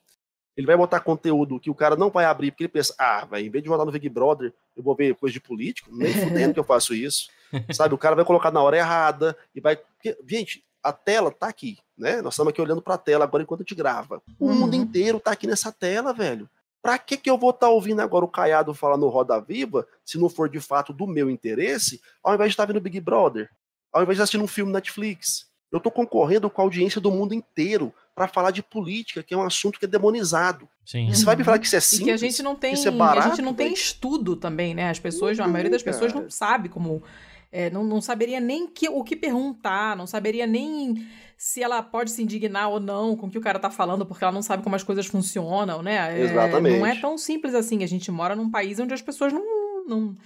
Ele 0.58 0.66
vai 0.68 0.78
botar 0.78 1.00
conteúdo 1.02 1.60
que 1.60 1.70
o 1.70 1.76
cara 1.76 1.96
não 1.96 2.10
vai 2.10 2.26
abrir, 2.26 2.52
porque 2.52 2.64
ele 2.64 2.70
pensa, 2.72 2.96
ah, 2.98 3.26
vai, 3.26 3.42
em 3.46 3.50
vez 3.50 3.62
de 3.64 3.70
votar 3.70 3.86
no 3.86 3.92
Big 3.92 4.08
Brother, 4.10 4.54
eu 4.76 4.82
vou 4.84 4.96
ver 4.96 5.14
coisa 5.16 5.34
de 5.34 5.40
político, 5.42 5.90
nem 5.94 6.14
fudendo 6.48 6.54
que 6.54 6.60
eu 6.60 6.64
faço 6.64 6.94
isso. 6.94 7.30
Sabe, 7.74 7.94
o 7.94 7.98
cara 7.98 8.16
vai 8.16 8.24
colocar 8.26 8.52
na 8.52 8.62
hora 8.62 8.78
errada 8.78 9.38
e 9.54 9.60
vai. 9.62 9.76
porque, 9.76 10.18
gente, 10.28 10.64
a 10.84 10.94
tela 10.94 11.32
tá 11.32 11.48
aqui, 11.48 11.78
né? 11.98 12.22
Nós 12.22 12.34
estamos 12.34 12.52
aqui 12.52 12.62
olhando 12.62 12.82
para 12.82 12.94
a 12.96 12.98
tela 12.98 13.24
agora 13.26 13.44
enquanto 13.44 13.62
a 13.62 13.64
gente 13.64 13.76
grava. 13.76 14.22
O 14.40 14.48
Uhum. 14.48 14.56
mundo 14.56 14.76
inteiro 14.76 15.20
tá 15.20 15.32
aqui 15.32 15.48
nessa 15.48 15.72
tela, 15.72 16.14
velho. 16.14 16.50
Pra 16.82 16.98
que 17.00 17.18
que 17.18 17.30
eu 17.30 17.38
vou 17.38 17.50
estar 17.50 17.70
ouvindo 17.70 18.00
agora 18.02 18.24
o 18.24 18.28
Caiado 18.28 18.74
falar 18.74 18.96
no 18.98 19.10
Roda 19.10 19.40
Viva, 19.42 19.88
se 20.06 20.20
não 20.20 20.30
for 20.30 20.48
de 20.48 20.60
fato 20.60 20.94
do 20.94 21.08
meu 21.08 21.30
interesse, 21.30 22.00
ao 22.24 22.36
invés 22.36 22.50
de 22.50 22.54
estar 22.54 22.66
vendo 22.66 22.80
Big 22.80 23.00
Brother, 23.00 23.50
ao 23.92 24.04
invés 24.04 24.18
de 24.18 24.22
assistir 24.22 24.38
um 24.38 24.48
filme 24.48 24.72
Netflix? 24.72 25.48
Eu 25.76 25.80
tô 25.82 25.92
concorrendo 25.92 26.50
com 26.50 26.62
a 26.62 26.64
audiência 26.66 27.02
do 27.02 27.12
mundo 27.12 27.34
inteiro 27.34 27.94
para 28.16 28.30
falar 28.30 28.52
de 28.52 28.64
política, 28.64 29.22
que 29.22 29.34
é 29.34 29.38
um 29.38 29.44
assunto 29.44 29.78
que 29.78 29.84
é 29.84 29.88
demonizado. 29.88 30.70
Sim. 30.86 31.10
E 31.10 31.16
você 31.16 31.26
vai 31.26 31.36
me 31.36 31.44
falar 31.44 31.60
que 31.60 31.66
isso 31.66 31.76
é 31.76 31.80
E 31.80 31.82
simples? 31.82 32.06
que 32.06 32.12
a 32.12 32.18
gente 32.18 32.42
não 32.42 32.56
tem, 32.56 32.74
isso 32.74 32.88
é 32.88 32.92
a 32.92 32.96
barato, 32.96 33.30
gente 33.30 33.42
não 33.42 33.54
tem 33.54 33.74
estudo 33.74 34.38
também, 34.38 34.74
né? 34.74 34.90
As 34.90 35.00
pessoas, 35.00 35.38
a 35.38 35.48
maioria 35.48 35.72
das 35.72 35.84
pessoas 35.84 36.14
não 36.14 36.30
sabe 36.30 36.70
como, 36.70 37.04
é, 37.52 37.70
não, 37.70 37.84
não 37.84 38.00
saberia 38.00 38.40
nem 38.40 38.68
que, 38.68 38.88
o 38.88 39.04
que 39.04 39.18
perguntar, 39.18 39.98
não 39.98 40.08
saberia 40.08 40.48
nem 40.48 41.06
se 41.38 41.62
ela 41.62 41.84
pode 41.84 42.12
se 42.12 42.24
indignar 42.24 42.70
ou 42.70 42.80
não 42.80 43.18
com 43.18 43.28
o 43.28 43.30
que 43.30 43.38
o 43.38 43.42
cara 43.42 43.60
tá 43.60 43.70
falando, 43.70 44.06
porque 44.06 44.24
ela 44.24 44.32
não 44.32 44.42
sabe 44.42 44.64
como 44.64 44.78
as 44.78 44.84
coisas 44.84 45.06
funcionam, 45.06 45.82
né? 45.82 46.18
É, 46.18 46.22
Exatamente. 46.22 46.80
não 46.80 46.86
é 46.86 46.96
tão 46.96 47.18
simples 47.18 47.54
assim. 47.54 47.84
A 47.84 47.88
gente 47.88 48.10
mora 48.10 48.34
num 48.34 48.50
país 48.50 48.80
onde 48.80 48.94
as 48.94 49.02
pessoas 49.02 49.34
não, 49.34 49.44
não, 49.86 50.18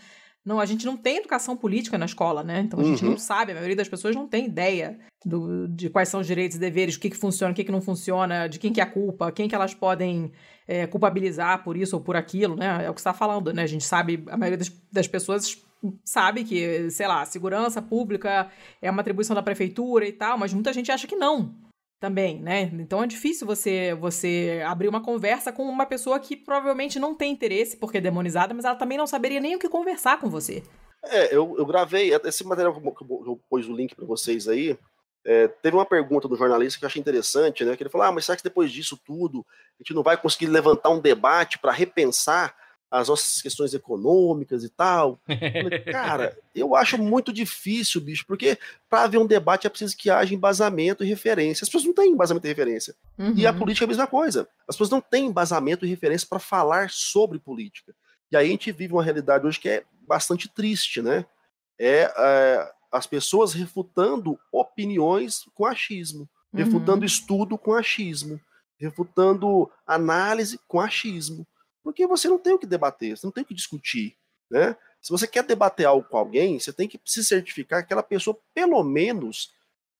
Não, 0.49 0.59
a 0.59 0.65
gente 0.65 0.83
não 0.83 0.97
tem 0.97 1.17
educação 1.17 1.55
política 1.55 1.95
na 1.95 2.05
escola, 2.07 2.43
né? 2.43 2.61
Então 2.61 2.79
a 2.79 2.83
gente 2.83 3.05
Uhum. 3.05 3.11
não 3.11 3.17
sabe, 3.19 3.51
a 3.51 3.55
maioria 3.55 3.75
das 3.75 3.87
pessoas 3.87 4.15
não 4.15 4.27
tem 4.27 4.47
ideia 4.47 4.97
do- 5.23 5.67
de 5.67 5.91
quais 5.91 6.09
são 6.09 6.21
os 6.21 6.25
direitos 6.25 6.57
e 6.57 6.59
deveres, 6.59 6.95
o 6.95 6.99
que, 6.99 7.11
que 7.11 7.15
funciona, 7.15 7.51
o 7.51 7.55
que, 7.55 7.63
que 7.63 7.71
não 7.71 7.81
funciona, 7.81 8.47
de 8.49 8.57
quem 8.57 8.73
que 8.73 8.81
é 8.81 8.83
a 8.83 8.87
culpa, 8.87 9.31
quem 9.31 9.47
que 9.47 9.53
elas 9.53 9.75
podem 9.75 10.31
é, 10.67 10.87
culpabilizar 10.87 11.63
por 11.63 11.77
isso 11.77 11.95
ou 11.95 12.01
por 12.01 12.15
aquilo, 12.15 12.55
né? 12.55 12.83
É 12.83 12.89
o 12.89 12.95
que 12.95 12.99
você 12.99 13.07
está 13.09 13.13
falando, 13.13 13.53
né? 13.53 13.61
A 13.61 13.67
gente 13.67 13.83
sabe, 13.83 14.23
a 14.27 14.35
maioria 14.35 14.57
das, 14.57 14.71
das 14.91 15.07
pessoas 15.07 15.61
sabe 16.03 16.43
que, 16.43 16.89
sei 16.89 17.07
lá, 17.07 17.23
segurança 17.25 17.79
pública 17.79 18.49
é 18.81 18.89
uma 18.89 19.01
atribuição 19.01 19.35
da 19.35 19.43
prefeitura 19.43 20.07
e 20.07 20.11
tal, 20.11 20.35
mas 20.35 20.51
muita 20.51 20.73
gente 20.73 20.91
acha 20.91 21.05
que 21.05 21.15
não 21.15 21.53
também, 21.99 22.39
né? 22.39 22.61
Então 22.73 23.03
é 23.03 23.07
difícil 23.07 23.45
você 23.45 23.93
você 23.93 24.63
abrir 24.65 24.87
uma 24.87 25.03
conversa 25.03 25.51
com 25.51 25.63
uma 25.63 25.85
pessoa 25.85 26.19
que 26.19 26.35
provavelmente 26.35 26.97
não 26.99 27.13
tem 27.13 27.31
interesse 27.31 27.77
porque 27.77 27.97
é 27.97 28.01
demonizada, 28.01 28.53
mas 28.53 28.65
ela 28.65 28.75
também 28.75 28.97
não 28.97 29.05
saberia 29.05 29.39
nem 29.39 29.55
o 29.55 29.59
que 29.59 29.67
conversar 29.67 30.19
com 30.19 30.29
você. 30.29 30.63
É, 31.03 31.35
eu, 31.35 31.55
eu 31.57 31.65
gravei, 31.65 32.11
esse 32.25 32.45
material 32.45 32.73
que 32.73 33.03
eu, 33.03 33.23
eu 33.25 33.39
pus 33.49 33.67
o 33.67 33.73
link 33.73 33.95
para 33.95 34.05
vocês 34.05 34.47
aí, 34.47 34.77
é, 35.25 35.47
teve 35.47 35.75
uma 35.75 35.85
pergunta 35.85 36.27
do 36.27 36.35
jornalista 36.35 36.79
que 36.79 36.85
eu 36.85 36.87
achei 36.87 36.99
interessante, 36.99 37.63
né? 37.63 37.75
Que 37.75 37.83
ele 37.83 37.89
falou, 37.89 38.07
ah, 38.07 38.11
mas 38.11 38.25
será 38.25 38.37
que 38.37 38.43
depois 38.43 38.71
disso 38.71 38.97
tudo 39.05 39.45
a 39.49 39.83
gente 39.83 39.93
não 39.93 40.03
vai 40.03 40.17
conseguir 40.17 40.47
levantar 40.47 40.89
um 40.89 40.99
debate 40.99 41.59
para 41.59 41.71
repensar 41.71 42.55
as 42.91 43.07
nossas 43.07 43.41
questões 43.41 43.73
econômicas 43.73 44.63
e 44.63 44.69
tal? 44.69 45.19
Cara, 45.91 46.37
eu 46.55 46.75
acho 46.75 46.97
muito 46.97 47.31
difícil, 47.31 48.01
bicho, 48.01 48.25
porque 48.25 48.57
para 48.89 49.03
haver 49.03 49.17
um 49.19 49.25
debate 49.27 49.67
é 49.67 49.69
preciso 49.69 49.95
que 49.95 50.09
haja 50.09 50.33
embasamento 50.33 51.03
e 51.03 51.07
referência. 51.07 51.63
As 51.63 51.69
pessoas 51.69 51.85
não 51.85 51.93
têm 51.93 52.11
embasamento 52.11 52.45
e 52.47 52.49
referência. 52.49 52.95
E 53.35 53.45
a 53.45 53.51
Uhum. 53.51 53.57
política 53.59 53.83
é 53.83 53.87
a 53.87 53.89
mesma 53.89 54.07
coisa. 54.07 54.47
As 54.67 54.75
pessoas 54.75 54.89
não 54.89 55.01
têm 55.01 55.27
embasamento 55.27 55.85
e 55.85 55.89
referência 55.89 56.27
para 56.27 56.39
falar 56.39 56.89
sobre 56.89 57.37
política. 57.39 57.93
E 58.31 58.37
aí 58.37 58.47
a 58.47 58.49
gente 58.51 58.71
vive 58.71 58.93
uma 58.93 59.03
realidade 59.03 59.45
hoje 59.45 59.59
que 59.59 59.69
é 59.69 59.83
bastante 60.07 60.47
triste, 60.49 61.01
né? 61.01 61.25
É, 61.79 62.11
é, 62.17 62.71
as 62.91 63.05
pessoas 63.07 63.53
refutando 63.53 64.37
opiniões 64.51 65.45
com 65.53 65.65
achismo, 65.65 66.21
Uhum. 66.51 66.59
refutando 66.63 67.05
estudo 67.05 67.57
com 67.57 67.73
achismo, 67.73 68.39
refutando 68.79 69.69
análise 69.85 70.59
com 70.67 70.79
achismo. 70.79 71.45
Porque 71.83 72.05
você 72.05 72.27
não 72.27 72.37
tem 72.37 72.53
o 72.53 72.59
que 72.59 72.67
debater, 72.67 73.17
você 73.17 73.25
não 73.25 73.31
tem 73.31 73.43
o 73.43 73.47
que 73.47 73.53
discutir, 73.53 74.17
né? 74.49 74.75
Se 75.01 75.11
você 75.11 75.25
quer 75.27 75.43
debater 75.43 75.85
algo 75.85 76.07
com 76.07 76.17
alguém, 76.17 76.59
você 76.59 76.73
tem 76.73 76.87
que 76.87 76.99
se 77.05 77.23
certificar 77.23 77.79
que 77.79 77.85
aquela 77.85 78.03
pessoa, 78.03 78.37
pelo 78.53 78.83
menos, 78.83 79.53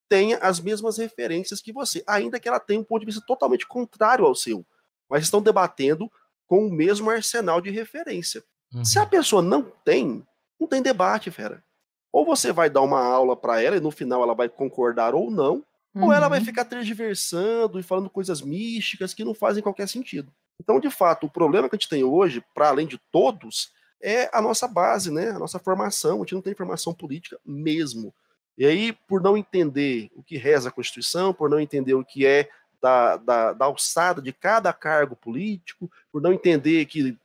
tenha 0.09 0.38
as 0.39 0.59
mesmas 0.59 0.97
referências 0.97 1.61
que 1.61 1.71
você, 1.71 2.03
ainda 2.05 2.39
que 2.39 2.47
ela 2.49 2.59
tenha 2.59 2.80
um 2.80 2.84
ponto 2.84 3.01
de 3.01 3.05
vista 3.05 3.23
totalmente 3.25 3.65
contrário 3.67 4.25
ao 4.25 4.36
seu. 4.36 4.65
Mas 5.09 5.23
estão 5.23 5.41
debatendo 5.41 6.11
com 6.45 6.67
o 6.67 6.71
mesmo 6.71 7.09
arsenal 7.09 7.61
de 7.61 7.69
referência. 7.69 8.43
Uhum. 8.73 8.84
Se 8.84 8.99
a 8.99 9.05
pessoa 9.05 9.41
não 9.41 9.61
tem, 9.61 10.25
não 10.59 10.67
tem 10.67 10.82
debate, 10.82 11.32
fera. 11.32 11.63
Ou 12.11 12.25
você 12.25 12.51
vai 12.51 12.69
dar 12.69 12.82
uma 12.82 12.99
aula 13.01 13.38
para 13.38 13.61
ela 13.61 13.77
e 13.77 13.80
no 13.80 13.91
final 13.91 14.21
ela 14.23 14.34
vai 14.34 14.49
concordar 14.49 15.13
ou 15.13 15.30
não, 15.32 15.63
ou 15.95 16.11
ela 16.11 16.27
vai 16.27 16.39
Uhum. 16.39 16.45
ficar 16.45 16.65
tergiversando 16.65 17.80
e 17.80 17.84
falando 17.84 18.09
coisas 18.09 18.41
místicas 18.41 19.13
que 19.13 19.23
não 19.23 19.34
fazem 19.34 19.63
qualquer 19.63 19.88
sentido. 19.88 20.32
Então, 20.60 20.80
de 20.80 20.89
fato, 20.89 21.26
o 21.26 21.30
problema 21.30 21.70
que 21.70 21.76
a 21.76 21.78
gente 21.78 21.89
tem 21.89 22.03
hoje, 22.03 22.43
para 22.53 22.70
além 22.70 22.86
de 22.86 22.99
todos, 23.12 23.72
é 24.01 24.30
a 24.36 24.41
nossa 24.41 24.68
base, 24.68 25.12
né? 25.12 25.30
A 25.30 25.39
nossa 25.39 25.60
formação. 25.60 26.18
A 26.18 26.20
gente 26.20 26.36
não 26.36 26.41
tem 26.41 26.53
formação 26.53 26.93
política 26.93 27.39
mesmo. 27.45 28.14
E 28.57 28.66
aí, 28.66 28.93
por 29.07 29.22
não 29.22 29.38
entender 29.38 30.10
o 30.14 30.22
que 30.22 30.38
reza 30.38 30.70
a 30.70 30.72
Constituição, 30.72 31.34
por 31.34 31.49
não 31.49 31.60
entender 31.60 31.93
o 31.93 32.03
que 32.03 32.26
é 32.26 32.49
da, 32.82 33.18
da, 33.18 33.53
da 33.53 33.66
alçada 33.66 34.22
de 34.22 34.34
cada 34.34 34.72
cargo 34.74 35.16
político, 35.16 35.89
por 36.12 36.22
não 36.22 36.34
entender 36.34 36.86
que 36.86 37.18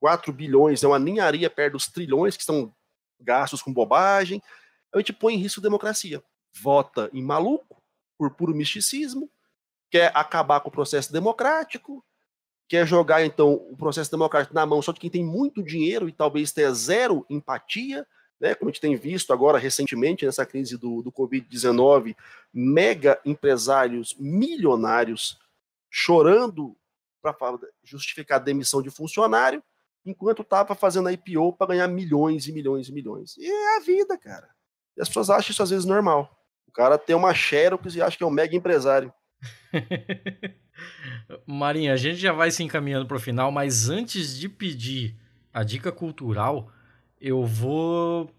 4 0.00 0.32
bilhões 0.32 0.82
é 0.82 0.86
uma 0.86 0.98
ninharia 0.98 1.48
perto 1.48 1.72
dos 1.72 1.86
trilhões 1.86 2.36
que 2.36 2.42
estão 2.42 2.72
gastos 3.20 3.62
com 3.62 3.72
bobagem, 3.72 4.42
a 4.92 4.98
gente 4.98 5.12
põe 5.12 5.34
em 5.34 5.38
risco 5.38 5.60
a 5.60 5.62
democracia. 5.62 6.22
Vota 6.62 7.10
em 7.12 7.22
maluco, 7.22 7.82
por 8.18 8.30
puro 8.30 8.54
misticismo, 8.54 9.30
quer 9.90 10.10
acabar 10.14 10.60
com 10.60 10.68
o 10.68 10.72
processo 10.72 11.12
democrático, 11.12 12.04
quer 12.68 12.86
jogar 12.86 13.24
então 13.24 13.54
o 13.54 13.76
processo 13.76 14.10
democrático 14.10 14.54
na 14.54 14.66
mão 14.66 14.82
só 14.82 14.92
de 14.92 15.00
quem 15.00 15.10
tem 15.10 15.24
muito 15.24 15.62
dinheiro 15.62 16.08
e 16.08 16.12
talvez 16.12 16.52
tenha 16.52 16.72
zero 16.72 17.24
empatia, 17.30 18.06
né? 18.40 18.54
Como 18.54 18.68
a 18.68 18.72
gente 18.72 18.80
tem 18.80 18.96
visto 18.96 19.32
agora 19.32 19.58
recentemente 19.58 20.26
nessa 20.26 20.44
crise 20.44 20.76
do, 20.76 21.02
do 21.02 21.12
Covid-19, 21.12 22.14
mega 22.52 23.20
empresários 23.24 24.14
milionários 24.18 25.38
chorando 25.90 26.76
para 27.22 27.58
justificar 27.82 28.38
a 28.40 28.44
demissão 28.44 28.82
de 28.82 28.90
funcionário, 28.90 29.62
enquanto 30.04 30.42
estava 30.42 30.74
fazendo 30.74 31.08
a 31.08 31.12
IPO 31.12 31.54
para 31.54 31.68
ganhar 31.68 31.88
milhões 31.88 32.46
e 32.46 32.52
milhões 32.52 32.88
e 32.88 32.92
milhões. 32.92 33.36
E 33.36 33.50
é 33.50 33.76
a 33.76 33.80
vida, 33.80 34.16
cara. 34.16 34.48
E 34.96 35.02
as 35.02 35.08
pessoas 35.08 35.30
acham 35.30 35.50
isso 35.50 35.62
às 35.62 35.70
vezes 35.70 35.84
normal. 35.84 36.30
O 36.66 36.72
cara 36.72 36.98
tem 36.98 37.16
uma 37.16 37.34
Xerox 37.34 37.94
e 37.94 38.02
acha 38.02 38.16
que 38.16 38.22
é 38.22 38.26
um 38.26 38.30
mega 38.30 38.54
empresário. 38.54 39.12
Marinha, 41.46 41.92
a 41.92 41.96
gente 41.96 42.16
já 42.16 42.32
vai 42.32 42.50
se 42.50 42.62
encaminhando 42.62 43.06
para 43.06 43.16
o 43.16 43.20
final, 43.20 43.50
mas 43.50 43.88
antes 43.88 44.38
de 44.38 44.48
pedir 44.48 45.14
a 45.52 45.62
dica 45.62 45.90
cultural, 45.90 46.70
eu 47.20 47.44
vou. 47.44 48.30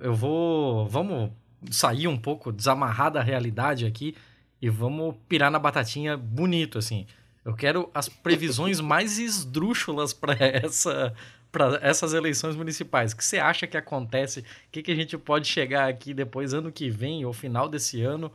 Eu 0.00 0.14
vou. 0.14 0.86
Vamos 0.88 1.30
sair 1.70 2.06
um 2.06 2.16
pouco, 2.16 2.52
desamarrar 2.52 3.10
da 3.10 3.22
realidade 3.22 3.86
aqui 3.86 4.14
e 4.60 4.68
vamos 4.68 5.14
pirar 5.28 5.50
na 5.50 5.58
batatinha 5.58 6.16
bonito, 6.16 6.78
assim. 6.78 7.06
Eu 7.44 7.54
quero 7.54 7.90
as 7.94 8.08
previsões 8.08 8.80
mais 8.82 9.18
esdrúxulas 9.18 10.12
para 10.12 10.34
essa 10.38 11.14
para 11.50 11.78
essas 11.80 12.12
eleições 12.12 12.54
municipais. 12.54 13.12
O 13.12 13.16
que 13.16 13.24
você 13.24 13.38
acha 13.38 13.66
que 13.66 13.78
acontece? 13.78 14.40
O 14.40 14.44
que, 14.70 14.82
que 14.82 14.92
a 14.92 14.94
gente 14.94 15.16
pode 15.16 15.48
chegar 15.48 15.88
aqui 15.88 16.12
depois, 16.12 16.52
ano 16.52 16.70
que 16.70 16.90
vem, 16.90 17.24
ou 17.24 17.32
final 17.32 17.66
desse 17.66 18.02
ano, 18.02 18.30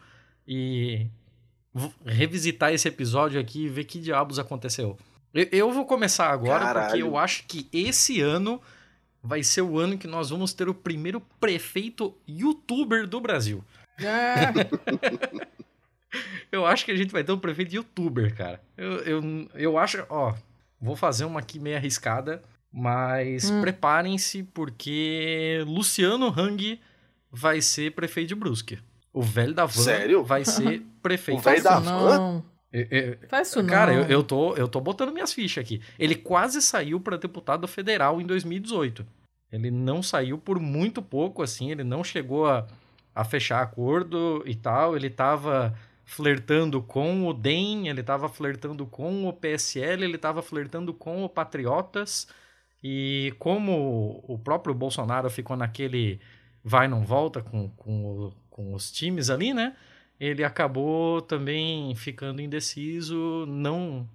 e 0.47 1.05
revisitar 2.05 2.73
esse 2.73 2.87
episódio 2.87 3.39
aqui 3.39 3.65
e 3.65 3.69
ver 3.69 3.85
que 3.85 3.99
diabos 3.99 4.37
aconteceu? 4.39 4.97
Eu, 5.33 5.47
eu 5.51 5.71
vou 5.71 5.85
começar 5.85 6.29
agora 6.29 6.65
porque 6.65 6.73
Caralho. 6.79 6.99
eu 7.07 7.17
acho 7.17 7.45
que 7.47 7.67
esse 7.71 8.19
ano 8.21 8.61
vai 9.23 9.43
ser 9.43 9.61
o 9.61 9.77
ano 9.79 9.97
que 9.97 10.07
nós 10.07 10.29
vamos 10.29 10.53
ter 10.53 10.67
o 10.67 10.73
primeiro 10.73 11.21
prefeito 11.39 12.17
youtuber 12.27 13.07
do 13.07 13.19
Brasil. 13.21 13.63
É, 13.99 14.51
Eu 16.51 16.65
acho 16.65 16.83
que 16.83 16.91
a 16.91 16.95
gente 16.95 17.11
vai 17.11 17.23
ter 17.23 17.31
um 17.31 17.37
prefeito 17.39 17.73
youtuber, 17.73 18.35
cara. 18.35 18.61
Eu, 18.75 18.91
eu, 19.03 19.49
eu 19.53 19.77
acho, 19.77 20.05
ó, 20.09 20.33
vou 20.79 20.95
fazer 20.95 21.23
uma 21.23 21.39
aqui 21.39 21.57
meio 21.59 21.77
arriscada, 21.77 22.43
mas 22.71 23.49
Hum. 23.49 23.61
preparem-se 23.61 24.43
porque 24.43 25.63
Luciano 25.65 26.27
Hang 26.27 26.81
vai 27.31 27.61
ser 27.61 27.93
prefeito 27.93 28.29
de 28.29 28.35
Brusque. 28.35 28.79
O 29.13 29.21
velho 29.21 29.53
da 29.53 29.65
van 29.65 29.81
Sério? 29.83 30.23
vai 30.23 30.45
ser 30.45 30.81
prefeito. 31.03 31.37
O 31.39 31.41
velho 31.41 31.63
da 31.63 31.79
van? 31.79 32.17
não. 32.17 32.45
Eu- 32.73 32.87
eu- 32.89 33.17
Faz 33.27 33.49
isso 33.49 33.61
não. 33.61 33.69
Cara, 33.69 33.93
eu, 33.93 34.03
eu, 34.03 34.23
tô, 34.23 34.55
eu 34.55 34.65
tô 34.67 34.79
botando 34.79 35.11
minhas 35.11 35.33
fichas 35.33 35.61
aqui. 35.63 35.81
Ele 35.99 36.15
quase 36.15 36.61
saiu 36.61 36.99
para 37.01 37.17
deputado 37.17 37.67
federal 37.67 38.21
em 38.21 38.25
2018. 38.25 39.05
Ele 39.51 39.69
não 39.69 40.01
saiu 40.01 40.37
por 40.37 40.57
muito 40.57 41.01
pouco, 41.01 41.43
assim. 41.43 41.69
Ele 41.69 41.83
não 41.83 42.01
chegou 42.01 42.47
a, 42.47 42.65
a 43.13 43.25
fechar 43.25 43.61
acordo 43.61 44.41
e 44.45 44.55
tal. 44.55 44.95
Ele 44.95 45.09
tava 45.09 45.77
flertando 46.05 46.81
com 46.81 47.27
o 47.27 47.33
DEM, 47.33 47.89
ele 47.89 48.01
tava 48.03 48.29
flertando 48.29 48.85
com 48.85 49.27
o 49.27 49.33
PSL, 49.33 50.03
ele 50.05 50.17
tava 50.17 50.41
flertando 50.41 50.93
com 50.93 51.25
o 51.25 51.29
Patriotas. 51.29 52.25
E 52.81 53.33
como 53.37 54.23
o 54.27 54.39
próprio 54.39 54.73
Bolsonaro 54.73 55.29
ficou 55.29 55.57
naquele 55.57 56.21
vai 56.63 56.87
não 56.87 57.03
volta 57.03 57.41
com, 57.41 57.69
com, 57.71 58.05
o- 58.05 58.33
com 58.61 58.73
os 58.73 58.91
times 58.91 59.29
ali, 59.29 59.53
né? 59.53 59.75
Ele 60.19 60.43
acabou 60.43 61.21
também 61.21 61.95
ficando 61.95 62.41
indeciso, 62.41 63.45
não 63.47 64.07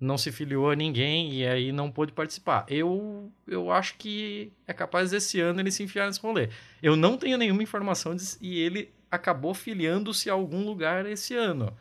não 0.00 0.18
se 0.18 0.32
filiou 0.32 0.68
a 0.68 0.74
ninguém 0.74 1.32
e 1.32 1.46
aí 1.46 1.70
não 1.70 1.88
pôde 1.88 2.10
participar. 2.12 2.66
Eu, 2.68 3.30
eu 3.46 3.70
acho 3.70 3.96
que 3.96 4.52
é 4.66 4.72
capaz 4.72 5.12
desse 5.12 5.38
ano 5.40 5.60
ele 5.60 5.70
se 5.70 5.84
enfiar 5.84 6.06
nesse 6.06 6.20
rolê. 6.20 6.48
Eu 6.82 6.96
não 6.96 7.16
tenho 7.16 7.38
nenhuma 7.38 7.62
informação 7.62 8.16
de, 8.16 8.24
e 8.40 8.58
ele 8.58 8.92
acabou 9.08 9.54
filiando-se 9.54 10.28
a 10.28 10.32
algum 10.32 10.64
lugar 10.64 11.06
esse 11.06 11.36
ano. 11.36 11.72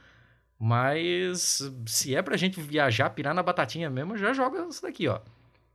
Mas 0.59 1.67
se 1.87 2.15
é 2.15 2.21
pra 2.21 2.37
gente 2.37 2.61
viajar, 2.61 3.09
pirar 3.09 3.33
na 3.33 3.41
batatinha 3.41 3.89
mesmo, 3.89 4.15
já 4.15 4.33
joga 4.33 4.67
isso 4.69 4.83
daqui, 4.83 5.07
ó. 5.07 5.19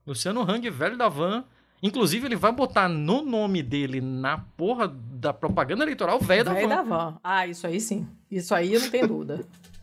Luciano 0.06 0.48
Hang, 0.48 0.70
velho 0.70 0.96
da 0.96 1.08
van. 1.08 1.44
Inclusive, 1.82 2.26
ele 2.26 2.36
vai 2.36 2.52
botar 2.52 2.88
no 2.88 3.22
nome 3.22 3.62
dele, 3.62 4.00
na 4.00 4.38
porra 4.56 4.88
da 4.88 5.32
propaganda 5.32 5.84
eleitoral, 5.84 6.18
velho 6.18 6.44
da 6.44 6.54
van. 6.54 6.68
da 6.68 6.82
van. 6.82 7.18
Ah, 7.22 7.46
isso 7.46 7.66
aí 7.66 7.80
sim. 7.80 8.06
Isso 8.30 8.54
aí 8.54 8.78
não 8.78 8.90
tem 8.90 9.06
dúvida. 9.06 9.40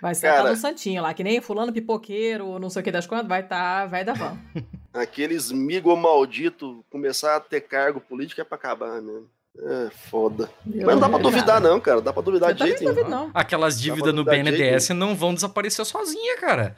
Vai 0.00 0.14
ser 0.14 0.28
Cara- 0.28 0.44
tá 0.44 0.50
no 0.50 0.56
santinho 0.56 1.02
lá, 1.02 1.12
que 1.12 1.22
nem 1.22 1.40
fulano 1.40 1.72
pipoqueiro, 1.72 2.58
não 2.58 2.70
sei 2.70 2.80
o 2.80 2.82
que 2.84 2.90
das 2.90 3.06
quantas, 3.06 3.28
vai 3.28 3.42
estar 3.42 3.82
tá, 3.82 3.86
vai 3.86 4.02
da 4.02 4.14
van. 4.14 4.36
Aqueles 4.94 5.52
migo 5.52 5.94
maldito 5.94 6.84
começar 6.90 7.36
a 7.36 7.40
ter 7.40 7.60
cargo 7.60 8.00
político 8.00 8.40
é 8.40 8.44
pra 8.44 8.56
acabar 8.56 9.00
mesmo. 9.00 9.28
É 9.58 9.90
foda. 10.10 10.50
Eu 10.66 10.86
Mas 10.86 10.94
não 10.94 11.00
dá 11.00 11.08
pra 11.08 11.18
duvidar, 11.18 11.60
não, 11.60 11.78
cara. 11.78 12.00
Dá 12.00 12.12
pra 12.12 12.22
duvidar 12.22 12.50
Eu 12.50 12.54
de 12.54 12.62
jeito 12.66 12.82
não 12.84 12.94
nenhum. 12.94 13.08
não. 13.08 13.30
Aquelas 13.34 13.78
dívidas 13.78 14.14
no 14.14 14.24
BNDES 14.24 14.88
não 14.90 15.14
vão 15.14 15.34
desaparecer 15.34 15.84
sozinha, 15.84 16.36
cara. 16.38 16.74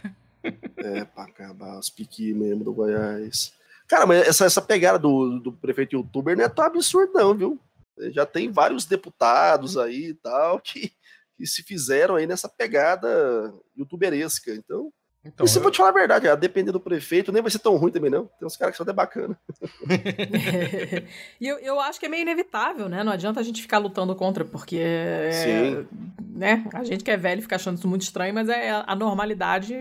É 0.78 1.04
pra 1.04 1.24
acabar 1.24 1.78
os 1.78 1.88
piqui 1.88 2.34
mesmo 2.34 2.64
do 2.64 2.72
Goiás. 2.74 3.52
Cara, 3.88 4.06
mas 4.06 4.26
essa, 4.26 4.44
essa 4.44 4.62
pegada 4.62 4.98
do, 4.98 5.38
do 5.38 5.52
prefeito 5.52 5.96
youtuber 5.96 6.36
não 6.36 6.44
é 6.44 6.48
tão 6.48 6.64
absurdo, 6.64 7.12
não, 7.14 7.34
viu? 7.34 7.60
Já 8.10 8.24
tem 8.24 8.50
vários 8.50 8.86
deputados 8.86 9.76
aí 9.76 10.08
e 10.08 10.14
tal 10.14 10.58
que, 10.60 10.92
que 11.36 11.46
se 11.46 11.62
fizeram 11.62 12.16
aí 12.16 12.26
nessa 12.26 12.48
pegada 12.48 13.52
youtuberesca. 13.76 14.52
Então, 14.54 14.92
Então, 15.24 15.46
e 15.46 15.48
se 15.48 15.56
eu 15.56 15.62
vou 15.62 15.70
te 15.70 15.76
falar 15.76 15.90
a 15.90 15.92
verdade, 15.92 16.28
a 16.28 16.34
depender 16.34 16.72
do 16.72 16.80
prefeito, 16.80 17.30
nem 17.30 17.40
vai 17.40 17.50
ser 17.50 17.60
tão 17.60 17.76
ruim 17.76 17.92
também, 17.92 18.10
não. 18.10 18.26
Tem 18.38 18.44
uns 18.46 18.56
caras 18.56 18.72
que 18.72 18.76
são 18.76 18.82
até 18.84 18.92
bacana. 18.92 19.38
e 21.40 21.46
eu, 21.46 21.58
eu 21.58 21.80
acho 21.80 22.00
que 22.00 22.06
é 22.06 22.08
meio 22.08 22.22
inevitável, 22.22 22.88
né? 22.88 23.04
Não 23.04 23.12
adianta 23.12 23.38
a 23.40 23.42
gente 23.42 23.62
ficar 23.62 23.78
lutando 23.78 24.14
contra, 24.16 24.44
porque. 24.44 24.78
é, 24.80 25.30
Sim. 25.32 25.86
Né? 26.34 26.64
A 26.74 26.82
gente 26.82 27.04
que 27.04 27.10
é 27.10 27.16
velho 27.16 27.42
fica 27.42 27.56
achando 27.56 27.78
isso 27.78 27.86
muito 27.88 28.02
estranho, 28.02 28.34
mas 28.34 28.48
é 28.48 28.70
a 28.84 28.96
normalidade 28.96 29.74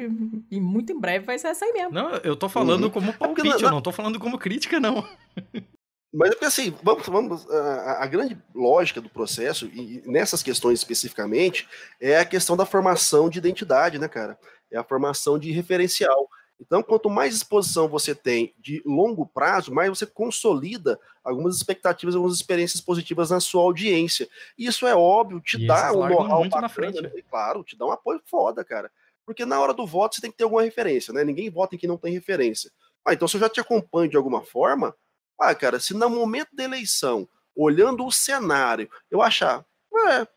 e 0.51 0.59
muito 0.61 0.91
em 0.93 0.99
breve 0.99 1.25
vai 1.25 1.39
ser 1.39 1.47
essa 1.47 1.65
aí 1.65 1.73
mesmo. 1.73 1.91
Não, 1.93 2.11
eu 2.17 2.35
tô 2.35 2.47
falando 2.49 2.83
Uhum. 2.85 2.89
como 2.89 3.13
porque 3.13 3.41
palpite, 3.41 3.61
na- 3.63 3.67
eu 3.67 3.71
não 3.71 3.81
tô 3.81 3.91
falando 3.91 4.19
como 4.19 4.37
crítica, 4.37 4.79
não. 4.79 5.03
Mas 6.13 6.27
é 6.31 6.33
porque 6.33 6.45
assim, 6.45 6.75
vamos, 6.83 7.07
vamos, 7.07 7.49
a, 7.49 8.03
a 8.03 8.05
grande 8.05 8.37
lógica 8.53 8.99
do 8.99 9.07
processo, 9.09 9.67
e 9.67 10.03
nessas 10.05 10.43
questões 10.43 10.79
especificamente, 10.79 11.65
é 12.01 12.17
a 12.19 12.25
questão 12.25 12.57
da 12.57 12.65
formação 12.65 13.29
de 13.29 13.37
identidade, 13.39 13.97
né, 13.97 14.09
cara? 14.09 14.37
É 14.71 14.77
a 14.77 14.83
formação 14.83 15.37
de 15.37 15.51
referencial. 15.51 16.29
Então, 16.59 16.83
quanto 16.83 17.09
mais 17.09 17.33
exposição 17.33 17.87
você 17.87 18.13
tem 18.13 18.53
de 18.59 18.83
longo 18.85 19.25
prazo, 19.25 19.73
mais 19.73 19.89
você 19.89 20.05
consolida 20.05 20.99
algumas 21.23 21.55
expectativas, 21.55 22.15
algumas 22.15 22.35
experiências 22.35 22.79
positivas 22.79 23.31
na 23.31 23.39
sua 23.39 23.63
audiência. 23.63 24.29
E 24.55 24.67
isso 24.67 24.85
é 24.85 24.95
óbvio, 24.95 25.41
te 25.41 25.57
E 25.57 25.65
dá 25.65 25.91
um 25.91 26.07
know-how 26.07 26.41
muito 26.41 26.55
na 26.55 26.61
bacana, 26.61 26.69
frente, 26.69 27.01
né? 27.01 27.11
E, 27.15 27.23
claro, 27.23 27.63
te 27.63 27.75
dá 27.75 27.87
um 27.87 27.91
apoio 27.91 28.21
foda, 28.25 28.63
cara. 28.63 28.91
Porque 29.25 29.43
na 29.43 29.59
hora 29.59 29.73
do 29.73 29.87
voto 29.87 30.15
você 30.15 30.21
tem 30.21 30.29
que 30.31 30.37
ter 30.37 30.43
alguma 30.43 30.61
referência, 30.61 31.11
né? 31.11 31.23
Ninguém 31.23 31.49
vota 31.49 31.75
em 31.75 31.79
quem 31.79 31.89
não 31.89 31.97
tem 31.97 32.13
referência. 32.13 32.71
Ah, 33.03 33.13
então 33.13 33.27
se 33.27 33.37
eu 33.37 33.41
já 33.41 33.49
te 33.49 33.59
acompanho 33.59 34.09
de 34.09 34.17
alguma 34.17 34.43
forma, 34.43 34.95
ah, 35.39 35.55
cara, 35.55 35.79
se 35.79 35.95
no 35.95 36.09
momento 36.09 36.49
da 36.53 36.63
eleição, 36.63 37.27
olhando 37.55 38.05
o 38.05 38.11
cenário, 38.11 38.87
eu 39.09 39.21
achar, 39.21 39.65
é, 40.09 40.27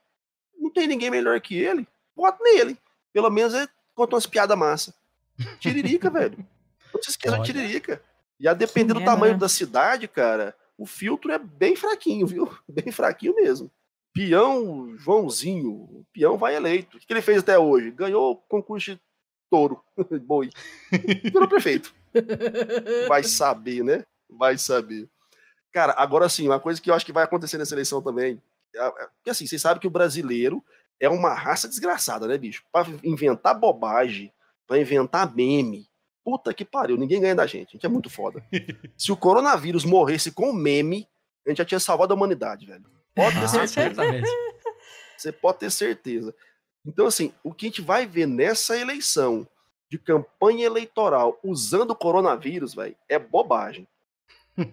não 0.58 0.70
tem 0.70 0.86
ninguém 0.86 1.10
melhor 1.10 1.38
que 1.42 1.54
ele, 1.54 1.86
voto 2.16 2.42
nele. 2.42 2.78
Pelo 3.12 3.30
menos 3.30 3.52
ele 3.52 3.68
conta 3.94 4.14
umas 4.16 4.26
piadas 4.26 4.56
massa. 4.58 4.94
Tiririca, 5.58 6.08
velho. 6.10 6.38
Não 6.92 7.02
se 7.02 7.10
esqueça 7.10 7.38
de. 7.38 7.44
Tiririca. 7.52 8.02
E 8.38 8.48
a 8.48 8.54
depender 8.54 8.94
do 8.94 9.00
É, 9.00 9.04
tamanho 9.04 9.34
né? 9.34 9.38
da 9.38 9.48
cidade, 9.48 10.06
cara, 10.08 10.54
o 10.76 10.86
filtro 10.86 11.30
é 11.32 11.38
bem 11.38 11.76
fraquinho, 11.76 12.26
viu? 12.26 12.50
Bem 12.68 12.90
fraquinho 12.92 13.34
mesmo. 13.36 13.70
Peão 14.12 14.96
Joãozinho, 14.96 15.70
o 15.70 16.06
peão 16.12 16.36
vai 16.38 16.54
eleito. 16.54 16.96
O 16.96 17.00
que 17.00 17.06
que 17.06 17.12
ele 17.12 17.22
fez 17.22 17.38
até 17.38 17.58
hoje? 17.58 17.90
Ganhou 17.90 18.32
o 18.32 18.36
concurso 18.36 18.92
de 18.94 19.00
touro, 19.50 19.82
boi. 20.22 20.50
Virou 21.24 21.48
prefeito. 21.48 21.92
Vai 23.08 23.22
saber, 23.24 23.82
né? 23.82 24.04
Vai 24.30 24.56
saber. 24.58 25.08
Cara, 25.72 25.94
agora 25.98 26.28
sim, 26.28 26.46
uma 26.46 26.60
coisa 26.60 26.80
que 26.80 26.90
eu 26.90 26.94
acho 26.94 27.04
que 27.04 27.12
vai 27.12 27.24
acontecer 27.24 27.58
nessa 27.58 27.74
eleição 27.74 28.00
também. 28.00 28.40
é- 28.74 28.86
é- 28.86 28.90
Porque 29.16 29.30
assim, 29.30 29.46
vocês 29.46 29.60
sabem 29.60 29.80
que 29.80 29.86
o 29.86 29.90
brasileiro 29.90 30.64
é 31.04 31.08
uma 31.08 31.34
raça 31.34 31.68
desgraçada, 31.68 32.26
né, 32.26 32.36
bicho? 32.38 32.62
Pra 32.72 32.86
inventar 33.02 33.58
bobagem, 33.58 34.32
pra 34.66 34.78
inventar 34.78 35.34
meme. 35.34 35.86
Puta 36.24 36.54
que 36.54 36.64
pariu, 36.64 36.96
ninguém 36.96 37.20
ganha 37.20 37.34
da 37.34 37.46
gente. 37.46 37.68
A 37.68 37.72
gente 37.72 37.86
é 37.86 37.88
muito 37.88 38.08
foda. 38.08 38.42
Se 38.96 39.12
o 39.12 39.16
coronavírus 39.16 39.84
morresse 39.84 40.32
com 40.32 40.52
meme, 40.52 41.06
a 41.46 41.50
gente 41.50 41.58
já 41.58 41.64
tinha 41.64 41.80
salvado 41.80 42.12
a 42.12 42.16
humanidade, 42.16 42.64
velho. 42.66 42.84
Pode 43.14 43.36
ter 43.38 43.44
Ah, 43.44 43.48
certeza. 43.48 43.74
certamente. 43.74 44.30
Você 45.16 45.30
pode 45.32 45.58
ter 45.58 45.70
certeza. 45.70 46.34
Então, 46.86 47.06
assim, 47.06 47.32
o 47.42 47.52
que 47.52 47.66
a 47.66 47.68
gente 47.68 47.82
vai 47.82 48.06
ver 48.06 48.26
nessa 48.26 48.76
eleição 48.78 49.46
de 49.90 49.98
campanha 49.98 50.66
eleitoral 50.66 51.38
usando 51.44 51.90
o 51.90 51.96
coronavírus, 51.96 52.74
velho, 52.74 52.96
é 53.08 53.18
bobagem. 53.18 53.86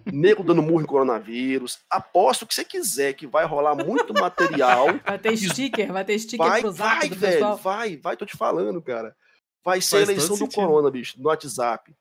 Nego 0.06 0.44
dando 0.44 0.62
murro 0.62 0.82
em 0.82 0.86
coronavírus. 0.86 1.78
Aposto 1.90 2.46
que 2.46 2.54
você 2.54 2.64
quiser 2.64 3.14
que 3.14 3.26
vai 3.26 3.44
rolar 3.44 3.74
muito 3.74 4.14
material. 4.14 4.86
Vai 5.04 5.18
ter 5.18 5.36
sticker, 5.36 5.92
vai 5.92 6.04
ter 6.04 6.18
sticker 6.18 6.46
vai, 6.46 6.60
pro 6.60 6.70
zap 6.70 6.98
vai, 7.00 7.08
do 7.08 7.16
velho, 7.16 7.32
pessoal. 7.32 7.56
vai, 7.56 7.96
vai, 7.96 8.16
tô 8.16 8.24
te 8.24 8.36
falando, 8.36 8.80
cara. 8.80 9.16
Vai 9.64 9.80
ser 9.80 9.96
Faz 9.98 10.08
a 10.08 10.12
eleição 10.12 10.36
do 10.36 10.38
sentido. 10.40 10.54
corona, 10.54 10.90
bicho, 10.90 11.20
no 11.20 11.28
WhatsApp. 11.28 11.94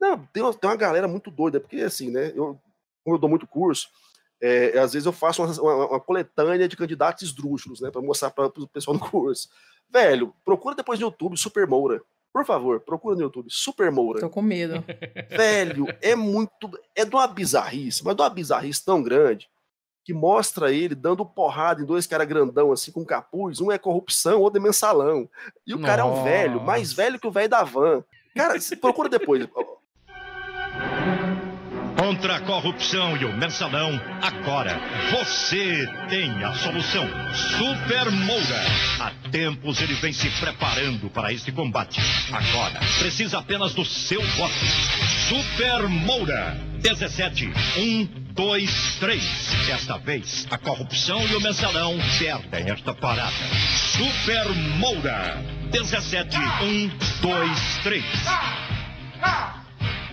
Não, 0.00 0.18
tem 0.32 0.42
uma, 0.42 0.54
tem 0.54 0.70
uma 0.70 0.76
galera 0.76 1.06
muito 1.06 1.30
doida, 1.30 1.60
porque 1.60 1.76
assim, 1.76 2.10
né, 2.10 2.28
eu, 2.34 2.58
como 3.04 3.16
eu 3.16 3.18
dou 3.18 3.28
muito 3.28 3.46
curso, 3.46 3.88
é, 4.40 4.78
às 4.78 4.94
vezes 4.94 5.04
eu 5.04 5.12
faço 5.12 5.42
uma, 5.42 5.52
uma- 5.60 5.86
uma 5.90 6.00
coletânea 6.00 6.66
de 6.66 6.76
candidatos 6.76 7.22
esdrúxulos, 7.24 7.80
né, 7.82 7.90
pra 7.90 8.00
mostrar 8.00 8.30
para 8.30 8.46
o 8.46 8.66
pessoal 8.68 8.96
no 8.96 9.10
curso. 9.10 9.48
Velho, 9.90 10.34
procura 10.44 10.74
depois 10.74 10.98
no 10.98 11.06
YouTube 11.06 11.36
Super 11.36 11.66
Moura. 11.66 12.00
Por 12.32 12.44
favor, 12.44 12.80
procura 12.80 13.16
no 13.16 13.22
YouTube 13.22 13.48
Super 13.50 13.90
Moura. 13.90 14.20
Tô 14.20 14.30
com 14.30 14.42
medo. 14.42 14.84
Velho, 15.28 15.86
é 16.00 16.14
muito. 16.14 16.70
É 16.94 17.04
de 17.04 17.14
uma 17.14 17.26
bizarrice, 17.26 18.04
mas 18.04 18.14
de 18.14 18.22
uma 18.22 18.30
bizarrice 18.30 18.84
tão 18.84 19.02
grande 19.02 19.48
que 20.04 20.14
mostra 20.14 20.72
ele 20.72 20.94
dando 20.94 21.26
porrada 21.26 21.82
em 21.82 21.84
dois 21.84 22.06
caras 22.06 22.26
grandão, 22.26 22.72
assim, 22.72 22.90
com 22.90 23.04
capuz. 23.04 23.60
Um 23.60 23.70
é 23.70 23.78
corrupção, 23.78 24.40
outro 24.40 24.60
é 24.60 24.62
mensalão. 24.62 25.28
E 25.66 25.74
o 25.74 25.80
cara 25.80 26.02
é 26.02 26.04
um 26.04 26.24
velho, 26.24 26.60
mais 26.60 26.90
Nossa. 26.90 27.02
velho 27.02 27.20
que 27.20 27.26
o 27.26 27.30
velho 27.30 27.48
da 27.48 27.62
van. 27.62 28.04
Cara, 28.34 28.54
procura 28.80 29.08
depois. 29.08 29.46
Contra 32.10 32.38
a 32.38 32.40
corrupção 32.40 33.16
e 33.16 33.24
o 33.24 33.32
mensalão, 33.36 33.88
agora 34.20 34.80
você 35.12 35.88
tem 36.08 36.42
a 36.42 36.52
solução. 36.54 37.08
Super 37.56 38.10
Moura. 38.10 38.64
Há 38.98 39.12
tempos 39.30 39.80
ele 39.80 39.94
vem 39.94 40.12
se 40.12 40.28
preparando 40.40 41.08
para 41.08 41.32
este 41.32 41.52
combate. 41.52 42.00
Agora, 42.32 42.80
precisa 42.98 43.38
apenas 43.38 43.74
do 43.74 43.84
seu 43.84 44.20
voto. 44.20 44.52
Super 45.28 45.88
Moura. 45.88 46.60
17, 46.80 47.46
1, 47.78 48.08
2, 48.32 48.96
3. 48.98 49.22
Desta 49.68 49.96
vez, 49.96 50.48
a 50.50 50.58
corrupção 50.58 51.24
e 51.28 51.36
o 51.36 51.40
mensalão 51.40 51.96
perdem 52.18 52.72
esta 52.72 52.92
parada. 52.92 53.30
Super 53.96 54.48
Moura. 54.78 55.40
17, 55.70 56.36
1, 56.36 56.88
2, 57.22 57.78
3. 57.84 58.04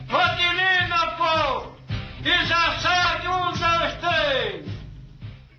Rotilina, 0.08 1.08
pô! 1.18 1.77
E 2.24 2.46
já 2.46 2.80
segue 2.80 3.28
um, 3.28 3.46
dois, 3.52 3.94
três! 4.00 4.78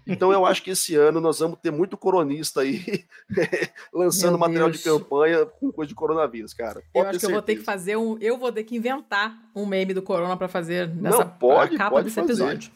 Então 0.06 0.32
eu 0.32 0.47
acho 0.47 0.62
que 0.62 0.70
esse 0.70 0.94
ano 0.97 1.20
nós 1.20 1.39
vamos 1.39 1.59
ter 1.60 1.70
muito 1.70 1.94
coronista 1.97 2.62
aí 2.62 3.05
lançando 3.93 4.30
Meu 4.30 4.39
material 4.39 4.70
Deus. 4.70 4.78
de 4.82 4.89
campanha 4.89 5.44
com 5.44 5.70
coisa 5.70 5.89
de 5.89 5.94
coronavírus, 5.94 6.55
cara. 6.55 6.78
Eu 6.78 6.85
Pode 7.05 7.09
acho 7.10 7.18
que 7.18 7.26
ter 7.26 7.30
eu 7.30 7.35
vou 7.35 7.43
ter 7.43 7.52
que 7.56 7.59
certeza. 7.64 7.78
fazer 7.78 7.97
um. 7.97 8.16
Eu 8.18 8.39
vou 8.39 8.51
ter 8.51 8.64
que 8.64 8.74
inventar 8.76 9.36
um 9.55 9.66
meme 9.66 9.93
do 9.93 10.01
Corona 10.02 10.35
pra 10.36 10.48
fazer 10.48 10.89
nessa 10.94 11.18
Não, 11.18 11.28
pode, 11.28 11.76
capa 11.76 11.90
pode 11.90 12.05
desse 12.05 12.14
fazer. 12.16 12.32
episódio. 12.32 12.70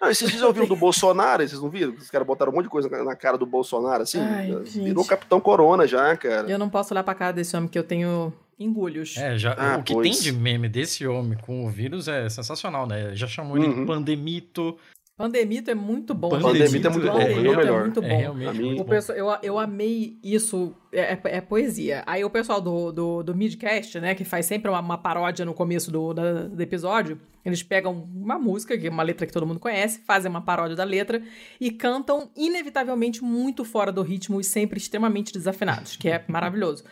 Não, 0.00 0.10
esses 0.10 0.28
dias 0.28 0.42
eu 0.42 0.48
ouviram 0.48 0.66
do 0.66 0.76
Bolsonaro, 0.76 1.46
vocês 1.46 1.60
não 1.60 1.70
viram? 1.70 1.92
Os 1.94 2.10
caras 2.10 2.26
botaram 2.26 2.52
um 2.52 2.54
monte 2.54 2.64
de 2.64 2.70
coisa 2.70 2.88
na- 2.88 3.16
cara 3.16 3.38
do 3.38 3.46
Bolsonaro, 3.46 4.02
assim. 4.02 4.20
Ai, 4.20 4.46
virou 4.64 5.02
gente. 5.02 5.08
Capitão 5.08 5.40
Corona 5.40 5.86
já, 5.86 6.16
cara. 6.16 6.50
Eu 6.50 6.58
não 6.58 6.68
posso 6.68 6.92
olhar 6.92 7.02
pra 7.02 7.14
cara 7.14 7.32
desse 7.32 7.56
homem 7.56 7.68
que 7.68 7.78
eu 7.78 7.84
tenho 7.84 8.32
engulhos. 8.58 9.16
É, 9.16 9.36
já, 9.38 9.54
Ah, 9.58 9.78
o 9.78 9.82
que 9.82 9.92
pois. 9.94 10.10
tem 10.10 10.20
de 10.22 10.32
meme 10.32 10.68
desse 10.68 11.06
homem 11.06 11.36
com 11.38 11.66
o 11.66 11.70
vírus 11.70 12.08
é 12.08 12.28
sensacional, 12.28 12.86
né? 12.86 13.14
Já 13.14 13.26
chamou 13.26 13.56
ele 13.56 13.66
Uhum. 13.66 13.80
de 13.80 13.86
pandemito. 13.86 14.76
Pandemito 15.16 15.70
é 15.70 15.74
muito 15.74 16.12
bom. 16.12 16.28
Pandemito 16.28 16.86
é 16.86 16.90
muito 16.90 17.06
bom, 17.06 17.12
Pandemito 17.18 17.46
é 17.46 17.50
o 17.50 17.56
melhor. 17.56 17.80
É 17.80 17.84
muito 17.84 18.02
bom. 18.02 18.06
É 18.06 18.16
realmente 18.16 18.48
A 18.48 18.52
mim- 18.52 18.66
muito 18.66 18.80
O 18.82 18.84
bom. 18.84 18.90
pessoal, 18.90 19.16
eu, 19.16 19.38
eu 19.42 19.58
amei 19.58 20.18
isso, 20.22 20.74
é, 20.92 21.14
é- 21.14 21.20
é 21.24 21.40
poesia. 21.40 22.02
Aí 22.06 22.22
o 22.22 22.28
pessoal 22.28 22.60
do, 22.60 22.92
do, 22.92 23.22
do 23.22 23.34
Midcast, 23.34 23.98
né, 23.98 24.14
que 24.14 24.24
faz 24.24 24.44
sempre 24.44 24.70
uma, 24.70 24.78
uma 24.80 24.98
paródia 24.98 25.46
no 25.46 25.54
começo 25.54 25.90
do, 25.90 26.12
da- 26.12 26.42
do 26.42 26.60
episódio, 26.62 27.18
eles 27.42 27.62
pegam 27.62 28.06
uma 28.14 28.38
música, 28.38 28.76
que 28.76 28.88
é 28.88 28.90
uma 28.90 29.02
letra 29.02 29.26
que 29.26 29.32
todo 29.32 29.46
mundo 29.46 29.58
conhece, 29.58 30.00
fazem 30.06 30.28
uma 30.30 30.42
paródia 30.42 30.76
da 30.76 30.84
letra 30.84 31.22
e 31.58 31.70
cantam 31.70 32.28
inevitavelmente 32.36 33.24
muito 33.24 33.64
fora 33.64 33.90
do 33.90 34.02
ritmo 34.02 34.38
e 34.38 34.44
sempre 34.44 34.76
extremamente 34.78 35.32
desafinados, 35.32 35.96
que 35.96 36.10
é 36.10 36.22
maravilhoso. 36.28 36.84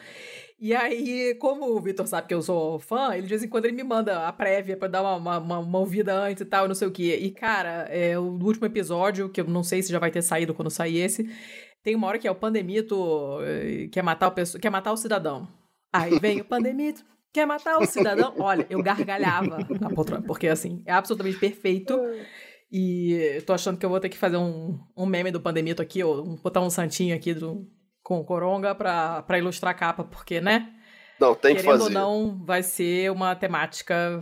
E 0.65 0.75
aí, 0.75 1.35
como 1.35 1.67
o 1.77 1.81
Vitor 1.83 2.07
sabe 2.07 2.27
que 2.27 2.33
eu 2.33 2.41
sou 2.41 2.79
fã, 2.79 3.13
ele 3.13 3.25
de 3.25 3.29
vez 3.29 3.43
em 3.43 3.49
quando 3.49 3.67
ele 3.67 3.77
me 3.77 3.85
manda 3.85 4.27
a 4.27 4.33
prévia 4.33 4.79
pra 4.79 4.89
dar 4.89 5.03
uma, 5.03 5.17
uma, 5.17 5.39
uma- 5.39 5.59
uma 5.59 5.79
ouvida 5.79 6.15
antes 6.15 6.41
e 6.41 6.47
tal, 6.47 6.67
não 6.67 6.75
sei 6.75 6.89
o 6.89 6.91
quê. 6.91 7.19
E, 7.21 7.31
cara, 7.31 7.87
é, 7.91 8.19
o 8.19 8.23
último 8.23 8.65
episódio, 8.65 9.29
que 9.29 9.43
eu 9.43 9.45
não 9.45 9.63
sei 9.63 9.83
se 9.83 9.93
já 9.93 9.99
vai 9.99 10.11
ter 10.11 10.23
saído 10.23 10.55
quando 10.55 10.71
sair 10.71 10.97
esse, 11.01 11.29
tem 11.83 11.95
uma 11.95 12.07
hora 12.07 12.19
que 12.19 12.27
é 12.27 12.31
o 12.31 12.35
Pandemito 12.35 12.97
eh, 13.43 13.89
quer 13.93 14.03
matar 14.03 14.29
o, 14.29 14.33
pesso- 14.33 14.59
quer 14.59 14.71
matar 14.71 14.93
o 14.93 14.97
cidadão. 14.97 15.47
Aí 15.93 16.19
vem 16.19 16.41
o 16.41 16.45
Pandemito, 16.47 17.05
quer 17.31 17.45
matar 17.47 17.77
o 17.79 17.85
cidadão. 17.85 18.33
Olha, 18.39 18.67
eu 18.71 18.83
gargalhava 18.83 19.59
na 19.79 19.91
poltrona, 19.91 20.23
porque 20.27 20.49
assim, 20.49 20.83
é 20.87 20.93
absolutamente 20.93 21.39
perfeito. 21.39 21.95
E 22.73 23.43
tô 23.47 23.53
achando 23.53 23.77
que 23.79 23.85
eu 23.85 23.91
vou 23.91 24.01
ter 24.01 24.09
que 24.09 24.17
fazer 24.17 24.39
um, 24.39 24.79
um 24.97 25.05
meme 25.05 25.31
do 25.31 25.41
Pandemito 25.43 25.83
aqui, 25.83 26.03
ou 26.03 26.25
botar 26.43 26.63
um 26.63 26.71
santinho 26.71 27.15
aqui 27.15 27.35
do, 27.35 27.69
com 28.05 28.21
o 28.21 28.25
Coronga 28.25 28.73
pra 28.75 29.25
ilustrar 29.39 29.73
a 29.73 29.75
capa, 29.75 30.05
porque, 30.05 30.41
né? 30.41 30.71
Não, 31.19 31.35
tem 31.35 31.57
que 31.57 31.63
Querendo 31.63 31.81
fazer. 31.81 31.97
ou 31.99 32.03
não, 32.31 32.45
vai 32.45 32.63
ser 32.63 33.11
uma 33.11 33.35
temática 33.35 34.21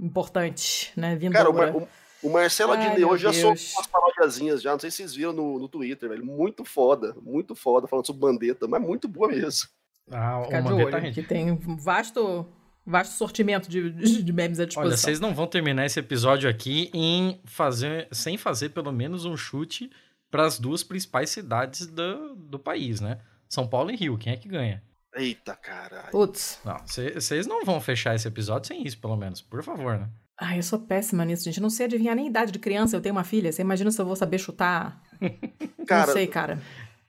importante, 0.00 0.92
né? 0.96 1.16
Vindo 1.16 1.32
Cara, 1.32 1.50
o, 1.50 1.78
o- 1.82 1.88
o 2.22 2.30
Marcelo 2.32 2.72
Ai, 2.72 2.86
Adnet 2.86 3.04
hoje 3.04 3.22
já 3.24 3.32
soltou 3.32 3.62
umas 3.76 3.86
parodiazinhas 3.86 4.62
já, 4.62 4.72
não 4.72 4.78
sei 4.78 4.90
se 4.90 4.96
vocês 4.98 5.14
viram 5.14 5.32
no, 5.32 5.58
no 5.58 5.68
Twitter, 5.68 6.08
velho. 6.08 6.24
Muito 6.24 6.64
foda, 6.64 7.14
muito 7.22 7.54
foda, 7.54 7.86
falando 7.86 8.06
sobre 8.06 8.20
Bandeta, 8.22 8.66
mas 8.66 8.80
muito 8.80 9.06
boa 9.06 9.28
mesmo. 9.28 9.68
Ah, 10.10 10.42
Ficar 10.44 10.60
o 10.60 10.66
de 10.66 10.72
olho, 10.84 10.96
rende. 10.98 11.14
que 11.20 11.26
tem 11.26 11.50
um 11.50 11.76
vasto, 11.76 12.46
vasto 12.86 13.12
sortimento 13.12 13.68
de, 13.68 13.90
de, 13.90 14.22
de 14.22 14.32
memes 14.32 14.58
à 14.58 14.64
disposição. 14.64 14.88
Olha, 14.90 14.96
vocês 14.96 15.20
não 15.20 15.34
vão 15.34 15.46
terminar 15.46 15.84
esse 15.86 15.98
episódio 16.00 16.48
aqui 16.48 16.90
em 16.94 17.40
fazer, 17.44 18.08
sem 18.10 18.36
fazer 18.38 18.70
pelo 18.70 18.90
menos 18.92 19.24
um 19.26 19.36
chute 19.36 19.90
para 20.34 20.46
as 20.46 20.58
duas 20.58 20.82
principais 20.82 21.30
cidades 21.30 21.86
do, 21.86 22.34
do 22.34 22.58
país, 22.58 23.00
né? 23.00 23.20
São 23.48 23.68
Paulo 23.68 23.92
e 23.92 23.94
Rio. 23.94 24.18
Quem 24.18 24.32
é 24.32 24.36
que 24.36 24.48
ganha? 24.48 24.82
Eita, 25.14 25.54
caralho. 25.54 26.10
Putz. 26.10 26.58
Não, 26.64 26.76
vocês 26.84 27.46
não 27.46 27.64
vão 27.64 27.80
fechar 27.80 28.16
esse 28.16 28.26
episódio 28.26 28.66
sem 28.66 28.84
isso, 28.84 28.98
pelo 28.98 29.16
menos. 29.16 29.40
Por 29.40 29.62
favor, 29.62 29.96
né? 29.96 30.08
Ai, 30.36 30.58
eu 30.58 30.62
sou 30.64 30.80
péssima 30.80 31.24
nisso, 31.24 31.44
gente. 31.44 31.58
Eu 31.58 31.62
não 31.62 31.70
sei 31.70 31.86
adivinhar 31.86 32.16
nem 32.16 32.26
idade 32.26 32.50
de 32.50 32.58
criança. 32.58 32.96
Eu 32.96 33.00
tenho 33.00 33.14
uma 33.14 33.22
filha. 33.22 33.52
Você 33.52 33.62
imagina 33.62 33.92
se 33.92 34.00
eu 34.00 34.04
vou 34.06 34.16
saber 34.16 34.38
chutar? 34.38 35.00
Cara, 35.86 36.06
não 36.08 36.12
sei, 36.14 36.26
cara. 36.26 36.60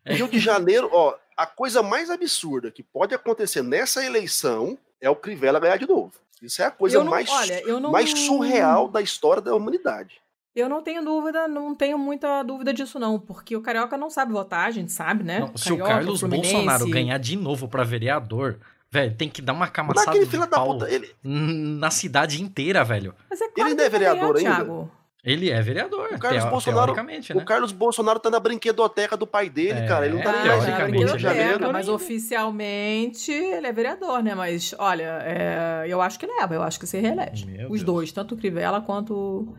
Rio 0.06 0.28
de 0.28 0.38
Janeiro, 0.38 0.88
ó, 0.94 1.16
a 1.36 1.48
coisa 1.48 1.82
mais 1.82 2.12
absurda 2.12 2.70
que 2.70 2.84
pode 2.84 3.16
acontecer 3.16 3.64
nessa 3.64 4.06
eleição 4.06 4.78
é 5.02 5.10
o 5.10 5.16
Crivella 5.16 5.60
ganhar 5.60 5.78
de 5.78 5.88
novo. 5.88 6.14
Isso 6.44 6.62
é 6.62 6.66
a 6.66 6.70
coisa 6.72 7.04
não- 7.04 7.10
mais, 7.10 7.28
olha, 7.28 7.80
não- 7.80 7.92
mais 7.92 8.12
surreal 8.12 8.88
da 8.88 9.02
história 9.02 9.42
da 9.42 9.56
humanidade. 9.56 10.22
Eu 10.56 10.70
não 10.70 10.82
tenho 10.82 11.04
dúvida, 11.04 11.48
não 11.50 11.76
tenho 11.76 11.98
muita 11.98 12.42
dúvida 12.44 12.74
disso, 12.74 12.98
não. 12.98 13.20
Porque 13.20 13.56
o 13.58 13.62
carioca 13.62 13.98
não 13.98 14.10
sabe 14.10 14.32
votar, 14.32 14.68
a 14.68 14.72
gente 14.72 14.92
sabe, 14.92 15.24
né? 15.24 15.40
Não, 15.40 15.58
se 15.58 15.68
o 15.74 15.78
Carioca, 15.78 15.90
Carlos 15.92 16.20
Fluminense. 16.22 16.54
Bolsonaro 16.54 16.88
ganhar 16.90 17.18
de 17.18 17.36
novo 17.36 17.68
pra 17.68 17.84
vereador, 17.84 18.58
velho, 18.90 19.14
tem 19.16 19.28
que 19.28 19.42
dar 19.42 19.52
uma 19.54 19.68
camaçada 19.68 20.18
de 20.18 20.26
filho 20.26 20.42
da 20.44 20.48
pau 20.48 20.68
puta, 20.74 20.90
ele, 20.90 21.12
na 21.24 21.92
cidade 21.92 22.42
inteira, 22.42 22.84
velho. 22.86 23.14
Mas 23.30 23.42
é 23.42 23.44
Ele 23.44 23.54
claro 23.54 23.70
ainda 23.72 23.82
que 23.82 23.88
é 23.88 23.90
vereador 23.90 24.34
ganhar, 24.36 24.52
ainda? 24.52 24.64
Thiago. 24.66 24.92
Ele 25.26 25.50
é 25.50 25.60
vereador, 25.60 26.08
O 26.14 26.20
Carlos 26.20 26.46
Bolsonaro- 26.46 26.94
teoricamente, 26.94 27.34
o 27.34 27.38
né? 27.38 27.44
Carlos 27.44 27.72
Bolsonaro 27.72 28.20
tá 28.20 28.30
na 28.30 28.40
brinquedoteca 28.40 29.18
do 29.18 29.26
pai 29.26 29.50
dele, 29.50 29.80
É, 29.80 29.88
cara. 29.88 30.06
Ele 30.06 30.16
não 30.18 30.22
tá 30.24 30.32
nem 30.32 30.42
Tá, 30.44 30.48
mais 30.50 30.60
no 30.62 30.70
Rio 30.70 30.86
de 30.86 30.92
biblioteca, 30.92 31.20
Janeiro. 31.20 31.74
mas 31.74 31.90
oficialmente 31.90 33.32
ele 33.32 33.68
é 33.68 33.72
vereador, 33.74 34.22
né? 34.24 34.36
Mas, 34.36 34.76
olha, 34.78 35.20
é, 35.24 35.86
eu 35.88 36.02
acho 36.02 36.20
que 36.20 36.26
leva, 36.28 36.54
eu 36.54 36.62
acho 36.64 36.80
que 36.80 36.86
se 36.88 37.00
reelege. 37.00 37.46
Meu 37.48 37.66
Os 37.72 37.80
Deus. 37.80 37.84
dois, 37.84 38.12
tanto 38.12 38.36
o 38.36 38.38
Crivella 38.38 38.82
quanto 38.82 39.56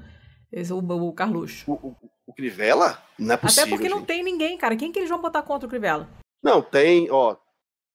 esse, 0.52 0.72
o, 0.72 0.78
o 0.78 1.12
Carluxo. 1.12 1.70
O, 1.70 1.74
o, 1.74 1.96
o 2.26 2.32
Crivella? 2.32 3.02
Não 3.18 3.34
é 3.34 3.36
possível. 3.36 3.64
Até 3.64 3.70
porque 3.70 3.88
não 3.88 3.98
gente. 3.98 4.06
tem 4.06 4.22
ninguém, 4.22 4.56
cara. 4.58 4.76
Quem 4.76 4.92
que 4.92 4.98
eles 4.98 5.08
vão 5.08 5.20
botar 5.20 5.42
contra 5.42 5.66
o 5.66 5.70
Crivella? 5.70 6.08
Não, 6.42 6.62
tem, 6.62 7.10
ó. 7.10 7.36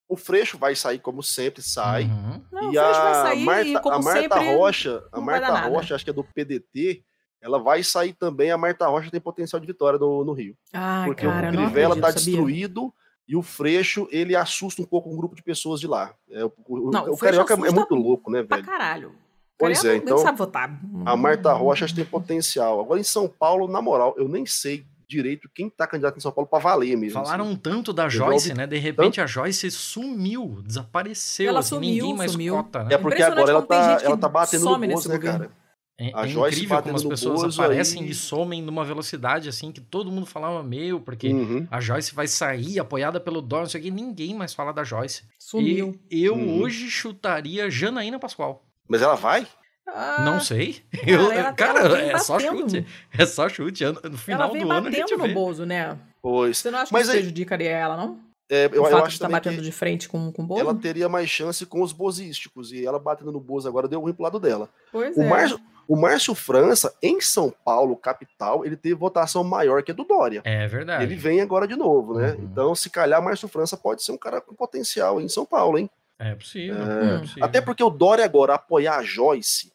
O 0.10 0.18
Freixo 0.18 0.58
vai 0.58 0.76
sair 0.76 1.00
como 1.00 1.24
sempre 1.24 1.62
sai. 1.62 2.04
Uhum. 2.04 2.42
Não, 2.52 2.68
o 2.70 2.72
e 2.74 2.76
Freixo 2.78 3.02
vai 3.02 3.12
a 3.12 3.14
sair 3.24 3.44
Marta, 3.46 3.68
e, 3.70 3.80
como 3.80 3.96
a 3.96 4.00
Marta 4.02 4.22
sempre, 4.22 4.56
Rocha, 4.56 5.04
a 5.12 5.18
não 5.18 5.26
vai 5.26 5.40
Marta. 5.40 5.70
Rocha, 5.70 5.96
acho 5.96 6.04
que 6.04 6.10
é 6.10 6.14
do 6.14 6.24
PDT, 6.24 7.04
ela 7.42 7.60
vai 7.60 7.82
sair 7.82 8.12
também. 8.14 8.52
A 8.52 8.58
Marta 8.58 8.86
Rocha 8.88 9.10
tem 9.10 9.22
potencial 9.22 9.60
de 9.60 9.68
vitória 9.68 9.98
no, 9.98 10.26
no 10.26 10.34
Rio. 10.34 10.56
Ai, 10.74 11.06
porque 11.08 11.26
cara, 11.26 11.48
o 11.50 11.54
não 11.54 11.64
Crivella 11.66 11.96
tá 12.00 12.12
destruído 12.12 12.94
e 13.26 13.38
o 13.38 13.42
Freixo, 13.42 14.06
ele 14.12 14.36
assusta 14.36 14.82
um 14.82 14.86
pouco 14.86 15.10
um 15.10 15.16
grupo 15.16 15.34
de 15.34 15.42
pessoas 15.42 15.80
de 15.80 15.88
lá. 15.88 16.14
É, 16.30 16.44
o, 16.44 16.52
o- 16.68 16.92
Não, 16.92 17.06
o 17.06 17.14
o 17.14 17.18
Freixo 17.18 17.46
Carioca 17.46 17.54
é- 17.54 17.70
é 17.70 17.72
muito 17.72 17.96
louco, 17.96 18.30
né, 18.30 18.44
Pra 18.44 18.58
velho? 18.58 18.68
caralho. 18.68 19.16
Pois 19.62 19.86
é, 19.86 19.96
então 19.96 20.18
sabe 20.18 20.38
votar. 20.38 20.80
a 21.06 21.16
Marta 21.18 21.54
Rocha 21.54 21.86
acho 21.86 21.94
que 21.96 22.02
tem 22.02 22.10
potencial. 22.10 22.80
Agora 22.82 23.00
em 23.00 23.04
São 23.04 23.28
Paulo, 23.28 23.68
na 23.68 23.82
moral, 23.82 24.14
eu 24.18 24.28
nem 24.28 24.46
sei 24.46 24.86
direito 25.08 25.50
quem 25.54 25.70
tá 25.70 25.86
candidato 25.86 26.18
em 26.18 26.22
São 26.22 26.32
Paulo 26.32 26.48
pra 26.50 26.58
valer 26.60 26.96
mesmo. 26.96 27.22
Falaram 27.22 27.46
assim. 27.48 27.56
tanto 27.58 27.92
da 27.92 28.08
Joyce, 28.08 28.54
né? 28.54 28.66
De 28.66 28.78
repente 28.78 29.20
a 29.20 29.26
Joyce 29.26 29.70
sumiu, 29.70 30.62
desapareceu. 30.66 31.50
Ela 31.50 31.60
assim, 31.60 31.76
sumiu, 31.76 31.90
ninguém 32.06 32.16
mais 32.16 32.32
sumiu. 32.32 32.56
cota, 32.56 32.84
né? 32.86 32.94
É 32.94 32.98
porque 32.98 33.22
agora 33.22 33.52
ela 33.52 33.62
tá, 33.62 34.00
ela 34.04 34.18
tá 34.18 34.30
batendo 34.30 34.64
no 34.66 34.78
Bozo, 34.80 35.10
né, 35.10 35.16
governo. 35.18 35.40
cara? 35.40 35.52
É, 36.00 36.12
A 36.16 36.26
é 36.26 36.28
Joyce 36.30 36.56
incrível 36.56 36.82
como 36.82 36.96
as 36.96 37.04
pessoas 37.04 37.42
Bozo 37.44 37.62
aparecem 37.62 38.04
aí. 38.04 38.10
e 38.10 38.14
somem 38.16 38.62
numa 38.62 38.84
velocidade 38.86 39.48
assim 39.50 39.72
que 39.72 39.82
todo 39.82 40.10
mundo 40.12 40.26
falava 40.26 40.64
meio, 40.64 41.00
porque 41.02 41.28
Uhum. 41.28 41.68
a 41.70 41.80
Joyce 41.82 42.16
vai 42.16 42.26
sair 42.28 42.80
apoiada 42.80 43.20
pelo 43.20 43.42
Dória, 43.42 43.64
não 43.64 43.70
sei 43.70 43.82
o 43.82 43.84
que, 43.84 43.92
ninguém 43.92 44.34
mais 44.34 44.54
fala 44.54 44.72
da 44.72 44.84
Joyce. 44.84 45.24
Sumiu. 45.38 46.00
E 46.10 46.24
eu 46.24 46.34
Uhum. 46.36 46.62
hoje 46.62 46.90
chutaria 46.90 47.70
Janaína 47.70 48.18
Pascoal. 48.18 48.64
Mas 48.92 49.02
ela 49.02 49.16
vai? 49.16 49.48
Ah, 49.88 50.22
Não 50.24 50.40
sei. 50.40 50.84
cara, 50.94 51.10
Eu- 51.12 51.32
ela- 51.32 51.54
cara, 51.54 51.80
ela 51.80 52.00
é 52.02 52.18
só 52.20 52.34
batendo. 52.34 52.60
chute. 52.70 52.86
É 53.18 53.26
só 53.26 53.50
chute. 53.50 53.84
Ano- 53.84 54.00
No 54.04 54.10
Ela 54.10 54.18
final 54.18 54.52
vem 54.52 54.62
do 54.64 54.72
ano 54.72 54.88
a 54.88 54.92
gente 54.92 55.02
batendo 55.02 55.18
no 55.18 55.28
vê. 55.28 55.34
Bozo, 55.34 55.66
né? 55.66 55.98
Pois. 56.22 56.58
Você 56.60 56.70
não 56.72 56.80
acha 56.80 56.88
que 56.88 56.94
Mas 56.94 57.04
isso 57.04 57.12
aí- 57.12 57.18
prejudicaria 57.20 57.70
ela, 57.72 57.98
não? 57.98 58.20
É, 58.50 58.66
eu, 58.66 58.70
o 58.70 58.76
eu 58.76 58.84
fato 58.84 58.96
de 58.96 59.02
acho 59.04 59.16
estar 59.16 59.26
também 59.28 59.36
batendo 59.42 59.62
de 59.62 59.72
frente 59.72 60.10
com, 60.10 60.30
com 60.32 60.44
o 60.44 60.46
Bozo? 60.46 60.60
ela 60.62 60.76
teria 60.76 61.08
mais 61.08 61.30
chance 61.30 61.66
com 61.66 61.82
os 61.82 61.94
bozísticos. 61.94 62.72
E 62.74 62.86
ela 62.86 63.00
batendo 63.00 63.32
no 63.32 63.40
Bozo 63.40 63.68
agora 63.68 63.88
deu 63.88 64.02
ruim 64.02 64.14
pro 64.14 64.24
lado 64.24 64.40
dela. 64.40 64.70
Pois 64.92 65.16
O 65.16 65.22
é. 65.22 65.28
Márcio, 65.30 65.60
o 65.88 65.96
Márcio 65.96 66.36
França, 66.36 66.94
em 67.02 67.20
São 67.22 67.54
Paulo, 67.66 67.96
capital, 67.96 68.66
ele 68.66 68.76
teve 68.78 68.94
votação 68.96 69.42
maior 69.44 69.82
que 69.84 69.92
a 69.92 69.94
do 69.94 70.04
Dória. 70.04 70.42
É 70.46 70.68
verdade. 70.68 71.04
Ele 71.04 71.16
vem 71.16 71.40
agora 71.42 71.66
de 71.68 71.76
novo, 71.78 72.16
né? 72.16 72.34
Uhum. 72.34 72.44
Então, 72.44 72.76
se 72.76 72.90
calhar, 72.90 73.22
Márcio 73.24 73.48
França 73.48 73.76
pode 73.78 74.04
ser 74.04 74.12
um 74.12 74.18
cara 74.18 74.40
com 74.42 74.54
potencial 74.54 75.20
em 75.22 75.28
São 75.30 75.46
Paulo, 75.46 75.78
hein? 75.78 75.90
É 76.22 76.36
possível. 76.36 76.76
É, 76.78 77.16
é 77.16 77.20
possível. 77.20 77.44
Até 77.44 77.62
porque 77.62 77.84
o 77.84 77.90
Dória 77.90 78.24
agora 78.24 78.56
apoiar 78.56 78.98
a 78.98 79.04
Joyce, 79.04 79.72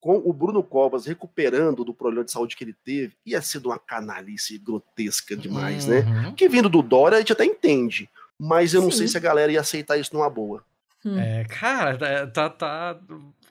com 0.00 0.16
o 0.24 0.32
Bruno 0.32 0.62
Covas 0.62 1.06
recuperando 1.06 1.84
do 1.84 1.92
problema 1.92 2.24
de 2.24 2.30
saúde 2.30 2.56
que 2.56 2.62
ele 2.62 2.76
teve, 2.84 3.16
ia 3.26 3.42
ser 3.42 3.60
de 3.60 3.66
uma 3.66 3.78
canalice 3.78 4.56
grotesca 4.58 5.36
demais, 5.36 5.86
né? 5.86 6.00
Uhum. 6.00 6.34
Que 6.34 6.48
vindo 6.48 6.68
do 6.68 6.82
Dória 6.82 7.16
a 7.16 7.20
gente 7.20 7.32
até 7.32 7.44
entende, 7.44 8.08
mas 8.38 8.74
eu 8.74 8.80
não 8.80 8.90
Sim. 8.90 8.98
sei 8.98 9.08
se 9.08 9.16
a 9.16 9.20
galera 9.20 9.50
ia 9.50 9.60
aceitar 9.60 9.98
isso 9.98 10.14
numa 10.14 10.30
boa. 10.30 10.62
Hum. 11.04 11.18
É, 11.18 11.44
cara, 11.44 11.98
tá, 11.98 12.26
tá, 12.26 12.50
tá- 12.50 13.00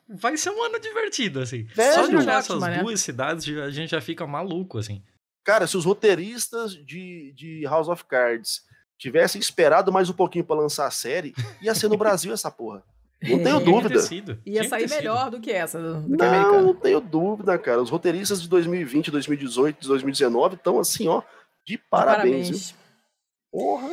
Vai 0.08 0.38
ser 0.38 0.50
um 0.50 0.62
ano 0.62 0.80
divertido, 0.80 1.40
assim. 1.40 1.64
Velho, 1.64 1.94
Só 1.94 2.06
de 2.06 2.16
olhar 2.16 2.38
ótima, 2.38 2.56
essas 2.56 2.60
né? 2.62 2.82
duas 2.82 3.00
cidades, 3.00 3.58
a 3.58 3.70
gente 3.70 3.90
já 3.90 4.00
fica 4.00 4.26
maluco, 4.26 4.78
assim. 4.78 5.02
Cara, 5.44 5.66
se 5.66 5.76
os 5.76 5.84
roteiristas 5.84 6.72
de, 6.72 7.32
de 7.32 7.64
House 7.64 7.88
of 7.88 8.04
Cards 8.06 8.62
tivessem 8.98 9.40
esperado 9.40 9.92
mais 9.92 10.10
um 10.10 10.12
pouquinho 10.12 10.44
pra 10.44 10.56
lançar 10.56 10.86
a 10.86 10.90
série, 10.90 11.34
ia 11.62 11.74
ser 11.74 11.88
no 11.88 11.96
Brasil 11.98 12.32
essa 12.32 12.50
porra. 12.50 12.82
Não 13.22 13.42
tenho 13.42 13.56
É. 13.56 13.60
Dúvida. 13.60 13.98
sido. 14.00 14.38
Ia 14.46 14.68
sair 14.68 14.88
melhor 14.88 15.30
do 15.30 15.40
que 15.40 15.50
essa, 15.50 15.80
do, 15.80 16.02
do 16.02 16.16
que 16.16 16.24
Não, 16.24 16.62
não 16.62 16.74
tenho 16.74 17.00
dúvida, 17.00 17.58
cara. 17.58 17.82
Os 17.82 17.90
roteiristas 17.90 18.40
de 18.40 18.48
2020, 18.48 19.10
2018, 19.10 19.88
2019 19.88 20.54
estão 20.54 20.78
assim, 20.78 21.08
ó, 21.08 21.22
de 21.66 21.76
parabéns. 21.78 22.70
viu? 22.70 22.78
Porra. 23.50 23.88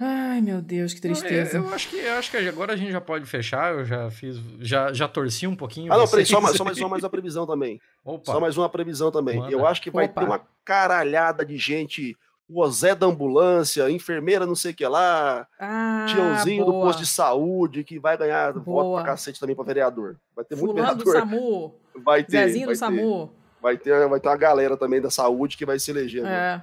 Ai, 0.00 0.40
meu 0.40 0.60
Deus, 0.60 0.92
que 0.92 1.00
tristeza. 1.00 1.58
Eu, 1.58 1.64
eu 1.68 1.72
acho 1.74 1.88
que, 1.88 1.96
eu 1.96 2.14
acho 2.14 2.28
que 2.28 2.36
agora 2.36 2.72
a 2.72 2.76
gente 2.76 2.90
já 2.90 3.00
pode 3.00 3.24
fechar. 3.26 3.72
Eu 3.74 3.84
já 3.84 4.10
fiz. 4.10 4.36
Já, 4.58 4.92
já 4.92 5.06
torci 5.06 5.46
um 5.46 5.54
pouquinho. 5.54 5.92
Ah, 5.92 5.96
não, 5.96 6.08
peraí, 6.08 6.26
só 6.26 6.40
mais, 6.42 6.56
só 6.56 6.64
mais, 6.64 6.76
só 6.76 6.88
mais 6.88 7.04
uma 7.04 7.10
previsão 7.10 7.46
também. 7.46 7.80
Opa. 8.04 8.32
Só 8.32 8.40
mais 8.40 8.56
uma 8.58 8.68
previsão 8.68 9.12
também. 9.12 9.38
Manda. 9.38 9.52
Eu 9.52 9.64
acho 9.64 9.80
que 9.80 9.92
vai 9.92 10.06
Opa. 10.06 10.20
ter 10.20 10.26
uma 10.26 10.40
caralhada 10.64 11.46
de 11.46 11.56
gente. 11.56 12.16
O 12.48 12.68
Zé 12.68 12.94
da 12.94 13.06
ambulância, 13.06 13.90
enfermeira 13.90 14.44
não 14.46 14.54
sei 14.54 14.72
o 14.72 14.74
que 14.74 14.86
lá, 14.86 15.46
Ah, 15.58 16.04
tiãozinho 16.08 16.64
do 16.66 16.72
boa. 16.72 16.86
posto 16.86 16.98
de 17.00 17.06
saúde 17.06 17.82
que 17.84 17.98
vai 17.98 18.16
ganhar 18.18 18.52
voto 18.52 18.64
Boa. 18.64 19.02
pra 19.02 19.12
cacete 19.12 19.40
também 19.40 19.56
pra 19.56 19.64
vereador. 19.64 20.16
Vai 20.36 20.44
ter 20.44 20.54
muito 20.56 20.72
Fulano 20.76 20.94
do 20.98 21.04
vereador. 21.04 21.20
SAMU, 21.30 21.74
Vai 22.04 22.22
ter, 22.22 22.32
Zezinho 22.32 22.66
vai 22.66 22.74
do 22.74 22.78
ter, 22.78 22.84
SAMU. 22.86 23.32
vai 23.62 23.76
ter, 23.78 24.08
vai 24.08 24.20
ter 24.20 24.28
uma 24.28 24.36
galera 24.36 24.76
também 24.76 25.00
da 25.00 25.10
saúde 25.10 25.56
que 25.56 25.64
vai 25.64 25.78
se 25.78 25.90
eleger. 25.90 26.22
né? 26.22 26.30
É, 26.30 26.62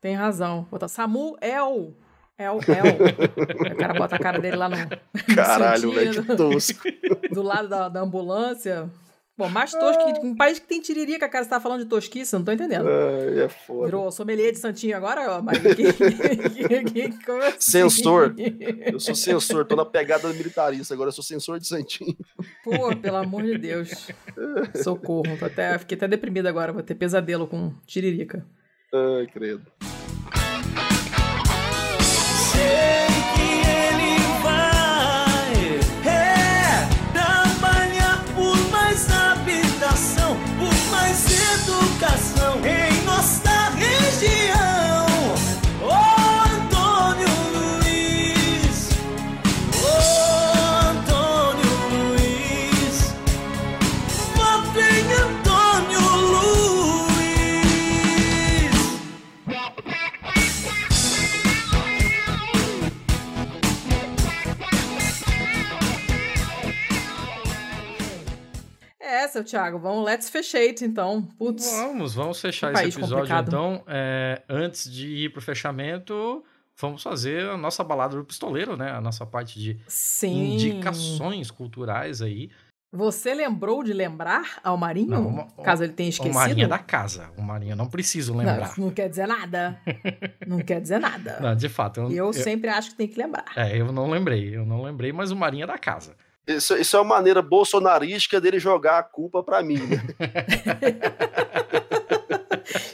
tem 0.00 0.14
razão. 0.16 0.66
Botar 0.70 0.88
SAMU 0.88 1.36
El. 1.40 1.94
El, 2.38 2.58
El. 2.66 3.72
o 3.72 3.76
cara 3.76 3.94
bota 3.94 4.16
a 4.16 4.18
cara 4.18 4.40
dele 4.40 4.56
lá 4.56 4.68
no. 4.68 4.76
Caralho, 5.36 5.92
velho, 5.92 6.24
que 6.24 6.36
tosco. 6.36 6.80
Do 7.30 7.42
lado 7.42 7.68
da, 7.68 7.88
da 7.88 8.00
ambulância. 8.00 8.90
Bom, 9.36 9.48
mais 9.48 9.72
tosco 9.72 10.12
que 10.12 10.26
um 10.26 10.36
país 10.36 10.58
que 10.58 10.66
tem 10.66 10.78
tiririca, 10.80 11.26
cara, 11.26 11.42
você 11.42 11.48
tá 11.48 11.58
falando 11.58 11.82
de 11.82 11.88
tosquice, 11.88 12.34
não 12.34 12.44
tô 12.44 12.52
entendendo. 12.52 12.86
Ai, 12.86 13.44
é 13.44 13.48
foda. 13.48 13.86
Virou 13.86 14.12
sommelier 14.12 14.52
de 14.52 14.58
santinho 14.58 14.94
agora, 14.94 15.38
ó, 15.38 15.42
mas 15.42 15.58
que, 15.58 15.74
que, 16.84 17.08
que, 17.08 17.30
assim? 17.30 17.56
Censor. 17.58 18.34
Eu 18.36 19.00
sou 19.00 19.14
censor, 19.14 19.64
tô 19.64 19.74
na 19.74 19.86
pegada 19.86 20.28
militarista, 20.28 20.92
agora 20.92 21.08
eu 21.08 21.12
sou 21.12 21.24
censor 21.24 21.58
de 21.58 21.66
Santinho. 21.66 22.14
Pô, 22.62 22.94
pelo 22.94 23.16
amor 23.16 23.42
de 23.42 23.56
Deus. 23.56 24.08
Socorro. 24.82 25.36
Tô 25.38 25.46
até, 25.46 25.78
fiquei 25.78 25.96
até 25.96 26.06
deprimida 26.06 26.50
agora, 26.50 26.70
vou 26.70 26.82
ter 26.82 26.94
pesadelo 26.94 27.46
com 27.46 27.72
tiririca. 27.86 28.46
Ai, 28.92 29.26
credo. 29.28 29.62
Sei 32.52 33.31
Seu 69.32 69.42
Thiago, 69.44 69.78
vamos, 69.78 70.04
let's 70.04 70.28
fechate 70.28 70.84
então. 70.84 71.22
Putz. 71.38 71.70
Vamos, 71.72 72.14
vamos 72.14 72.40
fechar 72.40 72.72
esse 72.74 72.84
episódio 72.98 73.16
complicado. 73.16 73.48
então. 73.48 73.82
É, 73.86 74.42
antes 74.48 74.90
de 74.92 75.06
ir 75.08 75.32
pro 75.32 75.40
fechamento, 75.40 76.44
vamos 76.78 77.02
fazer 77.02 77.48
a 77.48 77.56
nossa 77.56 77.82
balada 77.82 78.16
do 78.16 78.24
pistoleiro, 78.24 78.76
né? 78.76 78.90
A 78.90 79.00
nossa 79.00 79.24
parte 79.24 79.58
de 79.58 79.78
Sim. 79.88 80.54
indicações 80.54 81.50
culturais 81.50 82.20
aí. 82.20 82.50
Você 82.94 83.32
lembrou 83.32 83.82
de 83.82 83.94
lembrar 83.94 84.60
ao 84.62 84.76
Marinho? 84.76 85.08
Não, 85.12 85.26
uma- 85.26 85.46
caso 85.64 85.82
ele 85.82 85.94
tenha 85.94 86.08
O 86.08 86.10
esquecido? 86.10 86.34
Marinho 86.34 86.64
é 86.66 86.68
da 86.68 86.78
casa. 86.78 87.30
O 87.38 87.42
Marinho 87.42 87.74
não 87.74 87.86
preciso 87.88 88.36
lembrar. 88.36 88.74
Não, 88.76 88.84
não 88.88 88.92
quer 88.92 89.08
dizer 89.08 89.26
nada. 89.26 89.80
não 90.46 90.58
quer 90.58 90.78
dizer 90.78 91.00
nada. 91.00 91.38
Não, 91.40 91.56
de 91.56 91.70
fato, 91.70 92.00
eu, 92.00 92.10
eu, 92.10 92.16
eu- 92.26 92.32
sempre 92.34 92.68
acho 92.68 92.90
que 92.90 92.96
tem 92.96 93.08
que 93.08 93.18
lembrar. 93.18 93.46
É, 93.56 93.80
eu 93.80 93.90
não 93.90 94.10
lembrei, 94.10 94.54
eu 94.54 94.66
não 94.66 94.82
lembrei, 94.82 95.10
mas 95.10 95.30
o 95.30 95.36
Marinho 95.36 95.64
é 95.64 95.66
da 95.66 95.78
casa. 95.78 96.14
Isso, 96.46 96.76
isso 96.76 96.96
é 96.96 97.00
uma 97.00 97.14
maneira 97.16 97.40
bolsonarística 97.40 98.40
dele 98.40 98.58
jogar 98.58 98.98
a 98.98 99.02
culpa 99.02 99.42
pra 99.42 99.62
mim. 99.62 99.78
né? 99.78 100.02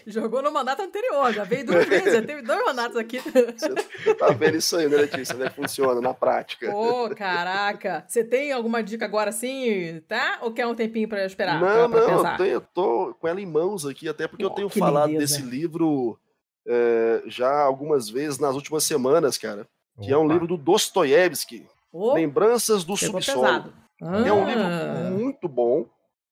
Jogou 0.07 0.41
no 0.43 0.51
mandato 0.51 0.81
anterior, 0.83 1.33
já 1.35 1.45
veio 1.45 1.67
duas 1.67 1.87
vezes, 1.87 2.15
já 2.15 2.23
teve 2.23 2.41
dois 2.43 2.65
mandatos 2.65 2.97
aqui. 2.97 3.21
Você 3.21 4.15
tá 4.15 4.29
vendo 4.31 4.57
isso 4.57 4.75
aí, 4.77 4.89
né, 4.89 4.97
Letícia? 4.97 5.35
Né? 5.37 5.51
Funciona 5.51 6.01
na 6.01 6.15
prática. 6.15 6.75
Ô, 6.75 7.11
caraca. 7.15 8.05
Você 8.09 8.25
tem 8.25 8.51
alguma 8.51 8.83
dica 8.83 9.05
agora 9.05 9.31
sim, 9.31 10.01
tá? 10.09 10.39
Ou 10.43 10.51
quer 10.53 10.67
um 10.67 10.75
tempinho 10.75 11.09
pra 11.09 11.25
esperar? 11.27 11.61
não, 11.61 11.91
pra, 11.91 12.01
pra 12.07 12.11
não, 12.15 12.27
eu, 12.31 12.37
tenho- 12.39 12.51
eu 12.53 12.61
tô 12.61 13.15
com 13.21 13.29
ela 13.29 13.41
em 13.41 13.47
mãos 13.47 13.85
aqui, 13.85 14.09
até 14.09 14.27
porque 14.27 14.43
eu 14.45 14.49
Oh, 14.49 14.55
tenho 14.55 14.71
que 14.71 14.79
falado 14.79 15.11
lindeza. 15.11 15.37
desse 15.37 15.47
livro 15.47 16.19
é, 16.67 17.23
já 17.27 17.61
algumas 17.61 18.09
vezes 18.09 18.39
nas 18.39 18.55
últimas 18.55 18.85
semanas, 18.85 19.37
cara. 19.37 19.67
Que 20.01 20.11
é 20.13 20.17
um 20.17 20.25
Opa. 20.25 20.33
livro 20.33 20.47
do 20.47 20.57
Dostoiévski, 20.57 21.67
Ô, 21.93 22.15
Lembranças 22.15 22.85
do 22.85 22.97
Subsolo. 22.97 23.43
pesado. 23.43 23.75
É 24.01 24.33
um 24.33 24.43
Ah. 24.45 24.49
livro 24.49 25.19
muito 25.19 25.49
bom. 25.49 25.89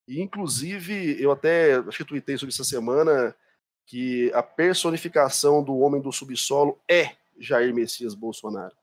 E, 0.07 0.21
inclusive, 0.21 1.21
eu 1.21 1.33
até 1.33 1.75
acho 1.77 1.99
que 1.99 2.05
tuitei 2.05 2.37
sobre 2.39 2.53
essa 2.55 2.63
semana 2.65 3.35
que 3.87 4.31
a 4.35 4.43
personificação 4.43 5.63
do 5.63 5.77
homem 5.79 6.01
do 6.01 6.13
subsolo 6.13 6.79
é 6.89 7.13
Jair 7.39 7.75
Messias 7.75 8.15
Bolsonaro. 8.15 8.75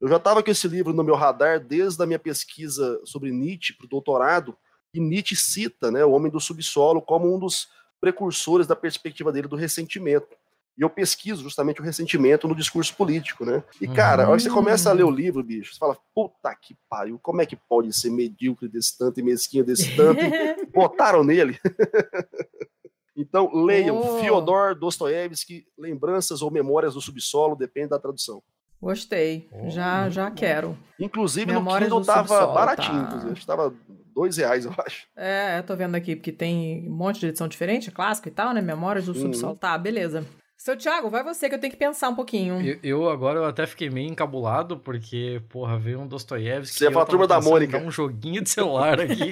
Eu 0.00 0.08
já 0.08 0.16
estava 0.16 0.42
com 0.42 0.50
esse 0.50 0.68
livro 0.68 0.92
no 0.92 1.02
meu 1.02 1.14
radar 1.14 1.58
desde 1.58 2.02
a 2.02 2.06
minha 2.06 2.18
pesquisa 2.18 3.00
sobre 3.04 3.30
Nietzsche 3.32 3.72
para 3.74 3.86
o 3.86 3.88
doutorado, 3.88 4.56
e 4.94 5.00
Nietzsche 5.00 5.36
cita 5.36 5.90
né, 5.90 6.04
o 6.04 6.12
homem 6.12 6.30
do 6.30 6.40
subsolo 6.40 7.02
como 7.02 7.34
um 7.34 7.38
dos 7.38 7.68
precursores 8.00 8.66
da 8.66 8.76
perspectiva 8.76 9.32
dele 9.32 9.48
do 9.48 9.56
ressentimento. 9.56 10.36
E 10.78 10.82
eu 10.82 10.88
pesquiso 10.88 11.42
justamente 11.42 11.80
o 11.80 11.84
ressentimento 11.84 12.46
no 12.46 12.54
discurso 12.54 12.94
político, 12.94 13.44
né? 13.44 13.64
E, 13.80 13.88
cara, 13.88 14.24
a 14.24 14.28
hora 14.28 14.36
que 14.36 14.44
você 14.44 14.50
começa 14.50 14.88
a 14.88 14.92
ler 14.92 15.02
o 15.02 15.10
livro, 15.10 15.42
bicho, 15.42 15.72
você 15.74 15.78
fala, 15.78 15.96
puta 16.14 16.54
que 16.54 16.76
pariu, 16.88 17.18
como 17.20 17.42
é 17.42 17.46
que 17.46 17.56
pode 17.56 17.92
ser 17.92 18.10
medíocre 18.10 18.68
desse 18.68 18.96
tanto 18.96 19.18
e 19.18 19.22
mesquinha 19.24 19.64
desse 19.64 19.94
tanto? 19.96 20.20
Botaram 20.72 21.24
nele. 21.24 21.58
então, 23.16 23.50
leiam 23.52 23.98
Oh. 23.98 24.02
Fyodor 24.20 24.74
Dostoiévski, 24.76 25.66
Lembranças 25.76 26.42
ou 26.42 26.50
Memórias 26.50 26.94
do 26.94 27.00
Subsolo, 27.00 27.56
depende 27.56 27.88
da 27.88 27.98
tradução. 27.98 28.40
Gostei. 28.80 29.48
Oh, 29.50 29.68
já, 29.70 30.08
já 30.08 30.30
quero. 30.30 30.78
Inclusive, 31.00 31.46
Memórias 31.50 31.90
no 31.90 31.96
Kindle 31.96 32.14
tava 32.14 32.28
Subsolo, 32.28 32.54
baratinho, 32.54 33.00
tá. 33.00 33.06
inclusive, 33.08 33.32
acho 33.32 33.40
que 33.40 33.46
tava 33.46 33.74
dois 34.14 34.36
reais, 34.36 34.64
eu 34.64 34.72
acho. 34.78 35.08
É, 35.16 35.58
eu 35.58 35.64
tô 35.64 35.74
vendo 35.74 35.96
aqui, 35.96 36.14
porque 36.14 36.30
tem 36.30 36.88
um 36.88 36.92
monte 36.94 37.18
de 37.18 37.26
edição 37.26 37.48
diferente, 37.48 37.90
clássico 37.90 38.28
e 38.28 38.30
tal, 38.30 38.54
né? 38.54 38.60
Memórias 38.60 39.06
do 39.06 39.12
Uhum. 39.14 39.22
subsolo. 39.22 39.56
Tá, 39.56 39.76
beleza. 39.76 40.24
Seu 40.58 40.76
Thiago, 40.76 41.08
vai 41.08 41.22
você 41.22 41.48
que 41.48 41.54
eu 41.54 41.60
tenho 41.60 41.72
que 41.72 41.78
pensar 41.78 42.08
um 42.08 42.16
pouquinho. 42.16 42.60
Eu, 42.60 42.78
eu 42.82 43.08
agora 43.08 43.38
eu 43.38 43.46
até 43.46 43.64
fiquei 43.64 43.88
meio 43.88 44.10
encabulado, 44.10 44.76
porque, 44.76 45.40
porra, 45.48 45.78
veio 45.78 46.00
um 46.00 46.06
Dostoiévski. 46.06 46.76
Você 46.76 46.86
falar 46.86 47.06
tava 47.06 47.06
Turma 47.06 47.26
da 47.28 47.40
Mônica. 47.40 47.78
um 47.78 47.92
joguinho 47.92 48.42
de 48.42 48.50
celular 48.50 49.00
aqui. 49.00 49.30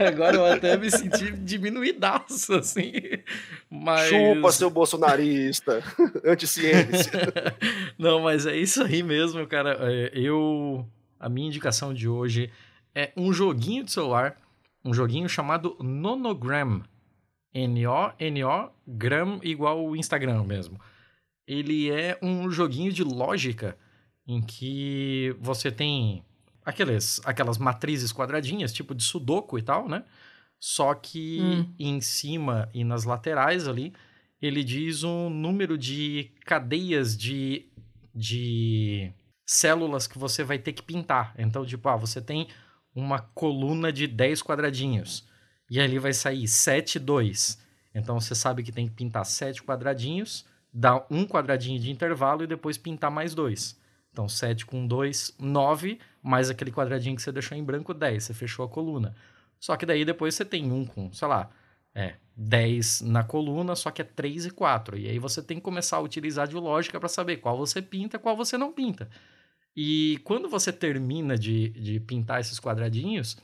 agora 0.02 0.36
eu 0.36 0.46
até 0.46 0.78
me 0.78 0.90
senti 0.90 1.30
diminuidaço, 1.30 2.54
assim. 2.54 2.90
Mas... 3.70 4.08
Chupa, 4.08 4.50
seu 4.50 4.70
bolsonarista, 4.70 5.82
anticiência. 6.24 7.12
Não, 7.98 8.22
mas 8.22 8.46
é 8.46 8.56
isso 8.56 8.82
aí 8.82 9.02
mesmo, 9.02 9.46
cara. 9.46 9.76
É, 9.80 10.10
Eu. 10.14 10.86
A 11.20 11.28
minha 11.28 11.48
indicação 11.48 11.92
de 11.92 12.08
hoje 12.08 12.50
é 12.94 13.12
um 13.14 13.30
joguinho 13.30 13.84
de 13.84 13.92
celular, 13.92 14.36
um 14.82 14.94
joguinho 14.94 15.28
chamado 15.28 15.76
Nonogram. 15.80 16.82
N-O-N-O, 17.56 18.70
gram 18.86 19.40
igual 19.42 19.84
o 19.84 19.96
Instagram 19.96 20.44
mesmo. 20.44 20.78
Ele 21.46 21.90
é 21.90 22.18
um 22.20 22.50
joguinho 22.50 22.92
de 22.92 23.02
lógica 23.02 23.76
em 24.26 24.42
que 24.42 25.34
você 25.40 25.70
tem 25.70 26.24
aqueles, 26.64 27.20
aquelas 27.24 27.56
matrizes 27.58 28.12
quadradinhas, 28.12 28.72
tipo 28.72 28.94
de 28.94 29.02
sudoku 29.02 29.58
e 29.58 29.62
tal, 29.62 29.88
né? 29.88 30.04
Só 30.60 30.94
que 30.94 31.40
Hum. 31.40 31.74
em 31.78 32.00
cima 32.00 32.68
e 32.74 32.82
nas 32.82 33.04
laterais 33.04 33.68
ali, 33.68 33.92
ele 34.42 34.64
diz 34.64 35.02
um 35.04 35.30
número 35.30 35.78
de 35.78 36.32
cadeias 36.44 37.16
de, 37.16 37.66
de 38.14 39.12
células 39.46 40.06
que 40.06 40.18
você 40.18 40.42
vai 40.42 40.58
ter 40.58 40.72
que 40.72 40.82
pintar. 40.82 41.34
Então, 41.38 41.64
tipo, 41.64 41.88
ah, 41.88 41.96
você 41.96 42.20
tem 42.20 42.48
uma 42.94 43.20
coluna 43.20 43.92
de 43.92 44.06
10 44.06 44.42
quadradinhos. 44.42 45.26
E 45.70 45.80
ali 45.80 45.98
vai 45.98 46.12
sair 46.12 46.46
7, 46.46 46.98
2. 46.98 47.58
Então 47.94 48.20
você 48.20 48.34
sabe 48.34 48.62
que 48.62 48.70
tem 48.70 48.86
que 48.86 48.94
pintar 48.94 49.24
7 49.24 49.62
quadradinhos, 49.62 50.44
dar 50.72 51.06
um 51.10 51.26
quadradinho 51.26 51.80
de 51.80 51.90
intervalo 51.90 52.44
e 52.44 52.46
depois 52.46 52.76
pintar 52.76 53.10
mais 53.10 53.34
dois. 53.34 53.78
Então 54.12 54.28
7 54.28 54.64
com 54.64 54.86
2, 54.86 55.34
9, 55.38 55.98
mais 56.22 56.48
aquele 56.50 56.70
quadradinho 56.72 57.16
que 57.16 57.22
você 57.22 57.32
deixou 57.32 57.56
em 57.56 57.64
branco, 57.64 57.92
10. 57.92 58.24
Você 58.24 58.34
fechou 58.34 58.64
a 58.64 58.68
coluna. 58.68 59.14
Só 59.58 59.76
que 59.76 59.86
daí 59.86 60.04
depois 60.04 60.34
você 60.34 60.44
tem 60.44 60.70
um 60.70 60.84
com, 60.84 61.12
sei 61.12 61.28
lá, 61.28 61.50
é, 61.94 62.14
10 62.36 63.00
na 63.02 63.24
coluna, 63.24 63.74
só 63.74 63.90
que 63.90 64.02
é 64.02 64.04
3 64.04 64.46
e 64.46 64.50
4. 64.50 64.98
E 64.98 65.08
aí 65.08 65.18
você 65.18 65.42
tem 65.42 65.56
que 65.56 65.62
começar 65.62 65.96
a 65.96 66.00
utilizar 66.00 66.46
de 66.46 66.54
lógica 66.54 67.00
para 67.00 67.08
saber 67.08 67.38
qual 67.38 67.56
você 67.56 67.80
pinta 67.80 68.18
qual 68.18 68.36
você 68.36 68.58
não 68.58 68.72
pinta. 68.72 69.08
E 69.74 70.18
quando 70.24 70.48
você 70.48 70.72
termina 70.72 71.38
de, 71.38 71.70
de 71.70 72.00
pintar 72.00 72.40
esses 72.40 72.60
quadradinhos, 72.60 73.36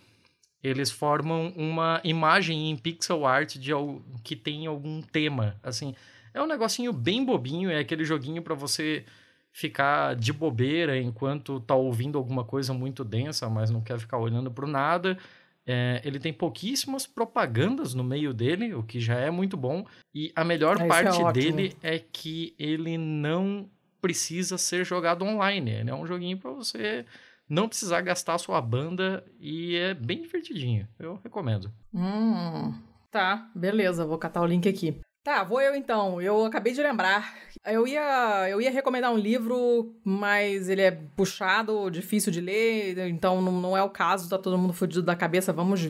eles 0.63 0.91
formam 0.91 1.53
uma 1.57 2.01
imagem 2.05 2.71
em 2.71 2.77
pixel 2.77 3.27
art 3.27 3.57
de 3.57 3.73
al- 3.73 4.01
que 4.23 4.37
tem 4.37 4.67
algum 4.67 5.03
tema. 5.03 5.57
Assim, 5.63 5.95
é 6.33 6.41
um 6.41 6.47
negocinho 6.47 6.93
bem 6.93 7.25
bobinho, 7.25 7.71
é 7.71 7.79
aquele 7.79 8.05
joguinho 8.05 8.43
para 8.43 8.55
você 8.55 9.05
ficar 9.51 10.15
de 10.17 10.33
bobeira 10.33 10.99
enquanto 10.99 11.61
tá 11.61 11.75
ouvindo 11.75 12.17
alguma 12.17 12.45
coisa 12.45 12.73
muito 12.73 13.05
densa, 13.05 13.51
mas 13.51 13.71
não 13.71 13.81
quer 13.83 13.99
ficar 13.99 14.19
olhando 14.19 14.51
pro 14.51 14.67
nada. 14.67 15.19
É, 15.67 16.01
ele 16.05 16.19
tem 16.19 16.33
pouquíssimas 16.33 17.07
propagandas 17.07 17.95
no 17.95 18.03
meio 18.03 18.33
dele, 18.33 18.75
o 18.75 18.83
que 18.83 18.99
já 18.99 19.15
é 19.17 19.31
muito 19.31 19.57
bom. 19.57 19.85
E 20.15 20.33
a 20.35 20.43
melhor 20.43 20.77
Ah, 20.81 20.85
isso 20.85 20.85
é 20.85 20.89
parte 20.89 21.23
ótimo. 21.23 21.33
dele 21.33 21.77
é 21.83 21.99
que 21.99 22.55
ele 22.59 22.97
não 22.99 23.69
precisa 24.01 24.59
ser 24.59 24.85
jogado 24.85 25.25
online. 25.25 25.71
Ele 25.71 25.91
é 25.91 25.95
um 25.95 26.07
joguinho 26.07 26.37
para 26.39 26.51
você 26.51 27.05
não 27.53 27.69
precisar 27.69 28.01
gastar 28.01 28.35
a 28.35 28.39
sua 28.39 28.63
banda 28.63 29.23
e 29.39 29.77
é 29.77 29.93
bem 29.93 30.23
divertidinho. 30.23 30.89
Eu 30.99 31.21
recomendo. 31.23 31.71
Hum, 31.93 32.73
tá, 33.11 33.51
beleza, 33.55 34.07
vou 34.07 34.17
catar 34.17 34.41
o 34.41 34.47
link 34.47 34.67
aqui. 34.67 34.99
Tá, 35.23 35.45
vou 35.45 35.61
eu 35.61 35.75
então. 35.75 36.21
Eu 36.21 36.47
acabei 36.47 36.73
de 36.73 36.83
lembrar. 36.83 37.35
Eu 37.67 37.87
ia, 37.87 38.49
eu 38.49 38.59
ia 38.59 38.71
recomendar 38.71 39.13
um 39.13 39.19
livro, 39.19 39.95
mas 40.03 40.71
ele 40.71 40.81
é 40.81 40.91
puxado, 40.91 41.91
difícil 41.91 42.33
de 42.33 42.41
ler, 42.41 42.97
então 43.07 43.43
não, 43.43 43.61
não 43.61 43.77
é 43.77 43.83
o 43.83 43.91
caso, 43.91 44.31
tá 44.31 44.39
todo 44.39 44.59
mundo 44.59 44.73
fudido 44.73 45.03
da 45.03 45.15
cabeça. 45.15 45.53
Vamos 45.53 45.83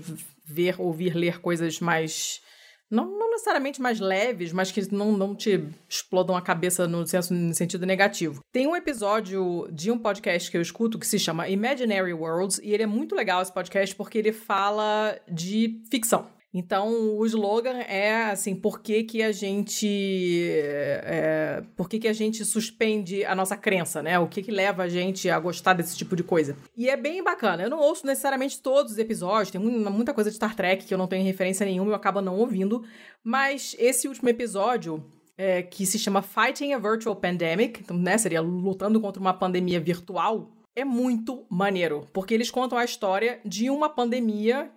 ver, 0.45 0.75
ouvir, 0.81 1.15
ler 1.15 1.41
coisas 1.41 1.79
mais. 1.79 2.43
Não, 2.93 3.07
não 3.07 3.31
necessariamente 3.31 3.81
mais 3.81 3.99
leves, 3.99 4.53
mas 4.53 4.71
que 4.71 4.95
não, 4.95 5.13
não 5.13 5.35
te 5.35 5.65
explodam 5.89 6.37
a 6.37 6.43
cabeça 6.43 6.87
no, 6.87 7.07
senso, 7.07 7.33
no 7.33 7.55
sentido 7.55 7.87
negativo. 7.87 8.45
Tem 8.53 8.67
um 8.67 8.77
episódio 8.77 9.67
de 9.73 9.91
um 9.91 9.99
podcast 9.99 10.51
que 10.51 10.59
eu 10.59 10.61
escuto 10.61 10.99
que 10.99 11.07
se 11.07 11.19
chama 11.19 11.49
Imaginary 11.49 12.13
Worlds, 12.13 12.61
e 12.63 12.71
ele 12.75 12.83
é 12.83 12.87
muito 12.87 13.15
legal 13.15 13.41
esse 13.41 13.51
podcast 13.51 13.97
porque 13.97 14.19
ele 14.19 14.31
fala 14.31 15.19
de 15.27 15.81
ficção. 15.91 16.29
Então, 16.55 17.17
o 17.17 17.25
slogan 17.25 17.79
é 17.79 18.25
assim, 18.31 18.55
por 18.55 18.81
que, 18.83 19.05
que 19.05 19.23
a 19.23 19.33
gente. 19.33 19.89
É, 21.05 21.63
por 21.77 21.89
que, 21.89 21.99
que 21.99 22.09
a 22.09 22.13
gente 22.13 22.45
suspende 22.45 23.25
a 23.25 23.35
nossa 23.35 23.57
crença, 23.57 24.03
né? 24.03 24.19
O 24.19 24.29
que, 24.29 24.43
que 24.43 24.51
leva 24.51 24.83
a 24.83 24.89
gente 24.89 25.31
a 25.31 25.39
gostar 25.41 25.73
desse 25.73 25.97
tipo 25.97 26.15
de 26.15 26.23
coisa. 26.23 26.55
E 26.77 26.91
é 26.91 26.97
bem 26.97 27.23
bacana. 27.25 27.63
Eu 27.63 27.71
não 27.71 27.79
ouço 27.79 28.07
necessariamente 28.07 28.61
todos 28.61 28.93
os 28.93 28.99
episódios, 28.99 29.51
tem 29.51 29.61
mu- 29.61 29.91
muita 29.91 30.13
coisa 30.13 30.29
de 30.29 30.37
Star 30.37 30.55
Trek 30.55 30.85
que 30.85 30.93
eu 30.93 30.99
não 30.99 31.07
tenho 31.07 31.25
referência 31.25 31.65
nenhuma 31.65 31.91
e 31.91 31.93
eu 31.93 31.97
acabo 31.97 32.21
não 32.21 32.37
ouvindo. 32.37 32.85
Mas 33.25 33.75
esse 33.79 34.07
último 34.07 34.29
episódio, 34.29 35.03
é, 35.39 35.63
que 35.63 35.87
se 35.87 35.99
chama 35.99 36.21
Fighting 36.21 36.75
a 36.75 36.79
Virtual 36.79 37.17
Pandemic, 37.17 37.81
então, 37.81 37.97
né? 37.97 38.19
Seria 38.19 38.43
lutando 38.43 39.01
contra 39.01 39.21
uma 39.21 39.33
pandemia 39.33 39.81
virtual. 39.81 40.51
É 40.77 40.85
muito 40.85 41.47
maneiro, 41.51 42.07
porque 42.13 42.35
eles 42.35 42.51
contam 42.51 42.77
a 42.77 42.85
história 42.85 43.41
de 43.45 43.71
uma 43.71 43.89
pandemia 43.89 44.71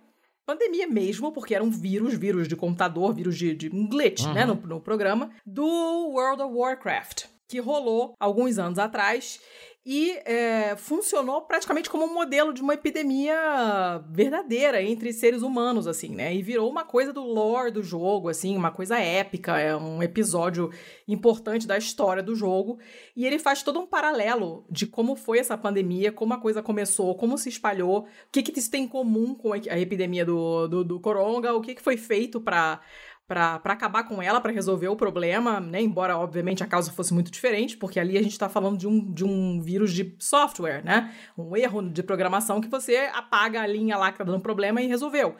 pandemia 0.46 0.86
mesmo, 0.86 1.32
porque 1.32 1.54
era 1.54 1.64
um 1.64 1.70
vírus, 1.70 2.14
vírus 2.14 2.46
de 2.48 2.54
computador, 2.56 3.12
vírus 3.12 3.36
de, 3.36 3.54
de 3.54 3.68
um 3.74 3.86
glitch, 3.88 4.22
Uhum. 4.24 4.32
né, 4.32 4.44
no, 4.46 4.54
no 4.54 4.80
programa, 4.80 5.30
do 5.44 5.66
World 5.66 6.40
of 6.42 6.54
Warcraft, 6.54 7.24
que 7.48 7.58
rolou 7.60 8.14
alguns 8.20 8.56
anos 8.58 8.78
atrás. 8.78 9.40
E 9.88 10.18
é, 10.24 10.74
funcionou 10.76 11.42
praticamente 11.42 11.88
como 11.88 12.06
um 12.06 12.12
modelo 12.12 12.52
de 12.52 12.60
uma 12.60 12.74
epidemia 12.74 14.02
verdadeira 14.10 14.82
entre 14.82 15.12
seres 15.12 15.42
humanos, 15.42 15.86
assim, 15.86 16.08
né? 16.08 16.34
E 16.34 16.42
virou 16.42 16.68
uma 16.68 16.84
coisa 16.84 17.12
do 17.12 17.22
lore 17.22 17.70
do 17.70 17.84
jogo, 17.84 18.28
assim, 18.28 18.56
uma 18.56 18.72
coisa 18.72 18.98
épica, 18.98 19.60
é 19.60 19.76
um 19.76 20.02
episódio 20.02 20.72
importante 21.06 21.68
da 21.68 21.78
história 21.78 22.20
do 22.20 22.34
jogo. 22.34 22.80
E 23.14 23.24
ele 23.24 23.38
faz 23.38 23.62
todo 23.62 23.78
um 23.78 23.86
paralelo 23.86 24.66
de 24.68 24.88
como 24.88 25.14
foi 25.14 25.38
essa 25.38 25.56
pandemia, 25.56 26.10
como 26.10 26.34
a 26.34 26.40
coisa 26.40 26.60
começou, 26.60 27.14
como 27.14 27.38
se 27.38 27.48
espalhou, 27.48 28.00
o 28.00 28.06
que, 28.32 28.42
que 28.42 28.58
isso 28.58 28.70
tem 28.72 28.82
em 28.82 28.88
comum 28.88 29.36
com 29.36 29.52
a 29.52 29.78
epidemia 29.78 30.24
do, 30.24 30.66
do, 30.66 30.82
do 30.82 30.98
coronga, 30.98 31.54
o 31.54 31.60
que, 31.60 31.76
que 31.76 31.82
foi 31.82 31.96
feito 31.96 32.40
para 32.40 32.80
para 33.26 33.60
acabar 33.64 34.04
com 34.04 34.22
ela, 34.22 34.40
para 34.40 34.52
resolver 34.52 34.86
o 34.88 34.96
problema, 34.96 35.58
né? 35.58 35.80
Embora, 35.80 36.16
obviamente, 36.16 36.62
a 36.62 36.66
causa 36.66 36.92
fosse 36.92 37.12
muito 37.12 37.30
diferente, 37.30 37.76
porque 37.76 37.98
ali 37.98 38.16
a 38.16 38.22
gente 38.22 38.32
está 38.32 38.48
falando 38.48 38.78
de 38.78 38.86
um, 38.86 39.12
de 39.12 39.24
um 39.24 39.60
vírus 39.60 39.92
de 39.92 40.14
software, 40.18 40.84
né? 40.84 41.12
Um 41.36 41.56
erro 41.56 41.82
de 41.82 42.02
programação 42.04 42.60
que 42.60 42.68
você 42.68 43.10
apaga 43.12 43.62
a 43.62 43.66
linha 43.66 43.96
lá 43.96 44.12
que 44.12 44.18
tá 44.18 44.24
dando 44.24 44.40
problema 44.40 44.80
e 44.80 44.86
resolveu. 44.86 45.34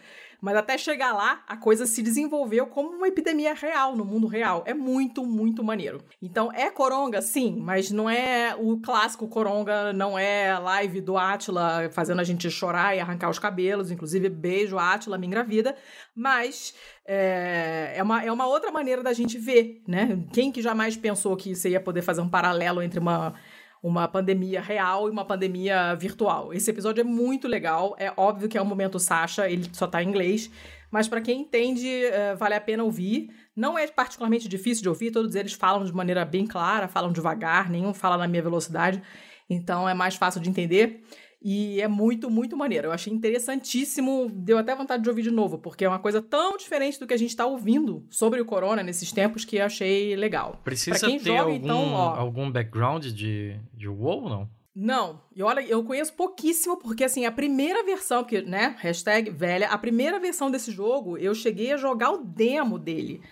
Mas 0.46 0.54
até 0.54 0.78
chegar 0.78 1.12
lá, 1.12 1.42
a 1.48 1.56
coisa 1.56 1.86
se 1.86 2.00
desenvolveu 2.00 2.68
como 2.68 2.90
uma 2.90 3.08
epidemia 3.08 3.52
real, 3.52 3.96
no 3.96 4.04
mundo 4.04 4.28
real. 4.28 4.62
É 4.64 4.72
muito, 4.72 5.26
muito 5.26 5.64
maneiro. 5.64 6.00
Então, 6.22 6.52
é 6.52 6.70
coronga, 6.70 7.20
sim, 7.20 7.56
mas 7.60 7.90
não 7.90 8.08
é 8.08 8.54
o 8.56 8.78
clássico 8.78 9.26
coronga, 9.26 9.92
não 9.92 10.16
é 10.16 10.56
live 10.56 11.00
do 11.00 11.18
Atila 11.18 11.90
fazendo 11.90 12.20
a 12.20 12.22
gente 12.24 12.48
chorar 12.48 12.96
e 12.96 13.00
arrancar 13.00 13.28
os 13.28 13.40
cabelos. 13.40 13.90
Inclusive, 13.90 14.28
beijo, 14.28 14.78
Atila, 14.78 15.18
me 15.18 15.26
engravida. 15.26 15.74
Mas 16.14 16.76
é, 17.04 17.94
é, 17.96 18.02
uma, 18.04 18.22
é 18.22 18.30
uma 18.30 18.46
outra 18.46 18.70
maneira 18.70 19.02
da 19.02 19.12
gente 19.12 19.36
ver, 19.38 19.82
né? 19.84 20.24
Quem 20.32 20.52
que 20.52 20.62
jamais 20.62 20.96
pensou 20.96 21.36
que 21.36 21.56
você 21.56 21.70
ia 21.70 21.80
poder 21.80 22.02
fazer 22.02 22.20
um 22.20 22.28
paralelo 22.28 22.80
entre 22.80 23.00
uma 23.00 23.34
uma 23.82 24.08
pandemia 24.08 24.60
real 24.60 25.08
e 25.08 25.10
uma 25.10 25.24
pandemia 25.24 25.94
virtual. 25.94 26.52
Esse 26.52 26.70
episódio 26.70 27.00
é 27.00 27.04
muito 27.04 27.46
legal. 27.46 27.94
É 27.98 28.12
óbvio 28.16 28.48
que 28.48 28.58
é 28.58 28.62
um 28.62 28.64
momento 28.64 28.98
Sasha, 28.98 29.48
ele 29.48 29.68
só 29.72 29.86
tá 29.86 30.02
em 30.02 30.08
inglês, 30.08 30.50
mas 30.90 31.08
para 31.08 31.20
quem 31.20 31.42
entende, 31.42 31.86
uh, 31.86 32.36
vale 32.36 32.54
a 32.54 32.60
pena 32.60 32.82
ouvir. 32.84 33.30
Não 33.54 33.78
é 33.78 33.86
particularmente 33.86 34.48
difícil 34.48 34.82
de 34.82 34.88
ouvir, 34.88 35.10
todos 35.10 35.34
eles 35.34 35.52
falam 35.52 35.84
de 35.84 35.92
maneira 35.92 36.24
bem 36.24 36.46
clara, 36.46 36.88
falam 36.88 37.12
devagar, 37.12 37.70
nenhum 37.70 37.94
fala 37.94 38.16
na 38.16 38.28
minha 38.28 38.42
velocidade, 38.42 39.02
então 39.48 39.88
é 39.88 39.94
mais 39.94 40.16
fácil 40.16 40.40
de 40.40 40.50
entender. 40.50 41.02
E 41.42 41.80
é 41.80 41.86
muito, 41.86 42.30
muito 42.30 42.56
maneiro. 42.56 42.88
Eu 42.88 42.92
achei 42.92 43.12
interessantíssimo, 43.12 44.28
deu 44.32 44.58
até 44.58 44.74
vontade 44.74 45.02
de 45.02 45.08
ouvir 45.08 45.22
de 45.22 45.30
novo, 45.30 45.58
porque 45.58 45.84
é 45.84 45.88
uma 45.88 45.98
coisa 45.98 46.20
tão 46.20 46.56
diferente 46.56 46.98
do 46.98 47.06
que 47.06 47.14
a 47.14 47.18
gente 47.18 47.30
está 47.30 47.46
ouvindo 47.46 48.04
sobre 48.10 48.40
o 48.40 48.44
corona 48.44 48.82
nesses 48.82 49.12
tempos 49.12 49.44
que 49.44 49.56
eu 49.56 49.64
achei 49.64 50.16
legal. 50.16 50.60
Precisa 50.64 50.98
ter 50.98 51.18
joga, 51.18 51.40
algum, 51.40 51.54
então, 51.54 51.92
ó, 51.92 52.14
algum 52.16 52.50
background 52.50 53.06
de, 53.06 53.60
de 53.72 53.88
WoW, 53.88 54.28
não? 54.28 54.56
Não, 54.78 55.22
e 55.34 55.42
olha, 55.42 55.62
eu 55.62 55.82
conheço 55.82 56.12
pouquíssimo, 56.12 56.76
porque 56.76 57.02
assim, 57.04 57.24
a 57.24 57.32
primeira 57.32 57.82
versão, 57.82 58.22
que, 58.22 58.42
né, 58.42 58.76
hashtag 58.78 59.30
velha, 59.30 59.68
a 59.68 59.78
primeira 59.78 60.20
versão 60.20 60.50
desse 60.50 60.70
jogo, 60.70 61.16
eu 61.16 61.34
cheguei 61.34 61.72
a 61.72 61.78
jogar 61.78 62.10
o 62.10 62.18
demo 62.22 62.78
dele 62.78 63.22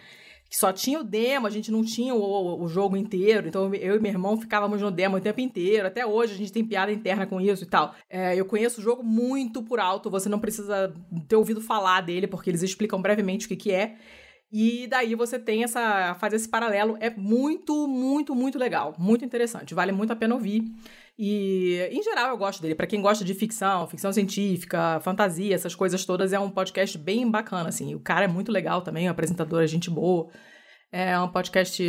que 0.49 0.57
só 0.57 0.73
tinha 0.73 1.01
o 1.01 1.05
demo, 1.05 1.47
a 1.47 1.51
gente 1.51 1.71
não 1.71 1.85
tinha 1.85 2.15
o, 2.15 2.63
o 2.63 2.69
jogo 2.69 2.97
inteiro, 2.97 3.49
então 3.49 3.75
eu 3.75 3.97
e 3.97 3.99
meu 3.99 4.11
irmão 4.11 4.41
ficávamos 4.41 4.81
no 4.81 4.91
demo 4.91 5.17
o 5.17 5.21
tempo 5.21 5.41
inteiro. 5.41 5.87
Até 5.87 6.07
hoje 6.07 6.35
a 6.35 6.37
gente 6.37 6.53
tem 6.53 6.65
piada 6.65 6.93
interna 6.93 7.27
com 7.27 7.41
isso 7.41 7.65
e 7.65 7.67
tal. 7.67 7.95
É, 8.09 8.35
eu 8.37 8.45
conheço 8.45 8.81
o 8.81 8.85
jogo 8.85 9.03
muito 9.03 9.63
por 9.63 9.81
alto, 9.81 10.11
você 10.11 10.29
não 10.29 10.39
precisa 10.39 10.95
ter 11.29 11.37
ouvido 11.37 11.61
falar 11.61 12.01
dele, 12.03 12.27
porque 12.27 12.51
eles 12.51 12.63
explicam 12.63 13.03
brevemente 13.03 13.47
o 13.47 13.49
que, 13.49 13.57
que 13.57 13.73
é. 13.73 13.97
E 14.57 14.87
daí 14.87 15.17
você 15.17 15.37
tem 15.37 15.65
essa. 15.65 16.15
fazer 16.21 16.37
esse 16.37 16.49
paralelo. 16.49 16.97
É 17.01 17.11
muito, 17.11 17.89
muito, 17.89 18.37
muito 18.37 18.57
legal. 18.57 18.95
Muito 18.97 19.25
interessante. 19.25 19.75
Vale 19.75 19.91
muito 19.91 20.13
a 20.13 20.17
pena 20.17 20.33
ouvir. 20.33 20.63
E, 21.19 21.89
em 21.93 22.03
geral, 22.03 22.31
eu 22.31 22.37
gosto 22.37 22.61
dele. 22.61 22.75
Para 22.75 22.87
quem 22.87 23.01
gosta 23.01 23.25
de 23.25 23.35
ficção, 23.35 23.87
ficção 23.87 24.13
científica, 24.13 25.01
fantasia, 25.01 25.55
essas 25.55 25.75
coisas 25.75 26.05
todas, 26.05 26.33
é 26.33 26.39
um 26.39 26.51
podcast 26.51 26.99
bem 26.99 27.31
bacana, 27.31 27.69
assim. 27.69 27.95
O 27.95 28.01
cara 28.01 28.25
é 28.25 28.29
muito 28.29 28.51
legal 28.51 28.83
também, 28.83 29.09
o 29.09 29.11
apresentador 29.11 29.63
é 29.63 29.67
gente 29.67 29.89
boa. 29.89 30.29
É 30.91 31.19
um 31.19 31.29
podcast 31.29 31.83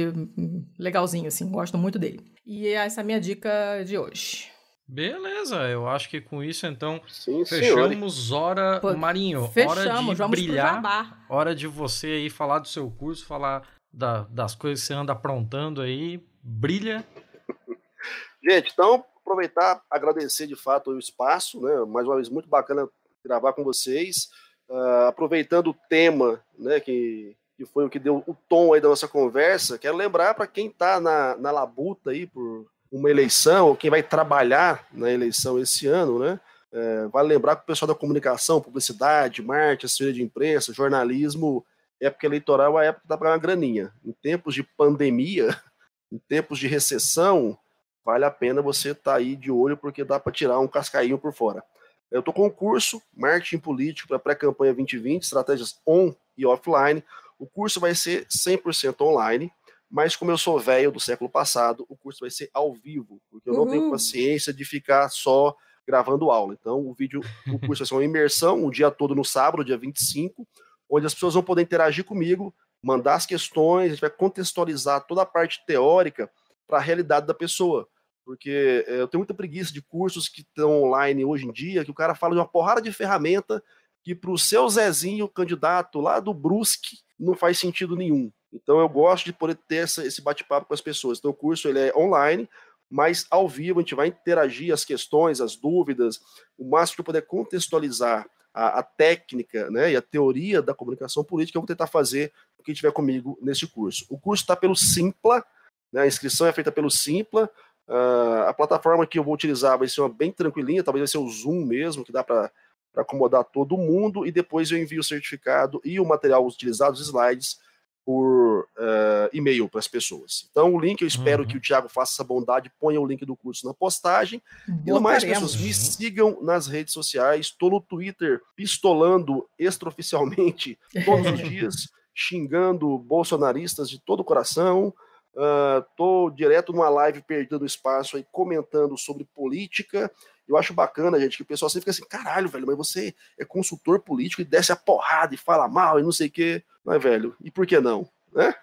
legalzinho, 0.80 1.28
assim. 1.28 1.50
Gosto 1.50 1.78
muito 1.78 1.98
dele. 1.98 2.20
E 2.46 2.68
essa 2.68 3.02
é 3.02 3.04
a 3.04 3.06
minha 3.06 3.20
dica 3.20 3.84
de 3.84 3.98
hoje. 3.98 4.52
Beleza, 4.88 5.64
eu 5.64 5.88
acho 5.88 6.08
que 6.08 6.22
com 6.22 6.44
isso 6.44 6.68
então 6.68 7.02
Sim, 7.08 7.44
fechamos 7.44 8.32
hora 8.32 8.80
Pô, 8.80 8.96
Marinho, 8.96 9.48
fechamos, 9.48 10.20
hora 10.20 10.30
de 10.30 10.32
brilhar, 10.32 11.26
hora 11.28 11.56
de 11.56 11.66
você 11.66 12.06
aí 12.06 12.30
falar 12.30 12.60
do 12.60 12.68
seu 12.68 12.92
curso, 12.92 13.26
falar 13.26 13.68
da, 13.92 14.26
das 14.30 14.54
coisas 14.54 14.82
que 14.82 14.88
você 14.88 14.94
anda 14.94 15.12
aprontando 15.12 15.82
aí, 15.82 16.24
brilha. 16.44 17.04
Gente, 18.48 18.72
então 18.72 19.04
aproveitar, 19.26 19.82
agradecer 19.90 20.46
de 20.46 20.56
fato 20.56 20.92
o 20.92 21.00
espaço, 21.00 21.60
né? 21.60 21.84
Mais 21.86 22.06
uma 22.06 22.16
vez, 22.16 22.30
muito 22.30 22.48
bacana 22.48 22.88
gravar 23.24 23.54
com 23.54 23.64
vocês. 23.64 24.30
Uh, 24.70 25.08
aproveitando 25.08 25.72
o 25.72 25.76
tema, 25.90 26.42
né, 26.58 26.80
que, 26.80 27.36
que 27.58 27.66
foi 27.66 27.86
o 27.86 27.90
que 27.90 28.00
deu 28.00 28.24
o 28.28 28.36
tom 28.48 28.74
aí 28.74 28.82
da 28.82 28.90
nossa 28.90 29.08
conversa, 29.08 29.78
quero 29.78 29.96
lembrar 29.96 30.34
para 30.34 30.48
quem 30.48 30.68
está 30.68 31.00
na, 31.00 31.36
na 31.38 31.52
labuta 31.52 32.12
aí 32.12 32.26
por 32.26 32.66
uma 32.92 33.10
eleição, 33.10 33.68
ou 33.68 33.76
quem 33.76 33.90
vai 33.90 34.02
trabalhar 34.02 34.88
na 34.92 35.12
eleição 35.12 35.60
esse 35.60 35.88
ano, 35.88 36.20
né? 36.20 36.40
É, 36.72 37.08
vale 37.08 37.30
lembrar 37.30 37.56
que 37.56 37.64
o 37.64 37.66
pessoal 37.66 37.88
da 37.88 37.96
comunicação, 37.96 38.62
publicidade, 38.62 39.42
marketing, 39.42 39.86
assessoria 39.86 40.14
de 40.14 40.24
imprensa, 40.24 40.74
jornalismo, 40.74 41.66
época 42.02 42.26
eleitoral 42.26 42.80
é 42.80 42.88
a 42.88 42.90
época 42.90 43.06
dá 43.08 43.18
para 43.18 43.32
uma 43.32 43.38
graninha. 43.38 43.94
Em 44.04 44.12
tempos 44.12 44.54
de 44.54 44.64
pandemia, 44.64 45.58
em 46.12 46.18
tempos 46.18 46.60
de 46.60 46.68
recessão, 46.68 47.58
vale 48.06 48.24
a 48.24 48.32
pena 48.32 48.62
você 48.62 48.92
estar 48.92 49.14
tá 49.14 49.18
aí 49.18 49.36
de 49.36 49.52
olho, 49.52 49.76
porque 49.76 50.04
dá 50.04 50.20
para 50.20 50.32
tirar 50.32 50.60
um 50.60 50.68
cascainho 50.68 51.18
por 51.18 51.34
fora. 51.34 51.64
Eu 52.12 52.20
estou 52.20 52.34
com 52.34 52.46
um 52.46 52.50
curso, 52.52 53.02
Marketing 53.14 53.58
Político 53.58 54.08
para 54.08 54.20
Pré-Campanha 54.20 54.74
2020, 54.74 55.24
Estratégias 55.24 55.82
On 55.86 56.14
e 56.38 56.46
Offline. 56.46 57.04
O 57.40 57.48
curso 57.48 57.80
vai 57.80 57.96
ser 57.96 58.28
100% 58.28 59.02
online, 59.02 59.52
mas 59.90 60.16
como 60.16 60.32
eu 60.32 60.38
sou 60.38 60.60
velho 60.60 60.92
do 60.92 61.00
século 61.00 61.30
passado, 61.30 61.86
o 61.90 61.98
curso 61.98 62.20
vai 62.22 62.30
ser 62.30 62.50
ao 62.54 62.74
vivo, 62.74 63.20
porque 63.30 63.50
eu 63.50 63.54
uhum. 63.54 63.66
não 63.66 63.72
tenho 63.72 63.92
paciência 63.92 64.54
de 64.54 64.64
ficar 64.64 65.10
só 65.10 65.56
gravando 65.86 66.30
aula. 66.30 66.56
Então, 66.60 66.80
o 66.80 66.94
vídeo, 66.94 67.22
o 67.48 67.60
curso 67.60 67.80
vai 67.80 67.88
ser 67.88 67.94
uma 67.96 68.04
imersão, 68.04 68.64
o 68.64 68.68
um 68.68 68.70
dia 68.70 68.92
todo 68.92 69.16
no 69.16 69.26
sábado, 69.26 69.66
dia 69.66 69.78
25, 69.78 70.48
onde 70.90 71.08
as 71.08 71.14
pessoas 71.14 71.34
vão 71.34 71.44
poder 71.44 71.64
interagir 71.64 72.06
comigo, 72.06 72.54
mandar 72.82 73.16
as 73.16 73.26
questões, 73.26 73.86
a 73.86 73.90
gente 73.90 74.02
vai 74.02 74.10
contextualizar 74.12 75.06
toda 75.08 75.24
a 75.24 75.26
parte 75.26 75.66
teórica 75.66 76.30
para 76.68 76.78
a 76.78 76.82
realidade 76.82 77.26
da 77.26 77.34
pessoa 77.34 77.88
porque 78.26 78.84
eh, 78.88 79.02
eu 79.02 79.08
tenho 79.08 79.20
muita 79.20 79.34
preguiça 79.34 79.72
de 79.72 79.82
cursos 79.82 80.28
que 80.28 80.42
estão 80.42 80.84
online 80.84 81.24
hoje 81.24 81.46
em 81.46 81.52
dia, 81.52 81.86
que 81.86 81.92
o 81.92 81.96
cara 81.96 82.16
fala 82.16 82.34
de 82.34 82.40
uma 82.40 82.48
porrada 82.48 82.82
de 82.82 82.92
ferramenta 82.92 83.64
que 84.04 84.14
para 84.14 84.32
o 84.32 84.38
seu 84.38 84.68
Zezinho, 84.70 85.28
candidato 85.28 86.00
lá 86.00 86.20
do 86.20 86.34
Brusque, 86.34 87.00
não 87.20 87.36
faz 87.36 87.58
sentido 87.58 87.96
nenhum. 87.96 88.32
Então 88.52 88.80
eu 88.80 88.88
gosto 88.88 89.26
de 89.26 89.34
poder 89.34 89.58
ter 89.68 89.78
essa, 89.78 90.06
esse 90.06 90.22
bate-papo 90.22 90.68
com 90.68 90.74
as 90.74 90.82
pessoas. 90.82 91.18
Então 91.18 91.32
o 91.32 91.34
curso 91.34 91.68
ele 91.68 91.80
é 91.80 91.96
online, 91.96 92.48
mas 92.90 93.26
ao 93.30 93.48
vivo 93.48 93.80
a 93.80 93.82
gente 93.82 93.96
vai 93.96 94.08
interagir 94.08 94.74
as 94.74 94.86
questões, 94.86 95.42
as 95.42 95.56
dúvidas, 95.56 96.20
o 96.58 96.70
máximo 96.70 96.96
que 96.96 97.02
eu 97.02 97.06
puder 97.06 97.22
contextualizar 97.22 98.28
a, 98.54 98.80
a 98.80 98.84
técnica 98.84 99.70
né, 99.70 99.92
e 99.92 99.96
a 99.96 100.02
teoria 100.02 100.62
da 100.62 100.74
comunicação 100.74 101.24
política, 101.24 101.58
eu 101.58 101.62
vou 101.62 101.68
tentar 101.68 101.88
fazer 101.88 102.32
o 102.58 102.64
que 102.64 102.74
tiver 102.74 102.92
comigo 102.92 103.38
nesse 103.42 103.68
curso. 103.68 104.06
O 104.10 104.18
curso 104.18 104.44
está 104.44 104.56
pelo 104.56 104.76
Simpla, 104.76 105.44
né, 105.92 106.02
a 106.02 106.08
inscrição 106.08 106.48
é 106.48 106.54
feita 106.54 106.72
pelo 106.72 106.90
Simpla, 106.90 107.50
Uh, 107.88 108.48
a 108.48 108.54
plataforma 108.54 109.06
que 109.06 109.20
eu 109.20 109.24
vou 109.24 109.34
utilizar 109.34 109.78
vai 109.78 109.88
ser 109.88 110.02
uma 110.02 110.10
bem 110.10 110.32
tranquilinha, 110.32 110.84
talvez 110.84 111.02
vai 111.02 111.08
ser 111.08 111.18
o 111.18 111.30
Zoom 111.30 111.66
mesmo, 111.66 112.04
que 112.04 112.12
dá 112.12 112.24
para 112.24 112.52
acomodar 112.96 113.44
todo 113.44 113.78
mundo, 113.78 114.26
e 114.26 114.32
depois 114.32 114.72
eu 114.72 114.78
envio 114.78 115.02
o 115.02 115.04
certificado 115.04 115.80
e 115.84 116.00
o 116.00 116.06
material 116.06 116.46
utilizado, 116.46 116.94
os 116.94 117.02
slides, 117.02 117.60
por 118.06 118.68
uh, 118.78 119.30
e-mail 119.34 119.68
para 119.68 119.80
as 119.80 119.88
pessoas. 119.88 120.48
Então, 120.52 120.76
o 120.76 120.80
link, 120.80 121.02
eu 121.02 121.08
espero 121.08 121.42
uhum. 121.42 121.50
que 121.50 121.58
o 121.58 121.62
Thiago 121.62 121.90
faça 121.90 122.14
essa 122.14 122.24
bondade, 122.24 122.72
ponha 122.80 123.02
o 123.02 123.06
link 123.06 123.26
do 123.26 123.36
curso 123.36 123.66
na 123.66 123.74
postagem. 123.74 124.42
E 124.86 124.92
no 124.92 125.02
mais, 125.02 125.24
pessoas, 125.24 125.56
me 125.56 125.74
sigam 125.74 126.38
nas 126.44 126.68
redes 126.68 126.94
sociais. 126.94 127.48
Estou 127.48 127.72
no 127.72 127.82
Twitter 127.82 128.42
pistolando 128.56 129.50
extraoficialmente 129.58 130.78
todos 131.04 131.26
os 131.32 131.40
dias, 131.50 131.90
xingando 132.14 132.96
bolsonaristas 133.00 133.90
de 133.90 134.00
todo 134.00 134.20
o 134.20 134.24
coração. 134.24 134.94
Uh, 135.36 135.84
tô 135.98 136.30
direto 136.30 136.72
numa 136.72 136.88
live 136.88 137.22
perdendo 137.22 137.66
espaço 137.66 138.16
aí, 138.16 138.26
comentando 138.32 138.98
sobre 138.98 139.26
política. 139.26 140.10
Eu 140.48 140.56
acho 140.56 140.74
bacana, 140.74 141.20
gente, 141.20 141.36
que 141.38 141.44
o 141.44 141.46
pessoal 141.46 141.70
sempre 141.70 141.92
fica 141.92 141.92
assim, 141.92 142.08
caralho, 142.08 142.48
velho, 142.48 142.66
mas 142.66 142.78
você 142.78 143.14
é 143.38 143.44
consultor 143.44 144.00
político 144.00 144.42
e 144.42 144.46
desce 144.46 144.72
a 144.72 144.76
porrada 144.76 145.34
e 145.34 145.38
fala 145.38 145.68
mal 145.68 146.00
e 146.00 146.04
não 146.04 146.12
sei 146.12 146.28
o 146.28 146.32
quê. 146.32 146.64
Mas, 146.86 147.02
velho, 147.02 147.36
e 147.42 147.52
por 147.52 147.66
que 147.66 147.80
não? 147.80 148.08
Né? 148.34 148.54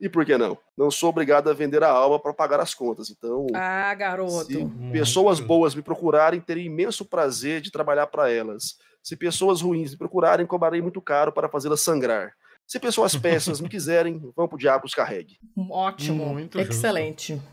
E 0.00 0.08
por 0.08 0.24
que 0.24 0.38
não? 0.38 0.56
Não 0.76 0.90
sou 0.90 1.10
obrigado 1.10 1.50
a 1.50 1.52
vender 1.52 1.82
a 1.82 1.90
alma 1.90 2.18
para 2.18 2.32
pagar 2.32 2.60
as 2.60 2.74
contas. 2.74 3.10
Então, 3.10 3.46
ah, 3.54 3.92
garoto. 3.94 4.44
se 4.44 4.64
pessoas 4.92 5.40
boas 5.40 5.74
me 5.74 5.82
procurarem, 5.82 6.40
terei 6.40 6.64
imenso 6.64 7.04
prazer 7.04 7.60
de 7.60 7.70
trabalhar 7.70 8.06
para 8.06 8.30
elas. 8.30 8.78
Se 9.02 9.16
pessoas 9.16 9.60
ruins 9.60 9.92
me 9.92 9.98
procurarem, 9.98 10.46
cobrarei 10.46 10.80
muito 10.80 11.02
caro 11.02 11.32
para 11.32 11.48
fazê-las 11.48 11.80
sangrar. 11.80 12.34
Se 12.70 12.78
pessoas 12.78 13.16
péssimas 13.16 13.60
me 13.60 13.68
quiserem, 13.68 14.16
vão 14.36 14.46
pro 14.46 14.56
diabo 14.56 14.86
os 14.86 14.94
carregue. 14.94 15.40
Ótimo, 15.68 16.24
Muito 16.26 16.56
excelente. 16.60 17.34
Justo. 17.34 17.48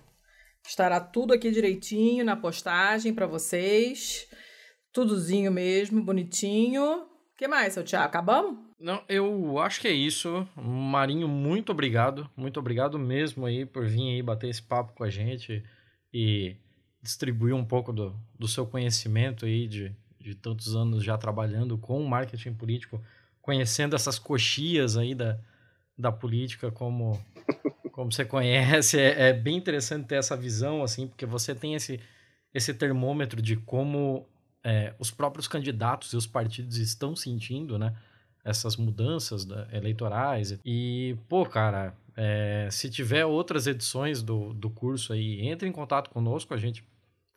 Estará 0.64 1.00
tudo 1.00 1.34
aqui 1.34 1.50
direitinho 1.50 2.24
na 2.24 2.36
postagem 2.36 3.12
para 3.12 3.26
vocês. 3.26 4.28
Tudozinho 4.94 5.52
mesmo, 5.52 6.04
bonitinho. 6.04 6.84
O 6.84 7.08
que 7.36 7.48
mais, 7.48 7.74
seu 7.74 7.84
Thiago? 7.84 8.06
Acabamos? 8.06 8.60
Não, 8.80 9.04
eu 9.10 9.58
acho 9.58 9.82
que 9.82 9.88
é 9.88 9.92
isso. 9.92 10.48
Marinho, 10.56 11.28
muito 11.28 11.72
obrigado. 11.72 12.30
Muito 12.38 12.60
obrigado 12.60 13.00
mesmo 13.00 13.44
aí 13.48 13.66
por 13.66 13.88
vir 13.88 14.14
aí 14.14 14.22
bater 14.22 14.52
esse 14.52 14.62
papo 14.62 14.94
com 14.94 15.04
a 15.04 15.10
gente 15.10 15.64
e 16.14 16.58
distribuir 17.02 17.56
um 17.56 17.66
pouco 17.66 17.92
do, 17.92 18.16
do 18.38 18.48
seu 18.48 18.68
conhecimento 18.68 19.48
aí 19.48 19.68
de, 19.68 19.96
de 20.22 20.36
tantos 20.36 20.76
anos 20.76 21.04
já 21.04 21.18
trabalhando 21.18 21.76
com 21.76 22.04
marketing 22.04 22.54
político, 22.54 23.02
conhecendo 23.48 23.96
essas 23.96 24.20
coxias 24.20 24.98
aí 24.98 25.16
da, 25.16 25.40
da 25.98 26.12
política 26.12 26.70
como, 26.70 27.18
como 27.94 28.12
você 28.12 28.26
conhece. 28.26 29.00
É, 29.00 29.30
é 29.30 29.34
bem 29.34 29.56
interessante 29.56 30.06
ter 30.06 30.16
essa 30.16 30.36
visão, 30.36 30.84
assim, 30.84 31.08
porque 31.08 31.26
você 31.26 31.56
tem 31.56 31.74
esse, 31.74 31.98
esse 32.54 32.74
termômetro 32.74 33.42
de 33.42 33.56
como 33.56 34.28
é, 34.62 34.94
os 35.00 35.10
próprios 35.12 35.48
candidatos 35.48 36.12
e 36.12 36.18
os 36.18 36.28
partidos 36.28 36.76
estão 36.76 37.16
sentindo, 37.16 37.80
né? 37.80 37.96
Essas 38.44 38.76
mudanças 38.76 39.46
da, 39.46 39.66
eleitorais. 39.72 40.60
E, 40.66 41.16
pô, 41.30 41.46
cara, 41.46 41.96
é, 42.18 42.68
se 42.70 42.90
tiver 42.90 43.24
outras 43.26 43.66
edições 43.66 44.22
do, 44.22 44.54
do 44.54 44.70
curso 44.70 45.14
aí, 45.14 45.48
entre 45.48 45.70
em 45.70 45.72
contato 45.72 46.10
conosco, 46.10 46.54
a 46.54 46.58
gente 46.58 46.84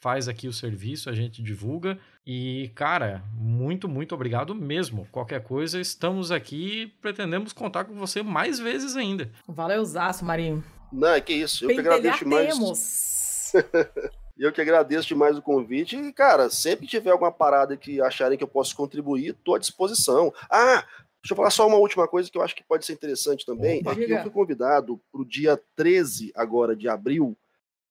faz 0.01 0.29
aqui 0.29 0.49
o 0.49 0.53
serviço, 0.53 1.09
a 1.09 1.13
gente 1.13 1.43
divulga. 1.43 1.99
E, 2.27 2.71
cara, 2.75 3.23
muito, 3.35 3.89
muito 3.89 4.15
obrigado 4.15 4.55
mesmo. 4.55 5.07
Qualquer 5.13 5.43
coisa, 5.43 5.81
estamos 5.81 6.33
aqui 6.33 6.93
pretendemos 7.01 7.53
contar 7.53 7.85
com 7.85 7.95
você 7.95 8.23
mais 8.23 8.59
vezes 8.59 8.97
ainda. 8.97 9.31
Valeu, 9.47 9.85
Zaço, 9.85 10.25
Marinho. 10.25 10.65
Não, 10.93 11.09
é 11.09 11.21
que 11.21 11.33
isso. 11.33 11.65
Eu 11.65 11.69
que 11.69 11.81
agradeço 11.81 12.19
demais. 12.21 13.53
eu 14.37 14.53
que 14.53 14.61
agradeço 14.61 15.09
demais 15.09 15.37
o 15.37 15.43
convite. 15.43 15.97
E, 15.97 16.13
cara, 16.13 16.51
sempre 16.51 16.87
que 16.87 16.91
tiver 16.91 17.11
alguma 17.11 17.31
parada 17.31 17.77
que 17.77 18.01
acharem 18.01 18.39
que 18.39 18.45
eu 18.45 18.49
posso 18.49 18.75
contribuir, 18.75 19.31
estou 19.31 19.55
à 19.55 19.59
disposição. 19.59 20.33
Ah, 20.51 20.85
Deixa 21.23 21.35
eu 21.35 21.37
falar 21.37 21.51
só 21.51 21.67
uma 21.67 21.77
última 21.77 22.09
coisa 22.09 22.31
que 22.31 22.39
eu 22.39 22.41
acho 22.41 22.57
que 22.57 22.65
pode 22.65 22.87
ser 22.87 22.95
interessante 22.95 23.45
também. 23.45 23.81
Opa, 23.81 23.93
é 23.93 23.95
que 23.95 24.11
eu 24.11 24.23
fui 24.23 24.31
convidado 24.31 24.99
para 25.13 25.21
o 25.21 25.25
dia 25.25 25.61
13 25.77 26.33
agora 26.35 26.75
de 26.75 26.89
abril 26.89 27.37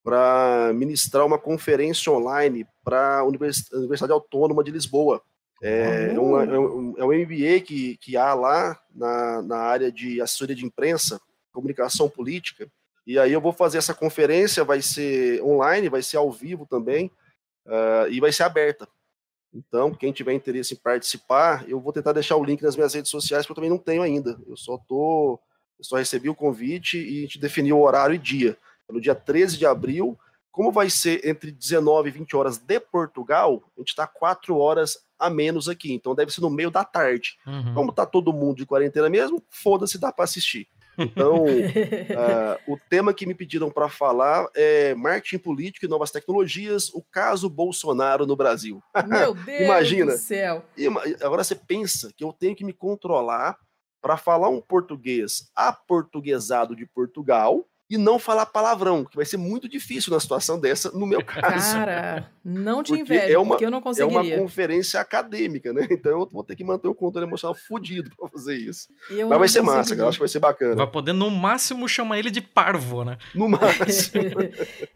para 0.09 0.73
ministrar 0.73 1.23
uma 1.23 1.37
conferência 1.37 2.11
online 2.11 2.65
para 2.83 3.19
a 3.19 3.23
Universidade 3.23 4.11
Autônoma 4.11 4.63
de 4.63 4.71
Lisboa. 4.71 5.21
É, 5.61 6.13
é, 6.15 6.19
um, 6.19 6.41
é, 6.41 6.59
um, 6.59 6.95
é 6.97 7.05
um 7.05 7.13
MBA 7.13 7.59
que, 7.63 7.95
que 7.97 8.17
há 8.17 8.33
lá 8.33 8.79
na, 8.91 9.43
na 9.43 9.57
área 9.57 9.91
de 9.91 10.19
assessoria 10.19 10.55
de 10.55 10.65
imprensa, 10.65 11.21
comunicação 11.53 12.09
política. 12.09 12.67
E 13.05 13.19
aí 13.19 13.31
eu 13.31 13.39
vou 13.39 13.53
fazer 13.53 13.77
essa 13.77 13.93
conferência, 13.93 14.63
vai 14.63 14.81
ser 14.81 15.43
online, 15.43 15.89
vai 15.89 16.01
ser 16.01 16.17
ao 16.17 16.31
vivo 16.31 16.65
também, 16.65 17.11
uh, 17.67 18.09
e 18.09 18.19
vai 18.19 18.31
ser 18.31 18.43
aberta. 18.43 18.87
Então, 19.53 19.93
quem 19.93 20.11
tiver 20.11 20.33
interesse 20.33 20.73
em 20.73 20.77
participar, 20.77 21.69
eu 21.69 21.79
vou 21.79 21.93
tentar 21.93 22.13
deixar 22.13 22.35
o 22.35 22.43
link 22.43 22.63
nas 22.63 22.75
minhas 22.75 22.95
redes 22.95 23.11
sociais, 23.11 23.45
porque 23.45 23.51
eu 23.51 23.63
também 23.63 23.69
não 23.69 23.77
tenho 23.77 24.01
ainda. 24.01 24.39
Eu 24.47 24.57
só 24.57 24.75
tô, 24.75 25.39
eu 25.77 25.85
só 25.85 25.97
recebi 25.97 26.29
o 26.29 26.35
convite 26.35 26.97
e 26.97 27.19
a 27.19 27.21
gente 27.21 27.37
definiu 27.37 27.77
o 27.77 27.83
horário 27.83 28.15
e 28.15 28.17
dia. 28.17 28.57
No 28.89 28.99
dia 28.99 29.15
13 29.15 29.57
de 29.57 29.65
abril, 29.65 30.17
como 30.51 30.71
vai 30.71 30.89
ser 30.89 31.25
entre 31.25 31.51
19 31.51 32.09
e 32.09 32.11
20 32.11 32.35
horas 32.35 32.57
de 32.57 32.79
Portugal, 32.79 33.63
a 33.77 33.79
gente 33.79 33.89
está 33.89 34.07
quatro 34.07 34.57
horas 34.57 34.97
a 35.17 35.29
menos 35.29 35.67
aqui, 35.67 35.93
então 35.93 36.15
deve 36.15 36.31
ser 36.31 36.41
no 36.41 36.49
meio 36.49 36.71
da 36.71 36.83
tarde. 36.83 37.37
Uhum. 37.45 37.73
Como 37.73 37.91
tá 37.91 38.05
todo 38.05 38.33
mundo 38.33 38.57
de 38.57 38.65
quarentena 38.65 39.09
mesmo, 39.09 39.43
foda-se, 39.49 39.97
dá 39.97 40.11
para 40.11 40.23
assistir. 40.23 40.67
Então, 40.97 41.45
uh, 41.45 41.47
o 42.67 42.77
tema 42.89 43.13
que 43.13 43.25
me 43.25 43.33
pediram 43.33 43.71
para 43.71 43.87
falar 43.87 44.47
é 44.53 44.93
marketing 44.95 45.37
político 45.37 45.85
e 45.85 45.89
novas 45.89 46.11
tecnologias, 46.11 46.89
o 46.93 47.01
caso 47.01 47.49
Bolsonaro 47.49 48.25
no 48.25 48.35
Brasil. 48.35 48.81
Meu 49.07 49.33
Deus 49.45 49.61
Imagina. 49.61 50.11
do 50.13 50.17
céu. 50.17 50.65
Agora 51.21 51.43
você 51.43 51.55
pensa 51.55 52.11
que 52.15 52.23
eu 52.23 52.33
tenho 52.33 52.55
que 52.55 52.65
me 52.65 52.73
controlar 52.73 53.57
para 54.01 54.17
falar 54.17 54.49
um 54.49 54.61
português 54.61 55.49
aportuguesado 55.55 56.75
de 56.75 56.85
Portugal 56.85 57.65
e 57.89 57.97
não 57.97 58.19
falar 58.19 58.45
palavrão, 58.45 59.03
que 59.03 59.15
vai 59.15 59.25
ser 59.25 59.37
muito 59.37 59.67
difícil 59.67 60.13
na 60.13 60.19
situação 60.19 60.59
dessa, 60.59 60.91
no 60.91 61.07
meu 61.07 61.23
caso. 61.25 61.73
Cara, 61.73 62.29
não 62.45 62.83
te 62.83 62.93
invejo, 62.93 63.33
é 63.33 63.37
uma, 63.37 63.49
porque 63.49 63.65
eu 63.65 63.71
não 63.71 63.81
conseguiria. 63.81 64.35
É 64.35 64.37
uma 64.37 64.43
conferência 64.43 64.99
acadêmica, 64.99 65.73
né? 65.73 65.87
Então 65.99 66.11
eu 66.11 66.29
vou 66.31 66.43
ter 66.43 66.55
que 66.55 66.63
manter 66.63 66.87
o 66.87 66.93
controle 66.93 67.27
emocional 67.27 67.55
fodido 67.55 68.11
para 68.15 68.29
fazer 68.29 68.55
isso. 68.55 68.87
Mas 69.27 69.39
vai 69.39 69.47
ser 69.47 69.61
massa, 69.61 69.95
cara. 69.95 70.07
Acho 70.07 70.17
que 70.17 70.21
vai 70.21 70.29
ser 70.29 70.39
bacana. 70.39 70.75
Vai 70.75 70.87
poder, 70.87 71.13
no 71.13 71.29
máximo, 71.29 71.89
chamar 71.89 72.19
ele 72.19 72.29
de 72.29 72.41
parvo, 72.41 73.03
né? 73.03 73.17
No 73.33 73.49
máximo. 73.49 74.23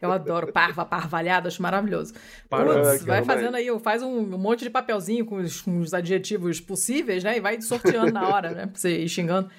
eu 0.00 0.12
adoro 0.12 0.52
parva, 0.52 0.84
parvalhada, 0.84 1.48
acho 1.48 1.60
maravilhoso. 1.60 2.14
Putz, 2.48 3.04
vai 3.04 3.24
fazendo 3.24 3.56
aí, 3.56 3.66
faz 3.80 4.02
um, 4.02 4.18
um, 4.18 4.38
monte 4.38 4.62
de 4.62 4.70
papelzinho 4.70 5.26
com 5.26 5.36
os, 5.36 5.60
com 5.60 5.80
os, 5.80 5.92
adjetivos 5.92 6.60
possíveis, 6.60 7.24
né? 7.24 7.36
E 7.36 7.40
vai 7.40 7.60
sorteando 7.60 8.12
na 8.12 8.28
hora, 8.28 8.50
né? 8.50 8.66
Pra 8.66 8.80
você 8.80 8.98
ir 8.98 9.08
xingando. 9.08 9.50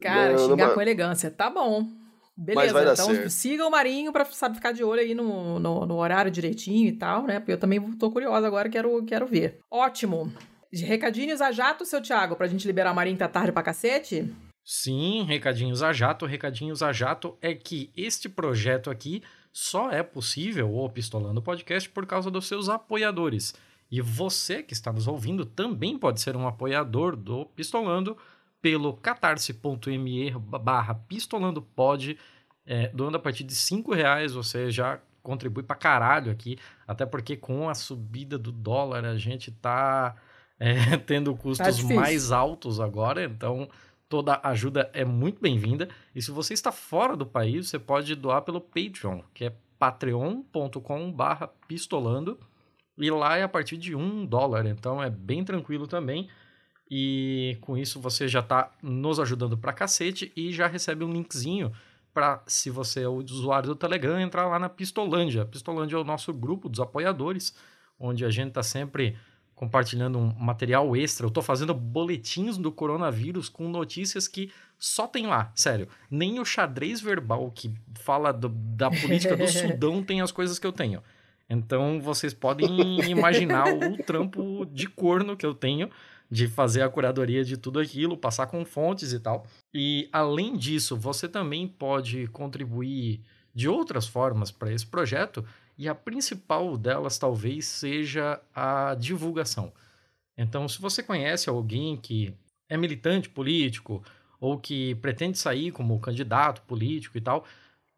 Cara, 0.00 0.32
não, 0.32 0.48
xingar 0.48 0.68
não, 0.68 0.74
com 0.74 0.80
elegância. 0.80 1.30
Tá 1.30 1.48
bom. 1.48 2.01
Beleza, 2.36 2.92
então 2.92 3.14
certo. 3.14 3.30
siga 3.30 3.66
o 3.66 3.70
Marinho 3.70 4.10
para 4.12 4.24
sabe, 4.24 4.56
ficar 4.56 4.72
de 4.72 4.82
olho 4.82 5.00
aí 5.00 5.14
no, 5.14 5.58
no, 5.58 5.86
no, 5.86 5.96
horário 5.96 6.30
direitinho 6.30 6.88
e 6.88 6.92
tal, 6.92 7.24
né? 7.24 7.38
Porque 7.38 7.52
eu 7.52 7.58
também 7.58 7.80
tô 7.96 8.10
curiosa 8.10 8.46
agora, 8.46 8.68
quero, 8.68 9.04
quero 9.04 9.26
ver. 9.26 9.60
Ótimo. 9.70 10.32
Recadinhos 10.72 11.42
a 11.42 11.52
jato, 11.52 11.84
seu 11.84 12.00
Thiago, 12.00 12.34
pra 12.34 12.46
gente 12.46 12.66
liberar 12.66 12.92
o 12.92 12.94
Marinho 12.94 13.18
tá 13.18 13.28
tarde 13.28 13.52
pra 13.52 13.62
cacete? 13.62 14.32
Sim, 14.64 15.24
recadinhos 15.24 15.82
a 15.82 15.92
jato. 15.92 16.24
Recadinhos 16.24 16.82
a 16.82 16.92
jato 16.92 17.36
é 17.42 17.54
que 17.54 17.90
este 17.96 18.28
projeto 18.28 18.90
aqui 18.90 19.22
só 19.52 19.90
é 19.90 20.02
possível, 20.02 20.74
o 20.74 20.88
Pistolando 20.88 21.42
Podcast, 21.42 21.90
por 21.90 22.06
causa 22.06 22.30
dos 22.30 22.46
seus 22.46 22.68
apoiadores. 22.70 23.54
E 23.90 24.00
você 24.00 24.62
que 24.62 24.72
está 24.72 24.90
nos 24.90 25.06
ouvindo 25.06 25.44
também 25.44 25.98
pode 25.98 26.20
ser 26.22 26.34
um 26.34 26.48
apoiador 26.48 27.14
do 27.14 27.44
Pistolando 27.44 28.16
pelo 28.62 28.94
catarse.me 28.94 30.30
barra 30.30 30.94
pistolandopod, 30.94 32.16
é, 32.64 32.88
doando 32.88 33.16
a 33.16 33.20
partir 33.20 33.42
de 33.42 33.54
cinco 33.56 33.92
reais, 33.92 34.32
você 34.32 34.70
já 34.70 35.00
contribui 35.20 35.64
pra 35.64 35.76
caralho 35.76 36.30
aqui, 36.30 36.56
até 36.86 37.04
porque 37.04 37.36
com 37.36 37.68
a 37.68 37.74
subida 37.74 38.38
do 38.38 38.52
dólar 38.52 39.04
a 39.04 39.18
gente 39.18 39.50
tá 39.50 40.14
é, 40.58 40.96
tendo 41.04 41.34
custos 41.34 41.82
tá 41.82 41.94
mais 41.94 42.30
altos 42.30 42.78
agora, 42.78 43.24
então 43.24 43.68
toda 44.08 44.40
ajuda 44.44 44.88
é 44.92 45.04
muito 45.04 45.40
bem-vinda. 45.40 45.88
E 46.14 46.22
se 46.22 46.30
você 46.30 46.54
está 46.54 46.70
fora 46.70 47.16
do 47.16 47.26
país, 47.26 47.68
você 47.68 47.78
pode 47.78 48.14
doar 48.14 48.42
pelo 48.42 48.60
Patreon, 48.60 49.22
que 49.34 49.46
é 49.46 49.52
patreon.com 49.78 51.10
barra 51.10 51.48
pistolando, 51.66 52.38
e 52.96 53.10
lá 53.10 53.36
é 53.36 53.42
a 53.42 53.48
partir 53.48 53.76
de 53.76 53.96
um 53.96 54.24
dólar, 54.24 54.66
então 54.66 55.02
é 55.02 55.10
bem 55.10 55.42
tranquilo 55.42 55.88
também. 55.88 56.28
E 56.94 57.56
com 57.62 57.74
isso 57.74 57.98
você 57.98 58.28
já 58.28 58.40
está 58.40 58.70
nos 58.82 59.18
ajudando 59.18 59.56
pra 59.56 59.72
cacete 59.72 60.30
e 60.36 60.52
já 60.52 60.66
recebe 60.66 61.02
um 61.02 61.10
linkzinho 61.10 61.72
para, 62.12 62.42
se 62.46 62.68
você 62.68 63.00
é 63.00 63.08
o 63.08 63.14
usuário 63.14 63.70
do 63.70 63.74
Telegram, 63.74 64.20
entrar 64.20 64.46
lá 64.46 64.58
na 64.58 64.68
Pistolândia. 64.68 65.46
Pistolândia 65.46 65.96
é 65.96 65.98
o 65.98 66.04
nosso 66.04 66.34
grupo 66.34 66.68
dos 66.68 66.80
apoiadores, 66.80 67.54
onde 67.98 68.26
a 68.26 68.28
gente 68.28 68.48
está 68.48 68.62
sempre 68.62 69.16
compartilhando 69.54 70.18
um 70.18 70.34
material 70.34 70.94
extra. 70.94 71.24
Eu 71.24 71.28
estou 71.28 71.42
fazendo 71.42 71.72
boletins 71.72 72.58
do 72.58 72.70
coronavírus 72.70 73.48
com 73.48 73.70
notícias 73.70 74.28
que 74.28 74.52
só 74.78 75.06
tem 75.06 75.26
lá, 75.26 75.50
sério. 75.54 75.88
Nem 76.10 76.40
o 76.40 76.44
xadrez 76.44 77.00
verbal 77.00 77.50
que 77.52 77.72
fala 77.94 78.34
do, 78.34 78.50
da 78.50 78.90
política 78.90 79.34
do 79.34 79.48
Sudão 79.48 80.02
tem 80.02 80.20
as 80.20 80.30
coisas 80.30 80.58
que 80.58 80.66
eu 80.66 80.72
tenho. 80.72 81.02
Então 81.48 82.02
vocês 82.02 82.34
podem 82.34 83.00
imaginar 83.08 83.64
o 83.72 83.96
trampo 84.04 84.66
de 84.66 84.88
corno 84.88 85.38
que 85.38 85.46
eu 85.46 85.54
tenho 85.54 85.88
de 86.32 86.48
fazer 86.48 86.80
a 86.80 86.88
curadoria 86.88 87.44
de 87.44 87.58
tudo 87.58 87.78
aquilo, 87.78 88.16
passar 88.16 88.46
com 88.46 88.64
fontes 88.64 89.12
e 89.12 89.20
tal. 89.20 89.46
E 89.74 90.08
além 90.10 90.56
disso, 90.56 90.96
você 90.96 91.28
também 91.28 91.68
pode 91.68 92.26
contribuir 92.28 93.20
de 93.54 93.68
outras 93.68 94.06
formas 94.06 94.50
para 94.50 94.72
esse 94.72 94.86
projeto, 94.86 95.44
e 95.76 95.86
a 95.90 95.94
principal 95.94 96.78
delas 96.78 97.18
talvez 97.18 97.66
seja 97.66 98.40
a 98.54 98.94
divulgação. 98.94 99.74
Então, 100.34 100.66
se 100.66 100.80
você 100.80 101.02
conhece 101.02 101.50
alguém 101.50 101.98
que 101.98 102.32
é 102.66 102.78
militante 102.78 103.28
político 103.28 104.02
ou 104.40 104.58
que 104.58 104.94
pretende 104.96 105.36
sair 105.36 105.70
como 105.70 106.00
candidato 106.00 106.62
político 106.62 107.18
e 107.18 107.20
tal, 107.20 107.44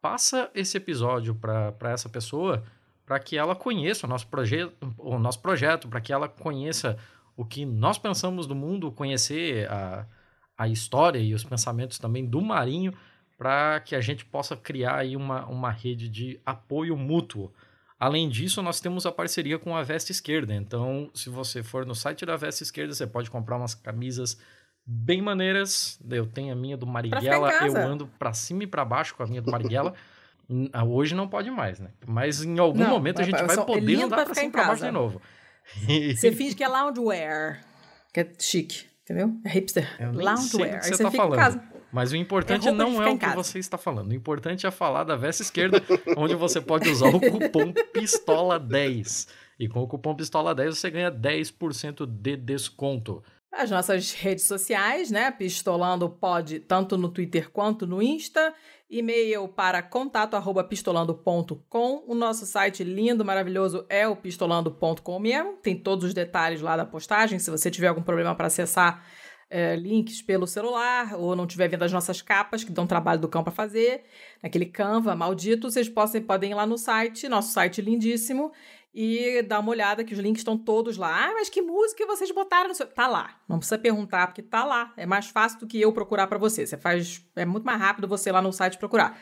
passa 0.02 0.50
esse 0.56 0.76
episódio 0.76 1.36
para 1.36 1.92
essa 1.92 2.08
pessoa 2.08 2.64
para 3.06 3.20
que 3.20 3.36
ela 3.36 3.54
conheça 3.54 4.06
o 4.06 4.10
nosso, 4.10 4.26
proje 4.26 4.68
o 4.98 5.20
nosso 5.20 5.38
projeto, 5.38 5.86
para 5.86 6.00
que 6.00 6.12
ela 6.12 6.28
conheça 6.28 6.98
o 7.36 7.44
que 7.44 7.64
nós 7.64 7.98
pensamos 7.98 8.46
do 8.46 8.54
mundo, 8.54 8.92
conhecer 8.92 9.70
a, 9.70 10.06
a 10.56 10.68
história 10.68 11.18
e 11.18 11.34
os 11.34 11.44
pensamentos 11.44 11.98
também 11.98 12.24
do 12.24 12.40
Marinho, 12.40 12.94
para 13.36 13.80
que 13.80 13.96
a 13.96 14.00
gente 14.00 14.24
possa 14.24 14.56
criar 14.56 14.96
aí 14.96 15.16
uma, 15.16 15.44
uma 15.46 15.70
rede 15.70 16.08
de 16.08 16.40
apoio 16.46 16.96
mútuo. 16.96 17.52
Além 17.98 18.28
disso, 18.28 18.62
nós 18.62 18.80
temos 18.80 19.06
a 19.06 19.12
parceria 19.12 19.58
com 19.58 19.76
a 19.76 19.82
Veste 19.82 20.12
Esquerda. 20.12 20.54
Então, 20.54 21.10
se 21.14 21.30
você 21.30 21.62
for 21.62 21.86
no 21.86 21.94
site 21.94 22.24
da 22.24 22.36
Veste 22.36 22.62
Esquerda, 22.62 22.92
você 22.94 23.06
pode 23.06 23.30
comprar 23.30 23.56
umas 23.56 23.74
camisas 23.74 24.38
bem 24.86 25.22
maneiras. 25.22 25.98
Eu 26.08 26.26
tenho 26.26 26.52
a 26.52 26.56
minha 26.56 26.76
do 26.76 26.86
Marighella, 26.86 27.50
eu 27.64 27.76
ando 27.76 28.06
para 28.18 28.32
cima 28.32 28.64
e 28.64 28.66
para 28.66 28.84
baixo 28.84 29.14
com 29.14 29.22
a 29.22 29.26
minha 29.26 29.42
do 29.42 29.50
Marighella. 29.50 29.94
Ah, 30.72 30.84
Hoje 30.84 31.14
não 31.14 31.26
pode 31.26 31.50
mais, 31.50 31.80
né? 31.80 31.90
Mas 32.06 32.44
em 32.44 32.58
algum 32.58 32.80
Não, 32.80 32.90
momento 32.90 33.20
a 33.20 33.24
gente 33.24 33.42
vai 33.42 33.64
poder 33.64 34.02
andar 34.02 34.20
ficar 34.20 34.34
cima 34.34 34.48
e 34.48 34.50
pra 34.50 34.64
baixo 34.64 34.84
de 34.84 34.90
novo. 34.90 35.22
Você 36.16 36.32
finge 36.32 36.54
que 36.54 36.62
é 36.64 36.68
loungewear, 36.68 37.64
que 38.12 38.20
é 38.20 38.32
chique, 38.38 38.84
entendeu? 39.02 39.34
É 39.44 39.48
hipster. 39.48 39.88
Eu 39.98 40.12
nem 40.12 40.14
sei 40.14 40.18
do 40.18 40.24
Loungewear. 40.24 40.80
que 40.80 40.86
você 40.86 40.96
você 40.96 41.02
tá 41.02 41.10
falando. 41.10 41.38
casa. 41.38 41.62
Mas 41.92 42.10
o 42.10 42.16
importante 42.16 42.66
É 42.66 42.72
não 42.72 43.00
é 43.00 43.08
o 43.08 43.16
que 43.16 43.28
você 43.36 43.60
está 43.60 43.78
falando. 43.78 44.10
O 44.10 44.14
importante 44.14 44.66
é 44.66 44.70
falar 44.72 45.04
da 45.04 45.14
Vesta 45.14 45.42
Esquerda, 45.42 45.80
onde 46.16 46.34
você 46.34 46.60
pode 46.60 46.88
usar 46.88 47.08
o 47.08 47.20
cupom 47.20 47.72
PISTOLA10. 47.94 49.28
E 49.60 49.68
com 49.68 49.80
o 49.80 49.86
cupom 49.86 50.16
PISTOLA10 50.16 50.72
você 50.72 50.90
ganha 50.90 51.12
10% 51.12 52.04
de 52.04 52.36
desconto. 52.36 53.22
As 53.52 53.70
nossas 53.70 54.12
redes 54.12 54.44
sociais, 54.44 55.12
né? 55.12 55.30
Pistolando 55.30 56.08
pode 56.10 56.58
tanto 56.58 56.98
no 56.98 57.08
Twitter 57.08 57.48
quanto 57.50 57.86
no 57.86 58.02
Insta. 58.02 58.52
E-mail 58.96 59.48
para 59.48 59.82
contato 59.82 60.34
arroba 60.34 60.62
pistolando.com. 60.62 62.04
O 62.06 62.14
nosso 62.14 62.46
site 62.46 62.84
lindo, 62.84 63.24
maravilhoso 63.24 63.84
é 63.88 64.06
o 64.06 64.14
pistolando.com 64.14 65.18
mesmo. 65.18 65.54
Tem 65.54 65.76
todos 65.76 66.04
os 66.04 66.14
detalhes 66.14 66.60
lá 66.60 66.76
da 66.76 66.84
postagem. 66.84 67.40
Se 67.40 67.50
você 67.50 67.70
tiver 67.70 67.88
algum 67.88 68.02
problema 68.02 68.36
para 68.36 68.46
acessar 68.46 69.04
é, 69.50 69.74
links 69.74 70.22
pelo 70.22 70.46
celular 70.46 71.14
ou 71.14 71.34
não 71.34 71.46
tiver 71.46 71.68
vendo 71.68 71.82
as 71.82 71.92
nossas 71.92 72.22
capas, 72.22 72.62
que 72.62 72.70
dão 72.70 72.86
trabalho 72.86 73.20
do 73.20 73.28
cão 73.28 73.42
para 73.42 73.52
fazer, 73.52 74.04
naquele 74.42 74.66
Canva 74.66 75.16
maldito, 75.16 75.70
vocês 75.70 75.88
possam, 75.88 76.22
podem 76.22 76.52
ir 76.52 76.54
lá 76.54 76.64
no 76.64 76.78
site, 76.78 77.28
nosso 77.28 77.52
site 77.52 77.82
lindíssimo, 77.82 78.52
e 78.94 79.42
dar 79.42 79.58
uma 79.58 79.70
olhada 79.70 80.04
que 80.04 80.14
os 80.14 80.20
links 80.20 80.40
estão 80.40 80.56
todos 80.56 80.96
lá. 80.96 81.26
Ah, 81.26 81.32
mas 81.34 81.48
que 81.48 81.60
música 81.60 82.06
vocês 82.06 82.30
botaram 82.30 82.68
no 82.68 82.74
seu... 82.74 82.86
Tá 82.86 83.08
lá. 83.08 83.40
Não 83.48 83.58
precisa 83.58 83.76
perguntar, 83.76 84.28
porque 84.28 84.40
tá 84.40 84.64
lá. 84.64 84.92
É 84.96 85.04
mais 85.04 85.26
fácil 85.26 85.58
do 85.58 85.66
que 85.66 85.80
eu 85.80 85.92
procurar 85.92 86.28
para 86.28 86.38
você. 86.38 86.64
Você 86.64 86.76
faz... 86.76 87.20
É 87.34 87.44
muito 87.44 87.64
mais 87.64 87.80
rápido 87.80 88.06
você 88.06 88.30
ir 88.30 88.32
lá 88.32 88.40
no 88.40 88.52
site 88.52 88.78
procurar. 88.78 89.18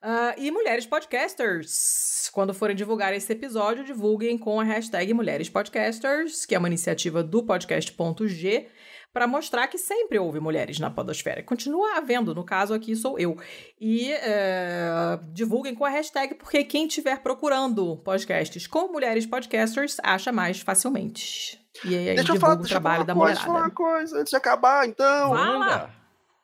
Ah, 0.00 0.34
e 0.38 0.50
Mulheres 0.50 0.86
Podcasters. 0.86 2.30
Quando 2.32 2.54
forem 2.54 2.74
divulgar 2.74 3.12
esse 3.12 3.30
episódio, 3.30 3.84
divulguem 3.84 4.38
com 4.38 4.58
a 4.58 4.64
hashtag 4.64 5.12
Mulheres 5.12 5.50
Podcasters, 5.50 6.46
que 6.46 6.54
é 6.54 6.58
uma 6.58 6.68
iniciativa 6.68 7.22
do 7.22 7.42
podcast.g, 7.42 8.68
para 9.12 9.26
mostrar 9.26 9.66
que 9.66 9.76
sempre 9.76 10.18
houve 10.18 10.38
mulheres 10.38 10.78
na 10.78 10.90
podosfera. 10.90 11.42
Continua 11.42 11.96
havendo, 11.96 12.34
no 12.34 12.44
caso 12.44 12.72
aqui 12.72 12.94
sou 12.94 13.18
eu. 13.18 13.36
E 13.80 14.12
é, 14.12 15.18
divulguem 15.32 15.74
com 15.74 15.84
a 15.84 15.88
hashtag, 15.88 16.34
porque 16.34 16.62
quem 16.64 16.86
estiver 16.86 17.20
procurando 17.20 17.96
podcasts 17.98 18.66
com 18.66 18.88
mulheres 18.92 19.26
podcasters 19.26 19.96
acha 20.02 20.30
mais 20.30 20.60
facilmente. 20.60 21.60
E 21.84 21.96
aí 21.96 22.14
Deixa 22.14 22.32
eu 22.32 22.34
divulga 22.34 22.40
falar, 22.40 22.54
o 22.54 22.56
deixa 22.58 22.74
eu 22.74 22.80
trabalho 22.80 23.04
da 23.04 23.14
coisa, 23.14 23.34
deixa 23.34 23.42
eu 23.42 23.46
falar 23.46 23.58
uma 23.58 23.68
mulherada. 23.68 23.74
coisa, 23.74 24.20
antes 24.20 24.30
de 24.30 24.36
acabar, 24.36 24.88
então. 24.88 25.30
Fala! 25.30 25.90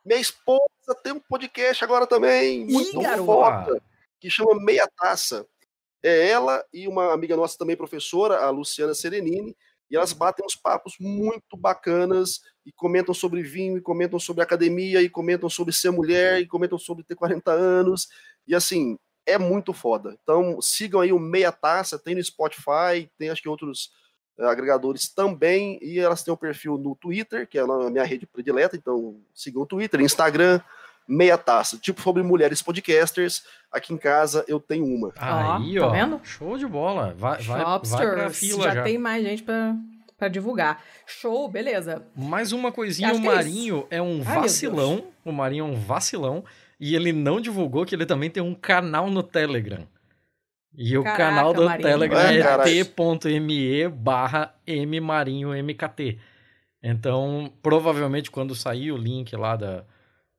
Minha 0.04 0.20
esposa 0.20 0.60
tem 1.02 1.12
um 1.12 1.20
podcast 1.20 1.82
agora 1.82 2.06
também, 2.06 2.64
muito 2.64 3.02
foda, 3.24 3.82
que 4.20 4.30
chama 4.30 4.54
Meia 4.60 4.88
Taça. 4.96 5.46
É 6.02 6.28
ela 6.28 6.64
e 6.72 6.86
uma 6.86 7.12
amiga 7.12 7.36
nossa 7.36 7.58
também, 7.58 7.76
professora, 7.76 8.38
a 8.38 8.50
Luciana 8.50 8.94
Serenini, 8.94 9.56
e 9.90 9.96
elas 9.96 10.12
batem 10.12 10.44
uns 10.44 10.56
papos 10.56 10.96
muito 10.98 11.56
bacanas 11.56 12.40
e 12.64 12.72
comentam 12.72 13.14
sobre 13.14 13.42
vinho, 13.42 13.78
e 13.78 13.80
comentam 13.80 14.18
sobre 14.18 14.42
academia, 14.42 15.00
e 15.00 15.08
comentam 15.08 15.48
sobre 15.48 15.72
ser 15.72 15.90
mulher, 15.90 16.40
e 16.40 16.46
comentam 16.46 16.78
sobre 16.78 17.04
ter 17.04 17.14
40 17.14 17.52
anos, 17.52 18.08
e 18.46 18.54
assim, 18.54 18.98
é 19.24 19.38
muito 19.38 19.72
foda. 19.72 20.16
Então 20.22 20.60
sigam 20.60 21.00
aí 21.00 21.12
o 21.12 21.18
Meia 21.18 21.52
Taça, 21.52 21.98
tem 21.98 22.14
no 22.14 22.22
Spotify, 22.22 23.10
tem 23.18 23.30
acho 23.30 23.42
que 23.42 23.48
outros 23.48 23.92
eh, 24.38 24.44
agregadores 24.44 25.08
também, 25.08 25.78
e 25.82 25.98
elas 25.98 26.22
têm 26.22 26.32
um 26.32 26.36
perfil 26.36 26.78
no 26.78 26.94
Twitter, 26.96 27.48
que 27.48 27.58
é 27.58 27.62
a 27.62 27.90
minha 27.90 28.04
rede 28.04 28.26
predileta, 28.26 28.76
então 28.76 29.20
sigam 29.34 29.62
o 29.62 29.66
Twitter, 29.66 30.00
Instagram, 30.00 30.60
Meia 31.08 31.38
Taça, 31.38 31.78
tipo 31.78 32.00
sobre 32.02 32.22
mulheres 32.22 32.60
podcasters, 32.62 33.44
aqui 33.70 33.94
em 33.94 33.96
casa 33.96 34.44
eu 34.48 34.58
tenho 34.58 34.84
uma. 34.84 35.12
Aí, 35.16 35.76
tá 35.76 35.86
ó. 35.86 35.90
vendo? 35.90 36.20
Show 36.24 36.58
de 36.58 36.66
bola. 36.66 37.14
Vai, 37.16 37.40
vai, 37.42 37.64
vai 37.64 37.80
pra 37.80 38.30
fila 38.30 38.64
já, 38.64 38.74
já. 38.74 38.82
tem 38.82 38.98
mais 38.98 39.22
gente 39.24 39.42
pra, 39.42 39.76
pra 40.18 40.28
divulgar. 40.28 40.82
Show, 41.06 41.48
beleza. 41.48 42.02
Mais 42.16 42.52
uma 42.52 42.72
coisinha, 42.72 43.10
Acho 43.10 43.20
o 43.20 43.24
é 43.24 43.26
isso. 43.26 43.34
Marinho 43.34 43.86
é, 43.90 44.02
um 44.02 44.22
Ai, 44.26 44.40
vacilão. 44.40 45.04
O 45.24 45.30
Marinho 45.32 45.64
é 45.64 45.68
um 45.68 45.74
vacilão. 45.74 46.44
E 46.78 46.94
ele 46.94 47.12
não 47.12 47.40
divulgou 47.40 47.86
que 47.86 47.94
ele 47.94 48.04
também 48.04 48.28
tem 48.28 48.42
um 48.42 48.54
canal 48.54 49.08
no 49.08 49.22
Telegram. 49.22 49.86
E 50.76 50.98
o 50.98 51.02
Caraca, 51.02 51.24
canal 51.24 51.54
do 51.54 51.64
Marinho. 51.64 51.88
Telegram 51.88 52.20
É, 52.20 52.38
é 52.38 52.84
t.me 52.84 53.88
barra 53.88 54.54
mmarinhomkt. 54.66 56.18
Então, 56.82 57.50
provavelmente, 57.62 58.30
quando 58.30 58.54
sair 58.54 58.92
o 58.92 58.96
link 58.96 59.34
lá 59.34 59.56
da, 59.56 59.84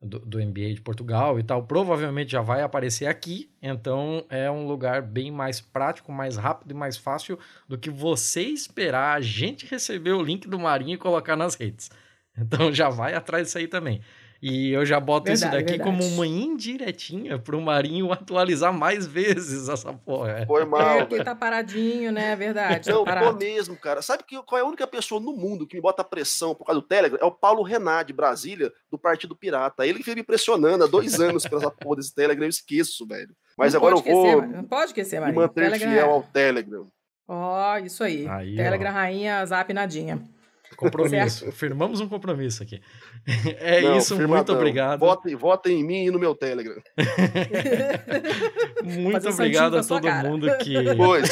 do, 0.01 0.19
do 0.19 0.39
MBA 0.39 0.75
de 0.75 0.81
Portugal 0.81 1.39
e 1.39 1.43
tal, 1.43 1.63
provavelmente 1.63 2.31
já 2.31 2.41
vai 2.41 2.61
aparecer 2.61 3.07
aqui. 3.07 3.49
Então, 3.61 4.25
é 4.29 4.49
um 4.49 4.67
lugar 4.67 5.01
bem 5.01 5.31
mais 5.31 5.59
prático, 5.59 6.11
mais 6.11 6.37
rápido 6.37 6.71
e 6.71 6.73
mais 6.73 6.97
fácil 6.97 7.39
do 7.67 7.77
que 7.77 7.89
você 7.89 8.41
esperar 8.41 9.17
a 9.17 9.21
gente 9.21 9.65
receber 9.65 10.11
o 10.11 10.21
link 10.21 10.47
do 10.47 10.59
Marinho 10.59 10.93
e 10.93 10.97
colocar 10.97 11.35
nas 11.35 11.55
redes. 11.55 11.89
Então, 12.37 12.71
já 12.71 12.89
vai 12.89 13.15
atrás 13.15 13.47
disso 13.47 13.57
aí 13.57 13.67
também. 13.67 14.01
E 14.41 14.71
eu 14.71 14.85
já 14.85 14.99
boto 14.99 15.31
isso 15.31 15.43
Verdade, 15.43 15.65
daqui 15.65 15.79
como 15.79 15.97
verdade. 15.97 16.15
uma 16.15 16.27
indiretinha 16.27 17.39
pro 17.39 17.59
Marinho 17.61 18.11
atualizar 18.11 18.71
mais 18.73 19.07
vezes 19.07 19.67
essa 19.69 19.91
porra. 19.93 20.45
Foi 20.45 20.61
É, 20.61 20.65
mal, 20.65 20.97
porque 20.99 21.15
velho. 21.15 21.25
tá 21.25 21.33
paradinho, 21.35 22.11
né? 22.11 22.31
É 22.31 22.35
verdade. 22.35 22.89
Não, 22.89 23.03
tá 23.03 23.19
tô 23.19 23.33
mesmo, 23.33 23.75
cara. 23.75 24.01
Sabe 24.01 24.23
que, 24.23 24.41
qual 24.43 24.59
é 24.59 24.61
a 24.63 24.67
única 24.67 24.85
pessoa 24.85 25.19
no 25.19 25.33
mundo 25.33 25.65
que 25.65 25.75
me 25.75 25.81
bota 25.81 26.03
pressão 26.03 26.53
por 26.53 26.65
causa 26.65 26.81
do 26.81 26.87
Telegram? 26.87 27.17
É 27.21 27.25
o 27.25 27.31
Paulo 27.31 27.63
Renan, 27.63 28.05
de 28.05 28.13
Brasília, 28.13 28.71
do 28.91 28.97
Partido 28.97 29.35
Pirata. 29.35 29.85
Ele 29.87 29.99
que 29.99 30.05
veio 30.05 30.17
me 30.17 30.23
pressionando 30.23 30.83
há 30.83 30.87
dois 30.87 31.19
anos 31.19 31.43
pela 31.47 31.61
essa 31.61 31.71
porra 31.71 31.95
desse 31.97 32.13
Telegram, 32.13 32.45
eu 32.45 32.49
esqueço, 32.49 33.07
velho. 33.07 33.33
Mas 33.57 33.73
Não 33.73 33.79
agora 33.79 33.95
eu 33.95 33.97
esquecer, 33.97 34.35
vou. 34.35 34.41
Não 34.47 34.63
pode 34.63 34.85
esquecer, 34.85 35.15
me 35.15 35.21
Marinho. 35.21 35.41
manter 35.41 35.61
Telegram 35.63 35.89
fiel 35.91 36.05
é- 36.05 36.09
ao 36.09 36.21
Telegram. 36.23 36.85
Ó, 37.27 37.77
isso 37.79 38.03
aí. 38.03 38.27
Aí, 38.27 38.53
ó. 38.53 38.57
Telegram 38.57 38.91
rainha, 38.91 39.45
zap 39.45 39.73
nadinha. 39.73 40.21
Compromisso. 40.75 41.51
Firmamos 41.51 42.01
um 42.01 42.07
compromisso 42.07 42.61
aqui. 42.63 42.81
É 43.59 43.81
Não, 43.81 43.97
isso, 43.97 44.13
muito 44.15 44.27
firmadão. 44.27 44.55
obrigado. 44.55 44.99
Votem, 44.99 45.35
votem 45.35 45.79
em 45.79 45.83
mim 45.83 46.05
e 46.05 46.11
no 46.11 46.19
meu 46.19 46.33
Telegram. 46.35 46.81
Muito 48.83 49.11
Fazer 49.13 49.29
um 49.29 49.33
obrigado 49.33 49.77
a 49.77 49.83
todo 49.83 50.03
cara. 50.03 50.29
mundo 50.29 50.47
que. 50.59 50.73
Pois. 50.95 51.29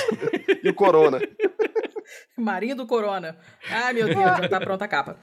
e 0.64 0.70
o 0.70 0.74
Corona. 0.74 1.20
Marinho 2.38 2.76
do 2.76 2.86
Corona. 2.86 3.38
Ai, 3.70 3.94
meu 3.94 4.08
Deus, 4.08 4.20
já 4.20 4.50
tá 4.50 4.60
pronta 4.60 4.86
a 4.86 4.88
capa. 4.88 5.18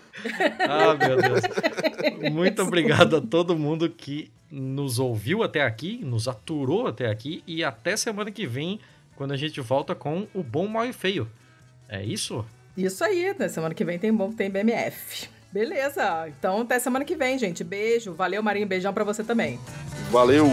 Ah, 0.61 0.95
meu 0.95 1.17
Deus. 1.21 2.33
Muito 2.33 2.63
obrigado 2.63 3.17
a 3.17 3.21
todo 3.21 3.57
mundo 3.57 3.89
que 3.91 4.33
nos 4.51 4.99
ouviu 4.99 5.43
até 5.43 5.63
aqui, 5.63 6.01
nos 6.03 6.27
aturou 6.27 6.87
até 6.87 7.09
aqui 7.09 7.43
e 7.47 7.63
até 7.63 7.97
semana 7.97 8.31
que 8.31 8.47
vem, 8.47 8.81
quando 9.15 9.33
a 9.33 9.37
gente 9.37 9.61
volta 9.61 9.95
com 9.95 10.27
o 10.35 10.43
Bom, 10.43 10.67
Mal 10.67 10.87
e 10.87 10.93
Feio. 10.93 11.31
É 11.89 12.03
isso? 12.03 12.45
Isso 12.77 13.05
aí, 13.05 13.35
na 13.39 13.49
semana 13.49 13.75
que 13.75 13.85
vem 13.85 13.99
tem 13.99 14.13
bom, 14.13 14.33
tem 14.33 14.51
BMF. 14.51 15.29
Beleza, 15.53 16.27
então 16.29 16.63
até 16.63 16.79
semana 16.79 17.05
que 17.05 17.15
vem, 17.15 17.39
gente. 17.39 17.63
Beijo, 17.63 18.15
valeu 18.15 18.43
Marinho, 18.43 18.67
beijão 18.67 18.95
pra 18.95 19.05
você 19.05 19.23
também. 19.23 19.61
Valeu. 20.11 20.47